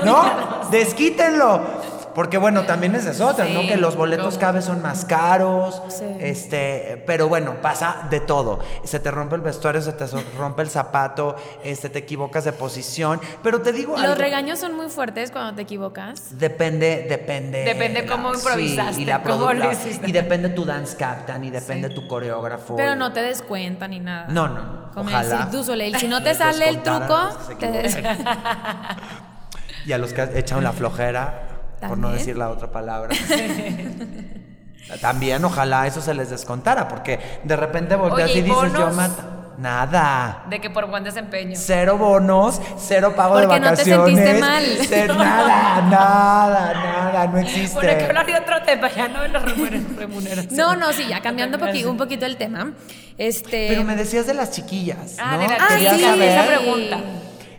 ¿No? 0.04 0.70
Desquítenlo. 0.72 1.81
Porque 2.14 2.38
bueno, 2.38 2.64
también 2.64 2.96
es 2.96 3.06
eso 3.06 3.34
¿no? 3.34 3.46
Sí, 3.46 3.68
Que 3.68 3.78
los 3.78 3.96
boletos 3.96 4.38
cada 4.38 4.54
vez 4.54 4.66
son 4.66 4.82
más 4.82 5.06
caros. 5.06 5.82
Sí. 5.90 6.06
Este, 6.20 7.04
pero 7.08 7.28
bueno, 7.28 7.56
pasa 7.62 8.08
de 8.10 8.20
todo. 8.20 8.60
Se 8.84 9.00
te 9.00 9.12
rompe 9.12 9.36
el 9.36 9.42
vestuario, 9.42 9.82
se 9.82 9.94
te 9.94 10.06
rompe 10.38 10.62
el 10.62 10.70
zapato, 10.70 11.36
este, 11.64 11.90
te 11.90 12.00
equivocas 12.00 12.44
de 12.44 12.54
posición. 12.54 13.20
Pero 13.44 13.62
te 13.62 13.72
digo 13.74 13.94
Los 13.94 14.02
algo. 14.04 14.16
regaños 14.16 14.60
son 14.60 14.76
muy 14.76 14.90
fuertes 14.90 15.32
cuando 15.32 15.54
te 15.56 15.62
equivocas. 15.62 16.38
Depende, 16.38 17.06
depende. 17.10 17.64
Depende 17.64 18.06
cómo 18.06 18.34
improvisaste, 18.34 19.02
y, 19.02 19.06
la 19.06 19.22
cómo 19.24 19.54
lo 19.54 19.72
hiciste. 19.72 20.10
y 20.10 20.12
depende 20.12 20.50
tu 20.50 20.66
dance 20.66 20.96
captain, 20.98 21.44
y 21.46 21.50
depende 21.50 21.88
Sí. 21.90 21.96
tu 21.96 22.08
coreógrafo. 22.08 22.76
Pero 22.76 22.96
no 22.96 23.12
te 23.14 23.22
des 23.22 23.42
cuenta 23.42 23.88
ni 23.88 24.00
nada. 24.00 24.28
No, 24.30 24.48
no. 24.48 24.92
Como 24.94 25.10
Ojalá. 25.10 25.28
decir, 25.38 25.52
tú, 25.52 25.64
Soleil, 25.64 25.96
si 25.98 26.08
no 26.08 26.20
te 26.24 26.30
Les 26.30 26.38
sale 26.38 26.68
el 26.70 26.82
truco, 26.84 27.18
te 27.60 27.72
des... 27.72 27.98
Y 29.86 29.94
a 29.94 29.98
los 29.98 30.14
que 30.14 30.22
echan 30.36 30.64
la 30.64 30.74
flojera, 30.74 31.51
por 31.88 31.98
no 31.98 32.12
decir 32.12 32.38
la 32.38 32.50
otra 32.50 32.72
palabra. 32.72 33.16
También, 35.02 35.44
ojalá 35.46 35.88
eso 35.88 36.02
se 36.02 36.14
les 36.14 36.30
descontara, 36.30 36.88
porque 36.88 37.20
de 37.44 37.56
repente 37.56 37.96
volteas 37.96 38.30
Oye, 38.32 38.40
y 38.40 38.42
¿y 38.42 38.44
dices, 38.44 38.74
yo 38.74 38.90
mata. 38.92 39.26
Nada. 39.58 40.46
De 40.50 40.60
que 40.60 40.72
por 40.72 40.88
buen 40.90 41.04
desempeño. 41.04 41.54
Cero 41.56 41.96
bonos, 41.98 42.60
cero 42.80 43.14
pago 43.16 43.38
de 43.38 43.44
Porque 43.46 43.60
no 43.60 43.66
te 43.68 43.72
vacaciones. 43.72 44.16
sentiste 44.16 44.40
mal. 44.40 44.64
cero- 44.90 45.14
nada, 45.18 45.82
nada, 45.84 46.74
nada, 46.74 47.28
no 47.28 47.38
existe. 47.38 47.76
Bueno, 47.76 47.90
hay 47.92 47.98
que 47.98 48.06
hablar 48.06 48.26
de 48.26 48.36
otro 48.38 48.64
tema, 48.64 48.90
ya 48.92 49.08
no 49.08 49.22
de 49.22 49.28
la 49.28 49.40
remuneración. 49.98 50.56
No, 50.58 50.76
no, 50.76 50.92
sí, 50.94 51.06
ya 51.08 51.22
cambiando 51.22 51.60
un 51.90 51.98
poquito 51.98 52.26
el 52.26 52.38
tema. 52.38 52.72
Este... 53.20 53.68
Pero 53.70 53.84
me 53.84 53.96
decías 53.96 54.26
de 54.26 54.34
las 54.34 54.50
chiquillas. 54.52 55.18
Ah, 55.20 55.34
¿no? 55.36 55.40
de 55.42 55.48
la 55.48 55.58
Ah, 55.60 55.78
sí, 55.78 55.86
saber- 56.02 56.22
esa 56.30 56.46
pregunta. 56.48 56.98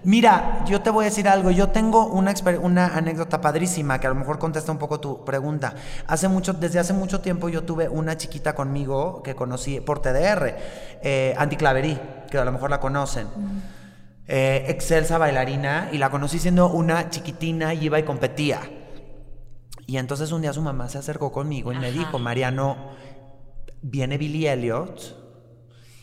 Mira, 0.05 0.65
yo 0.67 0.83
te 0.83 0.91
voy 0.91 1.05
a 1.05 1.09
decir 1.09 1.29
algo. 1.29 1.51
Yo 1.51 1.69
tengo 1.69 2.07
una, 2.07 2.35
una 2.61 2.87
anécdota 2.97 3.41
padrísima 3.41 4.01
que 4.01 4.07
a 4.09 4.11
lo 4.11 4.17
mejor 4.17 4.39
contesta 4.39 4.73
un 4.73 4.79
poco 4.79 4.99
tu 4.99 5.25
pregunta. 5.25 5.75
Hace 6.07 6.29
mucho, 6.29 6.53
desde 6.55 6.81
hace 6.81 6.93
mucho 6.93 7.21
tiempo 7.21 7.49
yo 7.49 7.63
tuve 7.63 7.89
una 7.89 8.17
chiquita 8.17 8.55
conmigo 8.55 9.23
que 9.23 9.35
conocí 9.35 9.81
por 9.81 10.03
TDR, 10.03 10.57
eh, 11.03 11.35
Andy 11.39 11.57
Claverí, 11.57 11.99
que 12.31 12.39
a 12.39 12.45
lo 12.45 12.53
mejor 12.53 12.71
la 12.71 12.81
conocen. 12.81 13.29
Eh, 14.27 14.65
excelsa 14.69 15.19
bailarina 15.19 15.91
y 15.93 15.99
la 15.99 16.11
conocí 16.11 16.39
siendo 16.39 16.71
una 16.71 17.11
chiquitina 17.11 17.75
y 17.75 17.85
iba 17.85 17.99
y 17.99 18.03
competía. 18.03 18.61
Y 19.87 19.99
entonces 19.99 20.33
un 20.33 20.43
día 20.43 20.53
su 20.53 20.63
mamá 20.63 20.89
se 20.89 20.99
acercó 20.99 21.31
conmigo 21.31 21.73
y 21.73 21.79
me 21.79 21.93
dijo, 21.93 22.19
Mariano, 22.19 22.93
viene 23.83 24.19
Billy 24.19 24.47
Elliot 24.47 25.23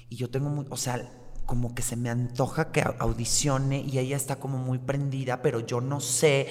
y 0.10 0.16
yo 0.16 0.30
tengo 0.30 0.50
muy, 0.50 0.66
o 0.70 0.78
sea, 0.78 1.02
como 1.50 1.74
que 1.74 1.82
se 1.82 1.96
me 1.96 2.12
antoja 2.12 2.72
que 2.72 2.84
au- 2.84 2.94
audicione 3.00 3.80
y 3.80 3.98
ella 3.98 4.16
está 4.16 4.36
como 4.36 4.60
muy 4.60 4.78
prendida, 4.78 5.42
pero 5.42 5.62
yo 5.62 5.82
no 5.82 6.00
sé 6.00 6.46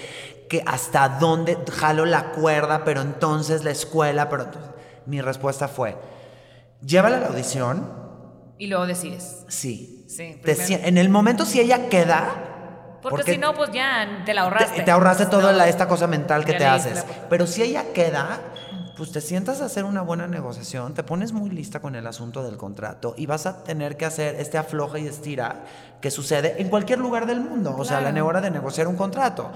que 0.50 0.60
hasta 0.66 1.08
dónde 1.20 1.56
jalo 1.70 2.04
la 2.04 2.32
cuerda, 2.32 2.82
pero 2.84 3.00
entonces 3.02 3.62
la 3.62 3.70
escuela, 3.70 4.28
pero 4.28 4.42
entonces- 4.42 4.72
mi 5.06 5.20
respuesta 5.20 5.68
fue, 5.68 5.96
llévala 6.84 7.18
a 7.18 7.20
la 7.20 7.26
audición, 7.28 7.88
Y 8.58 8.66
luego 8.66 8.88
decides. 8.88 9.44
sí. 9.46 9.94
Sí, 10.08 10.40
Te 10.42 10.88
en 10.88 10.98
el 10.98 11.10
momento 11.10 11.44
si 11.44 11.60
ella 11.60 11.88
queda, 11.88 12.98
Porque, 13.02 13.34
si 13.34 13.38
no, 13.38 13.54
pues 13.54 13.70
ya 13.72 14.22
te 14.26 14.34
la 14.34 14.42
ahorraste. 14.42 14.76
te, 14.78 14.82
te 14.82 14.90
ahorraste 14.90 15.26
toda 15.26 15.52
No. 15.52 15.62
esta 15.62 15.86
cosa 15.86 16.08
mental 16.08 16.44
que 16.44 16.54
te 16.54 16.66
haces. 16.66 17.04
Pero 17.30 17.46
si 17.46 17.62
ella 17.62 17.92
queda, 17.92 18.40
pues 18.98 19.12
te 19.12 19.20
sientas 19.22 19.60
a 19.62 19.66
hacer 19.66 19.84
una 19.84 20.02
buena 20.02 20.26
negociación, 20.26 20.92
te 20.92 21.02
pones 21.04 21.32
muy 21.32 21.48
lista 21.50 21.80
con 21.80 21.94
el 21.94 22.06
asunto 22.06 22.42
del 22.42 22.56
contrato 22.56 23.14
y 23.16 23.26
vas 23.26 23.46
a 23.46 23.62
tener 23.62 23.96
que 23.96 24.04
hacer 24.04 24.34
este 24.34 24.58
afloja 24.58 24.98
y 24.98 25.06
estira 25.06 25.64
que 26.00 26.10
sucede 26.10 26.60
en 26.60 26.68
cualquier 26.68 26.98
lugar 26.98 27.24
del 27.24 27.40
mundo. 27.40 27.74
O 27.78 27.84
sea, 27.84 28.00
la 28.00 28.24
hora 28.24 28.40
de 28.40 28.50
negociar 28.50 28.88
un 28.88 28.96
contrato. 28.96 29.50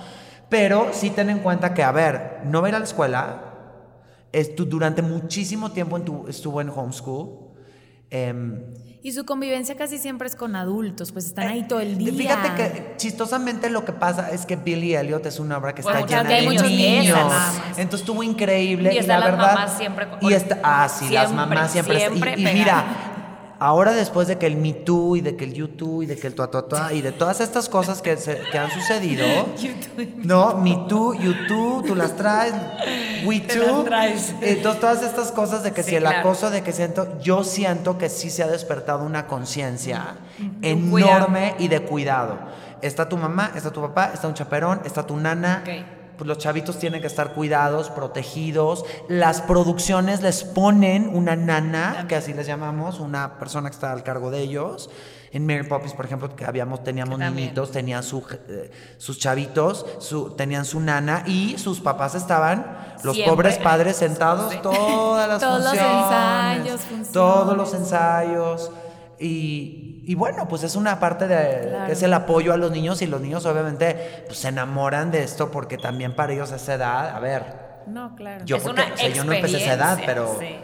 Pero 0.48 0.88
sí 0.92 1.10
ten 1.10 1.28
en 1.28 1.40
cuenta 1.40 1.74
que, 1.74 1.82
a 1.82 1.90
ver, 1.92 2.40
no 2.44 2.60
va 2.60 2.68
a 2.68 2.70
ir 2.70 2.74
a 2.76 2.78
la 2.78 2.84
escuela. 2.84 3.48
durante 4.56 5.02
muchísimo 5.02 5.72
tiempo 5.72 5.96
en 5.98 6.04
tu- 6.04 6.26
estuvo 6.28 6.60
en 6.60 6.70
homeschool. 6.70 7.50
em, 8.10 8.62
Y 9.04 9.10
su 9.12 9.24
convivencia 9.26 9.76
casi 9.76 9.98
siempre 9.98 10.28
es 10.28 10.36
con 10.36 10.54
adultos, 10.54 11.10
pues 11.10 11.24
están 11.26 11.48
ahí 11.48 11.64
todo 11.66 11.80
el 11.80 11.98
día. 11.98 12.12
Fíjate 12.12 12.54
que 12.54 12.94
chistosamente 12.98 13.68
lo 13.68 13.84
que 13.84 13.92
pasa 13.92 14.30
es 14.30 14.46
que 14.46 14.54
Billy 14.54 14.94
Elliot 14.94 15.26
es 15.26 15.40
una 15.40 15.58
obra 15.58 15.74
que 15.74 15.82
Bueno, 15.82 15.98
está 16.00 16.22
llena 16.22 16.30
de 16.36 16.46
niños, 16.46 16.62
niños. 16.70 17.18
Entonces 17.78 18.00
estuvo 18.00 18.22
increíble 18.22 18.94
Y 18.94 18.98
y, 18.98 19.02
la 19.02 19.18
las 19.18 19.30
verdad. 19.32 19.54
mamás 19.54 19.76
siempre 19.76 20.08
con- 20.08 20.18
y 20.22 20.32
está, 20.32 20.60
ah, 20.62 20.88
sí, 20.88 21.08
las 21.10 21.32
mamás 21.32 21.72
siempre. 21.72 21.98
siempre 21.98 22.34
y, 22.38 22.44
mira, 22.44 22.84
ahora 23.64 23.92
después 23.92 24.28
de 24.28 24.38
que 24.38 24.46
el 24.46 24.56
Me 24.56 24.72
Too 24.72 25.16
y 25.16 25.20
de 25.20 25.36
que 25.36 25.44
el 25.44 25.54
YouTube 25.54 26.02
y 26.02 26.06
de 26.06 26.16
que 26.16 26.26
el 26.26 26.34
Tuatuatua 26.34 26.92
y 26.92 27.00
de 27.02 27.12
todas 27.12 27.40
estas 27.40 27.68
cosas 27.68 28.02
que, 28.02 28.16
se- 28.16 28.40
que 28.50 28.58
han 28.58 28.70
sucedido. 28.70 29.24
no, 30.18 30.54
Me 30.58 30.76
Too, 30.88 31.14
YouTube, 31.14 31.86
tú 31.86 31.94
las 31.94 32.16
traes, 32.16 32.54
We 33.24 33.40
Te 33.40 33.56
Too. 33.56 33.66
las 33.76 33.84
traes. 33.84 34.34
Entonces, 34.40 34.80
todas 34.80 35.02
estas 35.02 35.30
cosas 35.32 35.62
de 35.62 35.72
que 35.72 35.82
Sí, 35.82 35.90
si 35.90 35.96
el 35.96 36.02
claro. 36.02 36.18
acoso, 36.20 36.50
de 36.50 36.62
que 36.62 36.72
siento, 36.72 37.18
yo 37.20 37.44
siento 37.44 37.98
que 37.98 38.08
sí 38.08 38.30
se 38.30 38.42
ha 38.42 38.48
despertado 38.48 39.04
una 39.04 39.26
conciencia 39.26 40.16
cuidado. 40.90 41.16
enorme 41.18 41.54
y 41.58 41.68
de 41.68 41.80
cuidado. 41.80 42.38
Está 42.82 43.08
tu 43.08 43.16
mamá, 43.16 43.52
está 43.54 43.70
tu 43.70 43.80
papá, 43.80 44.10
está 44.12 44.26
un 44.26 44.34
chaperón, 44.34 44.80
está 44.84 45.06
tu 45.06 45.16
nana. 45.16 45.62
Ok. 45.64 46.01
Pues 46.22 46.28
los 46.28 46.38
chavitos 46.38 46.78
tienen 46.78 47.00
que 47.00 47.08
estar 47.08 47.32
cuidados, 47.32 47.90
protegidos. 47.90 48.84
Las 49.08 49.40
producciones 49.40 50.22
les 50.22 50.44
ponen 50.44 51.10
una 51.12 51.34
nana, 51.34 52.06
que 52.08 52.14
así 52.14 52.32
les 52.32 52.46
llamamos, 52.46 53.00
una 53.00 53.40
persona 53.40 53.68
que 53.68 53.74
está 53.74 53.90
al 53.90 54.04
cargo 54.04 54.30
de 54.30 54.38
ellos. 54.38 54.88
En 55.32 55.44
Mary 55.44 55.64
Poppins, 55.64 55.94
por 55.94 56.04
ejemplo, 56.04 56.36
que 56.36 56.44
habíamos, 56.44 56.84
teníamos 56.84 57.18
también. 57.18 57.34
niñitos, 57.34 57.72
tenían 57.72 58.04
su, 58.04 58.24
eh, 58.48 58.70
sus 58.98 59.18
chavitos, 59.18 59.84
su, 59.98 60.30
tenían 60.36 60.64
su 60.64 60.78
nana 60.78 61.24
y 61.26 61.58
sus 61.58 61.80
papás 61.80 62.14
estaban, 62.14 62.94
los 63.02 63.16
Siempre. 63.16 63.34
pobres 63.34 63.58
padres 63.58 63.96
sentados 63.96 64.62
todas 64.62 65.28
las 65.28 65.40
Todos 65.40 65.64
los 65.64 65.72
ensayos, 65.72 66.80
funciones. 66.82 67.12
Todos 67.12 67.56
los 67.56 67.74
ensayos. 67.74 68.70
Y, 69.22 70.02
y 70.04 70.14
bueno, 70.16 70.48
pues 70.48 70.62
es 70.64 70.74
una 70.74 70.98
parte 70.98 71.28
de 71.28 71.68
Claro. 71.68 71.92
es 71.92 72.02
el 72.02 72.12
apoyo 72.12 72.52
a 72.52 72.56
los 72.56 72.70
niños 72.72 73.02
y 73.02 73.06
los 73.06 73.20
niños 73.20 73.46
obviamente 73.46 74.24
pues, 74.26 74.38
se 74.38 74.48
enamoran 74.48 75.10
de 75.10 75.22
esto 75.22 75.50
porque 75.50 75.78
también 75.78 76.14
para 76.16 76.32
ellos 76.32 76.50
a 76.52 76.56
esa 76.56 76.74
edad, 76.74 77.10
a 77.16 77.20
ver, 77.20 77.44
No, 77.86 78.14
claro. 78.16 78.44
yo 78.44 78.56
es 78.56 78.62
porque, 78.64 78.82
una 78.82 78.94
o 78.94 78.96
sea, 78.96 79.08
yo 79.08 79.24
no 79.24 79.32
empecé 79.32 79.56
a 79.56 79.60
esa 79.60 79.72
edad, 79.74 79.98
pero 80.04 80.36
sí. 80.38 80.56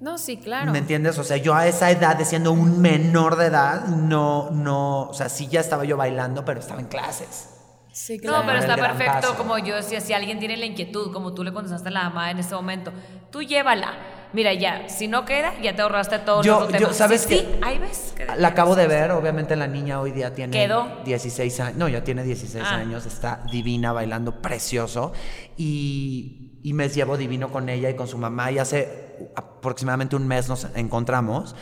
No, 0.00 0.16
sí, 0.16 0.36
claro. 0.36 0.70
¿Me 0.70 0.78
entiendes? 0.78 1.18
O 1.18 1.24
sea, 1.24 1.38
yo 1.38 1.56
a 1.56 1.66
esa 1.66 1.90
edad, 1.90 2.14
de 2.14 2.24
siendo 2.24 2.52
un 2.52 2.80
menor 2.80 3.34
de 3.34 3.46
edad, 3.46 3.86
no, 3.86 4.48
no, 4.52 5.08
o 5.08 5.12
sea, 5.12 5.28
sí 5.28 5.48
ya 5.48 5.58
estaba 5.58 5.82
yo 5.84 5.96
bailando, 5.96 6.44
pero 6.44 6.60
estaba 6.60 6.78
en 6.80 6.86
clases. 6.86 7.48
Sí, 7.90 8.16
No, 8.18 8.22
claro. 8.30 8.44
pero 8.46 8.58
el 8.58 8.64
está 8.64 8.76
perfecto, 8.76 9.12
paso. 9.22 9.34
como 9.36 9.58
yo 9.58 9.74
decía, 9.74 10.00
si 10.00 10.12
alguien 10.12 10.38
tiene 10.38 10.56
la 10.56 10.66
inquietud, 10.66 11.12
como 11.12 11.34
tú 11.34 11.42
le 11.42 11.52
contestaste 11.52 11.88
a 11.88 11.90
la 11.90 12.04
mamá 12.04 12.30
en 12.30 12.38
ese 12.38 12.54
momento, 12.54 12.92
tú 13.32 13.42
llévala. 13.42 13.94
Mira, 14.32 14.52
ya, 14.52 14.88
si 14.90 15.08
no 15.08 15.24
queda, 15.24 15.52
ya 15.62 15.74
te 15.74 15.80
ahorraste 15.82 16.18
todo 16.18 16.42
Yo- 16.42 16.68
los 16.70 16.78
yo. 16.80 16.92
¿sabes 16.92 17.22
sí, 17.22 17.28
qué? 17.28 17.38
sí, 17.40 17.48
ahí 17.62 17.78
ves. 17.78 18.12
que- 18.14 18.26
La 18.36 18.48
acabo 18.48 18.76
de 18.76 18.86
ver, 18.86 19.10
obviamente 19.12 19.56
la 19.56 19.66
niña 19.66 20.00
hoy 20.00 20.12
día 20.12 20.34
tiene 20.34 20.52
¿Quedó? 20.52 20.86
16 21.04 21.58
años, 21.60 21.78
no, 21.78 21.88
ya 21.88 22.04
tiene 22.04 22.22
16 22.24 22.64
Ah. 22.66 22.74
años, 22.76 23.06
está 23.06 23.40
divina, 23.50 23.92
bailando 23.92 24.42
precioso 24.42 25.12
y, 25.56 26.60
y 26.62 26.72
me 26.74 26.88
llevo 26.90 27.16
divino 27.16 27.50
con 27.50 27.68
ella 27.70 27.88
y 27.88 27.94
con 27.96 28.06
su 28.06 28.18
mamá 28.18 28.50
y 28.52 28.58
hace 28.58 29.16
aproximadamente 29.34 30.14
un 30.14 30.26
mes 30.28 30.48
nos 30.48 30.66
encontramos 30.74 31.56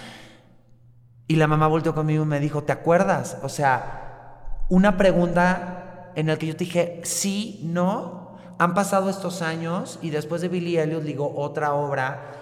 y 1.29 1.37
la 1.37 1.47
mamá 1.47 1.67
volteó 1.69 1.95
conmigo 1.95 2.25
y 2.25 2.27
me 2.27 2.41
dijo, 2.41 2.65
¿te 2.65 2.73
acuerdas? 2.73 3.39
O 3.43 3.49
sea, 3.49 4.65
una 4.69 4.97
pregunta 4.97 6.11
en 6.17 6.27
la 6.27 6.37
que 6.37 6.47
yo 6.47 6.57
te 6.57 6.65
dije, 6.65 7.01
sí, 7.05 7.61
no, 7.65 8.37
han 8.59 8.75
pasado 8.75 9.09
estos 9.11 9.43
años 9.43 9.99
y 10.03 10.11
después 10.11 10.41
de 10.41 10.49
Billy 10.49 10.79
Elliot 10.79 11.05
ligó 11.05 11.33
otra 11.37 11.75
obra 11.75 12.33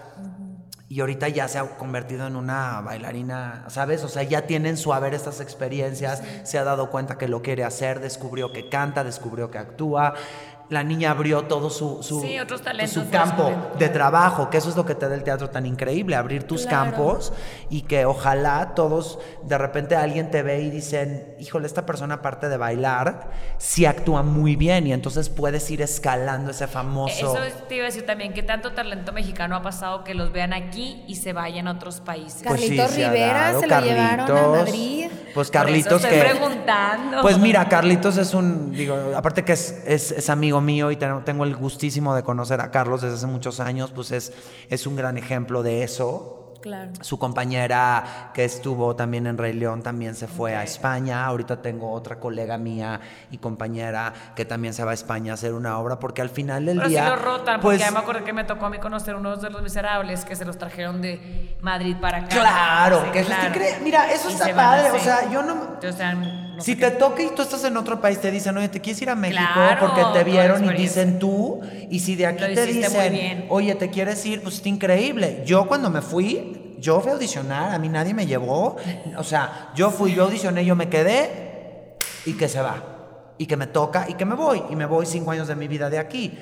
y 0.94 1.00
ahorita 1.00 1.28
ya 1.28 1.48
se 1.48 1.58
ha 1.58 1.64
convertido 1.76 2.24
en 2.28 2.36
una 2.36 2.80
bailarina, 2.80 3.64
¿sabes? 3.66 4.04
O 4.04 4.08
sea, 4.08 4.22
ya 4.22 4.46
tienen 4.46 4.76
su 4.76 4.94
haber 4.94 5.12
estas 5.12 5.40
experiencias, 5.40 6.22
se 6.44 6.56
ha 6.56 6.62
dado 6.62 6.88
cuenta 6.88 7.18
que 7.18 7.26
lo 7.26 7.42
quiere 7.42 7.64
hacer, 7.64 7.98
descubrió 7.98 8.52
que 8.52 8.68
canta, 8.68 9.02
descubrió 9.02 9.50
que 9.50 9.58
actúa. 9.58 10.14
La 10.70 10.82
niña 10.82 11.10
abrió 11.10 11.42
todo 11.42 11.68
su, 11.68 12.02
su, 12.02 12.20
Sí, 12.22 12.38
otros 12.38 12.62
talentos 12.62 12.94
su 13.04 13.10
campo 13.10 13.52
de 13.78 13.88
trabajo, 13.90 14.48
que 14.48 14.56
eso 14.56 14.70
es 14.70 14.76
lo 14.76 14.86
que 14.86 14.94
te 14.94 15.08
da 15.08 15.14
el 15.14 15.22
teatro 15.22 15.50
tan 15.50 15.66
increíble, 15.66 16.16
abrir 16.16 16.44
tus 16.44 16.62
Claro. 16.66 16.92
campos 16.92 17.32
y 17.68 17.82
que 17.82 18.06
ojalá 18.06 18.72
todos, 18.74 19.18
de 19.42 19.58
repente 19.58 19.94
alguien 19.94 20.30
te 20.30 20.42
ve 20.42 20.62
y 20.62 20.70
dicen, 20.70 21.34
híjole, 21.38 21.66
esta 21.66 21.84
persona 21.84 22.14
aparte 22.14 22.48
de 22.48 22.56
bailar, 22.56 23.30
sí 23.58 23.84
actúa 23.84 24.22
muy 24.22 24.56
bien 24.56 24.86
y 24.86 24.92
entonces 24.94 25.28
puedes 25.28 25.70
ir 25.70 25.82
escalando 25.82 26.50
ese 26.50 26.66
famoso... 26.66 27.36
Eso 27.36 27.54
te 27.68 27.76
iba 27.76 27.84
a 27.84 27.86
decir 27.86 28.06
también, 28.06 28.32
que 28.32 28.42
tanto 28.42 28.72
talento 28.72 29.12
mexicano 29.12 29.56
ha 29.56 29.62
pasado 29.62 30.02
que 30.02 30.14
los 30.14 30.32
vean 30.32 30.52
aquí 30.54 31.04
y 31.06 31.16
se 31.16 31.32
vayan 31.34 31.68
a 31.68 31.72
otros 31.72 32.00
países. 32.00 32.42
Pues 32.46 32.60
sí, 32.60 32.68
Carlitos 32.76 32.90
se 32.90 33.08
Rivera 33.08 33.60
se 33.60 33.66
lo 33.66 33.80
llevaron 33.80 34.30
a. 34.38 34.48
Madrid. 34.48 35.10
Pues 35.34 35.34
Por 35.34 35.42
eso 35.42 35.52
Carlitos 35.52 36.04
estoy 36.04 36.18
que... 36.18 36.24
preguntando. 36.24 37.20
Pues 37.22 37.38
mira, 37.38 37.68
Carlitos 37.68 38.16
es 38.16 38.32
un, 38.34 38.72
digo, 38.72 38.96
aparte 39.14 39.44
que 39.44 39.52
es, 39.52 39.82
es, 39.86 40.10
es 40.12 40.30
amigo 40.30 40.53
mío 40.60 40.90
y 40.90 40.96
tengo, 40.96 41.44
el 41.44 41.56
gustísimo 41.56 42.14
de 42.14 42.22
conocer 42.22 42.60
a 42.60 42.70
Carlos 42.70 43.02
desde 43.02 43.16
hace 43.16 43.26
muchos 43.26 43.60
años, 43.60 43.92
pues 43.94 44.10
es, 44.12 44.32
es 44.68 44.86
un 44.86 44.96
gran 44.96 45.16
ejemplo 45.18 45.62
de 45.62 45.82
eso. 45.82 46.40
Claro. 46.64 46.92
Su 47.02 47.18
compañera 47.18 48.30
que 48.32 48.42
estuvo 48.42 48.96
también 48.96 49.26
en 49.26 49.36
Rey 49.36 49.52
León 49.52 49.82
también 49.82 50.14
se 50.14 50.26
fue 50.26 50.56
a 50.56 50.62
España. 50.62 51.26
Ahorita 51.26 51.60
tengo 51.60 51.92
otra 51.92 52.18
colega 52.18 52.56
mía 52.56 53.00
y 53.30 53.36
compañera 53.36 54.14
que 54.34 54.46
también 54.46 54.72
se 54.72 54.82
va 54.82 54.92
a 54.92 54.94
España 54.94 55.32
a 55.32 55.34
hacer 55.34 55.52
una 55.52 55.78
obra 55.78 55.98
porque 55.98 56.22
al 56.22 56.30
final 56.30 56.64
del 56.64 56.78
Pero 56.78 56.88
día... 56.88 57.04
si 57.04 57.10
lo 57.10 57.16
rotan, 57.16 57.60
pues, 57.60 57.76
porque 57.76 57.78
ya 57.80 57.90
me 57.90 57.98
acuerdo 57.98 58.24
que 58.24 58.32
me 58.32 58.44
tocó 58.44 58.64
a 58.64 58.70
mí 58.70 58.78
conocer 58.78 59.14
unos 59.14 59.42
de 59.42 59.50
los 59.50 59.60
miserables 59.60 60.24
que 60.24 60.36
se 60.36 60.46
los 60.46 60.56
trajeron 60.56 61.02
de 61.02 61.54
Madrid 61.60 61.96
para 62.00 62.18
acá. 62.18 62.28
Claro, 62.28 63.02
Sí, 63.04 63.10
que 63.10 63.18
eso 63.18 63.30
está 63.30 63.40
claro. 63.42 63.54
increíble. 63.56 63.84
Mira, 63.84 64.10
eso 64.10 64.30
Y 64.30 64.32
está 64.32 64.54
padre. 64.56 64.90
O 64.90 64.98
sea, 64.98 65.30
yo 65.30 65.42
no... 65.42 65.52
Entonces, 65.74 66.00
no 66.56 66.62
Si 66.62 66.76
te 66.76 66.90
toca 66.92 67.22
y 67.22 67.30
tú 67.34 67.42
estás 67.42 67.64
en 67.64 67.76
otro 67.76 68.00
país, 68.00 68.20
te 68.20 68.30
dicen, 68.30 68.56
oye, 68.56 68.68
te 68.68 68.80
quieres 68.80 69.00
ir 69.02 69.10
a 69.10 69.14
México 69.14 69.42
Claro, 69.54 69.80
porque 69.86 70.02
te 70.12 70.24
vieron 70.24 70.64
y 70.64 70.74
dicen 70.74 71.18
tú. 71.18 71.60
Y 71.90 72.00
si 72.00 72.16
de 72.16 72.26
aquí 72.26 72.44
te 72.54 72.66
dicen, 72.66 73.46
oye, 73.48 73.74
te 73.74 73.90
quieres 73.90 74.24
ir, 74.26 74.42
pues 74.42 74.56
está 74.56 74.68
increíble. 74.68 75.42
Yo 75.46 75.66
cuando 75.66 75.90
me 75.90 76.00
fui, 76.02 76.76
yo 76.78 77.00
fui 77.00 77.10
a 77.10 77.14
audicionar, 77.14 77.74
a 77.74 77.78
mí 77.78 77.88
nadie 77.88 78.14
me 78.14 78.26
llevó. 78.26 78.76
O 79.16 79.24
sea, 79.24 79.70
yo 79.74 79.90
fui, 79.90 80.14
yo 80.14 80.24
audicioné, 80.24 80.64
yo 80.64 80.76
me 80.76 80.88
quedé 80.88 81.96
y 82.26 82.34
que 82.34 82.48
se 82.48 82.60
va. 82.60 82.82
Y 83.38 83.46
que 83.46 83.56
me 83.56 83.66
toca 83.66 84.06
y 84.08 84.14
que 84.14 84.24
me 84.24 84.34
voy. 84.34 84.62
Y 84.70 84.76
me 84.76 84.86
voy 84.86 85.06
cinco 85.06 85.30
años 85.32 85.48
de 85.48 85.56
mi 85.56 85.66
vida 85.66 85.90
de 85.90 85.98
aquí. 85.98 86.32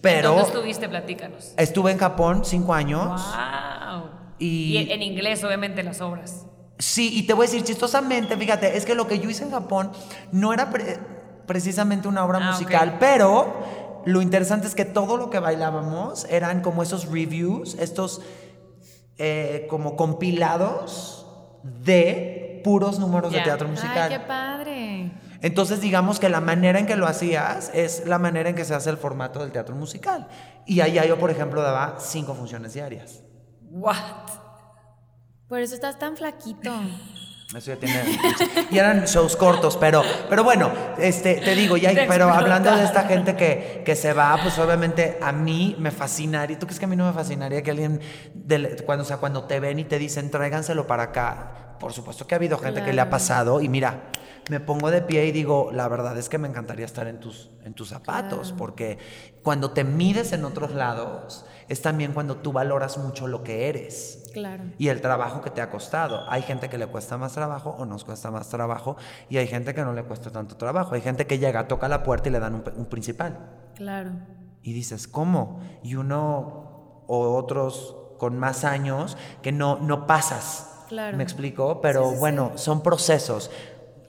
Pero 0.00 0.30
¿Dónde 0.30 0.44
estuviste? 0.44 0.88
Platícanos. 0.88 1.52
estuve 1.56 1.92
en 1.92 1.98
Japón 1.98 2.44
cinco 2.44 2.72
años. 2.72 3.06
Wow. 3.06 4.10
Y- 4.38 4.88
en 4.90 5.02
inglés, 5.02 5.44
obviamente, 5.44 5.82
las 5.82 6.00
obras. 6.00 6.46
Sí, 6.80 7.10
y 7.16 7.22
te 7.24 7.32
voy 7.34 7.46
a 7.46 7.48
decir 7.50 7.62
chistosamente, 7.64 8.36
fíjate, 8.36 8.76
es 8.76 8.84
que 8.84 8.94
lo 8.94 9.06
que 9.06 9.18
yo 9.20 9.30
hice 9.30 9.44
en 9.44 9.50
Japón 9.52 9.92
no 10.32 10.52
era 10.52 10.70
pre- 10.70 10.98
precisamente 11.46 12.08
una 12.08 12.24
obra 12.24 12.38
Ah, 12.42 12.50
musical, 12.52 12.96
pero 12.98 14.00
lo 14.06 14.22
interesante 14.22 14.66
es 14.66 14.74
que 14.74 14.84
todo 14.86 15.16
lo 15.16 15.30
que 15.30 15.38
bailábamos 15.38 16.24
eran 16.30 16.62
como 16.62 16.82
esos 16.82 17.06
reviews, 17.06 17.74
estos 17.74 18.22
eh, 19.18 19.66
como 19.68 19.94
compilados 19.96 21.26
de 21.62 22.60
puros 22.64 22.98
números 22.98 23.32
de 23.32 23.40
teatro 23.40 23.68
musical. 23.68 24.10
Ay, 24.12 24.18
qué 24.18 24.24
padre. 24.26 25.12
Entonces, 25.42 25.80
digamos 25.80 26.20
que 26.20 26.28
la 26.28 26.40
manera 26.40 26.78
en 26.78 26.86
que 26.86 26.96
lo 26.96 27.06
hacías 27.06 27.70
es 27.74 28.06
la 28.06 28.18
manera 28.18 28.50
en 28.50 28.54
que 28.54 28.64
se 28.64 28.74
hace 28.74 28.90
el 28.90 28.96
formato 28.98 29.40
del 29.40 29.52
teatro 29.52 29.74
musical. 29.74 30.28
Y 30.66 30.80
allá 30.82 31.04
yo, 31.06 31.18
por 31.18 31.30
ejemplo, 31.30 31.62
daba 31.62 31.96
cinco 31.98 32.34
funciones 32.34 32.74
diarias. 32.74 33.22
What? 33.70 33.96
Por 35.50 35.60
eso 35.60 35.74
estás 35.74 35.98
tan 35.98 36.16
flaquito. 36.16 36.70
Eso 37.50 37.72
ya 37.72 37.76
tiene. 37.76 38.16
Y 38.70 38.78
eran 38.78 39.06
shows 39.06 39.34
cortos, 39.34 39.76
pero, 39.76 40.04
pero 40.28 40.44
bueno, 40.44 40.70
este, 40.96 41.40
te 41.40 41.56
digo, 41.56 41.76
ya, 41.76 41.92
Te 41.92 42.06
pero 42.06 42.28
hablando 42.28 42.72
de 42.76 42.84
esta 42.84 43.02
gente 43.08 43.34
que, 43.34 43.82
que 43.84 43.96
se 43.96 44.12
va, 44.12 44.38
pues 44.40 44.56
obviamente 44.60 45.18
a 45.20 45.32
mí 45.32 45.74
me 45.76 45.90
fascinaría. 45.90 46.56
¿Tú 46.56 46.66
crees 46.66 46.78
que 46.78 46.84
a 46.84 46.88
mí 46.88 46.94
no 46.94 47.08
me 47.08 47.12
fascinaría 47.12 47.60
que 47.64 47.72
alguien, 47.72 48.00
cuando, 48.86 49.02
o 49.02 49.04
sea, 49.04 49.16
cuando 49.16 49.46
te 49.46 49.58
ven 49.58 49.80
y 49.80 49.84
te 49.84 49.98
dicen, 49.98 50.30
tráiganselo 50.30 50.86
para 50.86 51.02
acá? 51.02 51.74
Por 51.80 51.92
supuesto 51.92 52.24
que 52.24 52.36
ha 52.36 52.38
habido 52.38 52.56
gente 52.56 52.84
que 52.84 52.92
le 52.92 53.00
ha 53.00 53.10
pasado 53.10 53.60
y 53.60 53.68
mira, 53.68 54.12
me 54.48 54.60
pongo 54.60 54.92
de 54.92 55.02
pie 55.02 55.26
y 55.26 55.32
digo, 55.32 55.70
la 55.72 55.88
verdad 55.88 56.16
es 56.16 56.28
que 56.28 56.38
me 56.38 56.46
encantaría 56.46 56.86
estar 56.86 57.08
en 57.08 57.18
tus, 57.18 57.50
en 57.64 57.74
tus 57.74 57.88
zapatos, 57.88 58.54
porque 58.56 58.98
cuando 59.42 59.72
te 59.72 59.82
mides 59.82 60.32
en 60.32 60.44
otros 60.44 60.70
lados, 60.70 61.44
es 61.70 61.80
también 61.82 62.12
cuando 62.12 62.36
tú 62.36 62.52
valoras 62.52 62.98
mucho 62.98 63.26
lo 63.26 63.42
que 63.42 63.68
eres 63.70 64.24
Claro. 64.34 64.64
y 64.76 64.88
el 64.88 65.00
trabajo 65.00 65.40
que 65.40 65.50
te 65.50 65.60
ha 65.62 65.70
costado. 65.70 66.24
Hay 66.28 66.42
gente 66.42 66.68
que 66.68 66.76
le 66.78 66.86
cuesta 66.86 67.16
más 67.16 67.32
trabajo 67.32 67.70
o 67.78 67.86
nos 67.86 68.04
cuesta 68.04 68.30
más 68.30 68.48
trabajo 68.48 68.96
y 69.28 69.38
hay 69.38 69.46
gente 69.46 69.72
que 69.74 69.82
no 69.82 69.92
le 69.92 70.04
cuesta 70.04 70.30
tanto 70.30 70.56
trabajo. 70.56 70.94
Hay 70.94 71.00
gente 71.00 71.26
que 71.26 71.38
llega, 71.38 71.66
toca 71.68 71.88
la 71.88 72.02
puerta 72.02 72.28
y 72.28 72.32
le 72.32 72.40
dan 72.40 72.54
un, 72.56 72.64
un 72.76 72.86
principal. 72.86 73.38
Claro. 73.74 74.10
Y 74.62 74.72
dices, 74.72 75.08
¿cómo? 75.08 75.60
Y 75.82 75.94
uno 75.94 77.04
o 77.06 77.34
otros 77.36 77.96
con 78.18 78.38
más 78.38 78.64
años 78.64 79.16
que 79.42 79.50
no, 79.52 79.78
no 79.80 80.06
pasas. 80.06 80.66
Claro. 80.88 81.16
¿Me 81.16 81.22
explico? 81.22 81.80
Pero 81.80 82.02
Sí, 82.02 82.08
sí, 82.08 82.14
sí. 82.14 82.20
bueno, 82.20 82.52
son 82.56 82.82
procesos. 82.82 83.50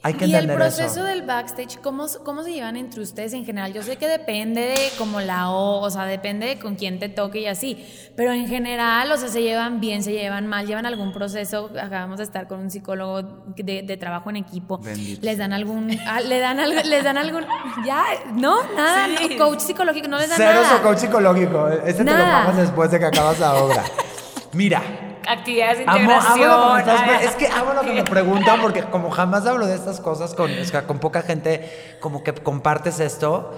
Hay 0.03 0.15
que 0.15 0.25
y 0.25 0.29
el 0.33 0.45
entender 0.45 0.57
proceso 0.57 1.01
eso. 1.01 1.03
del 1.03 1.21
backstage, 1.21 1.79
¿cómo, 1.79 2.07
¿cómo 2.25 2.41
se 2.41 2.51
llevan 2.51 2.75
entre 2.75 3.01
ustedes 3.01 3.33
en 3.33 3.45
general? 3.45 3.71
Yo 3.71 3.83
sé 3.83 3.97
que 3.97 4.07
depende 4.07 4.61
de 4.61 4.89
como 4.97 5.21
la 5.21 5.51
O, 5.51 5.79
o 5.79 5.89
sea, 5.91 6.05
depende 6.05 6.47
de 6.47 6.57
con 6.57 6.73
quién 6.73 6.97
te 6.97 7.07
toque 7.07 7.41
y 7.41 7.45
así, 7.45 7.85
pero 8.15 8.31
en 8.33 8.47
general, 8.47 9.11
o 9.11 9.17
sea, 9.17 9.29
se 9.29 9.43
llevan 9.43 9.79
bien, 9.79 10.01
se 10.01 10.11
llevan 10.13 10.47
mal, 10.47 10.65
llevan 10.65 10.87
algún 10.87 11.13
proceso, 11.13 11.69
acabamos 11.79 12.17
de 12.17 12.23
estar 12.23 12.47
con 12.47 12.61
un 12.61 12.71
psicólogo 12.71 13.21
de, 13.55 13.83
de 13.83 13.97
trabajo 13.97 14.31
en 14.31 14.37
equipo, 14.37 14.79
Bendito. 14.79 15.23
les 15.23 15.37
dan 15.37 15.53
algún, 15.53 15.95
ah, 16.07 16.19
le 16.21 16.39
dan 16.39 16.59
algo, 16.59 16.81
les 16.83 17.03
dan 17.03 17.17
algún, 17.19 17.45
ya, 17.85 18.03
no, 18.33 18.57
nada, 18.75 19.05
Sí. 19.19 19.35
no, 19.37 19.45
coach 19.45 19.59
psicológico, 19.59 20.07
no 20.07 20.17
les 20.17 20.29
dan 20.29 20.37
Cero 20.37 20.61
nada. 20.63 20.81
coach 20.81 20.97
psicológico. 20.97 21.67
Ese 21.67 21.99
te 21.99 22.05
lo 22.05 22.17
Nada. 22.17 22.41
pagas 22.45 22.57
después 22.57 22.89
de 22.89 22.97
que 22.97 23.05
acabas 23.05 23.39
la 23.39 23.53
obra. 23.53 23.83
Mira, 24.53 24.81
Actividades 25.27 25.77
de 25.79 25.83
integración. 25.85 26.51
amo 26.51 26.77
lo 26.77 26.83
que 26.83 26.91
me 26.91 26.93
estás- 26.93 27.01
Ay, 27.09 27.25
es 27.25 27.35
que 27.35 27.47
amo 27.47 27.73
lo 27.73 27.81
que 27.81 27.93
me 27.93 28.03
preguntan 28.03 28.61
porque 28.61 28.83
como 28.83 29.11
jamás 29.11 29.45
hablo 29.45 29.67
de 29.67 29.75
estas 29.75 29.99
cosas 29.99 30.33
con, 30.33 30.51
o 30.57 30.63
sea, 30.65 30.83
con 30.87 30.99
poca 30.99 31.21
gente, 31.21 31.97
como 32.01 32.23
que 32.23 32.33
compartes 32.33 32.99
esto. 32.99 33.53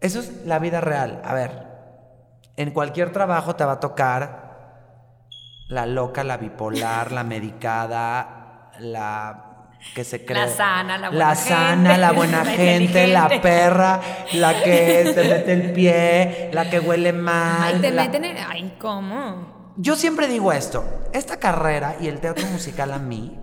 Eso 0.00 0.20
es 0.20 0.44
la 0.44 0.58
vida 0.58 0.80
real. 0.80 1.22
A 1.24 1.32
ver, 1.34 1.66
en 2.56 2.70
cualquier 2.70 3.12
trabajo 3.12 3.56
te 3.56 3.64
va 3.64 3.72
a 3.72 3.80
tocar 3.80 4.46
la 5.68 5.86
loca, 5.86 6.22
la 6.22 6.36
bipolar, 6.36 7.12
la 7.12 7.24
medicada, 7.24 8.70
la 8.78 9.42
que 9.94 10.04
se 10.04 10.24
cree. 10.24 10.38
La 10.46 10.48
sana, 10.48 10.98
la 10.98 11.08
buena 11.10 11.34
sana, 11.34 11.66
gente, 11.90 11.98
la 11.98 12.12
buena 12.12 12.38
la 12.44 12.50
gente, 12.50 13.06
la 13.08 13.28
perra, 13.40 14.00
la 14.34 14.62
que 14.62 15.12
te 15.14 15.24
mete 15.28 15.52
el 15.52 15.72
pie, 15.72 16.50
la 16.52 16.68
que 16.68 16.78
huele 16.80 17.12
mal. 17.12 17.74
Ay, 17.74 17.80
te 17.80 17.90
la- 17.90 18.02
meten 18.04 18.24
en, 18.24 18.36
ay, 18.38 18.76
¿cómo? 18.80 19.55
Yo 19.76 19.96
siempre 19.96 20.28
digo 20.28 20.52
esto, 20.52 20.84
esta 21.12 21.38
carrera 21.38 21.96
y 22.00 22.08
el 22.08 22.20
teatro 22.20 22.46
musical 22.48 22.92
a 22.92 22.98
mí, 22.98 23.38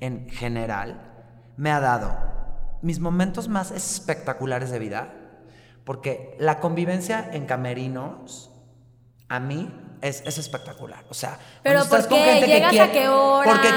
en 0.00 0.28
general, 0.30 1.12
me 1.56 1.70
ha 1.70 1.80
dado 1.80 2.16
mis 2.82 3.00
momentos 3.00 3.48
más 3.48 3.70
espectaculares 3.70 4.70
de 4.70 4.78
vida, 4.78 5.12
porque 5.84 6.36
la 6.38 6.60
convivencia 6.60 7.28
en 7.32 7.46
camerinos, 7.46 8.50
a 9.28 9.40
mí, 9.40 9.72
es, 10.02 10.22
es 10.26 10.36
espectacular. 10.38 11.04
O 11.08 11.14
sea, 11.14 11.38
Pero 11.62 11.84
¿por 11.86 12.06
con 12.06 12.18
qué? 12.18 12.40
que 12.40 12.46
¿Llegas 12.46 12.70
quiere- 12.70 12.84
a 12.84 12.92
qué 12.92 13.08
hora? 13.08 13.50
Porque 13.50 13.68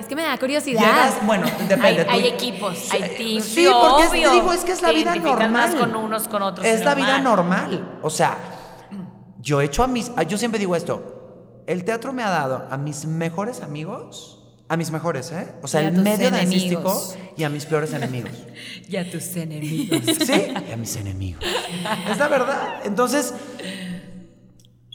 es 0.00 0.06
que 0.06 0.16
me 0.16 0.22
da 0.22 0.36
curiosidad. 0.36 0.80
llegas, 0.80 1.24
bueno, 1.24 1.46
depende. 1.68 2.06
Hay, 2.08 2.22
hay 2.22 2.26
equipos, 2.28 2.90
hay 2.92 3.02
teams. 3.16 3.44
Sí, 3.44 3.66
porque 3.70 4.02
es- 4.04 4.10
te 4.10 4.16
obvio. 4.18 4.30
digo, 4.32 4.52
es 4.52 4.64
que 4.64 4.72
es 4.72 4.82
la 4.82 4.90
vida 4.90 5.14
normal. 5.14 5.50
más 5.50 5.74
con 5.76 5.94
unos, 5.94 6.26
con 6.28 6.42
otros. 6.42 6.66
Es 6.66 6.80
es 6.80 6.84
la 6.84 6.94
vida 6.96 7.18
normal. 7.20 7.70
normal. 7.70 7.98
O 8.02 8.10
sea, 8.10 8.36
yo 9.38 9.60
he 9.60 9.66
hecho 9.66 9.82
a 9.84 9.86
mis. 9.86 10.10
Yo 10.26 10.36
siempre 10.36 10.58
digo 10.58 10.74
esto. 10.74 11.19
El 11.66 11.84
teatro 11.84 12.12
me 12.12 12.22
ha 12.22 12.30
dado 12.30 12.66
a 12.70 12.76
mis 12.76 13.06
mejores 13.06 13.62
amigos, 13.62 14.38
a 14.68 14.76
mis 14.76 14.90
mejores, 14.90 15.32
¿eh? 15.32 15.48
O 15.62 15.68
sea, 15.68 15.80
el 15.80 15.92
medio 16.00 16.30
dancístico 16.30 17.02
y 17.36 17.44
a 17.44 17.48
mis 17.48 17.66
peores 17.66 17.92
enemigos. 17.92 18.32
Y 18.88 18.96
a 18.96 19.08
tus 19.08 19.36
enemigos. 19.36 20.00
Sí, 20.26 20.52
y 20.68 20.72
a 20.72 20.76
mis 20.76 20.96
enemigos. 20.96 21.44
Es 22.10 22.18
la 22.18 22.26
verdad. 22.26 22.80
Entonces, 22.84 23.32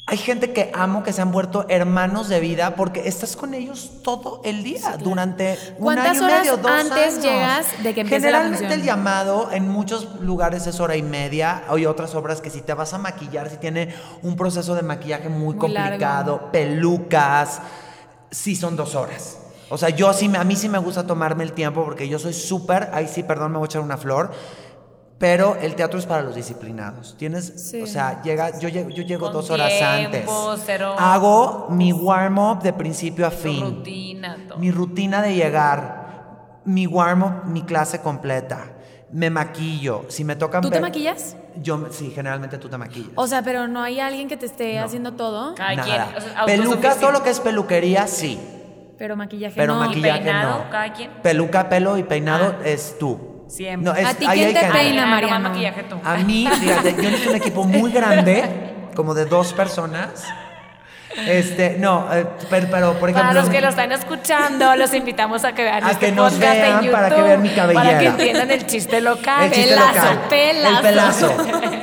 hay 0.07 0.17
gente 0.17 0.53
que 0.53 0.69
amo 0.75 1.01
que 1.01 1.11
se 1.11 1.21
han 1.23 1.31
vuelto 1.31 1.65
hermanos 1.67 2.29
de 2.29 2.39
vida 2.39 2.75
porque 2.75 3.07
estás 3.07 3.35
con 3.35 3.55
ellos 3.55 3.89
todo 4.03 4.39
el 4.45 4.63
día 4.63 4.97
durante 4.97 5.57
un 5.79 5.83
¿Cuántas 5.85 6.09
año 6.17 6.21
y 6.21 6.25
horas 6.25 6.39
medio, 6.41 6.57
dos 6.57 6.71
antes 6.71 6.97
años. 7.13 7.23
llegas 7.23 7.65
de 7.81 7.93
que 7.95 8.01
empiece 8.01 8.19
Generalmente 8.27 8.71
el 8.71 8.83
llamado 8.83 9.49
en 9.51 9.67
muchos 9.67 10.19
lugares 10.21 10.67
es 10.67 10.79
hora 10.79 10.95
y 10.95 11.01
media. 11.01 11.63
Hay 11.67 11.87
otras 11.87 12.13
obras 12.13 12.39
que 12.39 12.51
si 12.51 12.61
te 12.61 12.75
vas 12.75 12.93
a 12.93 12.99
maquillar, 12.99 13.49
si 13.49 13.57
tiene 13.57 13.95
un 14.21 14.35
proceso 14.35 14.75
de 14.75 14.83
maquillaje 14.83 15.27
muy, 15.29 15.55
Muy 15.55 15.69
largo. 15.69 15.89
complicado, 15.89 16.51
pelucas, 16.51 17.61
sí 18.29 18.55
son 18.55 18.75
dos 18.75 18.93
horas. 18.93 19.39
O 19.69 19.77
sea, 19.79 19.89
yo 19.89 20.13
sí, 20.13 20.29
me- 20.29 20.37
a 20.37 20.43
mí 20.43 20.55
sí 20.55 20.69
me 20.69 20.77
gusta 20.77 21.07
tomarme 21.07 21.43
el 21.43 21.53
tiempo 21.53 21.83
porque 21.83 22.07
yo 22.07 22.19
soy 22.19 22.33
súper, 22.33 22.91
ahí 22.93 23.07
sí, 23.07 23.23
perdón, 23.23 23.53
me 23.53 23.57
voy 23.57 23.65
a 23.65 23.69
echar 23.69 23.81
una 23.81 23.97
flor. 23.97 24.31
Pero 25.17 25.55
el 25.61 25.75
teatro 25.75 25.97
es 25.97 26.05
para 26.05 26.21
los 26.23 26.35
disciplinados. 26.35 27.15
Tienes, 27.17 27.45
Sí. 27.69 27.81
o 27.81 27.87
sea, 27.87 28.21
llega, 28.21 28.59
yo, 28.59 28.67
llego- 28.67 28.89
yo 28.89 29.03
llego 29.03 29.25
Con 29.27 29.33
dos 29.33 29.49
horas 29.49 29.69
tiempo, 29.69 30.49
antes. 30.51 30.63
cero- 30.65 30.95
Hago 30.99 31.67
mi 31.69 31.93
warm-up 31.93 32.61
de 32.61 32.73
principio 32.73 33.25
a 33.25 33.31
fin. 33.31 33.61
rutina, 33.61 34.37
todo. 34.47 34.57
Mi 34.59 34.71
rutina 34.71 35.21
de 35.21 35.33
llegar. 35.35 36.59
Mi 36.65 36.85
warm-up, 36.85 37.45
mi 37.45 37.61
clase 37.61 38.01
completa. 38.01 38.73
Me 39.11 39.29
maquillo. 39.29 40.03
Si 40.09 40.25
me 40.25 40.35
tocan 40.35 40.61
¿Tú 40.61 40.69
te 40.69 40.81
maquillas? 40.81 41.37
Yo, 41.61 41.77
me- 41.77 41.91
sí, 41.93 42.11
generalmente 42.13 42.57
tú 42.57 42.67
te 42.67 42.77
maquillas. 42.77 43.11
O 43.15 43.27
sea, 43.27 43.41
pero 43.41 43.67
no 43.69 43.81
hay 43.81 44.01
alguien 44.01 44.27
que 44.27 44.35
te 44.35 44.47
esté 44.47 44.79
haciendo 44.79 45.13
todo. 45.13 45.55
Cada 45.55 45.81
quien, 45.81 45.97
Nada. 45.97 46.13
o 46.17 46.19
sea, 46.21 46.45
Peluca, 46.45 46.95
todo 46.95 47.11
lo 47.11 47.23
que 47.23 47.29
es 47.29 47.39
peluquería, 47.39 48.07
sí. 48.07 48.37
Pero 48.97 49.15
maquillaje 49.15 49.55
Pero 49.55 49.75
no. 49.75 49.79
maquillaje 49.81 50.21
peinado, 50.23 50.63
no. 50.65 50.69
cada 50.69 50.91
quien? 50.91 51.11
Peluca, 51.21 51.69
pelo 51.69 51.97
y 51.97 52.03
peinado 52.03 52.55
Ah. 52.59 52.65
es 52.65 52.97
tú. 52.99 53.34
Siempre. 53.47 53.91
No, 53.91 53.95
es- 53.95 54.05
¿A 54.07 54.13
ti 54.15 54.25
quién 54.25 54.47
hay 54.47 54.53
te 54.53 54.71
peina, 54.71 55.03
Ah, 55.03 55.07
Mariano? 55.07 55.49
maquillaje 55.49 55.83
tú. 55.83 55.99
A 56.03 56.15
mí, 56.17 56.47
fíjate, 56.59 56.95
yo 56.95 57.03
necesito 57.03 57.29
un 57.31 57.35
equipo 57.35 57.63
muy 57.63 57.91
grande, 57.91 58.43
como 58.95 59.13
de 59.13 59.25
dos 59.25 59.53
personas. 59.53 60.23
Este, 61.27 61.77
no, 61.79 62.13
eh, 62.13 62.25
pero, 62.49 62.67
pero, 62.69 62.93
por 62.99 63.09
ejemplo. 63.09 63.29
Para 63.29 63.41
los 63.41 63.49
que 63.49 63.61
lo 63.61 63.69
están 63.69 63.89
escuchando, 63.93 64.75
los 64.75 64.93
invitamos 64.93 65.45
a 65.45 65.53
que 65.55 65.63
vean 65.63 65.81
A 65.85 65.91
este 65.91 66.07
que 66.07 66.11
nos 66.11 66.33
podcast 66.33 66.55
en 66.55 66.61
vean 66.61 66.75
YouTube 66.81 66.91
para 66.91 67.15
que 67.15 67.21
vean 67.21 67.41
mi 67.41 67.49
cabellera. 67.49 67.85
Para 67.85 67.99
que 67.99 68.05
entiendan 68.07 68.51
el 68.51 68.65
chiste 68.65 68.99
local. 68.99 69.43
El 69.45 69.51
chiste 69.51 69.69
Pelazo, 69.69 69.93
local. 69.95 70.19
pelazo. 70.29 70.75
El 70.75 70.81
pelazo. 70.81 71.37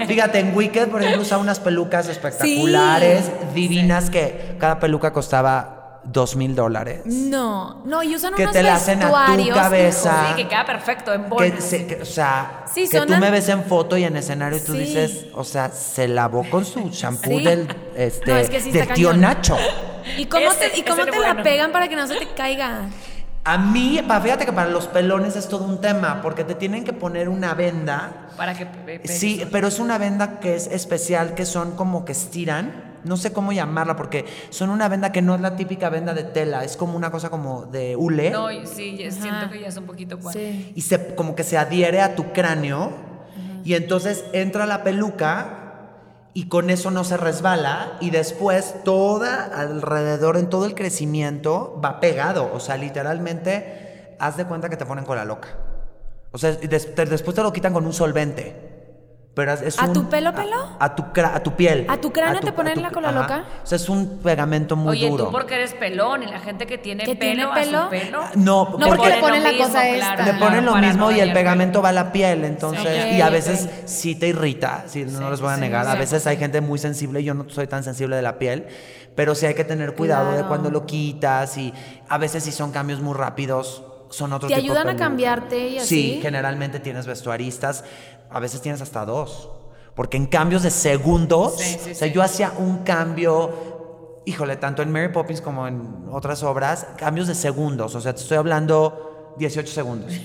Fíjate, 0.07 0.39
en 0.41 0.55
Wicked, 0.55 0.89
por 0.89 1.01
ejemplo, 1.01 1.23
usaba 1.23 1.41
unas 1.41 1.61
pelucas 1.61 2.09
espectaculares, 2.09 3.31
divinas, 3.55 4.11
que 4.11 4.57
cada 4.61 4.79
peluca 4.79 5.15
costaba 5.15 5.82
dos 6.05 6.37
mil 6.37 6.55
dólares. 6.55 7.03
No, 7.05 7.83
no, 7.85 8.03
y 8.03 8.15
usan 8.17 8.35
Que 8.35 8.43
unos 8.43 8.53
te 8.53 8.63
la 8.63 8.75
hacen 8.77 9.03
a 9.03 9.07
tu 9.37 9.49
cabeza. 9.51 10.27
Sí, 10.31 10.43
que 10.43 10.49
queda 10.49 10.65
perfecto 10.67 11.13
en 11.15 11.23
Que, 11.25 11.29
bolsa. 11.29 11.61
se- 11.61 11.87
que, 11.87 12.03
o 12.03 12.05
sea, 12.05 12.65
Sí, 12.73 12.89
que 12.89 13.01
tú 13.03 13.13
an- 13.15 13.21
me 13.21 13.31
ves 13.31 13.49
en 13.49 13.63
foto 13.65 13.97
y 13.97 14.05
en 14.05 14.17
escenario 14.17 14.59
y 14.59 14.61
tú 14.63 14.73
Sí. 14.73 14.79
dices, 14.81 15.27
o 15.35 15.45
sea, 15.45 15.69
se 15.71 16.09
lavó 16.09 16.45
con 16.51 16.65
su 16.65 16.89
shampoo 16.91 17.39
Sí. 17.39 17.45
del, 17.45 17.69
este, 17.97 18.31
No, 18.33 18.37
es 18.39 18.51
que 18.51 18.61
sí 18.61 18.71
del 18.73 18.83
está 18.83 18.95
tío 18.95 19.09
cañón. 19.09 19.21
Nacho. 19.23 19.57
¿Y 20.19 20.27
cómo 20.27 20.51
Ese- 20.51 20.71
te, 20.71 20.79
y 20.79 20.83
cómo 20.83 21.05
la 21.05 21.43
pegan 21.43 21.71
para 21.73 21.89
que 21.89 21.97
no 21.97 22.07
se 22.07 22.17
te 22.17 22.27
caiga? 22.35 22.89
A 23.45 23.59
mí, 23.59 24.01
fíjate 24.23 24.47
que 24.47 24.53
para 24.53 24.71
los 24.71 24.87
pelones 24.87 25.35
es 25.35 25.49
todo 25.49 25.65
un 25.65 25.81
tema, 25.81 26.21
porque 26.23 26.45
te 26.45 26.55
tienen 26.55 26.85
que 26.85 26.93
poner 26.93 27.29
una 27.29 27.55
venda. 27.55 28.29
Para 28.37 28.55
que 28.55 28.67
pe- 28.67 29.01
pe- 29.01 29.09
Sí, 29.09 29.45
pero 29.51 29.67
es 29.69 29.81
una 29.81 29.99
venda 29.99 30.39
que 30.39 30.55
es 30.55 30.69
especial, 30.69 31.35
que 31.35 31.45
son 31.45 31.73
como 31.77 32.05
que 32.05 32.13
estiran. 32.13 32.92
No 33.05 33.17
sé 33.17 33.33
cómo 33.33 33.53
llamarla, 33.53 33.97
porque 33.97 34.25
son 34.51 34.71
una 34.71 34.89
venda 34.89 35.11
que 35.13 35.23
no 35.23 35.35
es 35.35 35.41
la 35.41 35.57
típica 35.57 35.89
venda 35.91 36.15
de 36.15 36.25
tela, 36.25 36.65
es 36.65 36.77
como 36.77 36.97
una 36.97 37.11
cosa 37.11 37.31
como 37.31 37.67
de 37.67 37.97
hule. 37.97 38.31
No, 38.31 38.49
sí, 38.65 38.97
siento 39.11 39.51
que 39.51 39.61
ya 39.61 39.69
es 39.69 39.77
un 39.77 39.87
poquito 39.87 40.19
cual. 40.19 40.33
Sí. 40.35 40.73
y 40.77 40.83
se, 40.83 41.15
como 41.15 41.35
que 41.35 41.43
se 41.45 41.59
adhiere 41.59 42.01
a 42.01 42.15
tu 42.15 42.33
cráneo 42.33 42.91
y 43.65 43.75
entonces 43.75 44.25
entra 44.33 44.67
la 44.67 44.83
peluca 44.85 45.59
y 46.35 46.49
con 46.49 46.71
eso 46.71 46.91
no 46.91 47.05
se 47.05 47.17
resbala 47.17 47.93
y 48.01 48.11
después 48.11 48.75
toda 48.85 49.45
alrededor 49.45 50.37
en 50.37 50.49
todo 50.49 50.65
el 50.67 50.75
crecimiento 50.75 51.79
va 51.85 52.01
pegado, 52.01 52.51
o 52.55 52.61
sea, 52.61 52.77
literalmente 52.77 54.17
haz 54.19 54.37
de 54.37 54.45
cuenta 54.47 54.69
que 54.69 54.77
te 54.77 54.87
ponen 54.87 55.05
con 55.05 55.17
la 55.17 55.25
loca. 55.25 55.49
O 56.33 56.39
sea, 56.39 56.57
y 56.63 56.67
des- 56.69 56.95
te- 56.95 57.05
después 57.05 57.35
te 57.35 57.43
lo 57.43 57.53
quitan 57.53 57.73
con 57.75 57.85
un 57.85 57.93
solvente. 57.93 58.72
Pero 59.35 59.51
es, 59.55 59.63
es 59.63 59.79
¿A 59.79 59.87
un- 59.87 59.95
tu 59.95 60.11
pelo, 60.11 60.35
pelo? 60.35 60.57
A, 60.79 60.85
a 60.85 60.95
tu, 60.95 61.05
cra- 61.05 61.35
a 61.35 61.43
tu 61.43 61.53
piel. 61.57 61.87
¿A 61.89 61.97
tu 61.97 62.13
cráneo 62.13 62.41
te 62.43 62.53
ponen 62.53 62.79
a 62.79 62.83
la 62.83 62.91
cola 62.91 63.09
ajá. 63.09 63.21
loca? 63.23 63.45
O 63.63 63.67
sea, 63.67 63.77
es 63.77 63.89
un 63.89 64.19
pegamento 64.19 64.77
muy 64.77 64.91
Oye, 64.99 65.09
duro. 65.09 65.25
tú 65.27 65.31
porque 65.33 65.55
eres 65.55 65.73
pelón 65.73 66.23
y 66.23 66.27
la 66.27 66.39
gente 66.41 66.67
que 66.67 66.77
tiene 66.77 67.05
¿Que 67.05 67.17
pelo, 67.17 67.33
tiene 67.35 67.43
a 67.45 67.55
pelo? 67.55 67.83
su 67.85 67.89
pelo. 67.89 68.21
No, 68.35 68.77
No, 68.77 68.87
porque 68.89 69.09
le 69.09 69.17
ponen 69.21 69.43
la 69.43 69.57
cosa 69.57 69.89
esta. 69.89 70.23
Le 70.27 70.35
ponen 70.35 70.67
lo 70.67 70.75
mismo 70.77 71.07
no 71.07 71.17
y 71.17 71.21
el 71.21 71.33
pegamento 71.33 71.81
va 71.81 71.89
a 71.89 71.93
la 71.93 72.13
piel, 72.13 72.45
entonces, 72.45 73.05
Sí. 73.09 73.17
y 73.17 73.21
a 73.23 73.31
veces 73.31 73.71
sí 73.87 74.15
te 74.17 74.29
irrita, 74.29 74.85
sí, 74.87 75.05
no 75.07 75.19
Sí, 75.19 75.25
les 75.31 75.41
voy 75.41 75.51
a 75.51 75.55
sí, 75.55 75.61
negar, 75.63 75.87
a 75.89 75.93
sí. 75.95 75.99
veces 75.99 76.27
hay 76.27 76.37
gente 76.37 76.61
muy 76.61 76.79
sensible, 76.79 77.25
yo 77.25 77.33
no 77.33 77.49
soy 77.49 77.67
tan 77.67 77.83
sensible 77.85 78.17
de 78.17 78.23
la 78.23 78.39
piel, 78.39 78.67
pero 79.17 79.35
sí 79.35 79.47
hay 79.47 79.55
que 79.55 79.65
tener 79.65 79.95
cuidado 79.95 80.33
de 80.37 80.45
cuando 80.45 80.71
lo 80.71 80.85
quitas 80.85 81.57
y 81.57 81.73
a 82.09 82.19
veces 82.19 82.45
si 82.45 82.53
son 82.53 82.71
cambios 82.71 83.01
muy 83.01 83.15
rápidos, 83.15 83.83
son 84.11 84.35
otro 84.35 84.47
¿Te 84.49 84.57
tipo 84.57 84.73
ayudan 84.75 84.91
a 84.91 84.97
cambiarte 84.97 85.69
y 85.69 85.81
Sí, 85.81 86.13
así? 86.17 86.19
generalmente 86.21 86.81
tienes 86.81 87.07
vestuaristas, 87.07 87.83
a 88.33 88.41
veces 88.41 88.61
tienes 88.61 88.81
hasta 88.81 89.05
dos, 89.05 89.51
porque 89.95 90.17
en 90.17 90.27
cambios 90.27 90.63
de 90.63 90.71
segundos, 90.71 91.57
Sí, 91.59 91.79
sí, 91.83 91.91
o 91.91 91.95
sea, 91.95 92.09
sí. 92.09 92.15
yo 92.15 92.23
hacía 92.23 92.53
un 92.59 92.79
cambio, 92.79 94.21
híjole, 94.27 94.57
tanto 94.57 94.83
en 94.83 94.91
Mary 94.93 95.09
Poppins 95.13 95.41
como 95.41 95.67
en 95.69 96.07
otras 96.11 96.43
obras, 96.43 96.87
cambios 96.97 97.27
de 97.29 97.35
segundos, 97.35 97.95
o 97.95 98.01
sea, 98.01 98.15
te 98.15 98.23
estoy 98.23 98.39
hablando 98.39 99.35
18 99.39 99.73
segundos. 99.73 100.13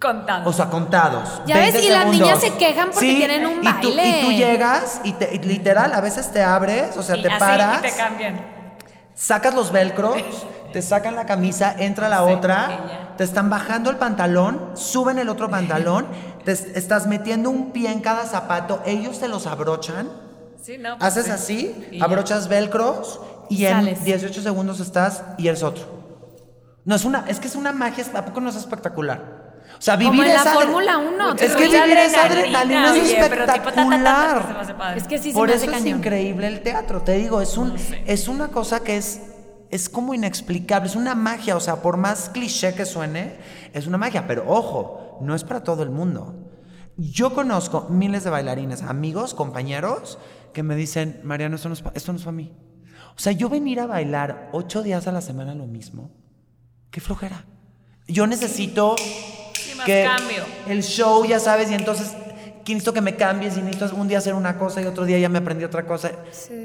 Contado. 0.00 0.48
O 0.48 0.52
sea, 0.52 0.70
contados. 0.70 1.42
Ya 1.44 1.56
ves, 1.56 1.72
20 1.72 1.88
y 1.88 1.90
las 1.90 2.06
niñas 2.06 2.40
se 2.40 2.52
quejan 2.54 2.90
porque 2.92 3.16
tienen 3.16 3.44
un 3.44 3.54
y 3.66 3.72
tú, 3.80 3.88
y 3.88 3.96
baile. 3.96 4.20
tú 4.22 4.30
llegas 4.30 5.00
y, 5.02 5.12
te- 5.14 5.34
y 5.34 5.38
literal, 5.40 5.92
a 5.92 6.00
veces 6.00 6.30
te 6.30 6.40
abres, 6.40 6.96
o 6.96 7.02
sea, 7.02 7.20
te 7.20 7.28
paras, 7.36 7.80
y 7.80 7.82
te 7.82 7.96
cambian. 7.96 8.57
Sacas 9.18 9.52
los 9.54 9.72
velcros, 9.72 10.22
te 10.72 10.80
sacan 10.80 11.16
la 11.16 11.26
camisa, 11.26 11.74
entra 11.76 12.08
la 12.08 12.22
otra, 12.22 13.14
te 13.16 13.24
están 13.24 13.50
bajando 13.50 13.90
el 13.90 13.96
pantalón, 13.96 14.70
suben 14.74 15.18
el 15.18 15.28
otro 15.28 15.50
pantalón, 15.50 16.06
te 16.44 16.52
es- 16.52 16.66
estás 16.76 17.06
metiendo 17.08 17.50
un 17.50 17.72
pie 17.72 17.90
en 17.90 18.00
cada 18.00 18.24
zapato, 18.26 18.80
ellos 18.86 19.18
te 19.18 19.26
los 19.28 19.46
abrochan, 19.46 20.08
Sí, 20.62 20.78
no. 20.78 20.96
pues 20.98 21.08
haces 21.18 21.24
sí. 21.26 21.30
así, 21.32 21.98
abrochas 22.00 22.46
velcros 22.48 23.20
y 23.50 23.64
en 23.64 23.72
Sales. 23.74 24.04
18 24.04 24.42
segundos 24.42 24.78
estás 24.80 25.22
y 25.36 25.48
eres 25.48 25.62
otro. 25.62 25.84
No 26.84 26.94
es 26.94 27.04
una, 27.04 27.24
es 27.28 27.40
que 27.40 27.48
es 27.48 27.56
una 27.56 27.72
magia, 27.72 28.04
¿a 28.14 28.24
poco 28.24 28.40
no 28.40 28.48
es 28.50 28.56
espectacular? 28.56 29.37
O 29.78 29.80
sea, 29.80 29.94
vivir 29.96 30.10
Como 30.10 30.22
en 30.24 30.28
la 30.34 30.40
esa 30.40 30.52
Fórmula 30.54 30.98
1, 30.98 31.34
Es 31.36 31.54
que 31.54 31.64
vivir 31.68 31.96
esa 31.98 32.24
adrenalina, 32.24 32.96
es 32.96 33.02
oye, 33.02 33.16
pero 33.28 33.52
tipo, 33.52 33.68
ta, 33.70 33.74
ta, 33.74 33.74
ta, 33.74 33.74
ta, 33.74 33.84
se 33.84 33.84
me 33.86 34.62
espectacular. 34.62 34.98
Es 34.98 35.06
que 35.06 35.18
sí 35.18 35.30
se 35.30 35.34
Por 35.34 35.48
me 35.48 35.54
eso 35.54 35.64
hace 35.66 35.76
es 35.76 35.82
cañón. 35.82 35.98
increíble 35.98 36.46
el 36.48 36.60
teatro, 36.62 37.02
te 37.02 37.12
digo, 37.12 37.40
es 37.40 37.56
un 37.56 37.74
es 38.06 38.26
una 38.28 38.48
cosa 38.48 38.80
que 38.80 38.96
es 38.96 39.20
es 39.70 39.88
como 39.88 40.14
inexplicable, 40.14 40.88
es 40.88 40.96
una 40.96 41.14
magia, 41.14 41.54
o 41.54 41.60
sea, 41.60 41.76
por 41.82 41.96
más 41.98 42.30
cliché 42.30 42.74
que 42.74 42.86
suene, 42.86 43.36
es 43.74 43.86
una 43.86 43.98
magia, 43.98 44.26
pero 44.26 44.44
ojo, 44.48 45.18
no 45.20 45.34
es 45.34 45.44
para 45.44 45.62
todo 45.62 45.82
el 45.82 45.90
mundo. 45.90 46.34
Yo 46.96 47.34
conozco 47.34 47.86
miles 47.90 48.24
de 48.24 48.30
bailarines, 48.30 48.82
amigos, 48.82 49.34
compañeros 49.34 50.18
que 50.54 50.62
me 50.64 50.74
dicen, 50.74 51.20
"Mariano, 51.22 51.54
esto 51.56 51.68
no 51.68 51.74
es 51.74 51.84
esto 51.94 52.12
no 52.12 52.18
es 52.18 52.24
para 52.24 52.36
mí." 52.36 52.52
O 53.16 53.20
sea, 53.20 53.32
yo 53.32 53.48
venir 53.48 53.78
a 53.78 53.86
bailar 53.86 54.48
ocho 54.52 54.82
días 54.82 55.06
a 55.06 55.12
la 55.12 55.20
semana 55.20 55.54
lo 55.54 55.66
mismo, 55.66 56.10
qué 56.90 57.00
flojera. 57.00 57.44
Yo 58.06 58.26
necesito 58.26 58.96
más 59.78 59.86
que 59.86 60.04
cambio. 60.04 60.44
el 60.68 60.82
show, 60.82 61.24
ya 61.24 61.38
sabes, 61.40 61.70
y 61.70 61.74
entonces 61.74 62.12
que 62.64 62.74
necesito 62.74 62.92
que 62.92 63.00
me 63.00 63.16
cambies 63.16 63.56
y 63.56 63.62
necesito 63.62 63.96
un 63.96 64.08
día 64.08 64.18
hacer 64.18 64.34
una 64.34 64.58
cosa 64.58 64.82
y 64.82 64.84
otro 64.84 65.06
día 65.06 65.18
ya 65.18 65.30
me 65.30 65.38
aprendí 65.38 65.64
otra 65.64 65.86
cosa. 65.86 66.10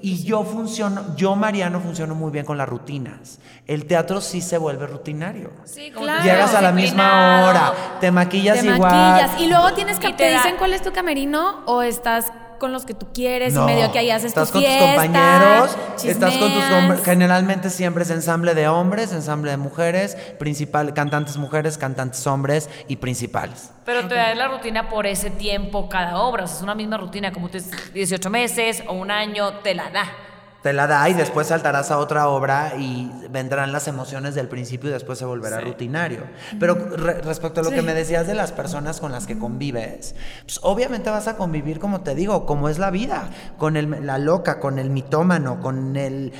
y 0.01 0.21
yo 0.25 0.43
funciono, 0.43 1.15
yo 1.15 1.33
Mariano 1.37 1.79
funciono 1.79 2.13
muy 2.13 2.29
bien 2.29 2.43
con 2.45 2.57
las 2.57 2.67
rutinas. 2.67 3.39
El 3.67 3.85
teatro 3.85 4.19
sí 4.19 4.41
se 4.41 4.57
vuelve 4.57 4.85
rutinario. 4.85 5.51
Sí, 5.63 5.91
Claro. 5.95 6.21
Llegas 6.23 6.53
a 6.55 6.61
la 6.61 6.73
misma 6.73 7.47
hora, 7.47 7.73
te 8.01 8.11
maquillas 8.11 8.59
te 8.59 8.65
igual. 8.65 8.79
maquillas 8.91 9.39
y 9.39 9.47
luego 9.47 9.71
tienes 9.75 9.97
que 9.97 10.09
Y 10.09 10.11
te, 10.11 10.25
te 10.25 10.31
da- 10.31 10.37
dicen 10.39 10.57
cuál 10.57 10.73
es 10.73 10.81
tu 10.81 10.91
camerino 10.91 11.61
o 11.67 11.81
estás 11.81 12.33
con 12.63 12.71
los 12.71 12.85
que 12.85 12.93
tú 12.93 13.09
quieres 13.13 13.53
No, 13.53 13.63
y 13.63 13.73
medio 13.73 13.91
que 13.91 13.99
ahí 13.99 14.09
haces 14.09 14.27
estás 14.27 14.47
tu 14.47 14.53
con 14.53 14.61
fiesta, 14.61 14.85
tus 14.85 15.03
compañeros, 15.03 15.77
estás 16.01 16.37
con 16.37 16.53
tus 16.53 16.71
hombres. 16.71 17.03
Generalmente 17.03 17.69
siempre 17.69 18.03
es 18.03 18.09
ensamble 18.09 18.55
de 18.55 18.69
hombres, 18.69 19.11
ensamble 19.11 19.51
de 19.51 19.57
mujeres, 19.57 20.15
principal, 20.39 20.93
cantantes 20.93 21.35
mujeres, 21.35 21.77
cantantes 21.77 22.25
hombres 22.25 22.69
y 22.87 22.95
principales. 22.95 23.71
Pero 23.83 24.07
te 24.07 24.15
das 24.15 24.37
la 24.37 24.47
rutina 24.47 24.87
por 24.87 25.05
ese 25.05 25.29
tiempo 25.29 25.89
cada 25.89 26.21
obra. 26.21 26.45
O 26.45 26.47
sea, 26.47 26.55
es 26.55 26.63
una 26.63 26.73
misma 26.73 26.95
rutina, 26.95 27.33
como 27.33 27.49
tú 27.49 27.57
dices, 27.57 27.93
18 27.93 28.29
meses 28.29 28.81
o 28.87 28.93
un 28.93 29.11
año, 29.11 29.55
te 29.55 29.75
la 29.75 29.89
da. 29.89 30.05
Te 30.63 30.73
la 30.73 30.87
da 30.87 31.07
y 31.09 31.13
después 31.13 31.47
saltarás 31.47 31.91
a 31.91 31.97
otra 31.97 32.29
obra 32.29 32.73
y 32.79 33.11
vendrán 33.29 33.71
las 33.73 33.87
emociones 33.89 34.33
del 34.33 34.47
principio 34.47 34.89
y 34.89 34.93
después 34.93 35.19
se 35.19 35.25
volverá 35.25 35.59
Sí. 35.59 35.65
rutinario. 35.65 36.21
Pero 36.59 36.75
re- 36.75 37.21
respecto 37.21 37.59
a 37.59 37.63
lo 37.63 37.69
que 37.69 37.81
me 37.81 37.93
decías 37.93 38.25
de 38.27 38.33
las 38.33 38.51
personas 38.53 38.99
con 39.01 39.11
las 39.11 39.27
que 39.27 39.37
convives, 39.37 40.15
pues 40.45 40.59
obviamente 40.63 41.09
vas 41.09 41.27
a 41.27 41.35
convivir, 41.35 41.79
como 41.79 41.99
te 42.01 42.15
digo, 42.15 42.45
como 42.45 42.69
es 42.69 42.79
la 42.79 42.91
vida, 42.91 43.29
con 43.57 43.75
el, 43.77 44.05
la 44.07 44.17
loca, 44.17 44.59
con 44.61 44.79
el 44.79 44.89
mitómano, 44.89 45.59
con 45.59 45.97
el 45.97 46.31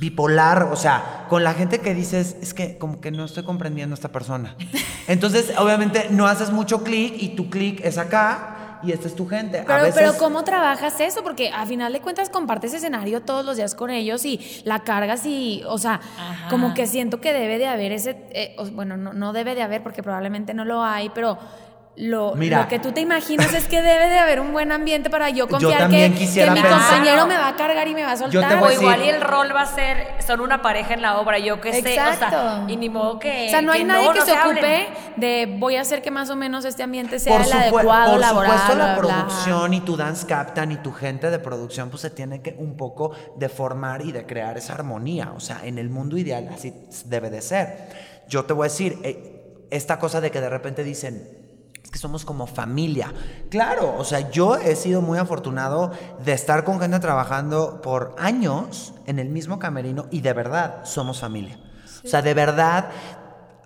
bipolar, 0.00 0.64
o 0.64 0.76
sea, 0.76 1.26
con 1.28 1.44
la 1.44 1.54
gente 1.54 1.78
que 1.80 1.94
dices, 1.94 2.36
es 2.42 2.54
que 2.54 2.76
como 2.78 3.00
que 3.00 3.10
no 3.10 3.24
estoy 3.24 3.44
comprendiendo 3.44 3.94
a 3.94 3.96
esta 3.96 4.08
persona. 4.08 4.56
Entonces, 5.08 5.52
obviamente, 5.58 6.08
no 6.10 6.26
haces 6.26 6.50
mucho 6.50 6.82
clic 6.82 7.14
y 7.18 7.36
tu 7.36 7.50
clic 7.50 7.80
es 7.84 7.98
acá 7.98 8.55
y 8.82 8.92
esta 8.92 9.08
es 9.08 9.14
tu 9.14 9.26
gente. 9.26 9.62
Pero, 9.66 9.78
a 9.78 9.82
veces, 9.82 9.94
pero 9.94 10.18
¿cómo 10.18 10.44
trabajas 10.44 11.00
eso? 11.00 11.22
Porque 11.22 11.50
a 11.50 11.66
final 11.66 11.92
de 11.92 12.00
cuentas 12.00 12.30
compartes 12.30 12.74
escenario 12.74 13.22
todos 13.22 13.44
los 13.44 13.56
días 13.56 13.74
con 13.74 13.90
ellos 13.90 14.24
y 14.24 14.62
la 14.64 14.80
cargas 14.80 15.24
y, 15.26 15.62
o 15.66 15.78
sea, 15.78 16.00
Ajá. 16.18 16.48
como 16.48 16.74
que 16.74 16.86
siento 16.86 17.20
que 17.20 17.32
debe 17.32 17.58
de 17.58 17.66
haber 17.66 17.92
ese, 17.92 18.16
eh, 18.30 18.56
bueno, 18.72 18.96
no, 18.96 19.12
no 19.12 19.32
debe 19.32 19.54
de 19.54 19.62
haber 19.62 19.82
porque 19.82 20.02
probablemente 20.02 20.54
no 20.54 20.64
lo 20.64 20.82
hay, 20.82 21.10
pero 21.10 21.38
lo, 21.98 22.34
Mira. 22.34 22.62
lo 22.62 22.68
que 22.68 22.78
tú 22.78 22.92
te 22.92 23.00
imaginas 23.00 23.54
es 23.54 23.66
que 23.68 23.80
debe 23.80 24.10
de 24.10 24.18
haber 24.18 24.38
un 24.40 24.52
buen 24.52 24.70
ambiente 24.70 25.08
para 25.08 25.30
yo 25.30 25.48
confiar 25.48 25.78
también 25.78 26.12
que, 26.12 26.18
quisiera 26.18 26.52
que 26.52 26.60
mi 26.60 26.66
pensar- 26.66 26.90
compañero 26.90 27.26
me 27.26 27.36
va 27.38 27.48
a 27.48 27.56
cargar 27.56 27.88
y 27.88 27.94
me 27.94 28.02
va 28.02 28.12
a 28.12 28.16
soltar. 28.18 28.62
O 28.62 28.70
igual 28.70 29.02
y 29.02 29.08
el 29.08 29.20
rol 29.22 29.48
va 29.56 29.62
a 29.62 29.66
ser, 29.66 30.08
son 30.26 30.40
una 30.40 30.60
pareja 30.60 30.92
en 30.92 31.00
la 31.00 31.18
obra, 31.18 31.38
yo 31.38 31.58
qué 31.60 31.72
sé. 31.72 31.78
O 31.78 31.82
sea, 31.94 32.12
Exacto. 32.12 32.64
y 32.68 32.76
ni 32.76 32.90
modo 32.90 33.18
que. 33.18 33.46
O 33.46 33.50
sea, 33.50 33.62
no 33.62 33.72
hay 33.72 33.84
nadie 33.84 34.12
que 34.12 34.18
no 34.18 34.24
se 34.26 34.32
ocupe 34.32 34.88
de 35.16 35.56
voy 35.58 35.76
a 35.76 35.80
hacer 35.80 36.02
que 36.02 36.10
más 36.10 36.28
o 36.28 36.36
menos 36.36 36.66
este 36.66 36.82
ambiente 36.82 37.18
sea 37.18 37.38
por, 37.38 37.46
el 37.46 37.52
adecuado, 37.52 38.12
por 38.12 38.20
laboral. 38.20 38.50
supuesto, 38.52 38.74
la 38.78 38.84
bla, 38.84 38.94
bla, 38.94 39.00
bla. 39.00 39.24
producción 39.26 39.74
y 39.74 39.80
tu 39.80 39.96
dance 39.96 40.26
captain 40.26 40.72
y 40.72 40.76
tu 40.76 40.92
gente 40.92 41.30
de 41.30 41.38
producción, 41.38 41.88
pues 41.88 42.02
se 42.02 42.10
tiene 42.10 42.42
que 42.42 42.54
un 42.58 42.76
poco 42.76 43.12
de 43.36 43.48
formar 43.48 44.02
y 44.04 44.12
de 44.12 44.26
crear 44.26 44.58
esa 44.58 44.74
armonía. 44.74 45.32
O 45.34 45.40
sea, 45.40 45.60
en 45.64 45.78
el 45.78 45.88
mundo 45.88 46.18
ideal 46.18 46.48
así 46.52 46.74
debe 47.06 47.30
de 47.30 47.40
ser. 47.40 47.88
Yo 48.28 48.44
te 48.44 48.52
voy 48.52 48.66
a 48.66 48.68
decir, 48.68 48.98
eh, 49.02 49.66
esta 49.70 49.98
cosa 49.98 50.20
de 50.20 50.30
que 50.30 50.40
de 50.42 50.48
repente 50.50 50.84
dicen, 50.84 51.45
es 51.86 51.92
que 51.92 51.98
somos 52.00 52.24
como 52.24 52.48
familia. 52.48 53.14
Claro, 53.48 53.94
o 53.96 54.02
sea, 54.02 54.28
yo 54.30 54.56
he 54.56 54.74
sido 54.74 55.02
muy 55.02 55.18
afortunado 55.18 55.92
de 56.24 56.32
estar 56.32 56.64
con 56.64 56.80
gente 56.80 56.98
trabajando 56.98 57.80
por 57.80 58.16
años 58.18 58.92
en 59.06 59.20
el 59.20 59.28
mismo 59.28 59.60
camerino 59.60 60.06
y 60.10 60.20
de 60.20 60.32
verdad 60.32 60.84
somos 60.84 61.20
familia. 61.20 61.60
O 62.04 62.08
sea, 62.08 62.22
de 62.22 62.34
verdad 62.34 62.90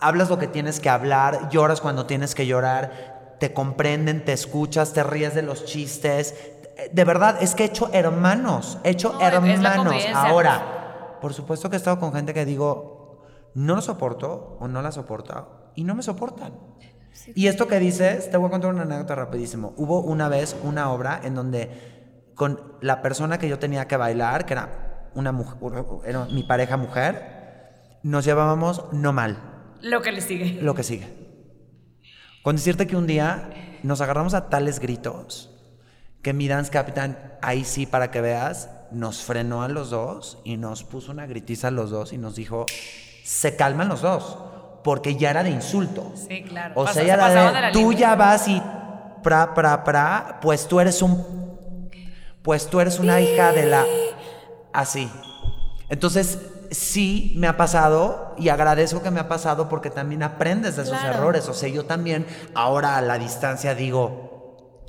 hablas 0.00 0.28
lo 0.28 0.38
que 0.38 0.48
tienes 0.48 0.80
que 0.80 0.90
hablar, 0.90 1.48
lloras 1.48 1.80
cuando 1.80 2.04
tienes 2.04 2.34
que 2.34 2.46
llorar, 2.46 3.36
te 3.40 3.54
comprenden, 3.54 4.22
te 4.22 4.34
escuchas, 4.34 4.92
te 4.92 5.02
ríes 5.02 5.34
de 5.34 5.40
los 5.40 5.64
chistes. 5.64 6.34
De 6.92 7.04
verdad, 7.04 7.38
es 7.40 7.54
que 7.54 7.62
he 7.62 7.66
hecho 7.68 7.88
hermanos, 7.94 8.76
he 8.84 8.90
hecho 8.90 9.14
No, 9.14 9.20
hermanos. 9.20 9.94
Ahora, 10.14 11.16
por 11.22 11.32
supuesto 11.32 11.70
que 11.70 11.76
he 11.76 11.78
estado 11.78 11.98
con 11.98 12.12
gente 12.12 12.34
que 12.34 12.44
digo, 12.44 13.24
no 13.54 13.76
lo 13.76 13.80
soporto 13.80 14.58
o 14.60 14.68
no 14.68 14.82
la 14.82 14.92
soporto 14.92 15.72
y 15.74 15.84
no 15.84 15.94
me 15.94 16.02
soportan. 16.02 16.52
Y 17.34 17.46
esto 17.48 17.68
que 17.68 17.78
dices, 17.78 18.30
te 18.30 18.36
voy 18.36 18.48
a 18.48 18.50
contar 18.50 18.70
una 18.70 18.82
anécdota 18.82 19.14
rapidísimo. 19.14 19.74
Hubo 19.76 20.00
una 20.00 20.28
vez 20.28 20.56
una 20.62 20.90
obra 20.90 21.20
en 21.22 21.34
donde 21.34 22.32
con 22.34 22.60
la 22.80 23.02
persona 23.02 23.38
que 23.38 23.48
yo 23.48 23.58
tenía 23.58 23.86
que 23.86 23.96
bailar, 23.96 24.46
que 24.46 24.54
era 24.54 25.10
una 25.14 25.32
mujer, 25.32 25.58
era 26.06 26.24
mi 26.26 26.42
pareja 26.42 26.76
mujer, 26.76 27.98
nos 28.02 28.24
llevábamos 28.24 28.84
no 28.92 29.12
mal 29.12 29.38
Lo 29.82 30.00
que 30.00 30.12
le 30.12 30.20
sigue. 30.20 30.60
lo 30.62 30.74
que 30.74 30.82
sigue. 30.82 31.06
Con 32.42 32.56
decirte 32.56 32.86
que 32.86 32.96
un 32.96 33.06
día 33.06 33.50
nos 33.82 34.00
agarramos 34.00 34.34
a 34.34 34.48
tales 34.48 34.80
gritos 34.80 35.50
que 36.22 36.32
mi 36.32 36.48
dance 36.48 36.70
capitán, 36.70 37.36
ahí 37.42 37.64
sí 37.64 37.86
para 37.86 38.10
que 38.10 38.20
veas, 38.20 38.70
nos 38.90 39.22
frenó 39.22 39.62
a 39.62 39.68
los 39.68 39.90
dos 39.90 40.38
y 40.44 40.56
nos 40.56 40.84
puso 40.84 41.12
una 41.12 41.26
gritiza 41.26 41.68
a 41.68 41.70
los 41.70 41.90
dos 41.90 42.12
y 42.12 42.18
nos 42.18 42.36
dijo, 42.36 42.66
se 43.24 43.56
calman 43.56 43.88
los 43.88 44.02
dos, 44.02 44.38
porque 44.82 45.16
ya 45.16 45.30
era 45.30 45.42
de 45.42 45.50
insulto. 45.50 46.12
Sí, 46.14 46.42
claro. 46.42 46.74
O 46.76 46.84
Pasa- 46.84 46.94
sea, 46.94 47.02
se 47.02 47.08
ya 47.08 47.14
era 47.14 47.66
de, 47.68 47.72
tú 47.72 47.90
línea". 47.90 47.98
ya 48.10 48.14
vas 48.16 48.48
y 48.48 48.62
pra, 49.22 49.54
pra, 49.54 49.84
pra, 49.84 50.38
pues 50.40 50.66
tú 50.66 50.80
eres 50.80 51.02
un, 51.02 51.88
pues 52.42 52.66
tú 52.68 52.80
eres 52.80 52.98
una 52.98 53.20
hija 53.20 53.52
de 53.52 53.66
la, 53.66 53.84
así. 54.72 55.10
Entonces, 55.88 56.38
sí 56.70 57.34
me 57.36 57.48
ha 57.48 57.56
pasado 57.56 58.34
y 58.38 58.48
agradezco 58.48 59.02
que 59.02 59.10
me 59.10 59.18
ha 59.20 59.28
pasado 59.28 59.68
porque 59.68 59.90
también 59.90 60.22
aprendes 60.22 60.76
de 60.76 60.82
esos 60.84 60.96
Claro. 60.98 61.14
errores. 61.18 61.48
O 61.48 61.54
sea, 61.54 61.68
yo 61.68 61.84
también 61.84 62.26
ahora 62.54 62.96
a 62.96 63.00
la 63.02 63.18
distancia 63.18 63.74
digo, 63.74 64.29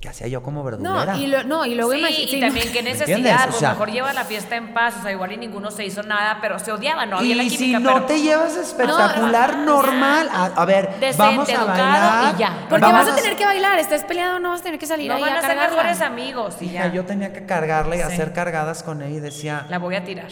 ¿qué 0.01 0.09
hacía 0.09 0.27
yo 0.27 0.41
como 0.41 0.63
verdulera? 0.63 1.13
No, 1.13 1.17
y, 1.17 1.27
lo- 1.27 1.43
no, 1.43 1.63
y 1.65 1.75
luego 1.75 1.91
sí, 1.93 2.27
y 2.31 2.39
también 2.41 2.71
qué 2.73 2.81
necesidad, 2.81 3.41
O 3.43 3.47
pues 3.49 3.57
sea- 3.59 3.69
mejor 3.69 3.91
lleva 3.91 4.11
la 4.13 4.25
fiesta 4.25 4.55
en 4.55 4.73
paz, 4.73 4.95
o 4.99 5.03
sea, 5.03 5.11
igual 5.11 5.31
y 5.31 5.37
ninguno 5.37 5.69
se 5.69 5.85
hizo 5.85 6.01
nada, 6.01 6.39
pero 6.41 6.57
se 6.59 6.71
odiaban, 6.71 7.09
no 7.11 7.19
había 7.19 7.35
la 7.35 7.43
y 7.43 7.49
si 7.51 7.57
química, 7.57 7.79
no 7.79 7.93
pero 7.93 8.05
te 8.05 8.19
llevas 8.21 8.57
espectacular, 8.57 9.57
No, 9.57 9.65
normal. 9.77 10.27
A, 10.33 10.45
a 10.59 10.65
ver, 10.65 10.89
Decente, 10.99 11.17
vamos 11.17 11.49
a 11.49 11.63
bailar. 11.65 12.35
y 12.35 12.39
ya. 12.39 12.65
Porque 12.67 12.81
vamos 12.85 13.05
vas 13.05 13.13
a 13.13 13.15
tener 13.15 13.37
que 13.37 13.45
bailar, 13.45 13.77
estés 13.79 14.03
peleado, 14.03 14.39
no 14.39 14.49
vas 14.49 14.61
a 14.61 14.63
tener 14.63 14.79
que 14.79 14.87
salir 14.87 15.07
no 15.07 15.15
ahí 15.15 15.21
van 15.21 15.33
a 15.33 15.37
a 15.39 15.41
ser 15.41 15.55
mejores 15.55 16.01
amigos 16.01 16.55
y 16.61 16.65
Hija, 16.65 16.87
ya. 16.87 16.91
yo 16.93 17.05
tenía 17.05 17.31
que 17.31 17.45
cargarla 17.45 17.95
y 17.95 17.99
Sí. 17.99 18.03
hacer 18.05 18.33
cargadas 18.33 18.81
con 18.83 19.01
ella 19.03 19.17
y 19.17 19.19
decía, 19.19 19.65
La 19.69 19.77
voy 19.77 19.95
a 19.95 20.03
tirar. 20.03 20.27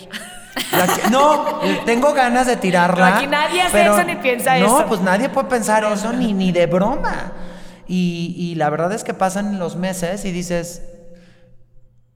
La 0.71 0.87
que- 0.87 1.09
no, 1.11 1.59
tengo 1.85 2.13
ganas 2.13 2.47
de 2.47 2.55
tirarla. 2.57 3.09
No, 3.11 3.15
aquí 3.17 3.27
nadie 3.27 3.61
hace 3.61 3.71
pero 3.71 3.93
eso 3.93 4.03
ni 4.03 4.15
piensa 4.15 4.57
no, 4.57 4.65
eso. 4.79 4.85
pues 4.87 4.99
nadie 5.01 5.29
puede 5.29 5.47
pensar 5.47 5.83
eso 5.83 6.11
ni, 6.11 6.33
ni 6.33 6.51
de 6.51 6.65
broma. 6.65 7.33
Y, 7.89 8.35
y 8.37 8.55
la 8.55 8.69
verdad 8.69 8.93
es 8.93 9.03
que 9.03 9.13
pasan 9.15 9.57
los 9.59 9.75
meses 9.75 10.23
y 10.23 10.31
dices, 10.31 10.83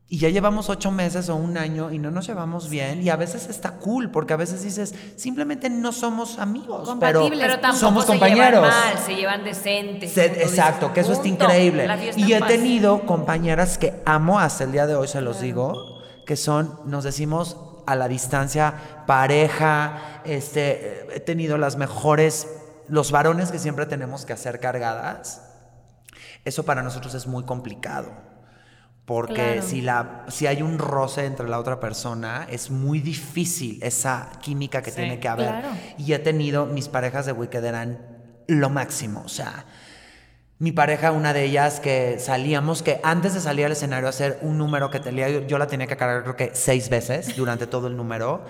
y 0.08 0.20
ya 0.20 0.30
llevamos 0.30 0.70
ocho 0.70 0.92
meses 0.92 1.28
o 1.30 1.36
un 1.36 1.58
año 1.58 1.92
y 1.92 1.98
no 1.98 2.12
nos 2.12 2.28
llevamos 2.28 2.70
bien. 2.70 3.02
Y 3.02 3.10
a 3.10 3.16
veces 3.16 3.48
está 3.50 3.72
cool, 3.80 4.12
porque 4.12 4.34
a 4.34 4.36
veces 4.38 4.62
dices, 4.62 4.94
simplemente 5.16 5.72
no 5.72 5.92
somos 5.92 6.38
amigos, 6.38 6.82
pero, 7.00 7.22
Compatibles. 7.22 7.40
Pero 7.40 7.60
tampoco 7.60 7.80
somos 7.80 8.04
se 8.06 8.12
compañeros. 8.12 8.62
llevan 8.64 8.70
mal, 8.70 8.98
se 9.04 9.16
llevan 9.16 9.44
decentes. 9.44 10.12
Se- 10.12 10.44
exacto, 10.44 10.90
dices. 10.90 10.94
que 10.94 11.00
eso 11.00 11.12
está 11.14 11.24
Punto. 11.24 11.46
increíble. 11.46 11.88
La 11.88 11.98
fiesta 11.98 12.22
Y 12.22 12.34
he 12.34 12.40
paz. 12.40 12.48
tenido 12.50 13.06
compañeras 13.08 13.80
que 13.80 13.96
amo 14.06 14.40
hasta 14.40 14.66
el 14.66 14.72
día 14.72 14.86
de 14.86 14.94
hoy, 14.94 15.08
se 15.08 15.22
los 15.22 15.42
digo, 15.42 16.04
que 16.28 16.36
son, 16.36 16.80
nos 16.86 17.04
decimos 17.04 17.58
a 17.88 17.96
la 17.96 18.08
distancia, 18.08 18.76
pareja, 19.08 20.22
este, 20.26 21.08
he 21.16 21.20
tenido 21.22 21.58
las 21.58 21.76
mejores, 21.78 22.48
los 22.88 23.10
varones 23.12 23.52
que 23.52 23.58
siempre 23.58 23.88
tenemos 23.88 24.26
que 24.26 24.34
hacer 24.34 24.60
cargadas. 24.60 25.50
Eso 26.46 26.64
para 26.66 26.82
nosotros 26.84 27.14
es 27.14 27.28
muy 27.28 27.44
complicado. 27.44 28.12
Porque 29.06 29.34
Claro. 29.34 29.62
si, 29.64 29.82
la, 29.82 30.26
si 30.30 30.48
hay 30.48 30.62
un 30.62 30.78
roce 30.80 31.26
entre 31.26 31.50
la 31.50 31.60
otra 31.60 31.80
persona, 31.82 32.48
es 32.50 32.72
muy 32.72 33.00
difícil 33.02 33.80
esa 33.84 34.30
química 34.42 34.82
que 34.82 34.92
Sí, 34.92 34.96
tiene 34.98 35.20
que 35.20 35.28
haber. 35.28 35.48
claro. 35.50 35.70
Y 35.98 36.14
he 36.14 36.20
tenido, 36.20 36.66
mis 36.66 36.88
parejas 36.88 37.26
de 37.26 37.34
Wicked 37.34 37.64
eran 37.66 38.00
lo 38.48 38.70
máximo. 38.70 39.22
O 39.26 39.30
sea, 39.30 39.66
mi 40.60 40.72
pareja, 40.72 41.12
una 41.12 41.34
de 41.34 41.44
ellas 41.44 41.82
que 41.82 42.18
salíamos, 42.20 42.82
que 42.82 43.02
antes 43.04 43.34
de 43.34 43.42
salir 43.42 43.66
al 43.66 43.74
escenario 43.74 44.08
a 44.08 44.12
hacer 44.12 44.40
un 44.42 44.58
número 44.58 44.90
que 44.90 45.02
tenía, 45.02 45.28
yo, 45.30 45.42
yo 45.42 45.58
la 45.58 45.68
tenía 45.68 45.88
que 45.88 45.98
cargar 45.98 46.24
creo 46.24 46.38
que 46.38 46.52
seis 46.54 46.88
veces 46.90 47.36
durante 47.36 47.68
todo 47.68 47.88
el 47.88 47.98
número, 47.98 48.46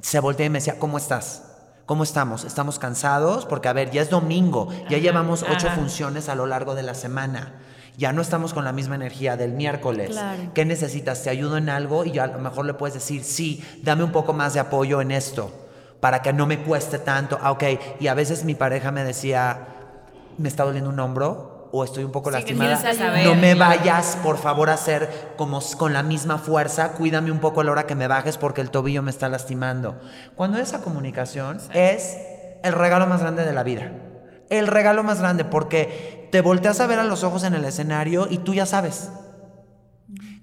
se 0.00 0.20
volteó 0.20 0.46
y 0.46 0.50
me 0.50 0.58
decía, 0.58 0.78
¿cómo 0.78 0.98
estás? 0.98 1.49
¿Cómo 1.90 2.04
estamos? 2.04 2.44
¿Estamos 2.44 2.78
cansados? 2.78 3.46
Porque, 3.46 3.66
a 3.66 3.72
ver, 3.72 3.90
ya 3.90 4.00
es 4.00 4.10
domingo, 4.10 4.68
ya 4.88 4.98
llevamos 4.98 5.42
ocho 5.42 5.66
ajá. 5.66 5.74
funciones 5.74 6.28
a 6.28 6.36
lo 6.36 6.46
largo 6.46 6.76
de 6.76 6.84
la 6.84 6.94
semana. 6.94 7.54
Ya 7.98 8.12
no 8.12 8.22
estamos 8.22 8.54
con 8.54 8.64
la 8.64 8.70
misma 8.70 8.94
energía 8.94 9.36
del 9.36 9.54
miércoles. 9.54 10.10
Claro. 10.10 10.52
¿Qué 10.54 10.64
necesitas? 10.64 11.20
¿Te 11.24 11.30
ayudo 11.30 11.56
en 11.56 11.68
algo? 11.68 12.04
Y 12.04 12.12
ya 12.12 12.22
a 12.22 12.26
lo 12.28 12.38
mejor 12.38 12.64
le 12.64 12.74
puedes 12.74 12.94
decir, 12.94 13.24
sí, 13.24 13.64
dame 13.82 14.04
un 14.04 14.12
poco 14.12 14.32
más 14.32 14.54
de 14.54 14.60
apoyo 14.60 15.00
en 15.00 15.10
esto, 15.10 15.50
para 15.98 16.22
que 16.22 16.32
no 16.32 16.46
me 16.46 16.62
cueste 16.62 17.00
tanto. 17.00 17.40
Ah, 17.42 17.50
ok. 17.50 17.64
Y 17.98 18.06
a 18.06 18.14
veces 18.14 18.44
mi 18.44 18.54
pareja 18.54 18.92
me 18.92 19.02
decía, 19.02 19.58
me 20.38 20.48
está 20.48 20.62
doliendo 20.62 20.90
un 20.90 21.00
hombro 21.00 21.59
o 21.72 21.84
estoy 21.84 22.04
un 22.04 22.10
poco 22.12 22.30
Sí, 22.30 22.34
lastimada. 22.36 22.94
saber, 22.94 23.24
no 23.26 23.34
me 23.34 23.54
vayas, 23.54 24.18
por 24.22 24.38
favor, 24.38 24.70
a 24.70 24.74
hacer 24.74 25.32
como 25.36 25.60
con 25.78 25.92
la 25.92 26.02
misma 26.02 26.38
fuerza. 26.38 26.92
Cuídame 26.92 27.30
un 27.30 27.38
poco 27.38 27.60
a 27.60 27.64
la 27.64 27.72
hora 27.72 27.86
que 27.86 27.94
me 27.94 28.08
bajes 28.08 28.36
porque 28.38 28.60
el 28.60 28.70
tobillo 28.70 29.02
me 29.02 29.10
está 29.10 29.28
lastimando. 29.28 30.00
Cuando 30.36 30.58
esa 30.58 30.80
comunicación 30.82 31.58
es 31.72 32.16
el 32.62 32.72
regalo 32.72 33.06
más 33.06 33.20
grande 33.20 33.44
de 33.44 33.52
la 33.52 33.62
vida. 33.62 33.92
El 34.48 34.66
regalo 34.66 35.04
más 35.04 35.20
grande 35.20 35.44
porque 35.44 36.28
te 36.32 36.40
volteas 36.40 36.80
a 36.80 36.86
ver 36.86 36.98
a 36.98 37.04
los 37.04 37.22
ojos 37.24 37.44
en 37.44 37.54
el 37.54 37.64
escenario 37.64 38.26
y 38.28 38.38
tú 38.38 38.52
ya 38.54 38.66
sabes. 38.66 39.10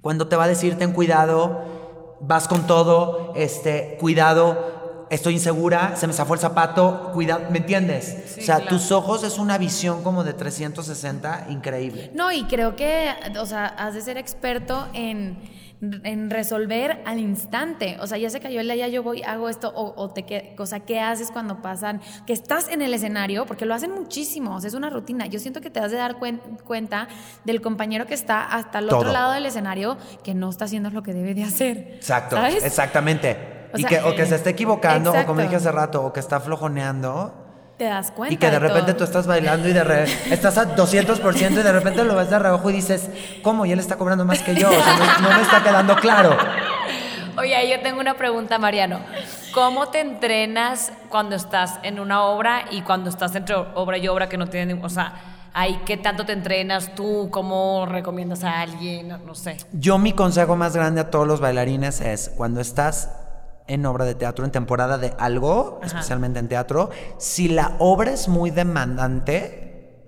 Cuando 0.02 0.28
te 0.28 0.36
va 0.36 0.46
a 0.46 0.48
decir 0.48 0.78
ten 0.78 0.94
cuidado, 0.94 2.18
vas 2.22 2.48
con 2.48 2.66
todo, 2.68 3.34
este, 3.36 3.98
cuidado, 4.00 4.77
estoy 5.10 5.34
insegura, 5.34 5.96
se 5.96 6.08
me 6.08 6.14
zafó 6.14 6.34
el 6.34 6.40
zapato, 6.40 7.12
cuidado, 7.14 7.44
¿me 7.50 7.60
entiendes? 7.60 8.24
Sí, 8.36 8.42
o 8.42 8.44
sea, 8.44 8.56
claro. 8.58 8.70
tus 8.70 8.92
ojos 8.92 9.24
es 9.24 9.38
una 9.38 9.58
visión 9.58 10.04
como 10.04 10.24
de 10.24 10.34
360 10.34 11.48
increíble. 11.50 12.12
No, 12.14 12.32
y 12.32 12.44
creo 12.46 12.76
que, 12.76 13.12
o 13.40 13.46
sea, 13.46 13.66
has 13.68 13.94
de 13.94 14.02
ser 14.02 14.18
experto 14.18 14.88
en, 14.94 15.38
en 16.04 16.30
resolver 16.30 17.02
al 17.06 17.20
instante. 17.20 17.98
O 18.02 18.08
sea, 18.08 18.18
ya 18.18 18.30
se 18.30 18.40
cayó 18.40 18.60
el 18.62 18.68
ya 18.68 18.88
yo 18.88 19.04
voy, 19.04 19.22
hago 19.24 19.48
esto, 19.50 19.72
o, 19.76 19.94
o 19.96 20.10
te 20.10 20.24
que, 20.26 20.56
o 20.58 20.66
sea, 20.66 20.82
¿qué 20.82 21.00
haces 21.00 21.32
cuando 21.32 21.62
pasan? 21.62 22.02
Que 22.26 22.34
estás 22.34 22.68
en 22.70 22.82
el 22.82 22.94
escenario, 22.94 23.46
porque 23.46 23.66
lo 23.66 23.74
hacen 23.74 23.92
muchísimo, 23.92 24.56
o 24.56 24.60
sea, 24.62 24.68
es 24.68 24.74
una 24.74 24.90
rutina. 24.90 25.26
Yo 25.28 25.40
siento 25.40 25.62
que 25.62 25.70
te 25.70 25.80
has 25.80 25.92
de 25.92 25.98
dar 25.98 26.16
cuen- 26.20 26.42
cuenta 26.64 27.08
del 27.46 27.62
compañero 27.62 28.06
que 28.08 28.14
está 28.14 28.44
hasta 28.44 28.80
el 28.80 28.86
otro 28.92 29.12
lado 29.12 29.32
del 29.34 29.46
escenario 29.46 29.98
que 30.24 30.34
no 30.34 30.50
está 30.50 30.66
haciendo 30.66 30.90
lo 30.90 31.04
que 31.04 31.14
debe 31.14 31.34
de 31.34 31.44
hacer. 31.44 31.78
Exacto, 31.96 32.36
¿Sabes? 32.36 32.64
O 33.78 33.80
y 33.80 33.82
sea, 33.84 33.90
que, 33.90 34.00
o 34.02 34.16
que 34.16 34.26
se 34.26 34.36
esté 34.36 34.50
equivocando, 34.52 35.12
o 35.14 35.26
como 35.26 35.42
dije 35.42 35.56
hace 35.56 35.72
rato, 35.72 36.04
o 36.04 36.12
que 36.14 36.20
está 36.20 36.40
flojoneando. 36.40 37.34
Te 37.78 37.86
das 37.86 38.10
cuenta. 38.12 38.34
Y 38.34 38.38
que 38.38 38.50
de 38.50 38.58
repente 38.60 38.94
tú 38.96 39.04
estás 39.04 39.28
bailando 39.28 39.70
y 39.70 39.74
de 39.74 39.84
re- 39.84 40.04
estás 40.32 40.58
a 40.58 40.76
200% 40.76 41.52
y 41.52 41.56
de 41.64 41.72
repente 41.72 42.04
lo 42.04 42.16
ves 42.16 42.30
de 42.30 42.40
reojo 42.40 42.70
y 42.72 42.74
dices, 42.74 43.10
¿cómo? 43.44 43.66
Y 43.68 43.72
él 43.72 43.80
está 43.80 43.98
cobrando 43.98 44.26
más 44.26 44.40
que 44.42 44.56
yo. 44.56 44.68
O 44.68 44.72
sea, 44.72 44.96
no, 45.22 45.30
no 45.30 45.36
me 45.38 45.44
está 45.44 45.62
quedando 45.64 45.96
claro. 45.98 46.36
Oye, 47.38 47.70
yo 47.70 47.80
tengo 47.82 48.00
una 48.02 48.16
pregunta, 48.16 48.58
Mariano. 48.58 49.00
¿Cómo 49.54 49.90
te 49.90 50.00
entrenas 50.02 50.92
cuando 51.10 51.36
estás 51.36 51.76
en 51.84 52.00
una 52.00 52.24
obra 52.24 52.64
y 52.72 52.82
cuando 52.82 53.10
estás 53.12 53.36
entre 53.36 53.56
obra 53.56 53.98
y 54.00 54.08
obra 54.08 54.28
que 54.28 54.38
no 54.38 54.48
tienen, 54.48 54.84
o 54.84 54.90
sea, 54.90 55.14
ahí 55.54 55.80
qué 55.86 55.98
tanto 55.98 56.26
te 56.26 56.34
entrenas 56.34 56.96
tú? 56.96 57.30
¿Cómo 57.32 57.86
recomiendas 57.86 58.44
a 58.44 58.62
alguien? 58.62 59.08
No, 59.10 59.18
no 59.20 59.36
sé. 59.36 59.58
Yo 59.72 60.00
mi 60.00 60.14
consejo 60.14 60.56
más 60.56 60.76
grande 60.76 61.02
a 61.02 61.12
todos 61.12 61.28
los 61.28 61.40
bailarines 61.40 62.02
es 62.02 62.32
cuando 62.36 62.60
estás 62.60 63.12
en 63.68 63.86
obra 63.86 64.06
de 64.06 64.16
teatro, 64.16 64.46
en 64.46 64.52
temporada 64.52 64.98
de 64.98 65.14
algo, 65.20 65.80
Ajá. 65.84 65.88
especialmente 66.00 66.40
en 66.40 66.48
teatro, 66.48 66.90
si 67.18 67.48
la 67.50 67.76
obra 67.80 68.12
es 68.12 68.28
muy 68.28 68.50
demandante, 68.52 70.04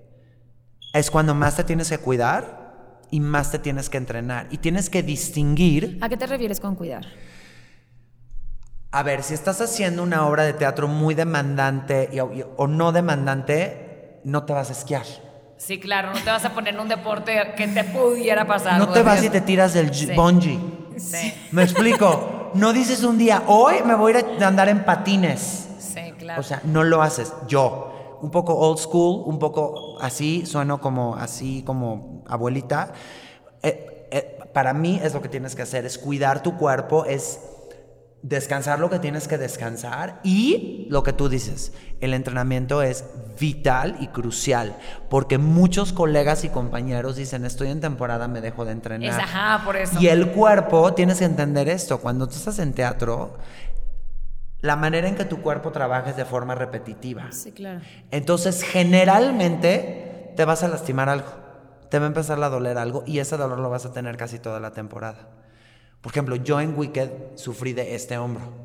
es 0.92 1.10
cuando 1.10 1.34
más 1.34 1.56
te 1.56 1.64
tienes 1.64 1.88
que 1.90 1.98
cuidar 1.98 2.98
y 3.10 3.20
más 3.20 3.50
te 3.50 3.58
tienes 3.58 3.88
que 3.90 3.98
entrenar. 3.98 4.46
Y 4.50 4.58
tienes 4.58 4.90
que 4.90 5.02
distinguir, 5.02 5.98
¿A 6.00 6.08
qué 6.08 6.16
te 6.16 6.26
refieres 6.26 6.60
con 6.60 6.74
cuidar? 6.74 7.06
a 8.92 9.02
ver, 9.04 9.22
si 9.22 9.34
estás 9.34 9.60
haciendo 9.60 10.02
una 10.02 10.26
obra 10.26 10.42
de 10.42 10.52
teatro 10.52 10.88
muy 10.88 11.14
demandante 11.14 12.08
y- 12.12 12.16
y- 12.16 12.44
o 12.56 12.66
no 12.66 12.90
demandante, 12.90 14.20
no 14.24 14.42
te 14.44 14.52
vas 14.52 14.68
a 14.70 14.72
esquiar. 14.72 15.06
Sí, 15.60 15.78
claro, 15.78 16.14
no 16.14 16.18
te 16.20 16.30
vas 16.30 16.42
a 16.46 16.54
poner 16.54 16.72
en 16.72 16.80
un 16.80 16.88
deporte 16.88 17.38
que 17.54 17.68
te 17.68 17.84
pudiera 17.84 18.46
pasar. 18.46 18.78
No 18.78 18.88
te 18.88 19.02
vas 19.02 19.22
y 19.22 19.28
te 19.28 19.42
tiras 19.42 19.74
del 19.74 19.92
Sí. 19.94 20.10
bungee. 20.16 20.58
Sí, 20.96 21.34
¿Me 21.52 21.62
explico? 21.62 22.50
No 22.54 22.72
dices 22.72 23.04
un 23.04 23.18
día, 23.18 23.42
hoy 23.46 23.74
me 23.84 23.94
voy 23.94 24.14
a 24.14 24.20
ir 24.20 24.42
a 24.42 24.46
andar 24.48 24.70
en 24.70 24.84
patines. 24.86 25.68
sí, 25.78 26.12
claro. 26.18 26.40
O 26.40 26.42
sea, 26.42 26.62
no 26.64 26.82
lo 26.82 27.02
haces. 27.02 27.34
Yo, 27.46 28.18
un 28.22 28.30
poco 28.30 28.54
old 28.54 28.78
school, 28.78 29.22
un 29.26 29.38
poco 29.38 29.98
así, 30.00 30.46
sueno 30.46 30.80
como 30.80 31.14
así, 31.16 31.62
como 31.66 32.22
abuelita. 32.26 32.92
Eh, 33.62 34.08
eh, 34.10 34.38
para 34.54 34.72
mí 34.72 34.98
es 35.02 35.12
lo 35.12 35.20
que 35.20 35.28
tienes 35.28 35.54
que 35.54 35.62
hacer, 35.62 35.84
es 35.84 35.98
cuidar 35.98 36.42
tu 36.42 36.56
cuerpo, 36.56 37.04
es 37.04 37.38
descansar 38.22 38.78
lo 38.80 38.90
que 38.90 38.98
tienes 38.98 39.28
que 39.28 39.38
descansar 39.38 40.20
y 40.22 40.86
lo 40.90 41.02
que 41.02 41.12
tú 41.12 41.28
dices, 41.28 41.72
el 42.00 42.12
entrenamiento 42.12 42.82
es 42.82 43.04
vital 43.38 43.96
y 44.00 44.08
crucial, 44.08 44.76
porque 45.08 45.38
muchos 45.38 45.92
colegas 45.92 46.44
y 46.44 46.50
compañeros 46.50 47.16
dicen, 47.16 47.44
estoy 47.44 47.68
en 47.68 47.80
temporada, 47.80 48.28
me 48.28 48.40
dejo 48.40 48.64
de 48.64 48.72
entrenar. 48.72 49.10
Es 49.10 49.16
ajá, 49.16 49.64
por 49.64 49.76
eso. 49.76 49.98
Y 50.00 50.08
el 50.08 50.32
cuerpo, 50.32 50.92
tienes 50.92 51.18
que 51.18 51.24
entender 51.24 51.68
esto, 51.68 51.98
cuando 52.00 52.26
tú 52.28 52.34
estás 52.34 52.58
en 52.58 52.74
teatro, 52.74 53.38
la 54.60 54.76
manera 54.76 55.08
en 55.08 55.14
que 55.14 55.24
tu 55.24 55.40
cuerpo 55.40 55.72
trabaja 55.72 56.10
es 56.10 56.16
de 56.16 56.26
forma 56.26 56.54
repetitiva. 56.54 57.32
Sí, 57.32 57.52
claro. 57.52 57.80
Entonces, 58.10 58.62
generalmente 58.62 60.34
te 60.36 60.44
vas 60.44 60.62
a 60.62 60.68
lastimar 60.68 61.08
algo, 61.08 61.28
te 61.88 61.98
va 61.98 62.04
a 62.04 62.08
empezar 62.08 62.42
a 62.42 62.50
doler 62.50 62.76
algo 62.76 63.02
y 63.06 63.20
ese 63.20 63.38
dolor 63.38 63.58
lo 63.58 63.70
vas 63.70 63.86
a 63.86 63.92
tener 63.94 64.18
casi 64.18 64.38
toda 64.38 64.60
la 64.60 64.72
temporada. 64.72 65.39
Por 66.00 66.12
ejemplo, 66.12 66.36
yo 66.36 66.60
en 66.60 66.76
Wicked 66.78 67.10
sufrí 67.36 67.72
de 67.72 67.94
este 67.94 68.16
hombro. 68.18 68.58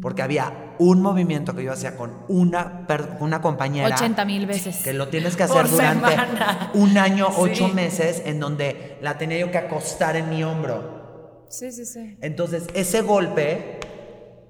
Porque 0.00 0.22
había 0.22 0.74
un 0.78 1.02
movimiento 1.02 1.54
que 1.54 1.62
yo 1.64 1.72
hacía 1.72 1.96
con 1.98 2.24
una, 2.28 2.86
una 3.20 3.42
compañera 3.42 3.94
80 3.94 4.24
mil 4.24 4.46
veces. 4.46 4.78
que 4.82 4.94
lo 4.94 5.08
tienes 5.08 5.36
que 5.36 5.44
Por 5.46 5.58
hacer 5.66 5.70
durante 5.70 6.08
semana. 6.10 6.70
un 6.74 6.96
año, 6.96 7.28
ocho 7.36 7.66
Sí. 7.68 7.72
meses, 7.74 8.22
en 8.24 8.40
donde 8.40 8.96
la 9.02 9.18
tenía 9.18 9.38
yo 9.38 9.50
que 9.50 9.58
acostar 9.58 10.16
en 10.16 10.30
mi 10.30 10.42
hombro. 10.44 11.44
Sí, 11.50 11.70
sí, 11.70 11.84
sí. 11.84 12.16
Entonces, 12.22 12.68
ese 12.72 13.02
golpe, 13.02 13.80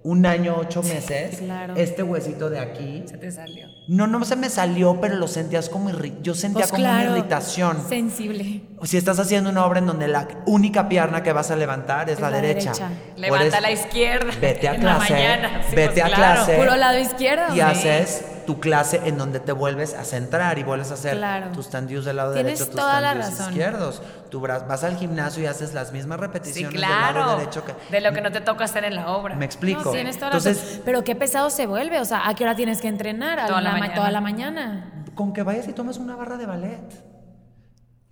un 0.04 0.26
año, 0.26 0.56
ocho 0.58 0.82
meses, 0.82 1.38
claro. 1.38 1.74
este 1.76 2.02
huesito 2.02 2.50
de 2.50 2.58
aquí, 2.58 3.04
Se 3.06 3.18
te 3.18 3.30
salió. 3.30 3.68
no, 3.86 4.06
no 4.08 4.24
se 4.24 4.34
me 4.34 4.48
salió, 4.50 5.00
pero 5.00 5.14
lo 5.14 5.28
sentías 5.28 5.68
como 5.68 5.90
yo 6.22 6.34
sentía 6.34 6.62
Pues 6.62 6.70
como 6.72 6.82
claro, 6.82 7.10
una 7.10 7.18
irritación. 7.18 7.88
Sensible. 7.88 8.62
O 8.78 8.86
si 8.86 8.96
estás 8.96 9.18
haciendo 9.20 9.50
una 9.50 9.64
obra 9.64 9.78
en 9.78 9.86
donde 9.86 10.08
la 10.08 10.26
única 10.46 10.88
pierna 10.88 11.22
que 11.22 11.32
vas 11.32 11.50
a 11.52 11.56
levantar 11.56 12.08
es, 12.08 12.16
Es 12.16 12.20
la, 12.20 12.30
la 12.30 12.40
derecha. 12.40 12.90
Levanta 13.16 13.46
eso, 13.46 13.60
la 13.60 13.70
izquierda. 13.70 14.32
Vete 14.40 14.68
a 14.68 14.74
en 14.74 14.84
la 14.84 14.96
clase, 14.96 15.12
mañana. 15.12 15.62
Sí, 15.70 15.76
vete 15.76 16.00
pues, 16.00 16.04
a 16.04 16.14
claro. 16.16 16.34
clase. 16.44 16.56
Puro 16.56 16.76
lado 16.76 16.98
izquierdo. 16.98 17.52
Y 17.52 17.54
Sí. 17.54 17.60
haces 17.60 18.24
tu 18.44 18.60
clase 18.60 19.00
en 19.04 19.16
donde 19.18 19.40
te 19.40 19.52
vuelves 19.52 19.94
a 19.94 20.04
centrar 20.04 20.58
y 20.58 20.62
vuelves 20.62 20.90
a 20.90 20.94
hacer 20.94 21.16
Claro. 21.16 21.48
tus 21.52 21.68
tendidos 21.70 22.04
del 22.04 22.16
lado 22.16 22.34
Tienes 22.34 22.58
derecho, 22.58 22.76
tus 22.76 22.90
razón. 22.90 23.48
izquierdos. 23.50 24.02
Tú 24.30 24.40
vas 24.40 24.84
al 24.84 24.96
gimnasio 24.96 25.42
y 25.42 25.46
haces 25.46 25.74
las 25.74 25.92
mismas 25.92 26.18
Sí, 26.18 26.22
repeticiones 26.22 26.72
del 26.72 26.80
claro. 26.88 27.20
lado 27.20 27.38
derecho 27.38 27.64
que 27.64 27.74
De 27.90 28.00
lo 28.00 28.12
que 28.12 28.20
no 28.20 28.32
te 28.32 28.40
toca 28.40 28.64
hacer 28.64 28.84
en 28.84 28.96
la 28.96 29.08
obra. 29.08 29.34
me 29.36 29.44
explico. 29.44 29.82
No, 29.84 29.90
tienes 29.90 30.16
toda 30.18 30.30
la 30.30 30.36
Entonces, 30.38 30.62
razón. 30.64 30.82
Pero 30.84 31.04
qué 31.04 31.14
pesado 31.14 31.50
se 31.50 31.66
vuelve. 31.66 32.00
O 32.00 32.04
sea, 32.04 32.28
¿a 32.28 32.34
qué 32.34 32.44
hora 32.44 32.54
tienes 32.56 32.80
que 32.80 32.88
entrenar? 32.88 33.38
A 33.40 33.46
Toda 33.46 33.60
la 33.60 33.72
ma- 33.72 33.78
mañana. 33.78 33.94
Toda 33.94 34.10
la 34.10 34.20
mañana. 34.20 34.88
con 35.14 35.32
que 35.34 35.42
vayas 35.42 35.68
y 35.68 35.72
tomes 35.74 35.98
una 35.98 36.16
barra 36.16 36.36
de 36.38 36.46
ballet. 36.46 37.11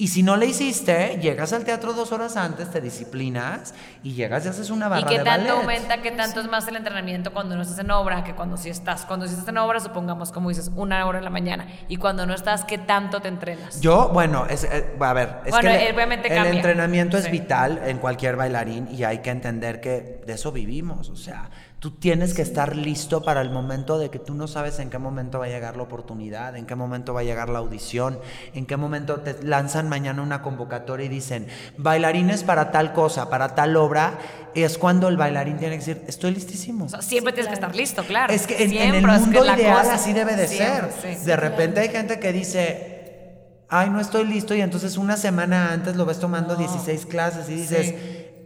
Y 0.01 0.09
si 0.09 0.22
no 0.22 0.38
le 0.38 0.46
hiciste, 0.46 1.18
llegas 1.20 1.53
al 1.53 1.64
teatro 1.64 1.92
dos 1.92 2.11
horas 2.11 2.34
antes, 2.38 2.70
te 2.70 2.80
disciplinas 2.80 3.74
y 4.03 4.14
llegas 4.14 4.46
y 4.46 4.48
haces 4.48 4.70
una 4.70 4.86
¿Y 4.86 4.88
barra 4.88 5.07
qué 5.07 5.18
de 5.18 5.24
tanto 5.24 5.48
ballet. 5.48 5.61
aumenta, 5.61 6.01
qué 6.01 6.11
tanto 6.12 6.40
es 6.40 6.48
más 6.48 6.66
el 6.68 6.76
entrenamiento 6.76 7.34
cuando 7.34 7.55
no 7.55 7.61
estás 7.61 7.78
en 7.80 7.90
obra 7.90 8.24
que 8.24 8.34
cuando 8.34 8.57
sí 8.57 8.70
estás? 8.70 9.05
Cuando 9.05 9.26
sí 9.26 9.34
estás 9.34 9.48
en 9.48 9.59
obra, 9.59 9.78
supongamos, 9.78 10.32
como 10.32 10.48
dices, 10.48 10.70
una 10.74 11.05
hora 11.07 11.18
en 11.18 11.24
la 11.24 11.30
mañana. 11.30 11.66
Y 11.88 11.98
cuando 11.98 12.24
no 12.24 12.32
estás, 12.32 12.64
¿qué 12.64 12.78
tanto 12.78 13.20
te 13.20 13.28
entrenas? 13.28 13.82
Yo, 13.82 14.09
bueno, 14.09 14.46
es, 14.46 14.64
eh, 14.64 14.96
a 14.98 15.12
ver, 15.12 15.36
es 15.44 15.51
Bueno, 15.51 15.68
que 15.68 15.88
eh, 15.90 15.92
obviamente 15.94 16.28
el 16.28 16.34
cambia. 16.34 16.53
entrenamiento 16.55 17.18
es 17.18 17.24
Sí. 17.26 17.30
vital 17.30 17.82
en 17.84 17.98
cualquier 17.98 18.36
bailarín 18.36 18.88
y 18.90 19.05
hay 19.05 19.18
que 19.18 19.28
entender 19.28 19.82
que 19.82 20.22
de 20.26 20.32
eso 20.32 20.51
vivimos. 20.51 21.11
O 21.11 21.16
sea, 21.16 21.51
tú 21.81 21.93
tienes 21.93 22.35
que 22.35 22.43
estar 22.43 22.76
listo 22.76 23.22
para 23.22 23.41
el 23.41 23.51
momento 23.51 23.99
de 23.99 24.11
que 24.11 24.18
tú 24.18 24.35
no 24.35 24.47
sabes 24.47 24.78
en 24.81 24.91
qué 24.91 24.99
momento 24.99 25.39
va 25.39 25.47
a 25.47 25.49
llegar 25.49 25.78
la 25.78 25.83
oportunidad, 25.83 26.55
en 26.57 26.66
qué 26.66 26.74
momento 26.74 27.14
va 27.14 27.20
a 27.20 27.24
llegar 27.24 27.49
la 27.49 27.59
audición, 27.59 28.18
en 28.55 28.66
qué 28.66 28.76
momento 28.76 29.20
te 29.20 29.43
lanzan 29.43 29.89
mañana 29.89 30.20
una 30.20 30.43
convocatoria 30.43 31.07
y 31.07 31.09
dicen 31.09 31.47
bailarines 31.78 32.45
para 32.45 32.70
tal 32.70 32.93
cosa, 32.93 33.31
para 33.31 33.55
tal 33.55 33.76
obra. 33.76 34.18
Es 34.55 34.76
cuando 34.76 35.09
el 35.09 35.16
bailarín 35.16 35.57
tiene 35.57 35.78
que 35.78 35.78
decir, 35.78 36.03
estoy 36.07 36.33
listísimo. 36.33 36.85
O 36.85 36.89
sea, 36.89 37.01
siempre 37.03 37.33
tienes 37.33 37.49
que 37.49 37.55
estar 37.55 37.74
listo, 37.74 38.05
claro. 38.05 38.33
Es 38.33 38.47
que 38.47 38.62
en, 38.62 38.72
el 38.72 38.97
es 38.97 39.01
que 39.01 39.07
mundo 39.20 39.41
es 39.41 39.47
la 39.47 39.55
ideal 39.59 39.78
cosa. 39.78 39.95
así 39.95 40.12
debe 40.12 40.37
de 40.37 40.49
Siempre, 40.49 40.93
ser. 40.93 41.16
sí. 41.18 41.24
De 41.24 41.37
repente 41.37 41.81
hay 41.81 41.89
gente 41.89 42.20
que 42.20 42.33
dice, 42.33 43.64
ay, 43.70 43.89
no 43.89 44.01
estoy 44.01 44.26
listo 44.26 44.55
y 44.55 44.61
entonces 44.61 44.99
una 44.99 45.16
semana 45.16 45.72
antes 45.72 45.97
lo 45.97 46.05
ves 46.05 46.18
tomando 46.18 46.57
16 46.57 47.07
clases 47.07 47.49
y 47.49 47.55
dices, 47.55 47.95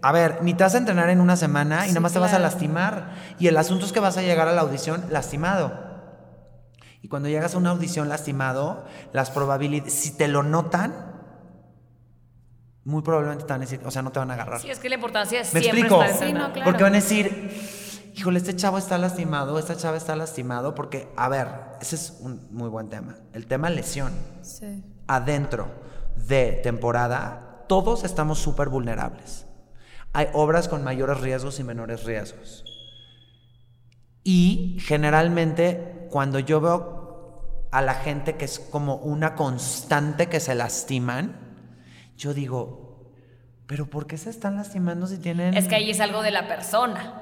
a 0.07 0.13
ver, 0.13 0.43
ni 0.43 0.53
te 0.53 0.63
vas 0.65 0.75
a 0.75 0.79
entrenar 0.79 1.09
en 1.09 1.21
una 1.21 1.35
semana 1.37 1.85
y 1.85 1.89
Sí, 1.89 1.95
nada 1.95 2.01
más 2.01 2.13
te 2.13 2.19
vas 2.19 2.35
a 2.35 2.39
lastimar. 2.39 3.15
Y 3.39 3.47
el 3.47 3.57
asunto 3.57 3.87
es 3.87 3.93
que 3.93 4.01
vas 4.01 4.19
a 4.19 4.23
llegar 4.23 4.49
a 4.49 4.53
la 4.53 4.61
audición 4.61 5.03
lastimado. 5.11 5.73
Y 7.01 7.09
cuando 7.09 7.29
llegas 7.31 7.55
a 7.55 7.59
una 7.59 7.71
audición 7.71 8.09
lastimado, 8.11 8.85
las 9.13 9.31
probabilidades, 9.31 9.95
si 9.95 10.15
te 10.17 10.29
lo 10.29 10.43
notan, 10.43 10.95
muy 12.85 13.01
probablemente 13.03 13.45
te 13.45 13.53
van 13.55 13.63
a 13.63 13.65
decir, 13.65 13.81
o 13.85 13.91
sea, 13.91 14.03
no 14.03 14.13
te 14.13 14.19
van 14.19 14.31
a 14.31 14.35
agarrar. 14.35 14.61
Sí, 14.61 14.71
es 14.71 14.79
que 14.79 14.91
la 14.91 14.97
importancia 14.97 15.41
es 15.41 15.55
¿Me 15.55 15.61
siempre 15.61 15.81
explico? 15.81 16.03
estar 16.03 16.19
Sí, 16.19 16.25
entrenado. 16.25 16.49
no, 16.49 16.53
claro. 16.55 16.71
Porque 16.71 16.83
van 16.83 16.93
a 16.93 16.97
decir, 16.97 18.11
híjole, 18.15 18.39
este 18.39 18.55
chavo 18.57 18.77
está 18.77 18.99
lastimado, 18.99 19.59
esta 19.59 19.75
chava 19.77 19.97
está 19.97 20.17
lastimado, 20.17 20.75
porque, 20.75 21.09
a 21.17 21.29
ver, 21.31 21.49
ese 21.81 21.97
es 21.97 22.19
un 22.21 22.47
muy 22.51 22.69
buen 22.69 22.91
tema. 22.91 23.17
El 23.33 23.47
tema 23.47 23.71
lesión. 23.71 24.13
Sí. 24.43 24.85
Adentro 25.07 25.69
de 26.29 26.61
temporada, 26.63 27.65
todos 27.69 28.05
estamos 28.05 28.39
súper 28.39 28.69
vulnerables. 28.69 29.47
Hay 30.15 30.29
obras 30.33 30.69
con 30.69 30.85
mayores 30.85 31.21
riesgos 31.21 31.59
y 31.59 31.65
menores 31.65 32.05
riesgos. 32.05 32.65
Y 34.23 34.79
generalmente, 34.81 36.07
cuando 36.11 36.39
yo 36.39 36.61
veo 36.61 37.67
a 37.73 37.83
la 37.83 37.95
gente 37.95 38.37
que 38.37 38.45
es 38.45 38.61
como 38.61 38.95
una 38.97 39.35
constante 39.35 40.29
que 40.29 40.39
se 40.39 40.55
lastiman, 40.55 41.37
yo 42.17 42.33
digo, 42.33 43.11
pero 43.67 43.87
¿por 43.87 44.07
qué 44.07 44.17
se 44.17 44.31
están 44.31 44.57
lastimando 44.57 45.09
si 45.09 45.19
tienen... 45.19 45.55
Es 45.57 45.67
que 45.67 45.75
ahí 45.75 45.91
es 45.91 46.01
algo 46.01 46.23
de 46.23 46.31
la 46.31 46.47
persona. 46.47 47.21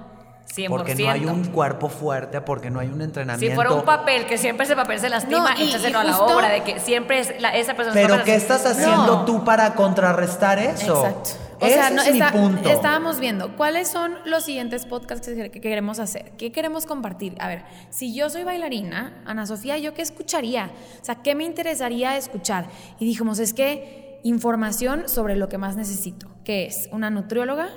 100%. 0.55 0.69
Porque 0.69 0.95
no 0.95 1.11
hay 1.11 1.25
un 1.25 1.45
cuerpo 1.47 1.89
fuerte, 1.89 2.43
porque 2.43 2.69
no 2.71 2.79
hay 2.79 2.89
un 2.89 3.01
entrenamiento. 3.01 3.51
Si 3.53 3.55
fuera 3.55 3.73
un 3.73 3.85
papel, 3.87 4.27
que 4.27 4.37
siempre 4.37 4.67
ese 4.67 4.77
papel 4.77 5.01
se 5.01 5.09
lastima, 5.09 5.55
No, 5.55 5.99
a 5.99 6.05
la 6.05 6.19
obra, 6.19 6.51
de 6.51 6.63
que 6.63 6.79
siempre 6.79 7.21
es 7.21 7.41
la- 7.41 7.57
esa 7.57 7.75
persona 7.75 7.95
Pero 7.95 8.23
¿qué 8.23 8.35
estás 8.35 8.67
haciendo 8.67 9.07
No. 9.07 9.25
tú 9.25 9.45
para 9.45 9.75
contrarrestar 9.75 10.59
eso? 10.59 11.07
Exacto. 11.07 11.42
O 11.63 11.67
Ese 11.67 11.75
sea, 11.75 11.91
no, 11.91 12.03
es 12.03 12.09
está- 12.09 12.33
mi 12.33 12.39
punto. 12.39 12.69
estábamos 12.69 13.21
viendo 13.21 13.57
cuáles 13.57 13.89
son 13.89 14.15
los 14.25 14.45
siguientes 14.45 14.85
podcasts 14.85 15.29
que, 15.29 15.51
que 15.51 15.61
queremos 15.61 15.99
hacer, 16.01 16.33
qué 16.37 16.51
queremos 16.53 16.87
compartir. 16.87 17.35
A 17.39 17.47
ver, 17.49 17.65
si 17.91 18.13
yo 18.15 18.29
soy 18.31 18.43
bailarina, 18.45 19.23
Ana 19.25 19.47
Sofía, 19.47 19.79
¿yo 19.79 19.95
qué 19.95 20.03
escucharía? 20.03 20.71
O 21.01 21.05
sea, 21.05 21.17
¿qué 21.23 21.35
me 21.35 21.45
interesaría 21.45 22.17
escuchar? 22.17 22.67
Y 22.99 23.05
dijimos, 23.07 23.39
es 23.39 23.55
que 23.55 24.19
información 24.25 25.09
sobre 25.09 25.37
lo 25.37 25.49
que 25.49 25.59
más 25.59 25.77
necesito, 25.77 26.29
que 26.45 26.67
es 26.67 26.89
una 26.93 27.11
nutrióloga, 27.11 27.69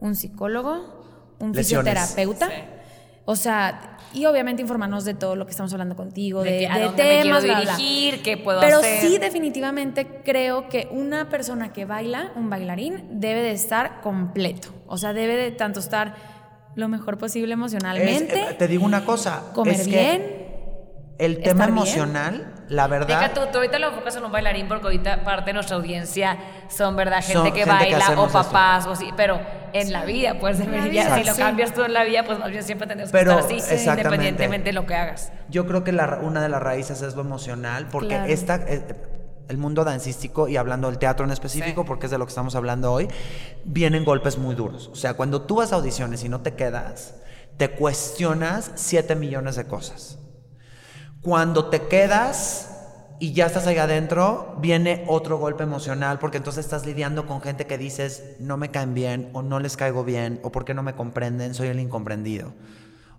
un 0.00 0.14
psicólogo, 0.14 1.34
un 1.38 1.52
Lesiones. 1.52 1.92
fisioterapeuta. 1.92 2.48
Sí. 2.48 2.54
O 3.28 3.34
sea, 3.36 3.98
y 4.12 4.24
obviamente 4.24 4.62
informarnos 4.62 5.04
de 5.04 5.12
todo 5.14 5.34
lo 5.36 5.44
que 5.46 5.50
estamos 5.50 5.72
hablando 5.72 5.96
contigo, 5.96 6.42
de, 6.42 6.52
De, 6.52 6.58
que, 6.60 6.66
a 6.68 6.78
de 6.78 6.84
dónde 6.84 7.02
me 7.02 7.08
quiero 7.08 7.22
temas, 7.24 7.44
bla, 7.44 7.60
bla. 7.60 7.76
dirigir, 7.76 8.22
qué 8.22 8.36
puedo 8.36 8.60
Pero 8.60 8.78
hacer. 8.78 9.00
sí, 9.00 9.18
definitivamente 9.18 10.22
creo 10.24 10.68
que 10.68 10.88
una 10.92 11.28
persona 11.28 11.72
que 11.72 11.84
baila, 11.84 12.30
un 12.36 12.48
bailarín, 12.48 13.20
debe 13.20 13.42
de 13.42 13.50
estar 13.52 14.00
completo. 14.00 14.68
O 14.86 14.96
sea, 14.96 15.12
debe 15.12 15.36
de 15.36 15.50
tanto 15.50 15.80
estar 15.80 16.14
lo 16.76 16.88
mejor 16.88 17.18
posible 17.18 17.52
emocionalmente, 17.54 18.40
eh, 18.50 18.54
te 18.56 18.68
digo 18.68 18.84
una 18.84 19.04
cosa. 19.04 19.50
comer 19.54 19.74
es 19.74 19.88
que 19.88 19.90
bien. 19.90 20.46
el 21.18 21.40
tema 21.42 21.66
bien. 21.66 21.76
emocional, 21.76 22.54
la 22.68 22.86
Deja 22.86 22.98
verdad. 23.06 23.32
tú, 23.34 23.40
tú 23.50 23.58
ahorita 23.58 23.78
lo 23.78 23.88
enfocas 23.88 24.14
en 24.16 24.24
un 24.24 24.30
bailarín 24.32 24.68
porque 24.68 24.84
ahorita 24.84 25.24
parte 25.24 25.46
de 25.50 25.54
nuestra 25.54 25.76
audiencia 25.76 26.36
son, 26.68 26.94
¿verdad? 26.94 27.16
Gente 27.22 27.32
Son 27.32 27.44
que 27.52 27.64
gente 27.64 27.86
que 27.88 27.94
baila 27.96 28.20
o 28.20 28.28
papás 28.28 28.86
o 28.86 28.92
así, 28.92 29.08
pero 29.16 29.40
en 29.80 29.92
la 29.92 30.04
vida, 30.04 30.38
pues 30.40 30.58
debería, 30.58 31.04
vida, 31.04 31.16
si 31.18 31.24
lo 31.24 31.34
cambias 31.36 31.72
tú 31.74 31.82
en 31.84 31.92
la 31.92 32.04
vida, 32.04 32.24
pues 32.24 32.38
más 32.38 32.50
bien 32.50 32.62
siempre 32.62 32.86
tendrías 32.86 33.10
que 33.12 33.18
estar 33.18 33.38
así, 33.38 33.88
independientemente 33.88 34.70
de 34.70 34.72
lo 34.72 34.86
que 34.86 34.94
hagas. 34.94 35.32
Yo 35.48 35.66
creo 35.66 35.84
que 35.84 35.92
la- 35.92 36.18
una 36.22 36.42
de 36.42 36.48
las 36.48 36.62
raíces 36.62 37.02
es 37.02 37.14
lo 37.14 37.22
emocional, 37.22 37.88
porque 37.90 38.08
Claro. 38.08 38.26
esta, 38.32 38.56
eh, 38.66 38.82
el 39.48 39.58
mundo 39.58 39.84
dancístico, 39.84 40.48
y 40.48 40.56
hablando 40.56 40.88
del 40.88 40.98
teatro 40.98 41.24
en 41.24 41.30
específico, 41.32 41.82
Sí. 41.82 41.86
porque 41.86 42.06
es 42.06 42.10
de 42.12 42.18
lo 42.18 42.26
que 42.26 42.30
estamos 42.30 42.54
hablando 42.56 42.92
hoy, 42.92 43.08
vienen 43.64 44.04
golpes 44.04 44.38
muy 44.38 44.54
duros. 44.54 44.88
O 44.92 44.96
sea, 44.96 45.14
cuando 45.14 45.42
tú 45.42 45.56
vas 45.56 45.72
a 45.72 45.76
audiciones 45.76 46.24
y 46.24 46.28
no 46.28 46.40
te 46.40 46.54
quedas, 46.54 47.14
te 47.56 47.70
cuestionas 47.70 48.72
7 48.74 49.14
millones 49.14 49.56
de 49.56 49.66
cosas. 49.66 50.18
Cuando 51.22 51.66
te 51.70 51.82
quedas 51.82 52.65
y 53.18 53.32
ya 53.32 53.46
estás 53.46 53.66
ahí 53.66 53.78
adentro, 53.78 54.56
viene 54.60 55.04
otro 55.08 55.38
golpe 55.38 55.62
emocional, 55.62 56.18
porque 56.18 56.36
entonces 56.36 56.64
estás 56.64 56.84
lidiando 56.84 57.26
con 57.26 57.40
gente 57.40 57.66
que 57.66 57.78
dices, 57.78 58.36
no 58.40 58.56
me 58.56 58.70
caen 58.70 58.94
bien, 58.94 59.30
o 59.32 59.42
no 59.42 59.58
les 59.60 59.76
caigo 59.76 60.04
bien, 60.04 60.40
o 60.42 60.52
porque 60.52 60.74
no 60.74 60.82
me 60.82 60.94
comprenden, 60.94 61.54
soy 61.54 61.68
el 61.68 61.80
incomprendido. 61.80 62.52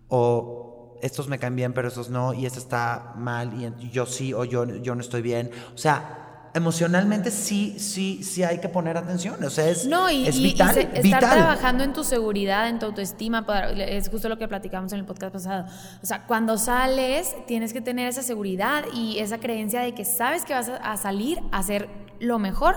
O 0.08 0.98
estos 1.02 1.28
me 1.28 1.40
caen 1.40 1.56
bien, 1.56 1.74
pero 1.74 1.88
estos 1.88 2.10
no, 2.10 2.34
y 2.34 2.46
este 2.46 2.60
está 2.60 3.14
mal, 3.18 3.54
y 3.80 3.90
yo 3.90 4.06
sí, 4.06 4.34
o 4.34 4.44
yo, 4.44 4.66
yo 4.66 4.96
no 4.96 5.02
estoy 5.02 5.22
bien. 5.22 5.52
O 5.74 5.78
sea, 5.78 6.27
emocionalmente 6.58 7.32
sí, 7.32 7.76
sí, 7.80 8.24
sí 8.24 8.44
hay 8.44 8.60
que 8.60 8.68
poner 8.70 8.98
atención. 8.98 9.42
O 9.44 9.50
sea, 9.50 9.70
es, 9.70 9.86
No, 9.86 10.10
y, 10.10 10.28
es 10.28 10.36
y- 10.36 10.40
y 10.40 10.44
vital. 10.52 10.74
se- 10.74 10.82
estar 10.82 11.02
vital. 11.04 11.20
trabajando 11.22 11.84
en 11.84 11.94
tu 11.94 12.04
seguridad, 12.04 12.68
en 12.68 12.80
tu 12.80 12.86
autoestima, 12.88 13.46
para- 13.46 13.72
es 13.72 14.10
justo 14.10 14.28
lo 14.30 14.38
que 14.38 14.48
platicamos 14.48 14.92
en 14.94 15.00
el 15.00 15.06
podcast 15.06 15.34
pasado. 15.34 15.66
O 16.04 16.06
sea, 16.06 16.26
cuando 16.28 16.58
sales, 16.58 17.36
tienes 17.48 17.72
que 17.74 17.82
tener 17.82 18.08
esa 18.10 18.24
seguridad 18.24 18.84
y 18.94 19.20
esa 19.20 19.38
creencia 19.40 19.82
de 19.82 19.94
que 19.94 20.04
sabes 20.06 20.44
que 20.44 20.54
vas 20.54 20.70
a, 20.70 20.76
a 20.78 20.98
salir 20.98 21.40
a 21.52 21.60
hacer 21.60 21.88
lo 22.20 22.40
mejor, 22.40 22.76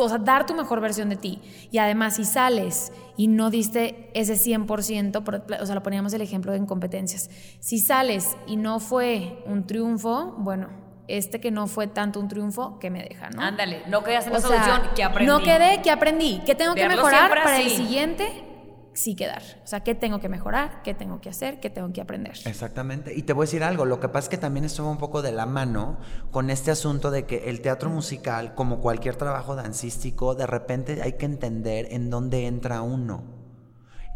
o 0.00 0.08
sea, 0.08 0.18
dar 0.18 0.46
tu 0.46 0.54
mejor 0.54 0.80
versión 0.80 1.08
de 1.08 1.16
ti. 1.16 1.40
Y 1.72 1.78
además, 1.78 2.14
si 2.16 2.24
sales 2.24 2.92
y 3.16 3.26
no 3.26 3.50
diste 3.50 4.10
ese 4.14 4.36
100%, 4.36 5.24
por- 5.24 5.44
o 5.60 5.66
sea, 5.66 5.74
lo 5.74 5.82
poníamos 5.82 6.12
el 6.12 6.20
ejemplo 6.20 6.54
en 6.54 6.66
competencias, 6.66 7.30
si 7.58 7.80
sales 7.80 8.36
y 8.46 8.56
no 8.56 8.78
fue 8.78 9.42
un 9.46 9.66
triunfo, 9.66 10.36
bueno, 10.38 10.68
este 11.08 11.40
que 11.40 11.50
no 11.50 11.66
fue 11.66 11.86
tanto 11.86 12.20
un 12.20 12.28
triunfo, 12.28 12.78
que 12.78 12.90
me 12.90 13.02
deja, 13.02 13.30
¿no? 13.30 13.42
Ándale, 13.42 13.82
no 13.88 14.04
quedas 14.04 14.26
en 14.26 14.40
sea, 14.40 14.50
audición 14.50 14.94
que 14.94 15.02
aprendí. 15.02 15.32
No 15.32 15.40
quedé, 15.40 15.82
que 15.82 15.90
aprendí. 15.90 16.42
¿Qué 16.44 16.54
tengo 16.54 16.74
que 16.74 16.88
mejorar 16.88 17.30
para 17.30 17.60
el 17.60 17.70
siguiente? 17.70 18.44
Sí 18.92 19.14
quedar. 19.14 19.42
O 19.62 19.66
sea, 19.66 19.80
¿qué 19.80 19.94
tengo 19.94 20.18
que 20.18 20.28
mejorar? 20.28 20.82
¿Qué 20.82 20.92
tengo 20.92 21.20
que 21.20 21.28
hacer? 21.28 21.60
¿Qué 21.60 21.70
tengo 21.70 21.92
que 21.92 22.00
aprender? 22.00 22.32
Exactamente. 22.44 23.14
Y 23.14 23.22
te 23.22 23.32
voy 23.32 23.44
a 23.44 23.46
decir 23.46 23.62
algo, 23.62 23.84
lo 23.84 24.00
que 24.00 24.08
pasa 24.08 24.24
es 24.24 24.28
que 24.28 24.38
también 24.38 24.64
estuvo 24.64 24.90
un 24.90 24.98
poco 24.98 25.22
de 25.22 25.30
la 25.30 25.46
mano 25.46 25.98
con 26.32 26.50
este 26.50 26.72
asunto 26.72 27.12
de 27.12 27.24
que 27.24 27.48
el 27.48 27.60
teatro 27.60 27.90
musical, 27.90 28.54
como 28.56 28.80
cualquier 28.80 29.14
trabajo 29.14 29.54
dancístico, 29.54 30.34
de 30.34 30.48
repente 30.48 31.00
hay 31.00 31.12
que 31.12 31.26
entender 31.26 31.86
en 31.92 32.10
dónde 32.10 32.46
entra 32.46 32.82
uno. 32.82 33.22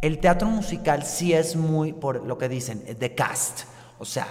El 0.03 0.18
teatro 0.18 0.49
musical 0.49 1.05
sí 1.05 1.32
es 1.32 1.55
muy, 1.55 1.93
por 1.93 2.26
lo 2.26 2.36
que 2.36 2.49
dicen, 2.49 2.84
de 2.99 3.14
cast. 3.14 3.66
O 4.01 4.05
sea, 4.05 4.26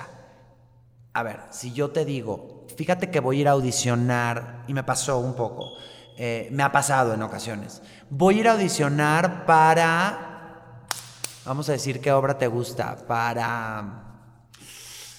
a 1.13 1.23
ver, 1.23 1.39
si 1.51 1.71
yo 1.71 1.91
te 1.91 2.03
digo, 2.03 2.50
fíjate 2.75 3.09
que 3.09 3.19
voy 3.19 3.37
a 3.37 3.41
ir 3.41 3.47
a 3.47 3.51
audicionar, 3.51 4.63
y 4.67 4.73
me 4.73 4.83
pasó 4.83 5.19
un 5.19 5.35
poco, 5.35 5.73
eh, 6.17 6.49
me 6.51 6.63
ha 6.63 6.71
pasado 6.71 7.13
en 7.13 7.21
ocasiones, 7.21 7.81
voy 8.09 8.37
a 8.37 8.39
ir 8.39 8.47
a 8.47 8.51
audicionar 8.53 9.45
para, 9.45 10.85
vamos 11.45 11.69
a 11.69 11.73
decir 11.73 12.01
qué 12.01 12.11
obra 12.11 12.37
te 12.37 12.47
gusta, 12.47 12.97
para, 13.07 13.81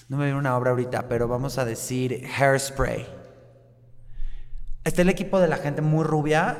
no 0.09 0.17
me 0.17 0.25
viene 0.25 0.39
una 0.39 0.55
obra 0.57 0.71
ahorita, 0.71 1.07
pero 1.07 1.27
vamos 1.27 1.57
a 1.57 1.65
decir 1.65 2.27
Hairspray. 2.37 3.07
Está 4.83 5.01
el 5.01 5.09
equipo 5.09 5.39
de 5.39 5.47
la 5.47 5.57
gente 5.57 5.81
muy 5.81 6.03
rubia 6.03 6.57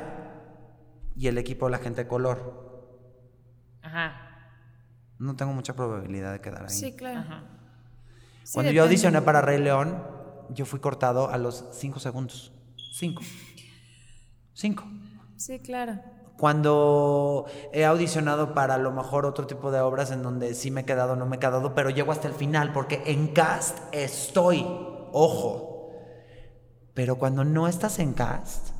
y 1.14 1.28
el 1.28 1.36
equipo 1.38 1.66
de 1.66 1.72
la 1.72 1.78
gente 1.78 2.04
de 2.04 2.08
color. 2.08 2.64
Ajá. 3.82 4.20
No 5.18 5.36
tengo 5.36 5.52
mucha 5.52 5.74
probabilidad 5.74 6.32
de 6.32 6.40
quedar 6.40 6.62
ahí. 6.62 6.70
Sí, 6.70 6.96
claro. 6.96 7.20
Ajá. 7.20 7.42
Sí, 8.42 8.54
Cuando 8.54 8.72
yo 8.72 8.82
depende. 8.82 8.94
audicioné 8.94 9.22
para 9.22 9.42
Rey 9.42 9.58
León, 9.58 10.02
yo 10.54 10.66
fui 10.66 10.80
cortado 10.80 11.28
a 11.30 11.38
los 11.38 11.64
cinco 11.72 12.00
segundos. 12.00 12.52
Cinco. 12.92 13.22
Cinco. 14.52 14.84
Sí, 15.36 15.58
claro. 15.60 16.00
Cuando 16.38 17.46
he 17.72 17.84
audicionado 17.84 18.54
para 18.54 18.74
a 18.74 18.78
lo 18.78 18.90
mejor 18.90 19.26
otro 19.26 19.46
tipo 19.46 19.70
de 19.70 19.80
obras 19.80 20.10
en 20.10 20.22
donde 20.22 20.54
sí 20.54 20.70
me 20.70 20.82
he 20.82 20.84
quedado, 20.84 21.16
no 21.16 21.26
me 21.26 21.36
he 21.36 21.38
quedado, 21.38 21.74
pero 21.74 21.90
llego 21.90 22.12
hasta 22.12 22.28
el 22.28 22.34
final 22.34 22.72
porque 22.72 23.02
en 23.06 23.28
cast 23.28 23.78
estoy. 23.92 24.64
Ojo. 25.12 25.90
Pero 26.92 27.16
cuando 27.16 27.44
no 27.44 27.68
estás 27.68 27.98
en 27.98 28.14
cast, 28.14 28.70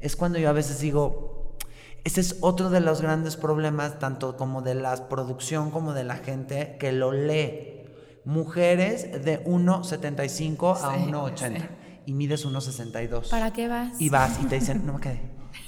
es 0.00 0.16
cuando 0.16 0.38
yo 0.38 0.48
a 0.48 0.52
veces 0.52 0.80
digo, 0.80 1.56
ese 2.04 2.20
es 2.20 2.38
otro 2.40 2.70
de 2.70 2.80
los 2.80 3.00
grandes 3.00 3.36
problemas, 3.36 3.98
tanto 3.98 4.36
como 4.36 4.62
de 4.62 4.74
la 4.74 5.08
producción 5.08 5.70
como 5.70 5.92
de 5.92 6.04
la 6.04 6.16
gente 6.16 6.76
que 6.78 6.92
lo 6.92 7.12
lee. 7.12 7.81
Mujeres 8.24 9.24
de 9.24 9.44
1,75 9.44 10.76
a 10.76 10.94
Sí, 10.94 11.10
1,80 11.10 11.68
y 12.06 12.12
mides 12.12 12.46
1,62. 12.46 13.30
¿Para 13.30 13.52
qué 13.52 13.68
vas? 13.68 14.00
Y 14.00 14.08
vas 14.08 14.38
y 14.40 14.46
te 14.46 14.56
dicen, 14.56 14.86
no 14.86 14.94
me 14.94 15.00
quedé. 15.00 15.20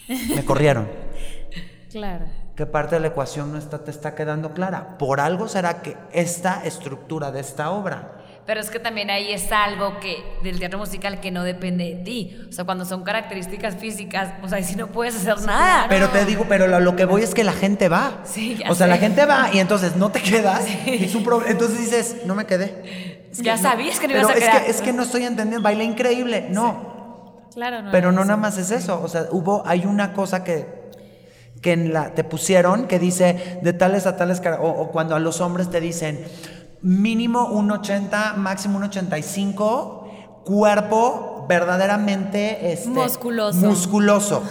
Me 0.34 0.44
corrieron. 0.44 0.88
Claro. 1.90 2.26
¿Qué 2.56 2.66
parte 2.66 2.96
de 2.96 3.00
la 3.00 3.08
ecuación 3.08 3.52
no 3.52 3.58
está, 3.58 3.84
te 3.84 3.90
está 3.90 4.14
quedando 4.14 4.52
clara? 4.54 4.96
Por 4.98 5.20
algo 5.20 5.48
será 5.48 5.82
que 5.82 5.96
esta 6.12 6.64
estructura 6.64 7.30
de 7.32 7.40
esta 7.40 7.70
obra. 7.70 8.23
Pero 8.46 8.60
es 8.60 8.68
que 8.68 8.78
también 8.78 9.08
ahí 9.10 9.32
está 9.32 9.64
algo 9.64 9.98
que 10.00 10.22
del 10.42 10.58
teatro 10.58 10.78
musical 10.78 11.18
que 11.18 11.30
no 11.30 11.44
depende 11.44 11.84
de 11.84 12.04
ti. 12.04 12.38
O 12.48 12.52
sea, 12.52 12.64
cuando 12.66 12.84
son 12.84 13.02
características 13.02 13.76
físicas, 13.76 14.34
pues 14.40 14.52
ahí 14.52 14.62
sí 14.62 14.76
no 14.76 14.88
puedes 14.88 15.16
hacer 15.16 15.40
nada. 15.46 15.86
Pero 15.88 16.10
te 16.10 16.26
digo, 16.26 16.44
pero 16.46 16.66
lo, 16.66 16.78
lo 16.78 16.94
que 16.94 17.06
voy 17.06 17.22
es 17.22 17.32
que 17.34 17.42
la 17.42 17.54
gente 17.54 17.88
va. 17.88 18.20
Sí, 18.24 18.56
ya 18.56 18.70
o 18.70 18.74
sea, 18.74 18.86
sé. 18.86 18.90
la 18.90 18.98
gente 18.98 19.24
va 19.24 19.48
y 19.52 19.60
entonces 19.60 19.96
no 19.96 20.10
te 20.10 20.20
quedas. 20.20 20.66
y 20.86 21.04
es 21.04 21.14
un 21.14 21.24
pro- 21.24 21.46
entonces 21.46 21.78
dices, 21.78 22.16
no 22.26 22.34
me 22.34 22.44
quedé. 22.44 23.24
Es 23.32 23.38
que 23.38 23.44
ya 23.44 23.56
sabías 23.56 23.98
que 23.98 24.08
no 24.08 24.12
Pero 24.14 24.28
ibas 24.28 24.36
a 24.36 24.38
es 24.38 24.44
quedar. 24.44 24.64
que, 24.66 24.70
es 24.70 24.80
que 24.82 24.92
no 24.92 25.02
estoy 25.04 25.24
entendiendo, 25.24 25.62
bailé 25.62 25.84
increíble. 25.84 26.46
No, 26.50 27.46
Claro, 27.54 27.80
no. 27.82 27.92
pero 27.92 28.12
no 28.12 28.20
eso. 28.20 28.26
nada 28.28 28.36
más 28.36 28.58
es 28.58 28.70
eso. 28.70 29.00
O 29.02 29.08
sea, 29.08 29.26
hubo, 29.30 29.62
hay 29.66 29.86
una 29.86 30.12
cosa 30.12 30.44
que, 30.44 30.66
que 31.62 31.72
en 31.72 31.94
la, 31.94 32.10
te 32.14 32.24
pusieron 32.24 32.88
que 32.88 32.98
dice 32.98 33.58
de 33.62 33.72
tales 33.72 34.06
a 34.06 34.16
tales, 34.18 34.42
o, 34.60 34.68
o 34.68 34.90
cuando 34.90 35.16
a 35.16 35.18
los 35.18 35.40
hombres 35.40 35.70
te 35.70 35.80
dicen 35.80 36.22
mínimo 36.84 37.46
un 37.46 37.70
80, 37.72 38.34
máximo 38.36 38.76
un 38.76 38.84
85, 38.84 40.42
cuerpo 40.44 41.46
verdaderamente 41.48 42.72
este, 42.72 42.88
Musculoso. 42.90 43.58
musculoso. 43.58 44.42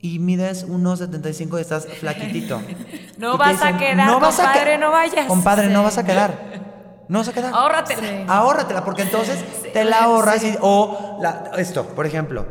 Y 0.00 0.20
mides 0.20 0.68
1,75 0.68 1.58
y 1.58 1.60
estás 1.60 1.86
flaquitito. 1.86 2.60
No 3.18 3.38
vas 3.38 3.62
a 3.62 3.78
quedar, 3.78 4.20
vas 4.20 4.38
a 4.38 4.44
compadre, 4.44 4.72
que- 4.72 4.78
no 4.78 4.90
vayas". 4.90 5.26
Compadre, 5.26 5.68
no 5.68 5.82
vas 5.82 5.96
a 5.98 6.04
quedar. 6.04 6.66
No 7.08 7.18
vas 7.20 7.28
a 7.28 7.32
quedar. 7.32 7.54
Ahórratela. 7.54 8.00
Sí. 8.02 8.24
Ahórratela, 8.28 8.84
porque 8.84 9.02
entonces 9.02 9.42
te 9.72 9.84
la 9.84 10.04
ahorras 10.04 10.44
y- 10.44 10.56
o 10.60 11.18
la- 11.22 11.50
esto, 11.56 11.84
por 11.94 12.04
ejemplo, 12.04 12.44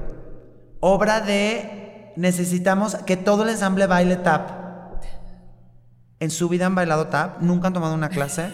obra 0.80 1.22
de 1.22 2.12
necesitamos 2.18 2.96
que 3.06 3.16
todo 3.16 3.44
el 3.44 3.50
ensamble 3.50 3.86
baile 3.86 4.16
tap. 4.16 4.50
En 6.20 6.32
su 6.32 6.50
vida 6.50 6.66
han 6.66 6.74
bailado 6.76 7.08
tap, 7.08 7.42
nunca 7.42 7.68
han 7.68 7.74
tomado 7.74 7.94
una 7.94 8.10
clase 8.10 8.52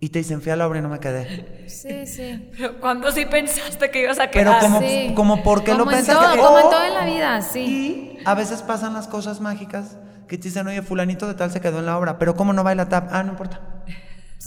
y 0.00 0.10
te 0.10 0.20
dicen 0.20 0.40
fui 0.42 0.52
a 0.52 0.56
la 0.56 0.66
obra 0.66 0.78
y 0.78 0.82
no 0.82 0.88
me 0.88 1.00
quedé. 1.00 1.64
Sí, 1.68 2.06
sí. 2.06 2.50
Pero 2.56 2.78
cuando 2.80 3.10
sí 3.10 3.24
pensaste 3.26 3.90
que 3.90 4.02
ibas 4.02 4.18
a 4.20 4.30
Pero 4.30 4.50
quedar. 4.52 4.60
como, 4.62 4.80
Sí. 4.80 5.12
como 5.14 5.42
por 5.42 5.64
qué 5.64 5.72
lo 5.72 5.80
Como 5.80 5.90
en 5.90 5.96
pensaste. 5.98 6.36
todo, 6.36 6.46
como 6.46 6.58
en 6.58 6.70
todo 6.70 6.84
en 6.84 6.94
la 6.94 7.04
vida, 7.04 7.42
sí. 7.42 8.18
Y 8.20 8.22
a 8.24 8.34
veces 8.34 8.62
pasan 8.62 8.94
las 8.94 9.08
cosas 9.08 9.40
mágicas 9.40 9.96
que 10.28 10.36
te 10.38 10.44
dicen, 10.44 10.66
oye, 10.66 10.82
fulanito 10.82 11.26
de 11.26 11.34
tal 11.34 11.50
se 11.50 11.60
quedó 11.60 11.78
en 11.80 11.86
la 11.86 11.98
obra, 11.98 12.18
pero 12.18 12.34
¿cómo 12.36 12.52
no 12.52 12.62
baila 12.62 12.88
tap? 12.88 13.08
Ah, 13.12 13.22
no 13.22 13.30
importa. 13.30 13.60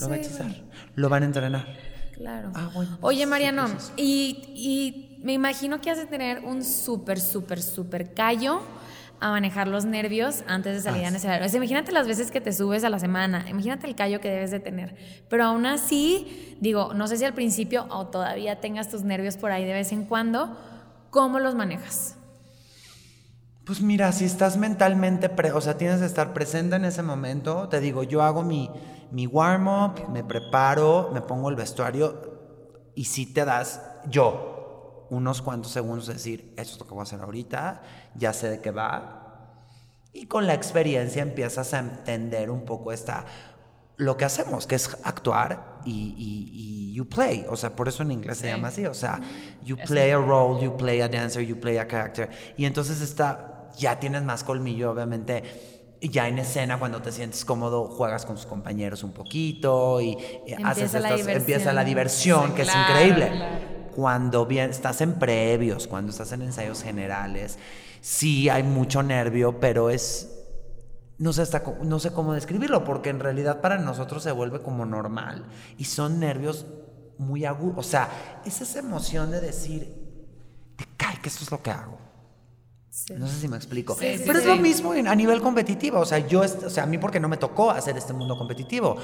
Lo 0.00 0.08
va 0.08 0.14
a 0.14 0.18
hechizar. 0.18 0.46
bueno. 0.46 0.64
Lo 0.94 1.08
van 1.08 1.22
a 1.22 1.26
entrenar. 1.26 1.66
Claro. 2.14 2.50
Ah, 2.54 2.70
bueno, 2.72 2.98
Oye, 3.00 3.20
sí, 3.20 3.26
Mariano, 3.26 3.66
pues 3.68 3.92
y, 3.96 4.52
y 4.54 5.18
me 5.24 5.32
imagino 5.32 5.80
que 5.80 5.90
has 5.90 5.98
de 5.98 6.06
tener 6.06 6.40
un 6.40 6.64
súper, 6.64 7.20
súper, 7.20 7.60
súper 7.60 8.14
callo 8.14 8.62
a 9.22 9.30
manejar 9.30 9.68
los 9.68 9.84
nervios 9.84 10.42
antes 10.48 10.74
de 10.74 10.80
salir 10.82 11.04
Ah, 11.04 11.08
a 11.08 11.16
escenario. 11.16 11.48
Sea, 11.48 11.56
imagínate 11.56 11.92
las 11.92 12.06
veces 12.06 12.30
que 12.30 12.40
te 12.40 12.52
subes 12.52 12.82
a 12.84 12.90
la 12.90 12.98
semana, 12.98 13.46
imagínate 13.48 13.86
el 13.86 13.94
callo 13.94 14.20
que 14.20 14.28
debes 14.30 14.50
de 14.50 14.60
tener. 14.60 14.96
Pero 15.30 15.44
aún 15.44 15.64
así, 15.64 16.56
digo, 16.60 16.92
no 16.94 17.06
sé 17.06 17.16
si 17.16 17.24
al 17.24 17.32
principio 17.32 17.86
o 17.90 18.08
todavía 18.08 18.60
tengas 18.60 18.88
tus 18.90 19.02
nervios 19.02 19.36
por 19.36 19.52
ahí 19.52 19.64
de 19.64 19.72
vez 19.72 19.92
en 19.92 20.04
cuando, 20.04 20.56
¿cómo 21.10 21.38
los 21.38 21.54
manejas? 21.54 22.16
Pues 23.64 23.80
mira, 23.80 24.10
si 24.10 24.24
estás 24.24 24.56
mentalmente, 24.56 25.28
pre- 25.28 25.52
o 25.52 25.60
sea, 25.60 25.78
tienes 25.78 26.00
que 26.00 26.06
estar 26.06 26.32
presente 26.32 26.74
en 26.76 26.84
ese 26.84 27.02
momento. 27.02 27.68
Te 27.68 27.78
digo, 27.80 28.02
yo 28.02 28.22
hago 28.22 28.42
mi, 28.42 28.68
mi 29.12 29.28
warm-up, 29.28 30.08
me 30.10 30.24
preparo, 30.24 31.10
me 31.14 31.20
pongo 31.20 31.48
el 31.48 31.54
vestuario 31.54 32.20
y 32.96 33.04
si 33.04 33.32
te 33.32 33.44
das 33.44 33.80
yo 34.08 34.51
unos 35.12 35.42
cuantos 35.42 35.70
segundos 35.72 36.06
de 36.06 36.14
decir, 36.14 36.54
esto 36.56 36.72
es 36.74 36.80
lo 36.80 36.86
que 36.86 36.94
voy 36.94 37.00
a 37.00 37.02
hacer 37.02 37.20
ahorita, 37.20 37.82
ya 38.14 38.32
sé 38.32 38.48
de 38.48 38.60
qué 38.60 38.70
va. 38.70 39.18
Y 40.14 40.26
con 40.26 40.46
la 40.46 40.54
experiencia 40.54 41.22
empiezas 41.22 41.74
a 41.74 41.80
entender 41.80 42.50
un 42.50 42.64
poco 42.64 42.92
esta, 42.92 43.24
lo 43.96 44.16
que 44.16 44.24
hacemos, 44.24 44.66
que 44.66 44.74
es 44.74 44.96
actuar 45.04 45.80
y, 45.84 46.14
y- 46.16 46.50
y 46.90 46.94
you 46.94 47.06
play. 47.08 47.44
O 47.50 47.56
sea, 47.56 47.76
por 47.76 47.88
eso 47.88 48.02
en 48.02 48.10
inglés 48.12 48.38
se 48.38 48.46
llama 48.48 48.68
así. 48.68 48.86
O 48.86 48.94
sea, 48.94 49.20
you 49.62 49.76
play 49.86 50.10
a 50.12 50.16
role, 50.16 50.64
you 50.64 50.76
play 50.76 51.00
a 51.02 51.08
dancer, 51.08 51.42
you 51.44 51.60
play 51.60 51.76
a 51.76 51.86
character. 51.86 52.30
Y 52.56 52.64
entonces 52.64 53.00
está, 53.02 53.70
ya 53.78 54.00
tienes 54.00 54.22
más 54.22 54.44
colmillo, 54.44 54.90
obviamente. 54.92 55.42
Ya 56.00 56.26
en 56.26 56.38
escena, 56.38 56.78
cuando 56.78 57.00
te 57.02 57.12
sientes 57.12 57.44
cómodo, 57.44 57.84
juegas 57.86 58.24
con 58.26 58.34
tus 58.36 58.46
compañeros 58.46 59.04
un 59.04 59.12
poquito 59.12 60.00
y, 60.00 60.16
y 60.46 60.52
haces 60.64 60.94
Empieza 60.94 61.00
la 61.00 61.14
estas- 61.14 61.36
empieza 61.36 61.72
la 61.74 61.84
diversión. 61.84 62.40
diversión, 62.40 62.48
Sí, 62.48 62.54
que 62.56 62.62
es 62.62 62.68
claro, 62.70 62.90
increíble. 62.90 63.36
claro. 63.36 63.81
Cuando 63.94 64.46
bien, 64.46 64.70
estás 64.70 65.00
en 65.00 65.14
previos, 65.14 65.86
cuando 65.86 66.10
estás 66.10 66.32
en 66.32 66.42
ensayos 66.42 66.82
generales, 66.82 67.58
sí 68.00 68.48
hay 68.48 68.62
mucho 68.62 69.02
nervio, 69.02 69.60
pero 69.60 69.90
es 69.90 70.28
no 71.18 71.32
sé, 71.32 71.42
hasta 71.42 71.62
no 71.84 72.00
sé 72.00 72.12
cómo 72.12 72.32
describirlo, 72.32 72.82
porque 72.84 73.10
en 73.10 73.20
realidad 73.20 73.60
para 73.60 73.78
nosotros 73.78 74.24
se 74.24 74.32
vuelve 74.32 74.60
como 74.60 74.84
normal 74.86 75.44
y 75.78 75.84
son 75.84 76.18
nervios 76.18 76.66
muy 77.16 77.44
agudos. 77.44 77.86
O 77.86 77.88
sea, 77.88 78.40
es 78.44 78.60
esa 78.60 78.80
emoción 78.80 79.30
de 79.30 79.40
decir, 79.40 79.94
te 80.76 80.84
cae 80.96 81.20
que 81.20 81.28
esto 81.28 81.44
es 81.44 81.50
lo 81.52 81.62
que 81.62 81.70
hago. 81.70 81.98
No 83.16 83.26
sé 83.26 83.40
si 83.40 83.48
me 83.48 83.56
explico. 83.56 83.96
Sí, 83.98 84.18
sí, 84.18 84.24
Pero 84.26 84.38
es 84.38 84.44
lo 84.44 84.56
mismo 84.56 84.92
a 84.92 85.14
nivel 85.14 85.40
competitivo. 85.40 86.00
O 86.00 86.04
sea, 86.04 86.18
yo, 86.18 86.40
o 86.40 86.70
sea, 86.70 86.82
a 86.82 86.86
mí 86.86 86.98
porque 86.98 87.18
no 87.20 87.28
me 87.28 87.38
tocó 87.38 87.70
hacer 87.70 87.96
este 87.96 88.12
mundo 88.12 88.36
competitivo. 88.36 88.96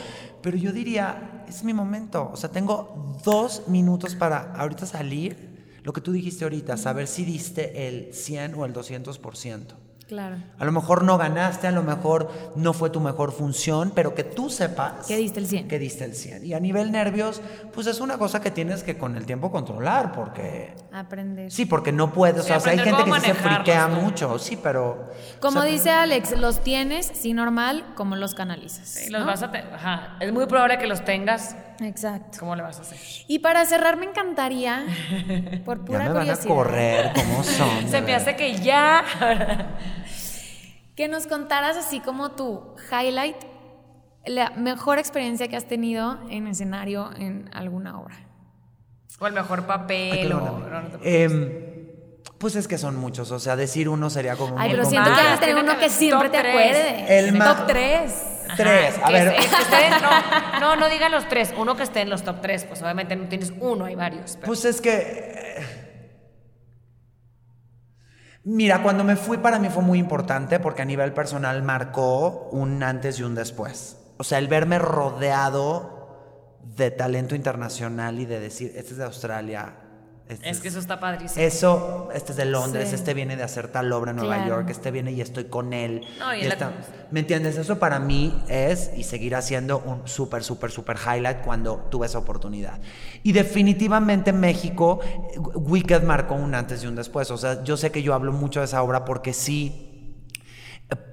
Pero 0.42 0.58
yo 0.58 0.72
diría, 0.72 1.44
es 1.48 1.64
mi 1.64 1.72
momento. 1.72 2.30
O 2.30 2.36
sea, 2.36 2.50
tengo 2.50 3.18
dos 3.24 3.62
minutos 3.66 4.14
para 4.14 4.52
ahorita 4.52 4.84
salir. 4.84 5.80
Lo 5.84 5.94
que 5.94 6.02
tú 6.02 6.12
dijiste 6.12 6.44
ahorita, 6.44 6.76
saber 6.76 7.06
si 7.06 7.24
diste 7.24 7.88
el 7.88 8.12
100 8.12 8.54
o 8.56 8.66
el 8.66 8.74
200%. 8.74 9.87
Claro. 10.08 10.36
A 10.58 10.64
lo 10.64 10.72
mejor 10.72 11.04
no 11.04 11.18
ganaste, 11.18 11.66
a 11.66 11.70
lo 11.70 11.82
mejor 11.82 12.32
no 12.56 12.72
fue 12.72 12.88
tu 12.88 12.98
mejor 12.98 13.30
función, 13.30 13.92
pero 13.94 14.14
que 14.14 14.24
tú 14.24 14.48
sepas 14.48 15.06
Que 15.06 15.16
diste 15.18 15.38
el 15.38 15.46
100. 15.46 15.68
que 15.68 15.78
diste 15.78 16.04
el 16.04 16.14
100. 16.14 16.46
Y 16.46 16.54
a 16.54 16.60
nivel 16.60 16.90
nervios, 16.90 17.42
pues 17.74 17.86
es 17.86 18.00
una 18.00 18.16
cosa 18.16 18.40
que 18.40 18.50
tienes 18.50 18.82
que 18.82 18.96
con 18.96 19.16
el 19.16 19.26
tiempo 19.26 19.52
controlar, 19.52 20.12
porque 20.12 20.74
Aprender. 20.92 21.52
sí, 21.52 21.66
porque 21.66 21.92
no 21.92 22.10
puedes, 22.12 22.46
Sí, 22.46 22.52
o 22.52 22.58
sea, 22.60 22.72
hay 22.72 22.78
gente 22.78 23.04
que 23.04 23.12
sí 23.12 23.20
se 23.20 23.34
friquea 23.34 23.88
¿no? 23.88 24.00
mucho, 24.00 24.38
sí, 24.38 24.58
pero 24.62 25.10
Como 25.40 25.58
o 25.58 25.62
sea, 25.62 25.70
dice 25.70 25.90
Alex, 25.90 26.38
los 26.38 26.60
tienes, 26.62 27.06
sí, 27.14 27.34
normal, 27.34 27.84
como 27.94 28.16
los 28.16 28.34
canalizas. 28.34 28.88
Sí, 28.88 29.10
los 29.10 29.20
¿no? 29.20 29.26
vas 29.26 29.42
a 29.42 29.52
ajá. 29.74 30.16
Es 30.20 30.32
muy 30.32 30.46
probable 30.46 30.78
que 30.78 30.86
los 30.86 31.04
tengas. 31.04 31.54
Exacto. 31.80 32.38
¿Cómo 32.40 32.56
le 32.56 32.62
vas 32.62 32.78
a 32.78 32.82
hacer? 32.82 32.98
Y 33.28 33.38
para 33.38 33.64
cerrar, 33.64 33.96
me 33.96 34.06
encantaría, 34.06 34.84
por 35.64 35.78
ya 35.78 35.84
pura 35.84 35.98
me 36.00 36.08
van 36.08 36.16
a 36.16 36.20
curiosidad, 36.20 36.48
correr, 36.48 37.12
¿cómo 37.14 37.42
son? 37.44 37.88
Se 37.88 38.00
me 38.00 38.14
hace 38.14 38.34
que 38.36 38.56
ya. 38.58 39.04
que 40.96 41.08
nos 41.08 41.26
contaras 41.26 41.76
así 41.76 42.00
como 42.00 42.32
tu 42.32 42.74
highlight, 42.90 43.36
la 44.26 44.50
mejor 44.50 44.98
experiencia 44.98 45.46
que 45.48 45.56
has 45.56 45.66
tenido 45.68 46.18
en 46.28 46.46
escenario 46.48 47.10
en 47.16 47.48
alguna 47.54 47.98
obra. 48.00 48.16
O 49.20 49.26
el 49.26 49.32
mejor 49.32 49.64
papel. 49.66 50.32
o- 50.32 50.40
no, 50.40 50.58
no. 50.82 50.98
Em, 51.02 51.68
pues 52.38 52.54
es 52.56 52.68
que 52.68 52.78
son 52.78 52.96
muchos, 52.96 53.30
o 53.32 53.38
sea, 53.38 53.56
decir 53.56 53.88
uno 53.88 54.10
sería 54.10 54.36
como 54.36 54.58
Ay, 54.58 54.70
pero 54.70 54.84
siento 54.84 55.10
que 55.10 55.16
complicado. 55.16 55.28
vas 55.30 55.36
a 55.38 55.40
tener 55.40 55.54
tiene 55.56 55.70
uno 55.70 55.80
que 55.80 55.90
siempre 55.90 56.28
top 56.28 56.40
te 56.40 56.48
acuerdes. 56.48 57.10
El 57.10 57.38
Top 57.38 57.66
3. 57.66 58.24
Ajá, 58.48 58.56
Tres, 58.56 58.94
a 59.02 59.10
ver. 59.10 59.28
es- 59.34 60.00
no, 60.02 60.60
no, 60.60 60.76
no 60.76 60.88
digan 60.88 61.12
los 61.12 61.28
tres. 61.28 61.52
Uno 61.56 61.76
que 61.76 61.82
esté 61.84 62.00
en 62.00 62.10
los 62.10 62.22
top 62.22 62.40
tres. 62.40 62.64
Pues 62.64 62.82
obviamente 62.82 63.14
no 63.16 63.28
tienes 63.28 63.52
uno, 63.60 63.84
hay 63.84 63.94
varios. 63.94 64.32
pero- 64.36 64.46
Pues 64.46 64.64
es 64.64 64.80
que. 64.80 64.94
eh, 64.96 65.84
Mira, 68.44 68.82
cuando 68.82 69.04
me 69.04 69.16
fui 69.16 69.36
para 69.38 69.58
mí 69.58 69.68
fue 69.68 69.82
muy 69.82 69.98
importante 69.98 70.58
porque 70.58 70.82
a 70.82 70.84
nivel 70.86 71.12
personal 71.12 71.62
marcó 71.62 72.48
un 72.50 72.82
antes 72.82 73.18
y 73.18 73.22
un 73.22 73.34
después. 73.34 73.98
O 74.16 74.24
sea, 74.24 74.38
el 74.38 74.48
verme 74.48 74.78
rodeado 74.78 76.56
de 76.62 76.90
talento 76.90 77.34
internacional 77.34 78.18
y 78.18 78.24
de 78.26 78.40
decir, 78.40 78.72
este 78.74 78.92
es 78.92 78.96
de 78.96 79.04
Australia. 79.04 79.74
Este 80.28 80.50
es 80.50 80.60
que 80.60 80.68
eso 80.68 80.78
está 80.78 81.00
padrísimo. 81.00 81.44
Eso, 81.44 82.08
este 82.14 82.32
es 82.32 82.36
de 82.36 82.44
Londres, 82.44 82.90
Sí. 82.90 82.94
este 82.96 83.14
viene 83.14 83.36
de 83.36 83.42
hacer 83.42 83.68
tal 83.68 83.92
obra 83.92 84.10
en 84.10 84.16
Nueva 84.18 84.36
Claro. 84.36 84.48
York, 84.56 84.70
este 84.70 84.90
viene 84.90 85.12
y 85.12 85.20
estoy 85.20 85.44
con 85.44 85.72
él. 85.72 86.02
No, 86.18 86.34
y 86.34 86.40
y 86.40 86.44
la- 86.44 86.54
está- 86.54 86.72
¿Me 87.10 87.20
entiendes? 87.20 87.56
Eso 87.56 87.78
para 87.78 87.98
mí 87.98 88.42
es 88.48 88.90
y 88.96 89.04
seguirá 89.04 89.40
siendo 89.42 89.78
un 89.78 90.06
súper, 90.06 90.44
súper, 90.44 90.70
súper 90.70 90.96
highlight 90.98 91.38
cuando 91.42 91.76
tuve 91.90 92.06
esa 92.06 92.18
oportunidad. 92.18 92.78
Y 93.22 93.32
definitivamente 93.32 94.32
México, 94.32 95.00
Wicked 95.54 96.02
marcó 96.02 96.34
un 96.34 96.54
antes 96.54 96.84
y 96.84 96.86
un 96.86 96.94
después. 96.96 97.30
O 97.30 97.38
sea, 97.38 97.64
yo 97.64 97.76
sé 97.76 97.90
que 97.90 98.02
yo 98.02 98.12
hablo 98.14 98.32
mucho 98.32 98.60
de 98.60 98.66
esa 98.66 98.82
obra 98.82 99.04
porque 99.06 99.32
sí, 99.32 99.84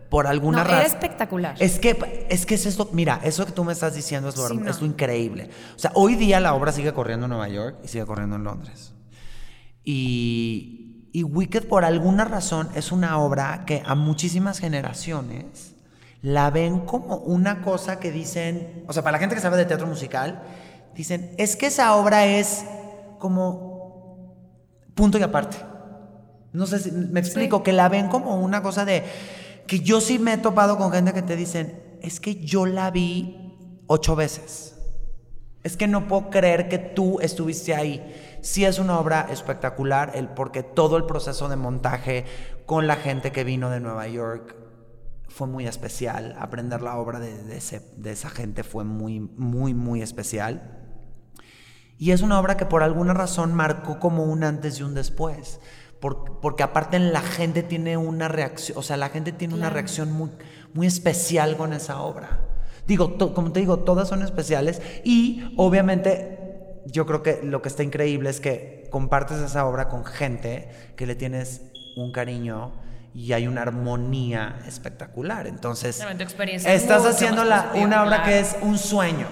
por 0.09 0.27
alguna 0.27 0.59
No, 0.59 0.69
era 0.69 0.77
razón. 0.79 0.91
espectacular. 0.95 1.55
Es 1.59 1.79
que, 1.79 2.25
es 2.29 2.45
que 2.45 2.55
es 2.55 2.65
esto, 2.65 2.89
mira, 2.93 3.19
eso 3.23 3.45
que 3.45 3.51
tú 3.51 3.63
me 3.63 3.73
estás 3.73 3.95
diciendo 3.95 4.29
es 4.29 4.37
lo, 4.37 4.47
Sí, 4.47 4.57
no. 4.57 4.69
es 4.69 4.79
lo 4.79 4.87
increíble. 4.87 5.49
O 5.75 5.79
sea, 5.79 5.91
hoy 5.95 6.15
día 6.15 6.39
la 6.39 6.53
obra 6.53 6.71
sigue 6.71 6.93
corriendo 6.93 7.25
en 7.25 7.31
Nueva 7.31 7.49
York 7.49 7.77
y 7.83 7.87
sigue 7.87 8.05
corriendo 8.05 8.35
en 8.35 8.43
Londres. 8.43 8.93
Y, 9.85 11.09
y 11.13 11.23
Wicked, 11.23 11.67
por 11.67 11.85
alguna 11.85 12.25
razón, 12.25 12.69
es 12.75 12.91
una 12.91 13.19
obra 13.19 13.63
que 13.65 13.81
a 13.85 13.95
muchísimas 13.95 14.59
generaciones 14.59 15.75
la 16.21 16.49
ven 16.49 16.79
como 16.81 17.17
una 17.17 17.61
cosa 17.61 17.99
que 17.99 18.11
dicen, 18.11 18.83
o 18.87 18.93
sea, 18.93 19.03
para 19.03 19.13
la 19.13 19.19
gente 19.19 19.35
que 19.35 19.41
sabe 19.41 19.57
de 19.57 19.65
teatro 19.65 19.85
musical, 19.85 20.41
dicen, 20.95 21.31
es 21.37 21.55
que 21.55 21.67
esa 21.67 21.95
obra 21.95 22.25
es 22.25 22.65
como 23.19 24.35
punto 24.95 25.17
y 25.19 25.21
aparte. 25.21 25.57
No 26.51 26.65
sé 26.65 26.79
si 26.79 26.91
me 26.91 27.19
explico, 27.19 27.63
que 27.63 27.73
la 27.73 27.89
ven 27.89 28.07
como 28.07 28.37
una 28.39 28.63
cosa 28.63 28.85
de 28.85 29.03
que 29.67 29.81
yo 29.81 30.01
sí 30.01 30.19
me 30.19 30.33
he 30.33 30.37
topado 30.37 30.77
con 30.77 30.91
gente 30.91 31.13
que 31.13 31.21
te 31.21 31.35
dicen, 31.35 31.79
es 32.01 32.19
que 32.19 32.35
yo 32.43 32.65
la 32.65 32.91
vi 32.91 33.83
ocho 33.87 34.15
veces. 34.15 34.74
Es 35.65 35.75
que 35.77 35.87
no 35.87 36.07
puedo 36.07 36.29
creer 36.29 36.69
que 36.69 36.77
tú 36.77 37.19
estuviste 37.19 37.73
ahí. 37.75 38.39
Sí 38.41 38.63
es 38.65 38.77
una 38.77 38.99
obra 38.99 39.27
espectacular, 39.31 40.11
el, 40.13 40.29
porque 40.29 40.61
todo 40.61 40.95
el 40.95 41.05
proceso 41.05 41.49
de 41.49 41.55
montaje 41.55 42.23
con 42.67 42.85
la 42.85 42.95
gente 42.95 43.31
que 43.31 43.43
vino 43.43 43.69
de 43.71 43.79
Nueva 43.79 44.07
York 44.07 44.55
fue 45.27 45.47
muy 45.47 45.65
especial. 45.67 46.35
Aprender 46.39 46.81
la 46.83 46.97
obra 46.97 47.19
de, 47.19 47.43
de 47.43 47.57
ese- 47.57 47.81
de 47.97 48.11
esa 48.11 48.29
gente 48.29 48.63
fue 48.63 48.83
muy, 48.83 49.19
muy, 49.19 49.73
muy 49.73 50.01
especial. 50.03 50.81
Y 51.97 52.11
es 52.11 52.21
una 52.21 52.39
obra 52.39 52.57
que 52.57 52.65
por 52.67 52.83
alguna 52.83 53.13
razón 53.15 53.53
marcó 53.55 53.99
como 53.99 54.23
un 54.25 54.43
antes 54.43 54.79
y 54.79 54.83
un 54.83 54.93
después. 54.93 55.59
Por- 55.99 56.39
porque 56.41 56.61
aparte 56.61 56.99
la 56.99 57.21
gente 57.21 57.63
tiene 57.63 57.97
una 57.97 58.27
reacción, 58.27 58.77
o 58.77 58.83
sea, 58.83 58.97
la 58.97 59.09
gente 59.09 59.31
tiene 59.31 59.55
una 59.55 59.69
reacción 59.71 60.11
muy, 60.11 60.29
muy 60.75 60.85
especial 60.87 61.57
con 61.57 61.73
esa 61.73 62.01
obra. 62.01 62.41
Digo, 62.87 63.09
to- 63.11 63.33
como 63.33 63.51
te 63.51 63.59
digo, 63.59 63.79
todas 63.79 64.07
son 64.07 64.21
especiales 64.23 64.81
y 65.03 65.53
obviamente 65.57 66.81
yo 66.85 67.05
creo 67.05 67.23
que 67.23 67.41
lo 67.43 67.61
que 67.61 67.69
está 67.69 67.83
increíble 67.83 68.29
es 68.29 68.39
que 68.39 68.87
compartes 68.91 69.39
esa 69.39 69.65
obra 69.65 69.89
con 69.89 70.05
gente 70.05 70.69
que 70.95 71.05
le 71.07 71.15
tienes 71.15 71.61
un 71.97 72.11
cariño 72.11 72.73
y 73.13 73.33
hay 73.33 73.47
una 73.47 73.61
armonía 73.63 74.59
espectacular. 74.67 75.47
Entonces, 75.47 75.97
estás 76.75 77.03
haciendo 77.15 77.43
la- 77.43 77.71
una 77.85 78.03
obra 78.03 78.17
que 78.23 78.39
es 78.39 78.55
un 78.61 78.77
sueño, 78.77 79.27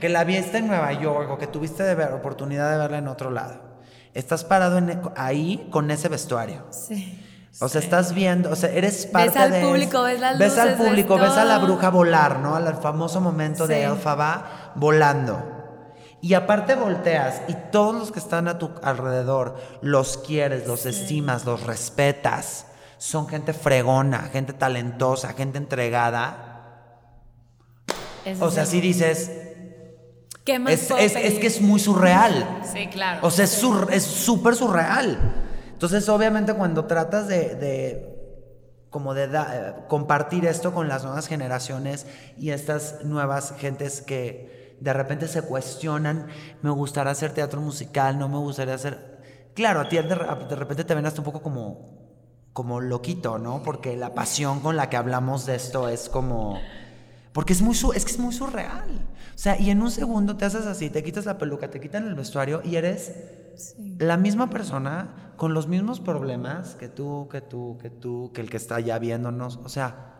que 0.00 0.08
la 0.08 0.24
viste 0.24 0.58
en 0.58 0.66
Nueva 0.68 0.92
York 0.92 1.28
o 1.30 1.36
que 1.38 1.46
tuviste 1.46 1.82
de 1.82 1.94
ver, 1.94 2.12
oportunidad 2.12 2.70
de 2.70 2.78
verla 2.78 2.98
en 2.98 3.08
otro 3.08 3.30
lado. 3.30 3.60
Estás 4.14 4.44
parado 4.44 4.78
en- 4.78 5.00
ahí 5.16 5.66
con 5.70 5.90
ese 5.90 6.08
vestuario. 6.08 6.62
Sí. 6.70 7.20
O 7.60 7.68
sea, 7.68 7.80
estás 7.80 8.14
viendo, 8.14 8.50
o 8.50 8.56
sea, 8.56 8.70
eres 8.70 9.06
parte 9.06 9.38
al 9.38 9.52
de 9.52 9.60
público, 9.62 10.02
ves 10.02 10.18
las 10.20 10.38
ves 10.38 10.58
al 10.58 10.70
luces, 10.70 10.78
ves 10.80 10.88
público, 10.88 11.18
ves 11.18 11.30
a 11.32 11.44
la 11.44 11.58
bruja 11.58 11.88
volar, 11.90 12.40
¿no? 12.40 12.56
Al 12.56 12.74
famoso 12.78 13.20
momento 13.20 13.66
de 13.66 13.76
Sí. 13.76 13.80
Elfaba 13.82 14.72
volando. 14.74 15.40
Y 16.20 16.34
aparte 16.34 16.74
volteas 16.74 17.42
y 17.48 17.54
todos 17.70 17.94
los 17.94 18.10
que 18.10 18.18
están 18.18 18.48
a 18.48 18.58
tu 18.58 18.70
alrededor 18.82 19.56
los 19.82 20.16
quieres, 20.18 20.66
los 20.66 20.84
estimas, 20.86 21.44
los 21.44 21.62
respetas. 21.64 22.66
Son 22.98 23.28
gente 23.28 23.52
fregona, 23.52 24.30
gente 24.32 24.52
talentosa, 24.54 25.34
gente 25.34 25.58
entregada. 25.58 26.50
O 28.40 28.50
sea, 28.50 28.64
si 28.64 28.80
dices, 28.80 29.30
¿Qué 30.44 30.58
más 30.58 30.72
es, 30.72 30.86
puedo 30.88 31.00
es- 31.00 31.14
es 31.14 31.38
que 31.38 31.46
es 31.46 31.60
muy 31.60 31.78
surreal. 31.78 32.60
Sí, 32.72 32.86
claro. 32.88 33.20
O 33.26 33.30
sea, 33.30 33.44
es 33.44 33.50
sur- 33.50 33.88
es 33.92 34.02
súper 34.02 34.54
surreal. 34.56 35.18
Entonces, 35.74 36.08
obviamente, 36.08 36.54
cuando 36.54 36.86
tratas 36.86 37.28
de, 37.28 37.54
de- 37.56 38.14
como 38.90 39.12
de 39.12 39.28
da- 39.28 39.50
eh, 39.56 39.74
compartir 39.88 40.46
esto 40.46 40.72
con 40.72 40.88
las 40.88 41.02
nuevas 41.04 41.26
generaciones 41.26 42.06
y 42.38 42.50
estas 42.50 43.04
nuevas 43.04 43.54
gentes 43.58 44.00
que 44.00 44.76
de 44.80 44.92
repente 44.92 45.28
se 45.28 45.42
cuestionan, 45.42 46.26
me 46.62 46.70
gustaría 46.70 47.12
hacer 47.12 47.32
teatro 47.32 47.60
musical, 47.60 48.18
no 48.18 48.28
me 48.28 48.38
gustaría 48.38 48.74
hacer... 48.74 49.50
Claro, 49.54 49.80
a 49.80 49.88
ti 49.88 49.96
de, 49.96 50.14
re- 50.14 50.46
de 50.48 50.56
repente 50.56 50.84
te 50.84 50.94
ven 50.94 51.06
hasta 51.06 51.20
un 51.20 51.24
poco 51.24 51.42
como, 51.42 51.90
como 52.52 52.80
loquito, 52.80 53.38
¿no? 53.38 53.62
Porque 53.62 53.96
la 53.96 54.14
pasión 54.14 54.60
con 54.60 54.76
la 54.76 54.88
que 54.88 54.96
hablamos 54.96 55.44
de 55.46 55.56
esto 55.56 55.88
es 55.88 56.08
como... 56.08 56.58
Porque 57.32 57.52
es, 57.52 57.62
muy, 57.62 57.74
su- 57.74 57.92
es 57.92 58.04
que 58.04 58.12
es 58.12 58.18
muy 58.18 58.32
surreal. 58.32 59.08
O 59.34 59.38
sea, 59.38 59.58
y 59.60 59.70
en 59.70 59.82
un 59.82 59.90
segundo 59.90 60.36
te 60.36 60.44
haces 60.44 60.66
así, 60.66 60.88
te 60.90 61.02
quitas 61.02 61.24
la 61.26 61.36
peluca, 61.38 61.68
te 61.68 61.80
quitan 61.80 62.06
el 62.06 62.14
vestuario 62.14 62.62
y 62.64 62.76
eres 62.76 63.12
la 63.98 64.16
misma 64.16 64.50
persona 64.50 65.23
con 65.36 65.54
los 65.54 65.66
mismos 65.68 66.00
problemas 66.00 66.74
que 66.76 66.88
tú, 66.88 67.28
que 67.30 67.40
tú, 67.40 67.78
que 67.80 67.90
tú, 67.90 68.30
que 68.34 68.40
el 68.40 68.50
que 68.50 68.56
está 68.56 68.80
ya 68.80 68.98
viéndonos. 68.98 69.58
O 69.64 69.68
sea, 69.68 70.10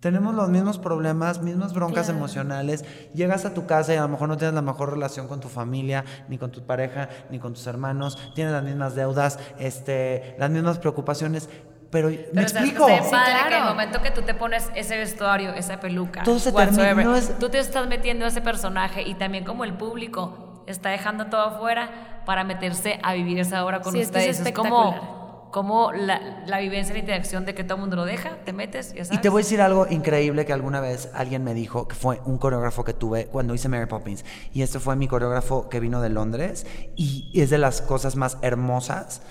tenemos 0.00 0.34
los 0.34 0.48
mismos 0.48 0.78
problemas, 0.78 1.42
mismas 1.42 1.72
broncas 1.74 2.04
Claro. 2.06 2.18
emocionales. 2.18 2.84
Llegas 3.14 3.44
a 3.44 3.54
tu 3.54 3.66
casa 3.66 3.94
y 3.94 3.96
a 3.96 4.02
lo 4.02 4.08
mejor 4.08 4.28
no 4.28 4.36
tienes 4.36 4.54
la 4.54 4.62
mejor 4.62 4.90
relación 4.92 5.26
con 5.26 5.40
tu 5.40 5.48
familia, 5.48 6.04
ni 6.28 6.38
con 6.38 6.52
tu 6.52 6.64
pareja, 6.64 7.08
ni 7.30 7.38
con 7.38 7.54
tus 7.54 7.66
hermanos. 7.66 8.16
Tienes 8.34 8.52
las 8.52 8.62
mismas 8.62 8.94
deudas, 8.94 9.38
este, 9.58 10.36
las 10.38 10.50
mismas 10.50 10.78
preocupaciones. 10.78 11.48
pero, 11.88 12.08
me 12.08 12.16
Pero 12.16 12.48
sabes 12.48 12.52
que 12.52 12.58
explico. 12.58 12.88
está 12.88 13.00
bien 13.00 13.10
padre 13.10 13.32
Sí, 13.32 13.38
que 13.38 13.54
el 13.54 13.60
claro. 13.60 13.70
momento 13.70 14.02
que 14.02 14.10
tú 14.10 14.22
te 14.22 14.34
pones 14.34 14.70
ese 14.74 14.98
vestuario, 14.98 15.50
esa 15.54 15.78
peluca, 15.80 16.24
Todo 16.24 16.38
se 16.40 16.50
no 16.52 17.14
es- 17.16 17.38
tú 17.38 17.48
te 17.48 17.58
estás 17.58 17.86
metiendo 17.86 18.24
a 18.24 18.28
ese 18.28 18.40
personaje 18.42 19.02
y 19.02 19.14
también 19.14 19.44
como 19.44 19.64
el 19.64 19.72
público 19.74 20.64
está 20.66 20.90
dejando 20.90 21.26
todo 21.26 21.42
afuera 21.42 22.15
para 22.26 22.44
meterse 22.44 22.98
a 23.02 23.14
vivir 23.14 23.38
esa 23.38 23.64
obra 23.64 23.80
con 23.80 23.92
Sí, 23.94 24.00
es 24.00 24.10
que 24.10 24.28
es 24.28 24.38
ustedes. 24.38 24.52
como, 24.54 24.90
espectacular. 24.90 25.50
como 25.52 25.92
la, 25.92 26.44
la 26.46 26.58
vivencia, 26.58 26.92
la 26.92 26.98
interacción 27.00 27.46
de 27.46 27.54
que 27.54 27.64
todo 27.64 27.76
el 27.76 27.80
mundo 27.80 27.96
lo 27.96 28.04
deja, 28.04 28.36
te 28.44 28.52
metes, 28.52 28.92
ya 28.92 29.04
sabes. 29.06 29.18
Y 29.18 29.22
te 29.22 29.28
voy 29.30 29.40
a 29.40 29.44
decir 29.44 29.62
algo 29.62 29.86
increíble 29.88 30.44
que 30.44 30.52
alguna 30.52 30.80
vez 30.80 31.08
alguien 31.14 31.42
me 31.44 31.54
dijo, 31.54 31.88
que 31.88 31.94
fue 31.94 32.20
un 32.26 32.36
coreógrafo 32.36 32.84
que 32.84 32.92
tuve 32.92 33.26
cuando 33.28 33.54
hice 33.54 33.68
Mary 33.70 33.86
Poppins. 33.86 34.24
Y 34.52 34.60
este 34.62 34.78
fue 34.80 34.96
mi 34.96 35.08
coreógrafo 35.08 35.68
que 35.70 35.80
vino 35.80 36.02
de 36.02 36.10
Londres 36.10 36.66
y 36.96 37.30
es 37.40 37.48
de 37.50 37.58
las 37.58 37.80
cosas 37.80 38.16
más 38.16 38.36
hermosas 38.42 39.22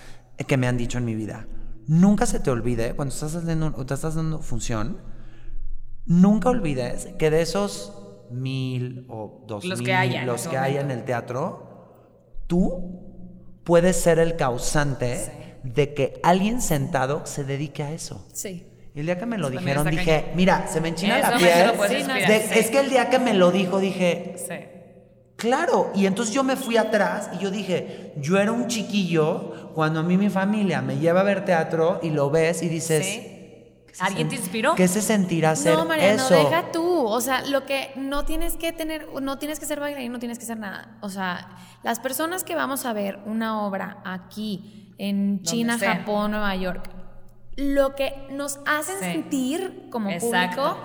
que 0.47 0.57
me 0.57 0.67
han 0.67 0.77
dicho 0.77 0.97
en 0.97 1.05
mi 1.05 1.13
vida. 1.15 1.45
Nunca 1.87 2.25
se 2.25 2.39
te 2.39 2.49
olvide, 2.49 2.95
cuando 2.95 3.13
estás 3.13 3.35
haciendo, 3.35 3.71
te 3.85 3.93
estás 3.93 4.15
dando 4.15 4.39
función, 4.39 4.97
nunca 6.05 6.49
olvides 6.49 7.09
que 7.19 7.29
de 7.29 7.41
esos 7.41 7.93
mil 8.31 9.05
o 9.09 9.43
dos 9.47 9.65
Los 9.65 9.79
mil, 9.79 9.87
que 9.87 9.93
haya 9.93 10.21
en 10.21 10.27
los 10.27 10.47
que 10.47 10.57
haya 10.57 10.81
en 10.81 10.87
momento. 10.87 10.99
el 11.01 11.05
teatro, 11.05 11.74
tú 12.47 13.01
puedes 13.63 13.95
ser 13.97 14.19
el 14.19 14.35
causante 14.35 15.59
de 15.63 15.93
que 15.93 16.19
alguien 16.23 16.61
sentado 16.61 17.25
se 17.25 17.43
dedique 17.43 17.83
a 17.83 17.91
eso. 17.91 18.25
Sí. 18.33 18.67
Y 18.93 18.99
el 19.01 19.07
día 19.07 19.17
que 19.17 19.25
me 19.25 19.37
lo 19.37 19.47
también 19.47 19.63
dijeron 19.65 19.87
dije, 19.89 20.21
cañón. 20.21 20.35
mira, 20.37 20.67
se 20.67 20.79
me 20.81 20.89
enchina 20.89 21.15
En 21.17 21.21
la 21.21 21.37
piel. 21.37 21.71
Sí, 21.87 22.03
de- 22.27 22.39
sí. 22.47 22.59
Es 22.59 22.69
que 22.69 22.79
el 22.79 22.89
día 22.89 23.09
que 23.09 23.19
me 23.19 23.33
lo 23.33 23.51
dijo 23.51 23.79
dije, 23.79 24.35
Sí. 24.37 24.55
claro. 25.35 25.91
Y 25.95 26.05
entonces 26.05 26.33
yo 26.33 26.43
me 26.43 26.55
fui 26.55 26.77
atrás 26.77 27.29
y 27.37 27.43
yo 27.43 27.51
dije, 27.51 28.13
yo 28.17 28.37
era 28.37 28.51
un 28.51 28.67
chiquillo 28.67 29.71
cuando 29.73 29.99
a 29.99 30.03
mí 30.03 30.17
mi 30.17 30.29
familia 30.29 30.81
me 30.81 30.97
lleva 30.97 31.21
a 31.21 31.23
ver 31.23 31.43
teatro 31.43 31.99
y 32.03 32.11
lo 32.11 32.29
ves 32.29 32.63
y 32.63 32.69
dices, 32.69 33.05
Sí. 33.05 33.21
¿qué 33.21 33.21
se 33.29 33.34
¿Alguien 33.99 34.29
te 34.29 34.35
inspiró? 34.35 34.75
¿Qué 34.75 34.87
se 34.87 35.01
sentirá 35.01 35.51
hacer 35.51 35.75
No, 35.77 35.85
Mariano, 35.85 36.23
eso? 36.23 36.33
deja 36.35 36.71
tú. 36.71 37.05
O 37.07 37.21
sea, 37.21 37.41
lo 37.45 37.65
que 37.65 37.91
no 37.95 38.25
tienes 38.25 38.55
que 38.57 38.71
tener, 38.73 39.07
no 39.21 39.37
tienes 39.37 39.59
que 39.59 39.65
ser 39.65 39.79
bailarín, 39.79 40.11
no 40.11 40.19
tienes 40.19 40.37
que 40.39 40.45
ser 40.45 40.57
nada. 40.59 40.97
O 41.01 41.09
sea, 41.09 41.49
las 41.83 41.99
personas 41.99 42.43
que 42.43 42.55
vamos 42.55 42.85
a 42.85 42.93
ver 42.93 43.19
una 43.25 43.65
obra 43.65 43.97
aquí, 44.03 44.93
en 44.97 45.41
China, 45.43 45.77
sea. 45.77 45.97
Japón, 45.97 46.31
Nueva 46.31 46.55
York, 46.55 46.89
lo 47.57 47.95
que 47.95 48.13
nos 48.31 48.59
hacen 48.65 48.95
Sí. 48.99 49.05
sentir 49.05 49.87
como 49.89 50.09
Exacto. 50.09 50.61
público 50.61 50.77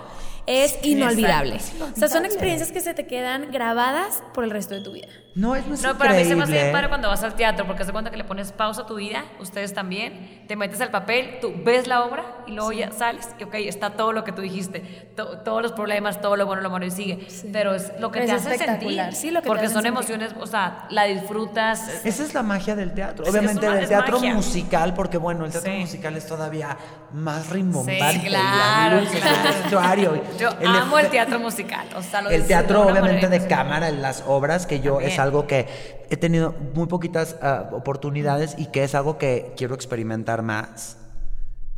es 0.47 0.79
inolvidable. 0.83 1.55
Exacto. 1.55 1.89
O 1.95 1.99
sea, 1.99 2.07
son 2.07 2.25
experiencias 2.25 2.71
que 2.71 2.81
se 2.81 2.93
te 2.93 3.07
quedan 3.07 3.51
grabadas 3.51 4.23
por 4.33 4.43
el 4.43 4.51
resto 4.51 4.73
de 4.73 4.81
tu 4.81 4.91
vida. 4.93 5.07
No, 5.33 5.55
es, 5.55 5.65
no 5.65 5.75
es 5.75 5.81
No, 5.81 5.97
para 5.97 6.13
mí 6.13 6.25
se 6.25 6.35
me 6.35 6.43
hace 6.43 6.71
padre 6.73 6.89
cuando 6.89 7.07
vas 7.07 7.23
al 7.23 7.35
teatro, 7.35 7.65
porque 7.65 7.85
se 7.85 7.93
cuenta 7.93 8.11
que 8.11 8.17
le 8.17 8.25
pones 8.25 8.51
pausa 8.51 8.81
a 8.81 8.85
tu 8.85 8.95
vida, 8.95 9.23
ustedes 9.39 9.73
también, 9.73 10.43
te 10.47 10.57
metes 10.57 10.81
al 10.81 10.91
papel, 10.91 11.37
tú 11.39 11.53
ves 11.63 11.87
la 11.87 12.03
obra 12.03 12.25
y 12.47 12.51
luego 12.51 12.73
ya 12.73 12.91
sales 12.91 13.29
y 13.39 13.43
ok, 13.45 13.53
está 13.55 13.91
todo 13.91 14.11
lo 14.11 14.25
que 14.25 14.33
tú 14.33 14.41
dijiste, 14.41 14.81
to- 15.15 15.37
todos 15.39 15.61
los 15.61 15.71
problemas, 15.71 16.19
todo 16.19 16.35
lo 16.35 16.45
bueno, 16.45 16.61
lo 16.61 16.69
malo 16.69 16.85
y 16.85 16.91
sigue. 16.91 17.27
Pero 17.53 17.75
es 17.75 17.93
lo 17.99 18.11
que 18.11 18.19
Es 18.19 18.25
te 18.25 18.31
hace 18.33 18.57
sentir. 18.57 19.01
sí, 19.13 19.31
lo 19.31 19.41
que 19.41 19.47
porque 19.47 19.63
son 19.69 19.83
sentir. 19.83 19.87
emociones, 19.91 20.35
o 20.37 20.47
sea, 20.47 20.85
la 20.89 21.05
disfrutas. 21.05 21.87
Esa 22.03 22.23
es 22.23 22.33
la 22.33 22.43
magia 22.43 22.75
del 22.75 22.93
teatro. 22.93 23.23
Sí, 23.23 23.31
Obviamente 23.31 23.69
del 23.69 23.87
teatro 23.87 24.17
magia. 24.19 24.33
musical, 24.33 24.93
porque 24.93 25.17
bueno, 25.17 25.45
el 25.45 25.51
teatro 25.53 25.71
Sí. 25.71 25.77
musical 25.79 26.17
es 26.17 26.27
todavía 26.27 26.77
más 27.13 27.49
rimbombante. 27.49 28.11
Sí, 28.19 28.25
y 28.25 28.29
claro, 28.29 28.99
luces, 28.99 29.19
claro. 29.21 29.37
el 29.37 29.61
vestuario. 29.61 30.23
Yo 30.37 30.49
el 30.59 30.67
amo 30.75 30.99
el 30.99 31.07
teatro 31.09 31.39
musical. 31.39 31.87
O 31.95 32.01
sea, 32.01 32.21
lo 32.21 32.29
El 32.29 32.45
teatro, 32.45 32.81
obviamente, 32.85 33.29
de 33.29 33.47
cámara, 33.47 33.87
en 33.87 34.01
las 34.01 34.23
obras, 34.27 34.65
que 34.65 34.81
yo 34.81 34.93
También. 34.95 35.11
Algo 35.21 35.47
que 35.47 35.67
he 36.09 36.17
tenido 36.17 36.53
muy 36.73 36.87
poquitas 36.87 37.37
ah, 37.41 37.69
oportunidades 37.71 38.55
y 38.57 38.67
que 38.67 38.83
es 38.83 38.95
algo 38.95 39.17
que 39.17 39.53
quiero 39.55 39.75
experimentar 39.75 40.41
más. 40.41 40.97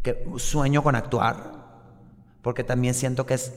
Que 0.01 0.25
sueño 0.37 0.83
con 0.83 0.95
actuar, 0.95 1.51
porque 2.41 2.63
también 2.63 2.93
siento 2.93 3.25
que 3.25 3.35
es 3.35 3.53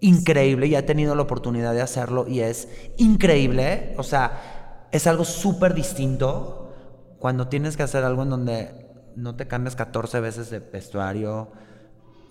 increíble 0.00 0.66
y 0.66 0.76
he 0.76 0.82
tenido 0.82 1.14
la 1.14 1.22
oportunidad 1.22 1.72
de 1.74 1.82
hacerlo 1.82 2.26
y 2.28 2.40
es 2.40 2.68
increíble. 2.96 3.94
O 3.96 4.02
sea, 4.02 4.88
es 4.92 5.06
algo 5.06 5.24
súper 5.24 5.74
distinto 5.74 6.72
cuando 7.18 7.48
tienes 7.48 7.76
que 7.76 7.82
hacer 7.82 8.04
algo 8.04 8.22
en 8.22 8.30
donde 8.30 8.86
no 9.16 9.34
te 9.34 9.46
cambias 9.48 9.76
14 9.76 10.20
veces 10.20 10.50
de 10.50 10.60
vestuario. 10.60 11.50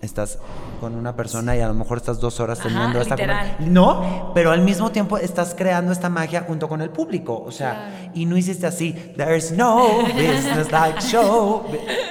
Estás 0.00 0.38
con 0.80 0.94
una 0.94 1.16
persona 1.16 1.56
y 1.56 1.60
a 1.60 1.66
lo 1.66 1.74
mejor 1.74 1.98
estás 1.98 2.20
dos 2.20 2.38
horas 2.38 2.60
Ajá, 2.60 2.68
teniendo 2.68 3.00
esta 3.00 3.16
No, 3.60 4.30
pero 4.32 4.52
al 4.52 4.60
mismo 4.62 4.90
tiempo 4.90 5.18
estás 5.18 5.54
creando 5.56 5.90
esta 5.90 6.08
magia 6.08 6.44
junto 6.46 6.68
con 6.68 6.80
el 6.82 6.90
público. 6.90 7.42
O 7.44 7.50
sea, 7.50 7.72
Claro. 7.72 8.12
y 8.14 8.26
no 8.26 8.36
hiciste 8.36 8.66
así, 8.66 8.92
there's 9.16 9.50
no 9.50 10.04
business 10.14 10.70
like 10.70 11.00
show. 11.00 11.64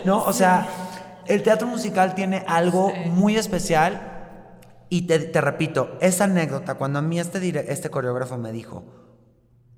No, 0.04 0.22
o 0.24 0.34
sea, 0.34 0.68
el 1.28 1.44
teatro 1.44 1.66
musical 1.68 2.14
tiene 2.14 2.44
algo 2.48 2.92
muy 3.12 3.38
especial. 3.38 4.14
Y 4.90 5.02
te, 5.02 5.20
te 5.20 5.42
repito, 5.42 5.98
esa 6.00 6.26
anécdota, 6.26 6.76
cuando 6.76 7.00
a 7.00 7.02
mí 7.02 7.20
este, 7.20 7.72
este 7.72 7.90
coreógrafo 7.90 8.38
me 8.38 8.52
dijo, 8.54 8.84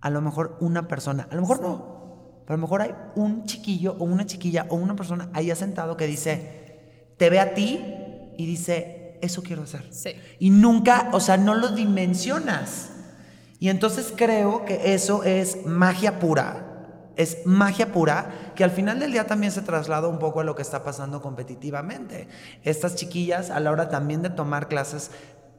a 0.02 0.10
lo 0.10 0.22
mejor 0.22 0.58
una 0.62 0.88
persona, 0.88 1.28
a 1.32 1.36
lo 1.36 1.42
mejor 1.42 1.62
no, 1.62 2.00
pero 2.46 2.54
a 2.54 2.58
lo 2.58 2.62
mejor 2.62 2.82
hay 2.84 2.96
un 3.16 3.44
chiquillo 3.46 3.96
o 4.00 4.04
una 4.06 4.26
chiquilla 4.26 4.66
o 4.70 4.76
una 4.76 4.96
persona 4.96 5.30
ahí 5.34 5.54
sentado 5.56 5.98
que 5.98 6.06
dice, 6.08 7.16
te 7.18 7.30
ve 7.30 7.40
a 7.40 7.54
ti 7.56 7.84
y 8.40 8.46
dice, 8.46 9.20
eso 9.22 9.44
quiero 9.44 9.64
hacer. 9.64 9.86
Sí. 9.92 10.14
Y 10.40 10.50
nunca, 10.50 11.10
o 11.12 11.20
sea, 11.20 11.36
no 11.36 11.56
lo 11.56 11.72
dimensionas. 11.76 12.90
Y 13.60 13.68
entonces 13.68 14.14
creo 14.16 14.64
que 14.64 14.94
eso 14.94 15.26
es 15.26 15.66
magia 15.66 16.20
pura. 16.20 17.12
Es 17.18 17.46
magia 17.46 17.92
pura 17.92 18.54
que 18.56 18.64
al 18.64 18.72
final 18.72 19.02
del 19.02 19.12
día 19.12 19.28
también 19.28 19.52
se 19.52 19.62
traslada 19.62 20.08
un 20.08 20.20
poco 20.20 20.40
a 20.40 20.46
lo 20.46 20.56
que 20.56 20.62
está 20.62 20.86
pasando 20.86 21.22
competitivamente. 21.22 22.30
Estas 22.64 22.96
chiquillas 22.96 23.50
a 23.50 23.60
la 23.60 23.72
hora 23.72 23.90
también 23.90 24.22
de 24.22 24.30
tomar 24.30 24.70
clases 24.70 25.12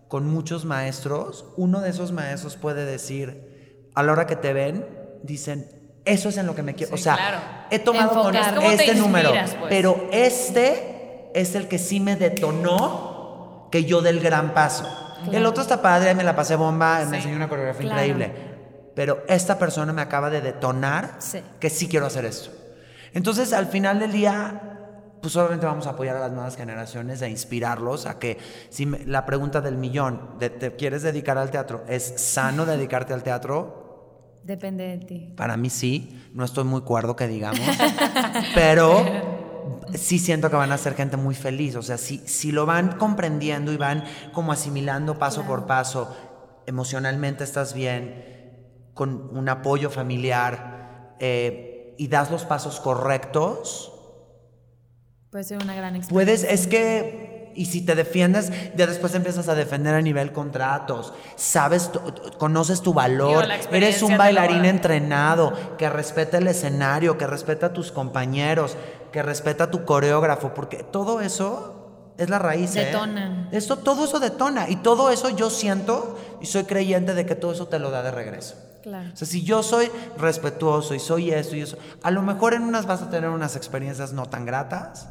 con 0.09 0.27
muchos 0.27 0.65
maestros, 0.65 1.45
uno 1.59 1.83
de 1.83 1.91
esos 1.91 2.13
maestros 2.13 2.57
puede 2.57 2.87
decir, 2.87 3.91
a 3.95 4.03
la 4.03 4.13
hora 4.13 4.27
que 4.27 4.37
te 4.37 4.55
ven, 4.55 4.87
dicen, 5.23 5.69
eso 6.07 6.31
es 6.31 6.39
en 6.39 6.47
lo 6.47 6.55
que 6.55 6.63
me 6.63 6.75
quiero. 6.75 6.97
Sí, 6.97 7.03
o 7.03 7.05
sea, 7.05 7.17
claro. 7.17 7.39
he 7.71 7.79
tomado 7.79 8.23
con 8.23 8.35
Enfocar. 8.35 8.55
¿Cómo 8.55 8.69
te 8.69 8.75
este 8.87 8.95
número, 8.95 9.33
pues? 9.33 9.57
pero 9.69 10.09
este 10.13 10.90
es 11.35 11.55
el 11.55 11.69
que 11.69 11.79
sí 11.79 12.01
me 12.01 12.17
detonó 12.17 13.69
que 13.71 13.85
yo 13.85 14.03
del 14.03 14.21
gran 14.21 14.53
paso. 14.55 14.85
El 15.33 15.45
otro 15.47 15.63
está 15.63 15.83
padre, 15.83 16.15
me 16.15 16.25
la 16.25 16.35
pasé 16.35 16.57
bomba, 16.57 17.05
me 17.09 17.19
enseñó 17.19 17.37
una 17.37 17.49
coreografía 17.49 17.83
Claro. 17.91 18.01
increíble. 18.03 18.33
Pero 18.95 19.23
esta 19.29 19.59
persona 19.59 19.93
me 19.93 20.03
acaba 20.03 20.31
de 20.31 20.41
detonar 20.41 21.17
Sí. 21.19 21.41
que 21.61 21.71
sí 21.71 21.89
quiero 21.89 22.07
hacer 22.07 22.25
esto. 22.25 22.51
Entonces, 23.13 23.53
al 23.53 23.67
final 23.67 23.99
del 24.01 24.13
día, 24.13 24.63
pues 25.23 25.37
obviamente 25.37 25.67
vamos 25.67 25.87
a 25.87 25.91
apoyar 25.91 26.17
a 26.17 26.21
las 26.21 26.33
nuevas 26.33 26.57
generaciones 26.57 27.21
e 27.23 27.29
inspirarlos 27.29 28.07
a 28.07 28.19
que, 28.19 28.39
si 28.71 28.87
me- 28.87 29.05
la 29.05 29.27
pregunta 29.27 29.61
del 29.61 29.77
millón, 29.77 30.37
de, 30.39 30.49
¿te 30.51 30.75
quieres 30.77 31.03
dedicar 31.03 31.37
al 31.39 31.51
teatro? 31.51 31.85
¿Es 31.89 32.15
sano 32.17 32.65
dedicarte 32.67 33.13
al 33.13 33.23
teatro? 33.23 34.39
Depende 34.43 34.85
de 34.89 34.99
ti. 35.05 35.35
Para 35.37 35.57
mí 35.59 35.69
sí, 35.71 36.19
no 36.33 36.45
estoy 36.45 36.65
muy 36.65 36.81
cuerdo 36.81 37.15
que 37.15 37.29
digamos, 37.29 37.61
pero 38.55 39.05
sí 39.95 40.19
siento 40.19 40.51
que 40.51 40.57
van 40.57 40.73
a 40.73 40.79
ser 40.79 40.95
gente 40.95 41.17
muy 41.17 41.35
feliz, 41.35 41.77
o 41.77 41.83
sea, 41.83 41.99
si, 41.99 42.19
si 42.27 42.53
lo 42.53 42.67
van 42.67 42.99
comprendiendo 42.99 43.73
y 43.73 43.77
van 43.77 44.05
como 44.33 44.53
asimilando 44.53 45.19
paso 45.19 45.43
por 45.43 45.67
paso, 45.67 46.15
emocionalmente 46.67 47.45
estás 47.45 47.75
bien, 47.75 48.91
con 48.95 49.37
un 49.37 49.49
apoyo 49.49 49.91
familiar 49.91 51.17
eh, 51.21 51.95
y 51.99 52.09
das 52.09 52.31
los 52.31 52.45
pasos 52.45 52.81
correctos, 52.81 53.93
Puede 55.31 55.45
ser 55.45 55.63
una 55.63 55.77
gran 55.77 55.95
experiencia. 55.95 56.13
Puedes, 56.13 56.43
es 56.43 56.67
que, 56.67 57.30
y 57.55 57.67
si 57.67 57.83
te 57.83 57.95
defiendes, 57.95 58.53
ya 58.77 58.87
después 58.87 59.15
empiezas 59.15 59.49
a 59.49 59.55
defender 59.55 59.95
a 59.95 60.03
nivel 60.03 60.33
contratos, 60.33 61.13
sabes, 61.37 61.91
conoces 62.39 62.81
tu 62.81 62.95
valor, 62.95 63.47
Digo, 63.47 63.69
eres 63.73 64.03
un 64.03 64.17
bailarín 64.17 64.65
entrenado, 64.65 65.77
que 65.77 65.89
respeta 65.89 66.39
el 66.39 66.47
escenario, 66.47 67.19
que 67.19 67.27
respeta 67.27 67.67
a 67.67 67.73
tus 67.73 67.93
compañeros, 67.93 68.77
que 69.13 69.23
respeta 69.23 69.65
a 69.65 69.71
tu 69.71 69.85
coreógrafo, 69.85 70.55
porque 70.55 70.85
todo 70.85 71.21
eso 71.21 72.15
es 72.19 72.31
la 72.31 72.39
raíz. 72.39 72.77
¿eh? 72.77 72.87
Detona. 72.87 73.49
Esto, 73.51 73.79
todo 73.79 74.05
eso 74.05 74.21
detona, 74.21 74.69
y 74.69 74.77
todo 74.77 75.11
eso 75.11 75.31
yo 75.31 75.51
siento 75.51 76.19
y 76.41 76.47
soy 76.47 76.65
creyente 76.65 77.15
de 77.15 77.27
que 77.27 77.35
todo 77.35 77.53
eso 77.53 77.69
te 77.69 77.79
lo 77.79 77.91
da 77.91 78.03
de 78.03 78.11
regreso. 78.11 78.57
Claro. 78.83 79.11
O 79.13 79.17
sea, 79.17 79.27
si 79.27 79.43
yo 79.43 79.63
soy 79.63 79.91
respetuoso 80.17 80.95
y 80.95 81.01
soy 81.01 81.31
esto 81.33 81.57
y 81.57 81.63
eso, 81.63 81.77
a 82.03 82.11
lo 82.11 82.23
mejor 82.23 82.55
en 82.55 82.63
unas 82.63 82.87
vas 82.87 83.03
a 83.03 83.11
tener 83.11 83.29
unas 83.29 83.57
experiencias 83.57 84.13
no 84.13 84.27
tan 84.27 84.47
gratas, 84.47 85.09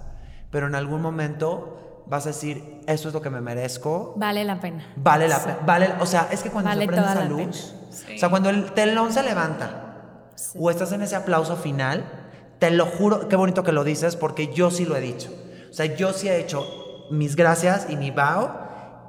pero 0.49 0.67
en 0.67 0.75
algún 0.75 1.01
momento 1.01 1.88
vas 2.09 2.25
a 2.25 2.29
decir, 2.29 2.81
esto 2.87 3.07
es 3.09 3.13
lo 3.13 3.21
que 3.21 3.29
me 3.29 3.39
merezco, 3.41 4.13
Vale 4.17 4.43
la 4.43 4.59
pena. 4.59 4.93
vale 4.95 5.27
la 5.27 5.39
pena, 5.43 5.59
vale, 5.65 5.89
o 5.99 6.05
sea, 6.05 6.27
es 6.31 6.41
que 6.41 6.49
cuando 6.49 6.69
Vale 6.69 6.81
se 6.81 6.87
prende 6.87 7.05
esa 7.05 7.15
la 7.19 7.25
luz, 7.25 7.75
pena. 8.05 8.15
o 8.15 8.19
sea, 8.19 8.29
cuando 8.29 8.49
el 8.49 8.71
telón 8.73 9.13
se 9.13 9.23
levanta 9.23 9.85
Sí. 10.35 10.57
o 10.61 10.71
estás 10.71 10.91
en 10.93 11.01
ese 11.01 11.15
aplauso 11.17 11.55
final, 11.57 12.05
te 12.59 12.71
lo 12.71 12.85
juro, 12.85 13.27
qué 13.27 13.35
bonito 13.35 13.63
que 13.63 13.71
lo 13.73 13.83
dices 13.83 14.15
porque 14.15 14.53
yo 14.53 14.71
sí 14.71 14.85
lo 14.85 14.95
he 14.95 15.01
dicho. 15.01 15.29
O 15.69 15.73
sea, 15.73 15.85
yo 15.97 16.13
sí 16.13 16.29
he 16.29 16.39
hecho 16.39 16.65
mis 17.11 17.35
gracias 17.35 17.87
y 17.89 17.95
mi 17.97 18.09
bow 18.11 18.49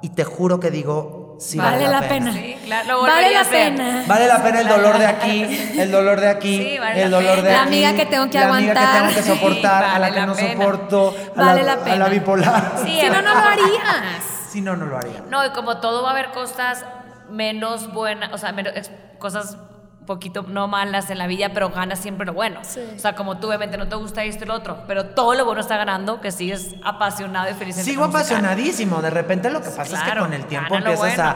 y 0.01 0.09
te 0.09 0.23
juro 0.25 0.59
que 0.59 0.71
digo, 0.71 1.20
sí 1.41 1.57
Vale 1.57 1.87
la 1.87 2.01
pena. 2.07 2.31
Sí, 2.33 2.55
claro, 2.65 2.87
lo 2.87 3.01
Vale 3.01 3.31
la 3.33 3.41
a 3.41 3.43
pena. 3.45 4.03
Vale 4.07 4.27
la 4.27 4.43
pena 4.43 4.61
el 4.61 4.67
dolor 4.67 4.97
de 4.99 5.05
aquí, 5.07 5.43
el 5.79 5.91
dolor 5.91 6.19
de 6.21 6.29
aquí, 6.29 6.57
Sí, 6.57 6.77
vale 6.79 7.03
el 7.03 7.11
la 7.11 7.17
dolor 7.17 7.35
de 7.37 7.41
pena. 7.41 7.53
La 7.55 7.61
aquí. 7.63 7.67
amiga 7.67 7.93
que 7.95 8.05
tengo 8.05 8.29
que 8.29 8.39
la 8.39 8.45
amiga 8.55 8.73
que 8.73 8.79
aguantar. 8.79 9.01
tengo 9.09 9.15
que 9.15 9.23
soportar, 9.23 9.83
Sí, 9.83 9.89
a 9.89 9.93
la 9.93 9.99
vale 9.99 10.13
que 10.13 10.19
la 10.19 10.25
no 10.27 10.35
pena. 10.35 10.51
soporto, 10.53 11.15
a, 11.35 11.39
Vale 11.43 11.63
la, 11.63 11.75
la 11.75 11.81
a 11.81 11.83
pena. 11.83 11.97
la 11.97 12.09
bipolar. 12.09 12.71
Sí, 12.85 12.99
Si 13.01 13.09
no, 13.09 13.21
no 13.21 13.33
lo 13.33 13.39
harías. 13.39 14.23
Si 14.51 14.61
no, 14.61 14.75
no 14.75 14.85
lo 14.85 14.97
haría. 14.97 15.23
No, 15.29 15.45
y 15.45 15.49
como 15.51 15.77
todo 15.77 16.03
va 16.03 16.09
a 16.09 16.11
haber 16.11 16.31
cosas 16.31 16.85
menos 17.29 17.91
buenas, 17.93 18.31
o 18.33 18.37
sea, 18.37 18.51
menos- 18.51 18.73
cosas 19.17 19.57
poquito 20.05 20.43
no 20.43 20.67
malas 20.67 21.09
en 21.09 21.17
la 21.17 21.27
vida, 21.27 21.51
pero 21.53 21.69
ganas 21.69 21.99
siempre 21.99 22.25
lo 22.25 22.33
bueno. 22.33 22.59
Sí. 22.63 22.79
O 22.95 22.99
sea, 22.99 23.15
como 23.15 23.39
tú 23.39 23.47
obviamente 23.47 23.77
no 23.77 23.87
te 23.87 23.95
gusta 23.95 24.23
esto 24.23 24.45
y 24.45 24.47
lo 24.47 24.55
otro, 24.55 24.83
pero 24.87 25.07
todo 25.07 25.35
lo 25.35 25.45
bueno 25.45 25.61
está 25.61 25.77
ganando, 25.77 26.21
que 26.21 26.31
sigues 26.31 26.75
apasionado 26.83 27.49
y 27.49 27.53
feliz 27.53 27.77
en 27.77 27.85
Sigo 27.85 28.03
apasionadísimo. 28.03 29.01
De 29.01 29.09
repente 29.09 29.49
lo 29.49 29.61
que 29.61 29.69
pasa 29.69 30.03
es 30.03 30.11
que 30.11 30.19
con 30.19 30.33
el 30.33 30.45
tiempo 30.45 30.75
empiezas 30.75 31.19
a. 31.19 31.35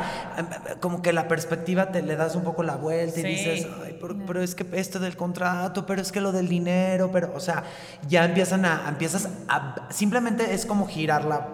Como 0.80 1.02
que 1.02 1.14
la 1.14 1.28
perspectiva 1.28 1.92
te 1.92 2.02
le 2.02 2.16
das 2.16 2.36
un 2.36 2.44
poco 2.44 2.64
la 2.64 2.76
vuelta 2.76 3.20
y 3.20 3.24
dices, 3.24 3.68
Ay, 3.84 3.98
pero, 4.02 4.16
pero 4.26 4.42
es 4.42 4.56
que 4.56 4.66
esto 4.74 5.00
del 5.00 5.16
contrato, 5.16 5.86
pero 5.86 6.02
es 6.02 6.12
que 6.12 6.22
lo 6.22 6.32
del 6.32 6.48
dinero, 6.48 7.10
pero, 7.12 7.32
o 7.36 7.40
sea, 7.40 7.64
ya 8.08 8.26
empiezan 8.26 8.66
a. 8.66 8.86
Empiezas 8.88 9.30
a. 9.48 9.88
Simplemente 9.90 10.54
es 10.54 10.66
como 10.66 10.88
girar 10.88 11.26
la, 11.26 11.48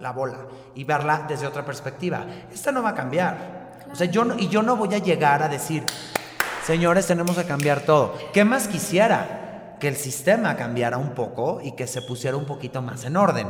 la 0.00 0.12
bola 0.12 0.46
y 0.74 0.84
verla 0.84 1.24
desde 1.28 1.46
otra 1.46 1.64
perspectiva. 1.64 2.24
Esta 2.52 2.72
no 2.72 2.82
va 2.82 2.90
a 2.90 2.94
cambiar. 2.94 3.64
O 3.90 3.96
sea, 3.96 4.06
yo 4.06 4.24
no, 4.24 4.38
y 4.38 4.48
yo 4.48 4.62
no 4.62 4.76
voy 4.76 4.94
a 4.94 4.98
llegar 4.98 5.42
a 5.42 5.48
decir, 5.48 5.84
señores, 6.66 7.06
tenemos 7.06 7.36
que 7.36 7.44
cambiar 7.44 7.80
todo. 7.82 8.14
¿Qué 8.32 8.44
más 8.44 8.68
quisiera? 8.68 9.76
Que 9.80 9.88
el 9.88 9.96
sistema 9.96 10.56
cambiara 10.56 10.98
un 10.98 11.10
poco 11.10 11.60
y 11.62 11.72
que 11.72 11.86
se 11.86 12.02
pusiera 12.02 12.36
un 12.36 12.46
poquito 12.46 12.82
más 12.82 13.04
en 13.04 13.16
orden. 13.16 13.48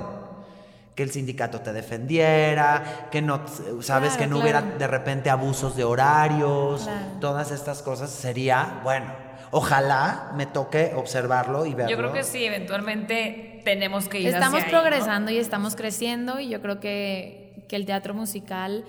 Que 0.94 1.02
el 1.02 1.10
sindicato 1.10 1.60
te 1.60 1.72
defendiera, 1.72 3.08
que 3.10 3.20
no, 3.20 3.42
sabes, 3.80 4.10
Claro, 4.14 4.18
que 4.18 4.26
no 4.28 4.36
claro. 4.40 4.40
hubiera 4.40 4.62
de 4.78 4.86
repente 4.86 5.28
abusos 5.30 5.76
de 5.76 5.84
horarios, 5.84 6.82
Claro. 6.84 7.06
todas 7.20 7.50
estas 7.50 7.82
cosas 7.82 8.10
sería, 8.10 8.80
bueno, 8.84 9.06
ojalá 9.50 10.30
me 10.36 10.46
toque 10.46 10.92
observarlo 10.94 11.66
y 11.66 11.74
verlo. 11.74 11.90
Yo 11.90 11.96
creo 11.96 12.12
que 12.12 12.22
sí, 12.22 12.44
eventualmente 12.44 13.60
tenemos 13.64 14.08
que 14.08 14.20
ir 14.20 14.28
Estamos 14.28 14.60
hacia 14.60 14.66
ahí, 14.68 14.72
¿no? 14.72 14.80
progresando 14.80 15.30
y 15.32 15.38
estamos 15.38 15.74
creciendo 15.74 16.38
y 16.38 16.48
yo 16.48 16.60
creo 16.62 16.78
que, 16.78 17.64
que 17.68 17.74
el 17.76 17.86
teatro 17.86 18.14
musical 18.14 18.84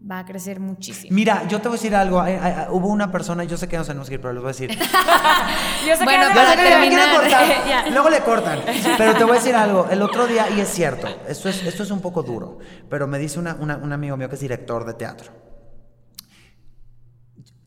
va 0.00 0.20
a 0.20 0.24
crecer 0.24 0.60
muchísimo. 0.60 1.14
Mira, 1.14 1.46
yo 1.48 1.60
te 1.60 1.68
voy 1.68 1.76
a 1.76 1.80
decir 1.80 1.94
algo. 1.94 2.20
ay, 2.20 2.38
ay, 2.40 2.54
ay, 2.58 2.66
hubo 2.70 2.88
una 2.88 3.10
persona, 3.10 3.44
yo 3.44 3.56
sé 3.56 3.68
que 3.68 3.76
no 3.76 3.84
se 3.84 3.94
nos 3.94 4.08
quiere, 4.08 4.22
pero 4.22 4.32
les 4.34 4.42
voy 4.42 4.50
a 4.50 4.52
decir. 4.52 4.70
Yo 5.86 5.96
sé 5.96 6.04
Bueno, 6.04 6.28
que 6.28 6.34
para 6.34 6.50
sé 6.50 6.56
que 6.56 6.62
me 6.62 6.68
quieren 6.68 6.80
terminar, 6.80 7.16
cortar. 7.20 7.68
ya. 7.68 7.90
Luego 7.90 8.10
le 8.10 8.20
cortan. 8.20 8.60
Pero 8.98 9.14
te 9.16 9.24
voy 9.24 9.32
a 9.32 9.40
decir 9.40 9.54
algo. 9.54 9.86
El 9.90 10.02
otro 10.02 10.26
día, 10.26 10.48
y 10.50 10.60
es 10.60 10.68
cierto, 10.68 11.06
esto 11.28 11.48
es, 11.48 11.64
esto 11.64 11.82
es 11.82 11.90
un 11.90 12.00
poco 12.00 12.22
duro, 12.22 12.58
pero 12.90 13.06
me 13.06 13.18
dice 13.18 13.38
una- 13.38 13.54
una- 13.54 13.76
un 13.76 13.92
amigo 13.92 14.16
mío 14.16 14.28
que 14.28 14.34
es 14.34 14.40
director 14.40 14.84
de 14.84 14.94
teatro. 14.94 15.32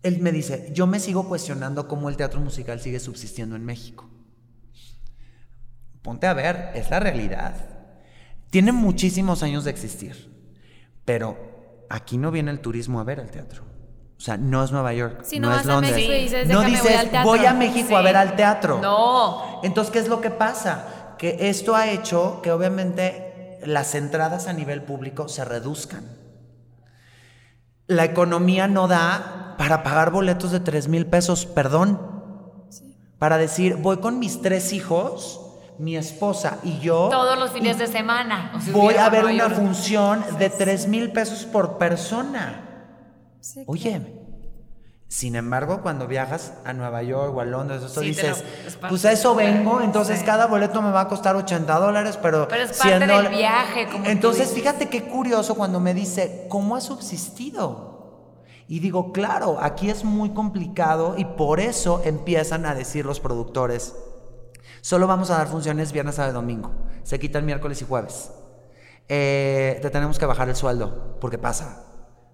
Él 0.04 0.20
me 0.20 0.32
dice, 0.32 0.70
yo 0.74 0.88
me 0.88 1.00
sigo 1.00 1.28
cuestionando 1.28 1.88
cómo 1.88 2.10
el 2.10 2.18
teatro 2.18 2.40
musical 2.40 2.80
sigue 2.80 3.00
subsistiendo 3.00 3.56
en 3.56 3.66
México. 3.66 4.10
Ponte 6.02 6.28
a 6.28 6.34
ver, 6.34 6.72
es 6.76 6.90
la 6.90 7.00
realidad. 7.00 7.54
Tiene 8.50 8.72
muchísimos 8.72 9.44
años 9.44 9.64
de 9.64 9.72
existir, 9.72 10.30
pero 11.06 11.51
aquí 11.92 12.18
no 12.18 12.32
viene 12.32 12.52
el 12.52 12.60
turismo 12.60 13.00
a 13.00 13.04
ver 13.04 13.20
el 13.20 13.30
teatro. 13.30 13.64
O 14.18 14.24
sea, 14.24 14.38
no 14.38 14.64
es 14.64 14.72
Nueva 14.72 14.94
York, 14.94 15.22
Si 15.24 15.40
no, 15.40 15.50
no 15.50 15.60
es 15.60 15.66
Londres. 15.66 15.96
México 15.96 16.14
dices, 16.14 16.48
no 16.48 16.60
"Déjame, 16.60 16.64
voy 16.64 16.72
dices, 16.72 17.00
al 17.00 17.10
teatro". 17.10 17.30
voy 17.32 17.46
a 17.46 17.54
México 17.54 17.96
a 17.96 18.00
Sí. 18.00 18.04
ver 18.06 18.18
al 18.18 18.36
teatro. 18.36 18.80
No. 18.82 19.60
Entonces, 19.64 19.92
¿qué 19.92 20.00
es 20.00 20.08
lo 20.08 20.22
que 20.22 20.30
pasa? 20.30 21.16
Que 21.18 21.50
esto 21.50 21.76
ha 21.76 21.90
hecho 21.90 22.40
que 22.44 22.52
obviamente 22.52 23.60
las 23.66 23.96
entradas 23.96 24.48
a 24.48 24.54
nivel 24.54 24.84
público 24.84 25.28
se 25.28 25.44
reduzcan. 25.44 26.06
La 27.88 28.06
economía 28.06 28.68
no 28.68 28.88
da 28.88 29.56
para 29.58 29.84
pagar 29.84 30.12
boletos 30.12 30.52
de 30.52 30.60
3 30.60 30.88
mil 30.88 31.06
pesos, 31.08 31.46
perdón. 31.46 32.00
Para 33.20 33.38
decir, 33.38 33.76
voy 33.76 33.98
con 33.98 34.18
mis 34.20 34.42
tres 34.42 34.72
hijos, 34.74 35.41
mi 35.82 35.98
esposa 35.98 36.60
y 36.64 36.80
yo. 36.80 37.10
Todos 37.10 37.38
los 37.38 37.52
fines 37.52 37.78
de 37.78 37.88
semana. 37.88 38.52
O 38.56 38.60
sea, 38.62 38.74
Voy 38.74 38.94
a 38.96 39.10
ver 39.10 39.26
una 39.26 39.50
función 39.50 40.24
de 40.40 40.50
3 40.50 40.88
mil 40.88 41.12
pesos 41.12 41.46
por 41.46 41.78
persona. 41.78 42.68
Sí, 43.40 43.64
Oye, 43.66 44.18
sin 45.08 45.36
embargo, 45.36 45.82
cuando 45.82 46.08
viajas 46.08 46.54
a 46.64 46.72
Nueva 46.74 47.02
York 47.04 47.36
o 47.36 47.42
a 47.42 47.46
Londres, 47.46 47.82
eso 47.84 48.00
Sí, 48.00 48.08
dices, 48.08 48.44
lo- 48.82 48.88
pues 48.90 49.04
a 49.04 49.12
eso 49.12 49.36
vengo, 49.36 49.82
entonces 49.82 50.20
sí. 50.20 50.26
cada 50.26 50.46
boleto 50.48 50.82
me 50.82 50.92
va 50.92 51.02
a 51.02 51.08
costar 51.10 51.36
80 51.36 51.80
dólares, 51.80 52.18
pero... 52.22 52.48
Pero 52.48 52.64
es 52.64 52.78
100 52.78 53.00
parte 53.00 53.14
del 53.24 53.28
viaje, 53.36 53.88
como 53.92 54.04
tú 54.06 54.10
Entonces, 54.10 54.44
dices. 54.50 54.56
fíjate 54.64 54.88
qué 54.90 55.04
curioso 55.04 55.56
cuando 55.56 55.80
me 55.82 55.94
dice, 55.94 56.46
¿cómo 56.50 56.76
ha 56.78 56.82
subsistido? 56.82 57.90
Y 58.68 58.80
digo, 58.80 59.12
claro, 59.12 59.58
aquí 59.62 59.90
es 59.90 60.06
muy 60.06 60.30
complicado 60.30 61.16
y 61.18 61.26
por 61.26 61.60
eso 61.60 62.02
empiezan 62.06 62.66
a 62.66 62.74
decir 62.74 63.06
los 63.06 63.20
productores, 63.20 63.94
solo 64.82 65.08
vamos 65.08 65.30
a 65.30 65.38
dar 65.38 65.48
funciones 65.48 65.92
viernes, 65.92 66.16
sábado 66.16 66.34
y 66.34 66.36
domingo, 66.36 66.72
se 67.04 67.20
quitan 67.20 67.46
miércoles 67.46 67.82
y 67.82 67.86
jueves. 67.86 68.32
Eh, 69.08 69.80
te 69.82 69.90
tenemos 69.90 70.20
que 70.20 70.26
bajar 70.26 70.50
el 70.50 70.56
sueldo, 70.56 71.18
porque 71.20 71.38
pasa, 71.38 71.84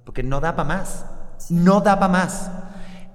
porque 0.06 0.24
no 0.24 0.40
da 0.40 0.56
para 0.56 0.68
más, 0.68 1.06
no 1.50 1.82
da 1.82 2.00
para 2.00 2.12
más. 2.12 2.52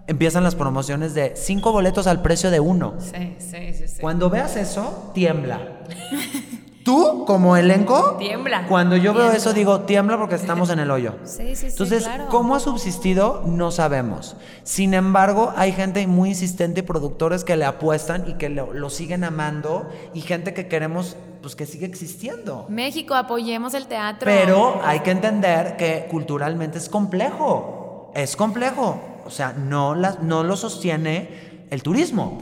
Empiezan 0.07 0.43
las 0.43 0.57
promociones 0.57 1.15
de 1.15 1.35
cinco 1.37 1.71
boletos 1.71 2.07
al 2.07 2.23
precio 2.23 2.51
de 2.51 2.61
uno. 2.61 2.95
Sí, 2.99 3.37
sí, 3.39 3.73
sí. 3.73 3.89
sí. 3.89 4.01
Cuando 4.01 4.29
veas 4.31 4.57
eso, 4.57 5.11
tiembla. 5.15 5.85
Tú, 6.85 7.25
como 7.27 7.57
elenco, 7.57 8.17
Tiembla. 8.19 8.67
Cuando 8.69 8.97
yo 8.97 9.15
veo 9.15 9.31
eso, 9.31 9.53
digo, 9.53 9.81
tiembla 9.83 10.19
porque 10.19 10.35
estamos 10.35 10.71
en 10.71 10.79
el 10.81 10.91
hoyo. 10.91 11.15
Sí, 11.25 11.55
sí, 11.55 11.57
sí, 11.57 11.67
Entonces, 11.69 12.05
claro. 12.05 12.27
¿cómo 12.29 12.55
ha 12.57 12.61
subsistido? 12.61 13.43
No 13.47 13.71
sabemos. 13.71 14.37
Sin 14.65 14.95
embargo, 14.95 15.53
hay 15.57 15.73
gente 15.73 16.07
muy 16.07 16.31
insistente 16.31 16.81
y 16.81 16.83
productores 16.83 17.45
que 17.45 17.57
le 17.57 17.65
apuestan 17.65 18.25
y 18.29 18.35
que 18.35 18.49
lo, 18.49 18.73
lo 18.73 18.91
siguen 18.91 19.25
amando 19.25 19.89
y 20.15 20.21
gente 20.23 20.55
que 20.55 20.67
queremos, 20.69 21.17
pues 21.41 21.55
que 21.57 21.67
sigue 21.67 21.87
existiendo. 21.87 22.67
México, 22.69 23.15
apoyemos 23.15 23.75
el 23.75 23.87
teatro. 23.87 24.25
Pero 24.25 24.81
hay 24.85 25.01
que 25.01 25.11
entender 25.13 25.77
que 25.77 26.07
culturalmente 26.11 26.79
es 26.79 26.89
complejo. 26.89 28.11
Es 28.15 28.37
complejo. 28.37 29.01
O 29.25 29.31
sea, 29.31 29.53
no, 29.53 29.95
la- 29.95 30.19
no 30.21 30.43
lo 30.43 30.57
sostiene 30.57 31.67
el 31.71 31.83
turismo, 31.83 32.39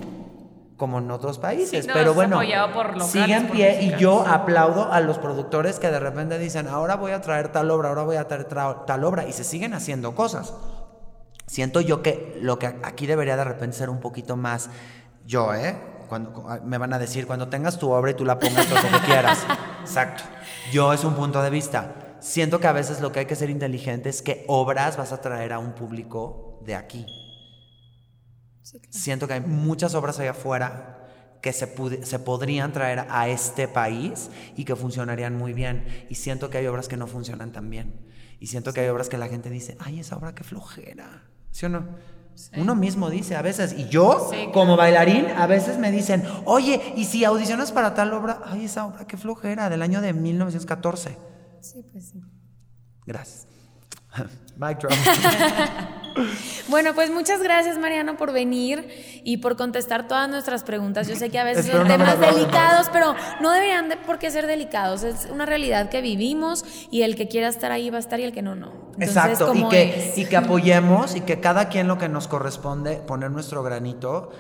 como 0.80 0.98
en 0.98 1.10
otros 1.10 1.38
países. 1.38 1.82
Sí, 1.82 1.86
no, 1.86 1.92
Pero 1.94 2.14
bueno, 2.14 2.40
por 2.72 3.02
sigue 3.02 3.34
en 3.34 3.46
por 3.48 3.56
pie 3.56 3.82
y 3.82 3.96
yo 4.00 4.26
aplaudo 4.26 4.90
a 4.90 4.98
los 5.00 5.18
productores 5.18 5.78
que 5.78 5.90
de 5.90 6.00
repente 6.00 6.38
dicen, 6.38 6.66
ahora 6.66 6.96
voy 6.96 7.12
a 7.12 7.20
traer 7.20 7.52
tal 7.52 7.70
obra, 7.70 7.90
ahora 7.90 8.02
voy 8.02 8.16
a 8.16 8.26
traer 8.26 8.48
tra- 8.48 8.86
tal 8.86 9.04
obra, 9.04 9.28
y 9.28 9.32
se 9.34 9.44
siguen 9.44 9.74
haciendo 9.74 10.14
cosas. 10.14 10.54
Siento 11.46 11.82
yo 11.82 12.00
que 12.02 12.38
lo 12.40 12.58
que 12.58 12.66
aquí 12.66 13.06
debería 13.06 13.36
de 13.36 13.44
repente 13.44 13.76
ser 13.76 13.90
un 13.90 14.00
poquito 14.00 14.36
más 14.38 14.70
yo, 15.26 15.52
¿eh? 15.54 15.78
Cuando 16.08 16.44
me 16.64 16.78
van 16.78 16.94
a 16.94 16.98
decir, 16.98 17.26
cuando 17.26 17.48
tengas 17.48 17.78
tu 17.78 17.90
obra 17.90 18.10
y 18.12 18.14
tú 18.14 18.24
la 18.24 18.38
pongas 18.38 18.68
lo 18.70 18.76
que 18.76 19.04
quieras. 19.04 19.38
Exacto. 19.82 20.22
Yo 20.72 20.92
es 20.94 21.04
un 21.04 21.14
punto 21.14 21.42
de 21.42 21.50
vista. 21.50 21.92
Siento 22.20 22.58
que 22.58 22.66
a 22.68 22.72
veces 22.72 23.00
lo 23.00 23.12
que 23.12 23.20
hay 23.20 23.26
que 23.26 23.36
ser 23.36 23.50
inteligente 23.50 24.08
es 24.08 24.22
que 24.22 24.44
obras 24.48 24.96
vas 24.96 25.12
a 25.12 25.20
traer 25.20 25.52
a 25.52 25.58
un 25.58 25.72
público 25.72 26.58
de 26.64 26.74
aquí. 26.74 27.04
Siento 28.90 29.26
que 29.26 29.34
hay 29.34 29.40
muchas 29.40 29.94
obras 29.94 30.18
allá 30.18 30.32
afuera 30.32 30.96
que 31.42 31.52
se, 31.52 31.66
se 32.04 32.18
podrían 32.18 32.72
traer 32.72 33.06
a 33.08 33.28
este 33.28 33.66
país 33.66 34.30
y 34.56 34.64
que 34.64 34.76
funcionarían 34.76 35.36
muy 35.36 35.52
bien. 35.52 36.06
Y 36.10 36.16
siento 36.16 36.50
que 36.50 36.58
hay 36.58 36.66
obras 36.66 36.88
que 36.88 36.96
no 36.96 37.06
funcionan 37.06 37.52
tan 37.52 37.70
bien. 37.70 37.94
Y 38.38 38.46
siento 38.48 38.72
que 38.72 38.80
hay 38.80 38.88
obras 38.88 39.08
que 39.08 39.18
la 39.18 39.28
gente 39.28 39.50
dice, 39.50 39.76
ay, 39.80 40.00
esa 40.00 40.16
obra 40.16 40.34
qué 40.34 40.44
flojera. 40.44 41.24
¿Sí 41.50 41.66
o 41.66 41.68
no? 41.68 41.84
Uno 42.56 42.74
mismo 42.74 43.10
dice 43.10 43.36
a 43.36 43.42
veces, 43.42 43.74
y 43.76 43.88
yo 43.88 44.28
Sí, 44.30 44.36
claro. 44.36 44.52
como 44.52 44.76
bailarín, 44.76 45.26
a 45.26 45.46
veces 45.46 45.78
me 45.78 45.90
dicen, 45.90 46.24
oye, 46.46 46.94
y 46.96 47.04
si 47.04 47.24
audicionas 47.24 47.70
para 47.72 47.92
tal 47.94 48.14
obra, 48.14 48.40
ay, 48.46 48.64
esa 48.64 48.86
obra 48.86 49.06
qué 49.06 49.18
flojera, 49.18 49.68
del 49.68 49.82
año 49.82 50.00
de 50.00 50.12
1914. 50.14 51.18
Sí, 51.60 51.84
pues 51.92 52.08
sí. 52.10 52.22
Gracias. 53.04 53.46
Mic 54.56 54.78
drop. 54.78 54.92
Bueno, 56.68 56.94
pues 56.94 57.10
muchas 57.10 57.42
gracias, 57.42 57.78
Mariano, 57.78 58.16
por 58.16 58.32
venir 58.32 59.22
y 59.24 59.38
por 59.38 59.56
contestar 59.56 60.06
todas 60.06 60.28
nuestras 60.28 60.62
preguntas. 60.62 61.08
Yo 61.08 61.16
sé 61.16 61.30
que 61.30 61.38
a 61.38 61.44
veces 61.44 61.66
son 61.66 61.82
no 61.82 61.86
temas 61.88 62.18
de 62.18 62.26
delicados, 62.26 62.88
pero 62.92 63.14
no 63.40 63.50
deberían 63.50 63.88
de 63.88 63.96
por 63.96 64.18
qué 64.18 64.30
ser 64.30 64.46
delicados. 64.46 65.02
Es 65.02 65.28
una 65.30 65.46
realidad 65.46 65.88
que 65.88 66.00
vivimos 66.00 66.64
y 66.90 67.02
el 67.02 67.16
que 67.16 67.28
quiera 67.28 67.48
estar 67.48 67.72
ahí 67.72 67.90
va 67.90 67.96
a 67.96 68.00
estar 68.00 68.20
y 68.20 68.24
el 68.24 68.32
que 68.32 68.42
no, 68.42 68.54
no. 68.54 68.90
Entonces, 68.98 69.16
Exacto, 69.16 69.54
y 69.54 69.68
que, 69.68 70.10
es. 70.10 70.18
y 70.18 70.26
que 70.26 70.36
apoyemos 70.36 71.16
y 71.16 71.22
que 71.22 71.40
cada 71.40 71.68
quien 71.68 71.88
lo 71.88 71.98
que 71.98 72.08
nos 72.08 72.28
corresponde, 72.28 72.96
poner 72.96 73.30
nuestro 73.30 73.62
granito, 73.62 74.30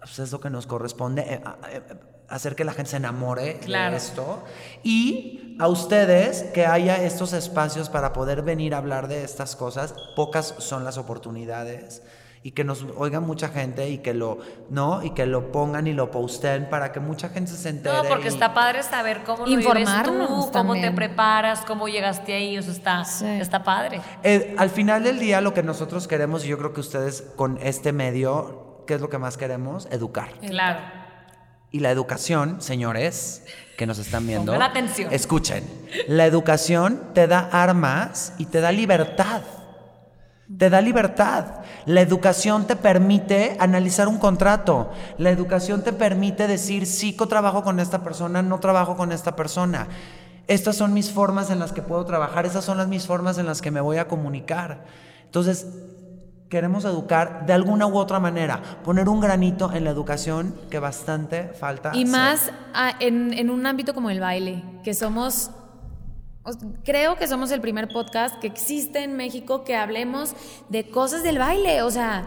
pues 0.00 0.18
es 0.18 0.32
lo 0.32 0.40
que 0.40 0.50
nos 0.50 0.66
corresponde, 0.66 1.22
eh, 1.22 1.42
eh, 1.70 1.82
hacer 2.28 2.54
que 2.54 2.64
la 2.64 2.72
gente 2.72 2.90
se 2.90 2.96
enamore 2.98 3.58
Claro. 3.60 3.92
de 3.92 3.96
esto. 3.96 4.44
Y 4.82 5.56
a 5.60 5.68
ustedes 5.68 6.42
que 6.54 6.66
haya 6.66 7.02
estos 7.02 7.32
espacios 7.32 7.88
para 7.88 8.12
poder 8.12 8.42
venir 8.42 8.74
a 8.74 8.78
hablar 8.78 9.08
de 9.08 9.24
estas 9.24 9.56
cosas, 9.56 9.94
pocas 10.16 10.54
son 10.58 10.84
las 10.84 10.98
oportunidades. 10.98 12.02
y 12.40 12.52
que 12.52 12.62
nos 12.62 12.86
oiga 12.96 13.18
mucha 13.18 13.48
gente 13.48 13.90
y 13.90 13.98
que 13.98 14.14
lo, 14.14 14.38
¿no? 14.70 15.02
Y 15.02 15.10
que 15.10 15.26
lo 15.26 15.50
pongan 15.50 15.88
y 15.88 15.92
lo 15.92 16.12
posten 16.12 16.70
para 16.70 16.92
que 16.92 17.00
mucha 17.00 17.30
gente 17.30 17.50
se 17.50 17.68
entere. 17.68 17.96
No, 17.96 18.04
porque 18.04 18.26
y- 18.26 18.28
está 18.28 18.54
padre 18.54 18.84
saber 18.84 19.24
cómo 19.24 19.38
lo 19.38 19.44
vives 19.46 19.64
Informarnos 19.66 20.46
tú, 20.46 20.52
cómo 20.52 20.74
te 20.74 20.92
preparas, 20.92 21.62
cómo 21.66 21.88
llegaste 21.88 22.32
ahí, 22.34 22.56
o 22.56 22.62
sea, 22.62 22.72
está, 22.72 23.04
Sí. 23.04 23.26
está 23.26 23.64
padre. 23.64 24.00
Eh, 24.22 24.54
al 24.56 24.70
final 24.70 25.02
del 25.02 25.18
día 25.18 25.40
lo 25.40 25.52
que 25.52 25.64
nosotros 25.64 26.06
queremos, 26.06 26.44
y 26.44 26.48
yo 26.48 26.56
creo 26.58 26.72
que 26.72 26.80
ustedes 26.80 27.22
con 27.34 27.58
este 27.60 27.92
medio, 27.92 28.84
¿qué 28.86 28.94
es 28.94 29.00
lo 29.00 29.10
que 29.10 29.18
más 29.18 29.36
queremos? 29.36 29.88
Educar. 29.90 30.28
Claro. 30.46 30.78
Y 31.70 31.80
la 31.80 31.90
educación, 31.90 32.60
señores 32.60 33.42
que 33.76 33.86
nos 33.86 33.98
están 33.98 34.26
viendo, 34.26 34.52
Pongan 34.52 34.70
atención. 34.70 35.12
escuchen, 35.12 35.64
la 36.08 36.26
educación 36.26 37.00
te 37.14 37.26
da 37.26 37.48
armas 37.52 38.32
y 38.38 38.46
te 38.46 38.60
da 38.60 38.72
libertad. 38.72 39.42
Te 40.56 40.70
da 40.70 40.80
libertad. 40.80 41.62
La 41.84 42.00
educación 42.00 42.66
te 42.66 42.74
permite 42.74 43.56
analizar 43.60 44.08
un 44.08 44.18
contrato. 44.18 44.90
La 45.18 45.30
educación 45.30 45.82
te 45.82 45.92
permite 45.92 46.46
decir, 46.46 46.86
sí, 46.86 47.14
trabajo 47.14 47.62
con 47.62 47.80
esta 47.80 48.02
persona, 48.02 48.40
no 48.40 48.58
trabajo 48.58 48.96
con 48.96 49.12
esta 49.12 49.36
persona. 49.36 49.88
Estas 50.46 50.76
son 50.76 50.94
mis 50.94 51.10
formas 51.12 51.50
en 51.50 51.58
las 51.58 51.72
que 51.72 51.82
puedo 51.82 52.06
trabajar, 52.06 52.46
esas 52.46 52.64
son 52.64 52.78
las 52.78 52.88
mis 52.88 53.06
formas 53.06 53.36
en 53.36 53.44
las 53.44 53.60
que 53.60 53.70
me 53.70 53.82
voy 53.82 53.98
a 53.98 54.08
comunicar. 54.08 54.86
Entonces, 55.26 55.66
queremos 56.48 56.84
educar 56.84 57.44
de 57.46 57.52
alguna 57.52 57.86
u 57.86 57.96
otra 57.98 58.18
manera, 58.20 58.60
poner 58.84 59.08
un 59.08 59.20
granito 59.20 59.72
en 59.72 59.84
la 59.84 59.90
educación 59.90 60.54
que 60.70 60.78
bastante 60.78 61.48
falta. 61.48 61.90
Y 61.94 62.02
hacer. 62.04 62.06
más 62.12 62.52
ah, 62.74 62.92
en, 63.00 63.32
en 63.34 63.50
un 63.50 63.66
ámbito 63.66 63.92
como 63.94 64.08
el 64.10 64.20
baile, 64.20 64.64
que 64.82 64.94
somos, 64.94 65.50
os- 66.44 66.56
creo 66.84 67.16
que 67.16 67.26
somos 67.26 67.50
el 67.50 67.60
primer 67.60 67.88
podcast 67.88 68.38
que 68.40 68.46
existe 68.46 69.02
en 69.04 69.16
México 69.16 69.62
que 69.64 69.76
hablemos 69.76 70.34
de 70.70 70.88
cosas 70.90 71.22
del 71.22 71.38
baile. 71.38 71.82
O 71.82 71.90
sea, 71.90 72.24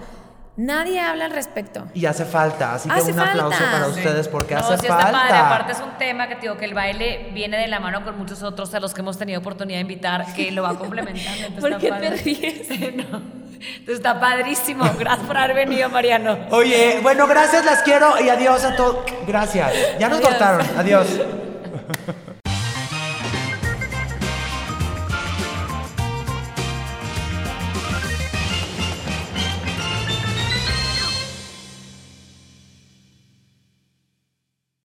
nadie 0.57 0.99
habla 0.99 1.25
al 1.25 1.31
respecto. 1.31 1.87
Y 1.93 2.05
hace 2.05 2.25
falta, 2.25 2.73
así 2.75 2.89
que 2.89 2.95
Hace 2.99 3.11
un 3.13 3.19
aplauso 3.19 3.57
falta. 3.57 3.71
para 3.71 3.85
Sí. 3.93 3.99
ustedes 3.99 4.27
porque 4.27 4.53
no, 4.55 4.59
hace 4.61 4.77
sí 4.77 4.87
falta. 4.87 5.05
está 5.07 5.11
padre. 5.21 5.37
Aparte 5.37 5.71
es 5.73 5.79
un 5.79 5.97
tema 5.97 6.27
que 6.27 6.35
te 6.35 6.41
digo 6.41 6.57
que 6.57 6.65
el 6.65 6.73
baile 6.73 7.29
viene 7.33 7.57
de 7.57 7.67
la 7.67 7.79
mano 7.79 8.03
con 8.03 8.17
muchos 8.17 8.43
otros 8.43 8.73
a 8.73 8.79
los 8.79 8.93
que 8.93 9.01
hemos 9.01 9.17
tenido 9.17 9.39
oportunidad 9.39 9.77
de 9.77 9.81
invitar 9.81 10.33
que 10.33 10.51
lo 10.51 10.63
va 10.63 10.77
complementando. 10.77 11.59
¿Por 11.59 11.71
está 11.71 11.77
qué 11.79 11.87
te 11.87 11.91
padre. 11.91 12.17
ríes? 12.23 12.69
no. 12.95 13.41
Entonces 13.61 13.95
está 13.97 14.19
padrísimo. 14.19 14.83
Gracias 14.97 15.27
por 15.27 15.37
haber 15.37 15.55
venido, 15.55 15.87
Mariano. 15.89 16.37
Oye, 16.49 16.99
bueno, 17.03 17.27
gracias, 17.27 17.63
las 17.63 17.83
quiero 17.83 18.19
y 18.19 18.27
adiós 18.29 18.63
a 18.65 18.75
todos. 18.75 18.97
Gracias. 19.27 19.71
Ya 19.99 20.09
nos 20.09 20.17
Adiós. 20.19 20.29
cortaron. 20.31 20.67
Adiós. 20.77 21.07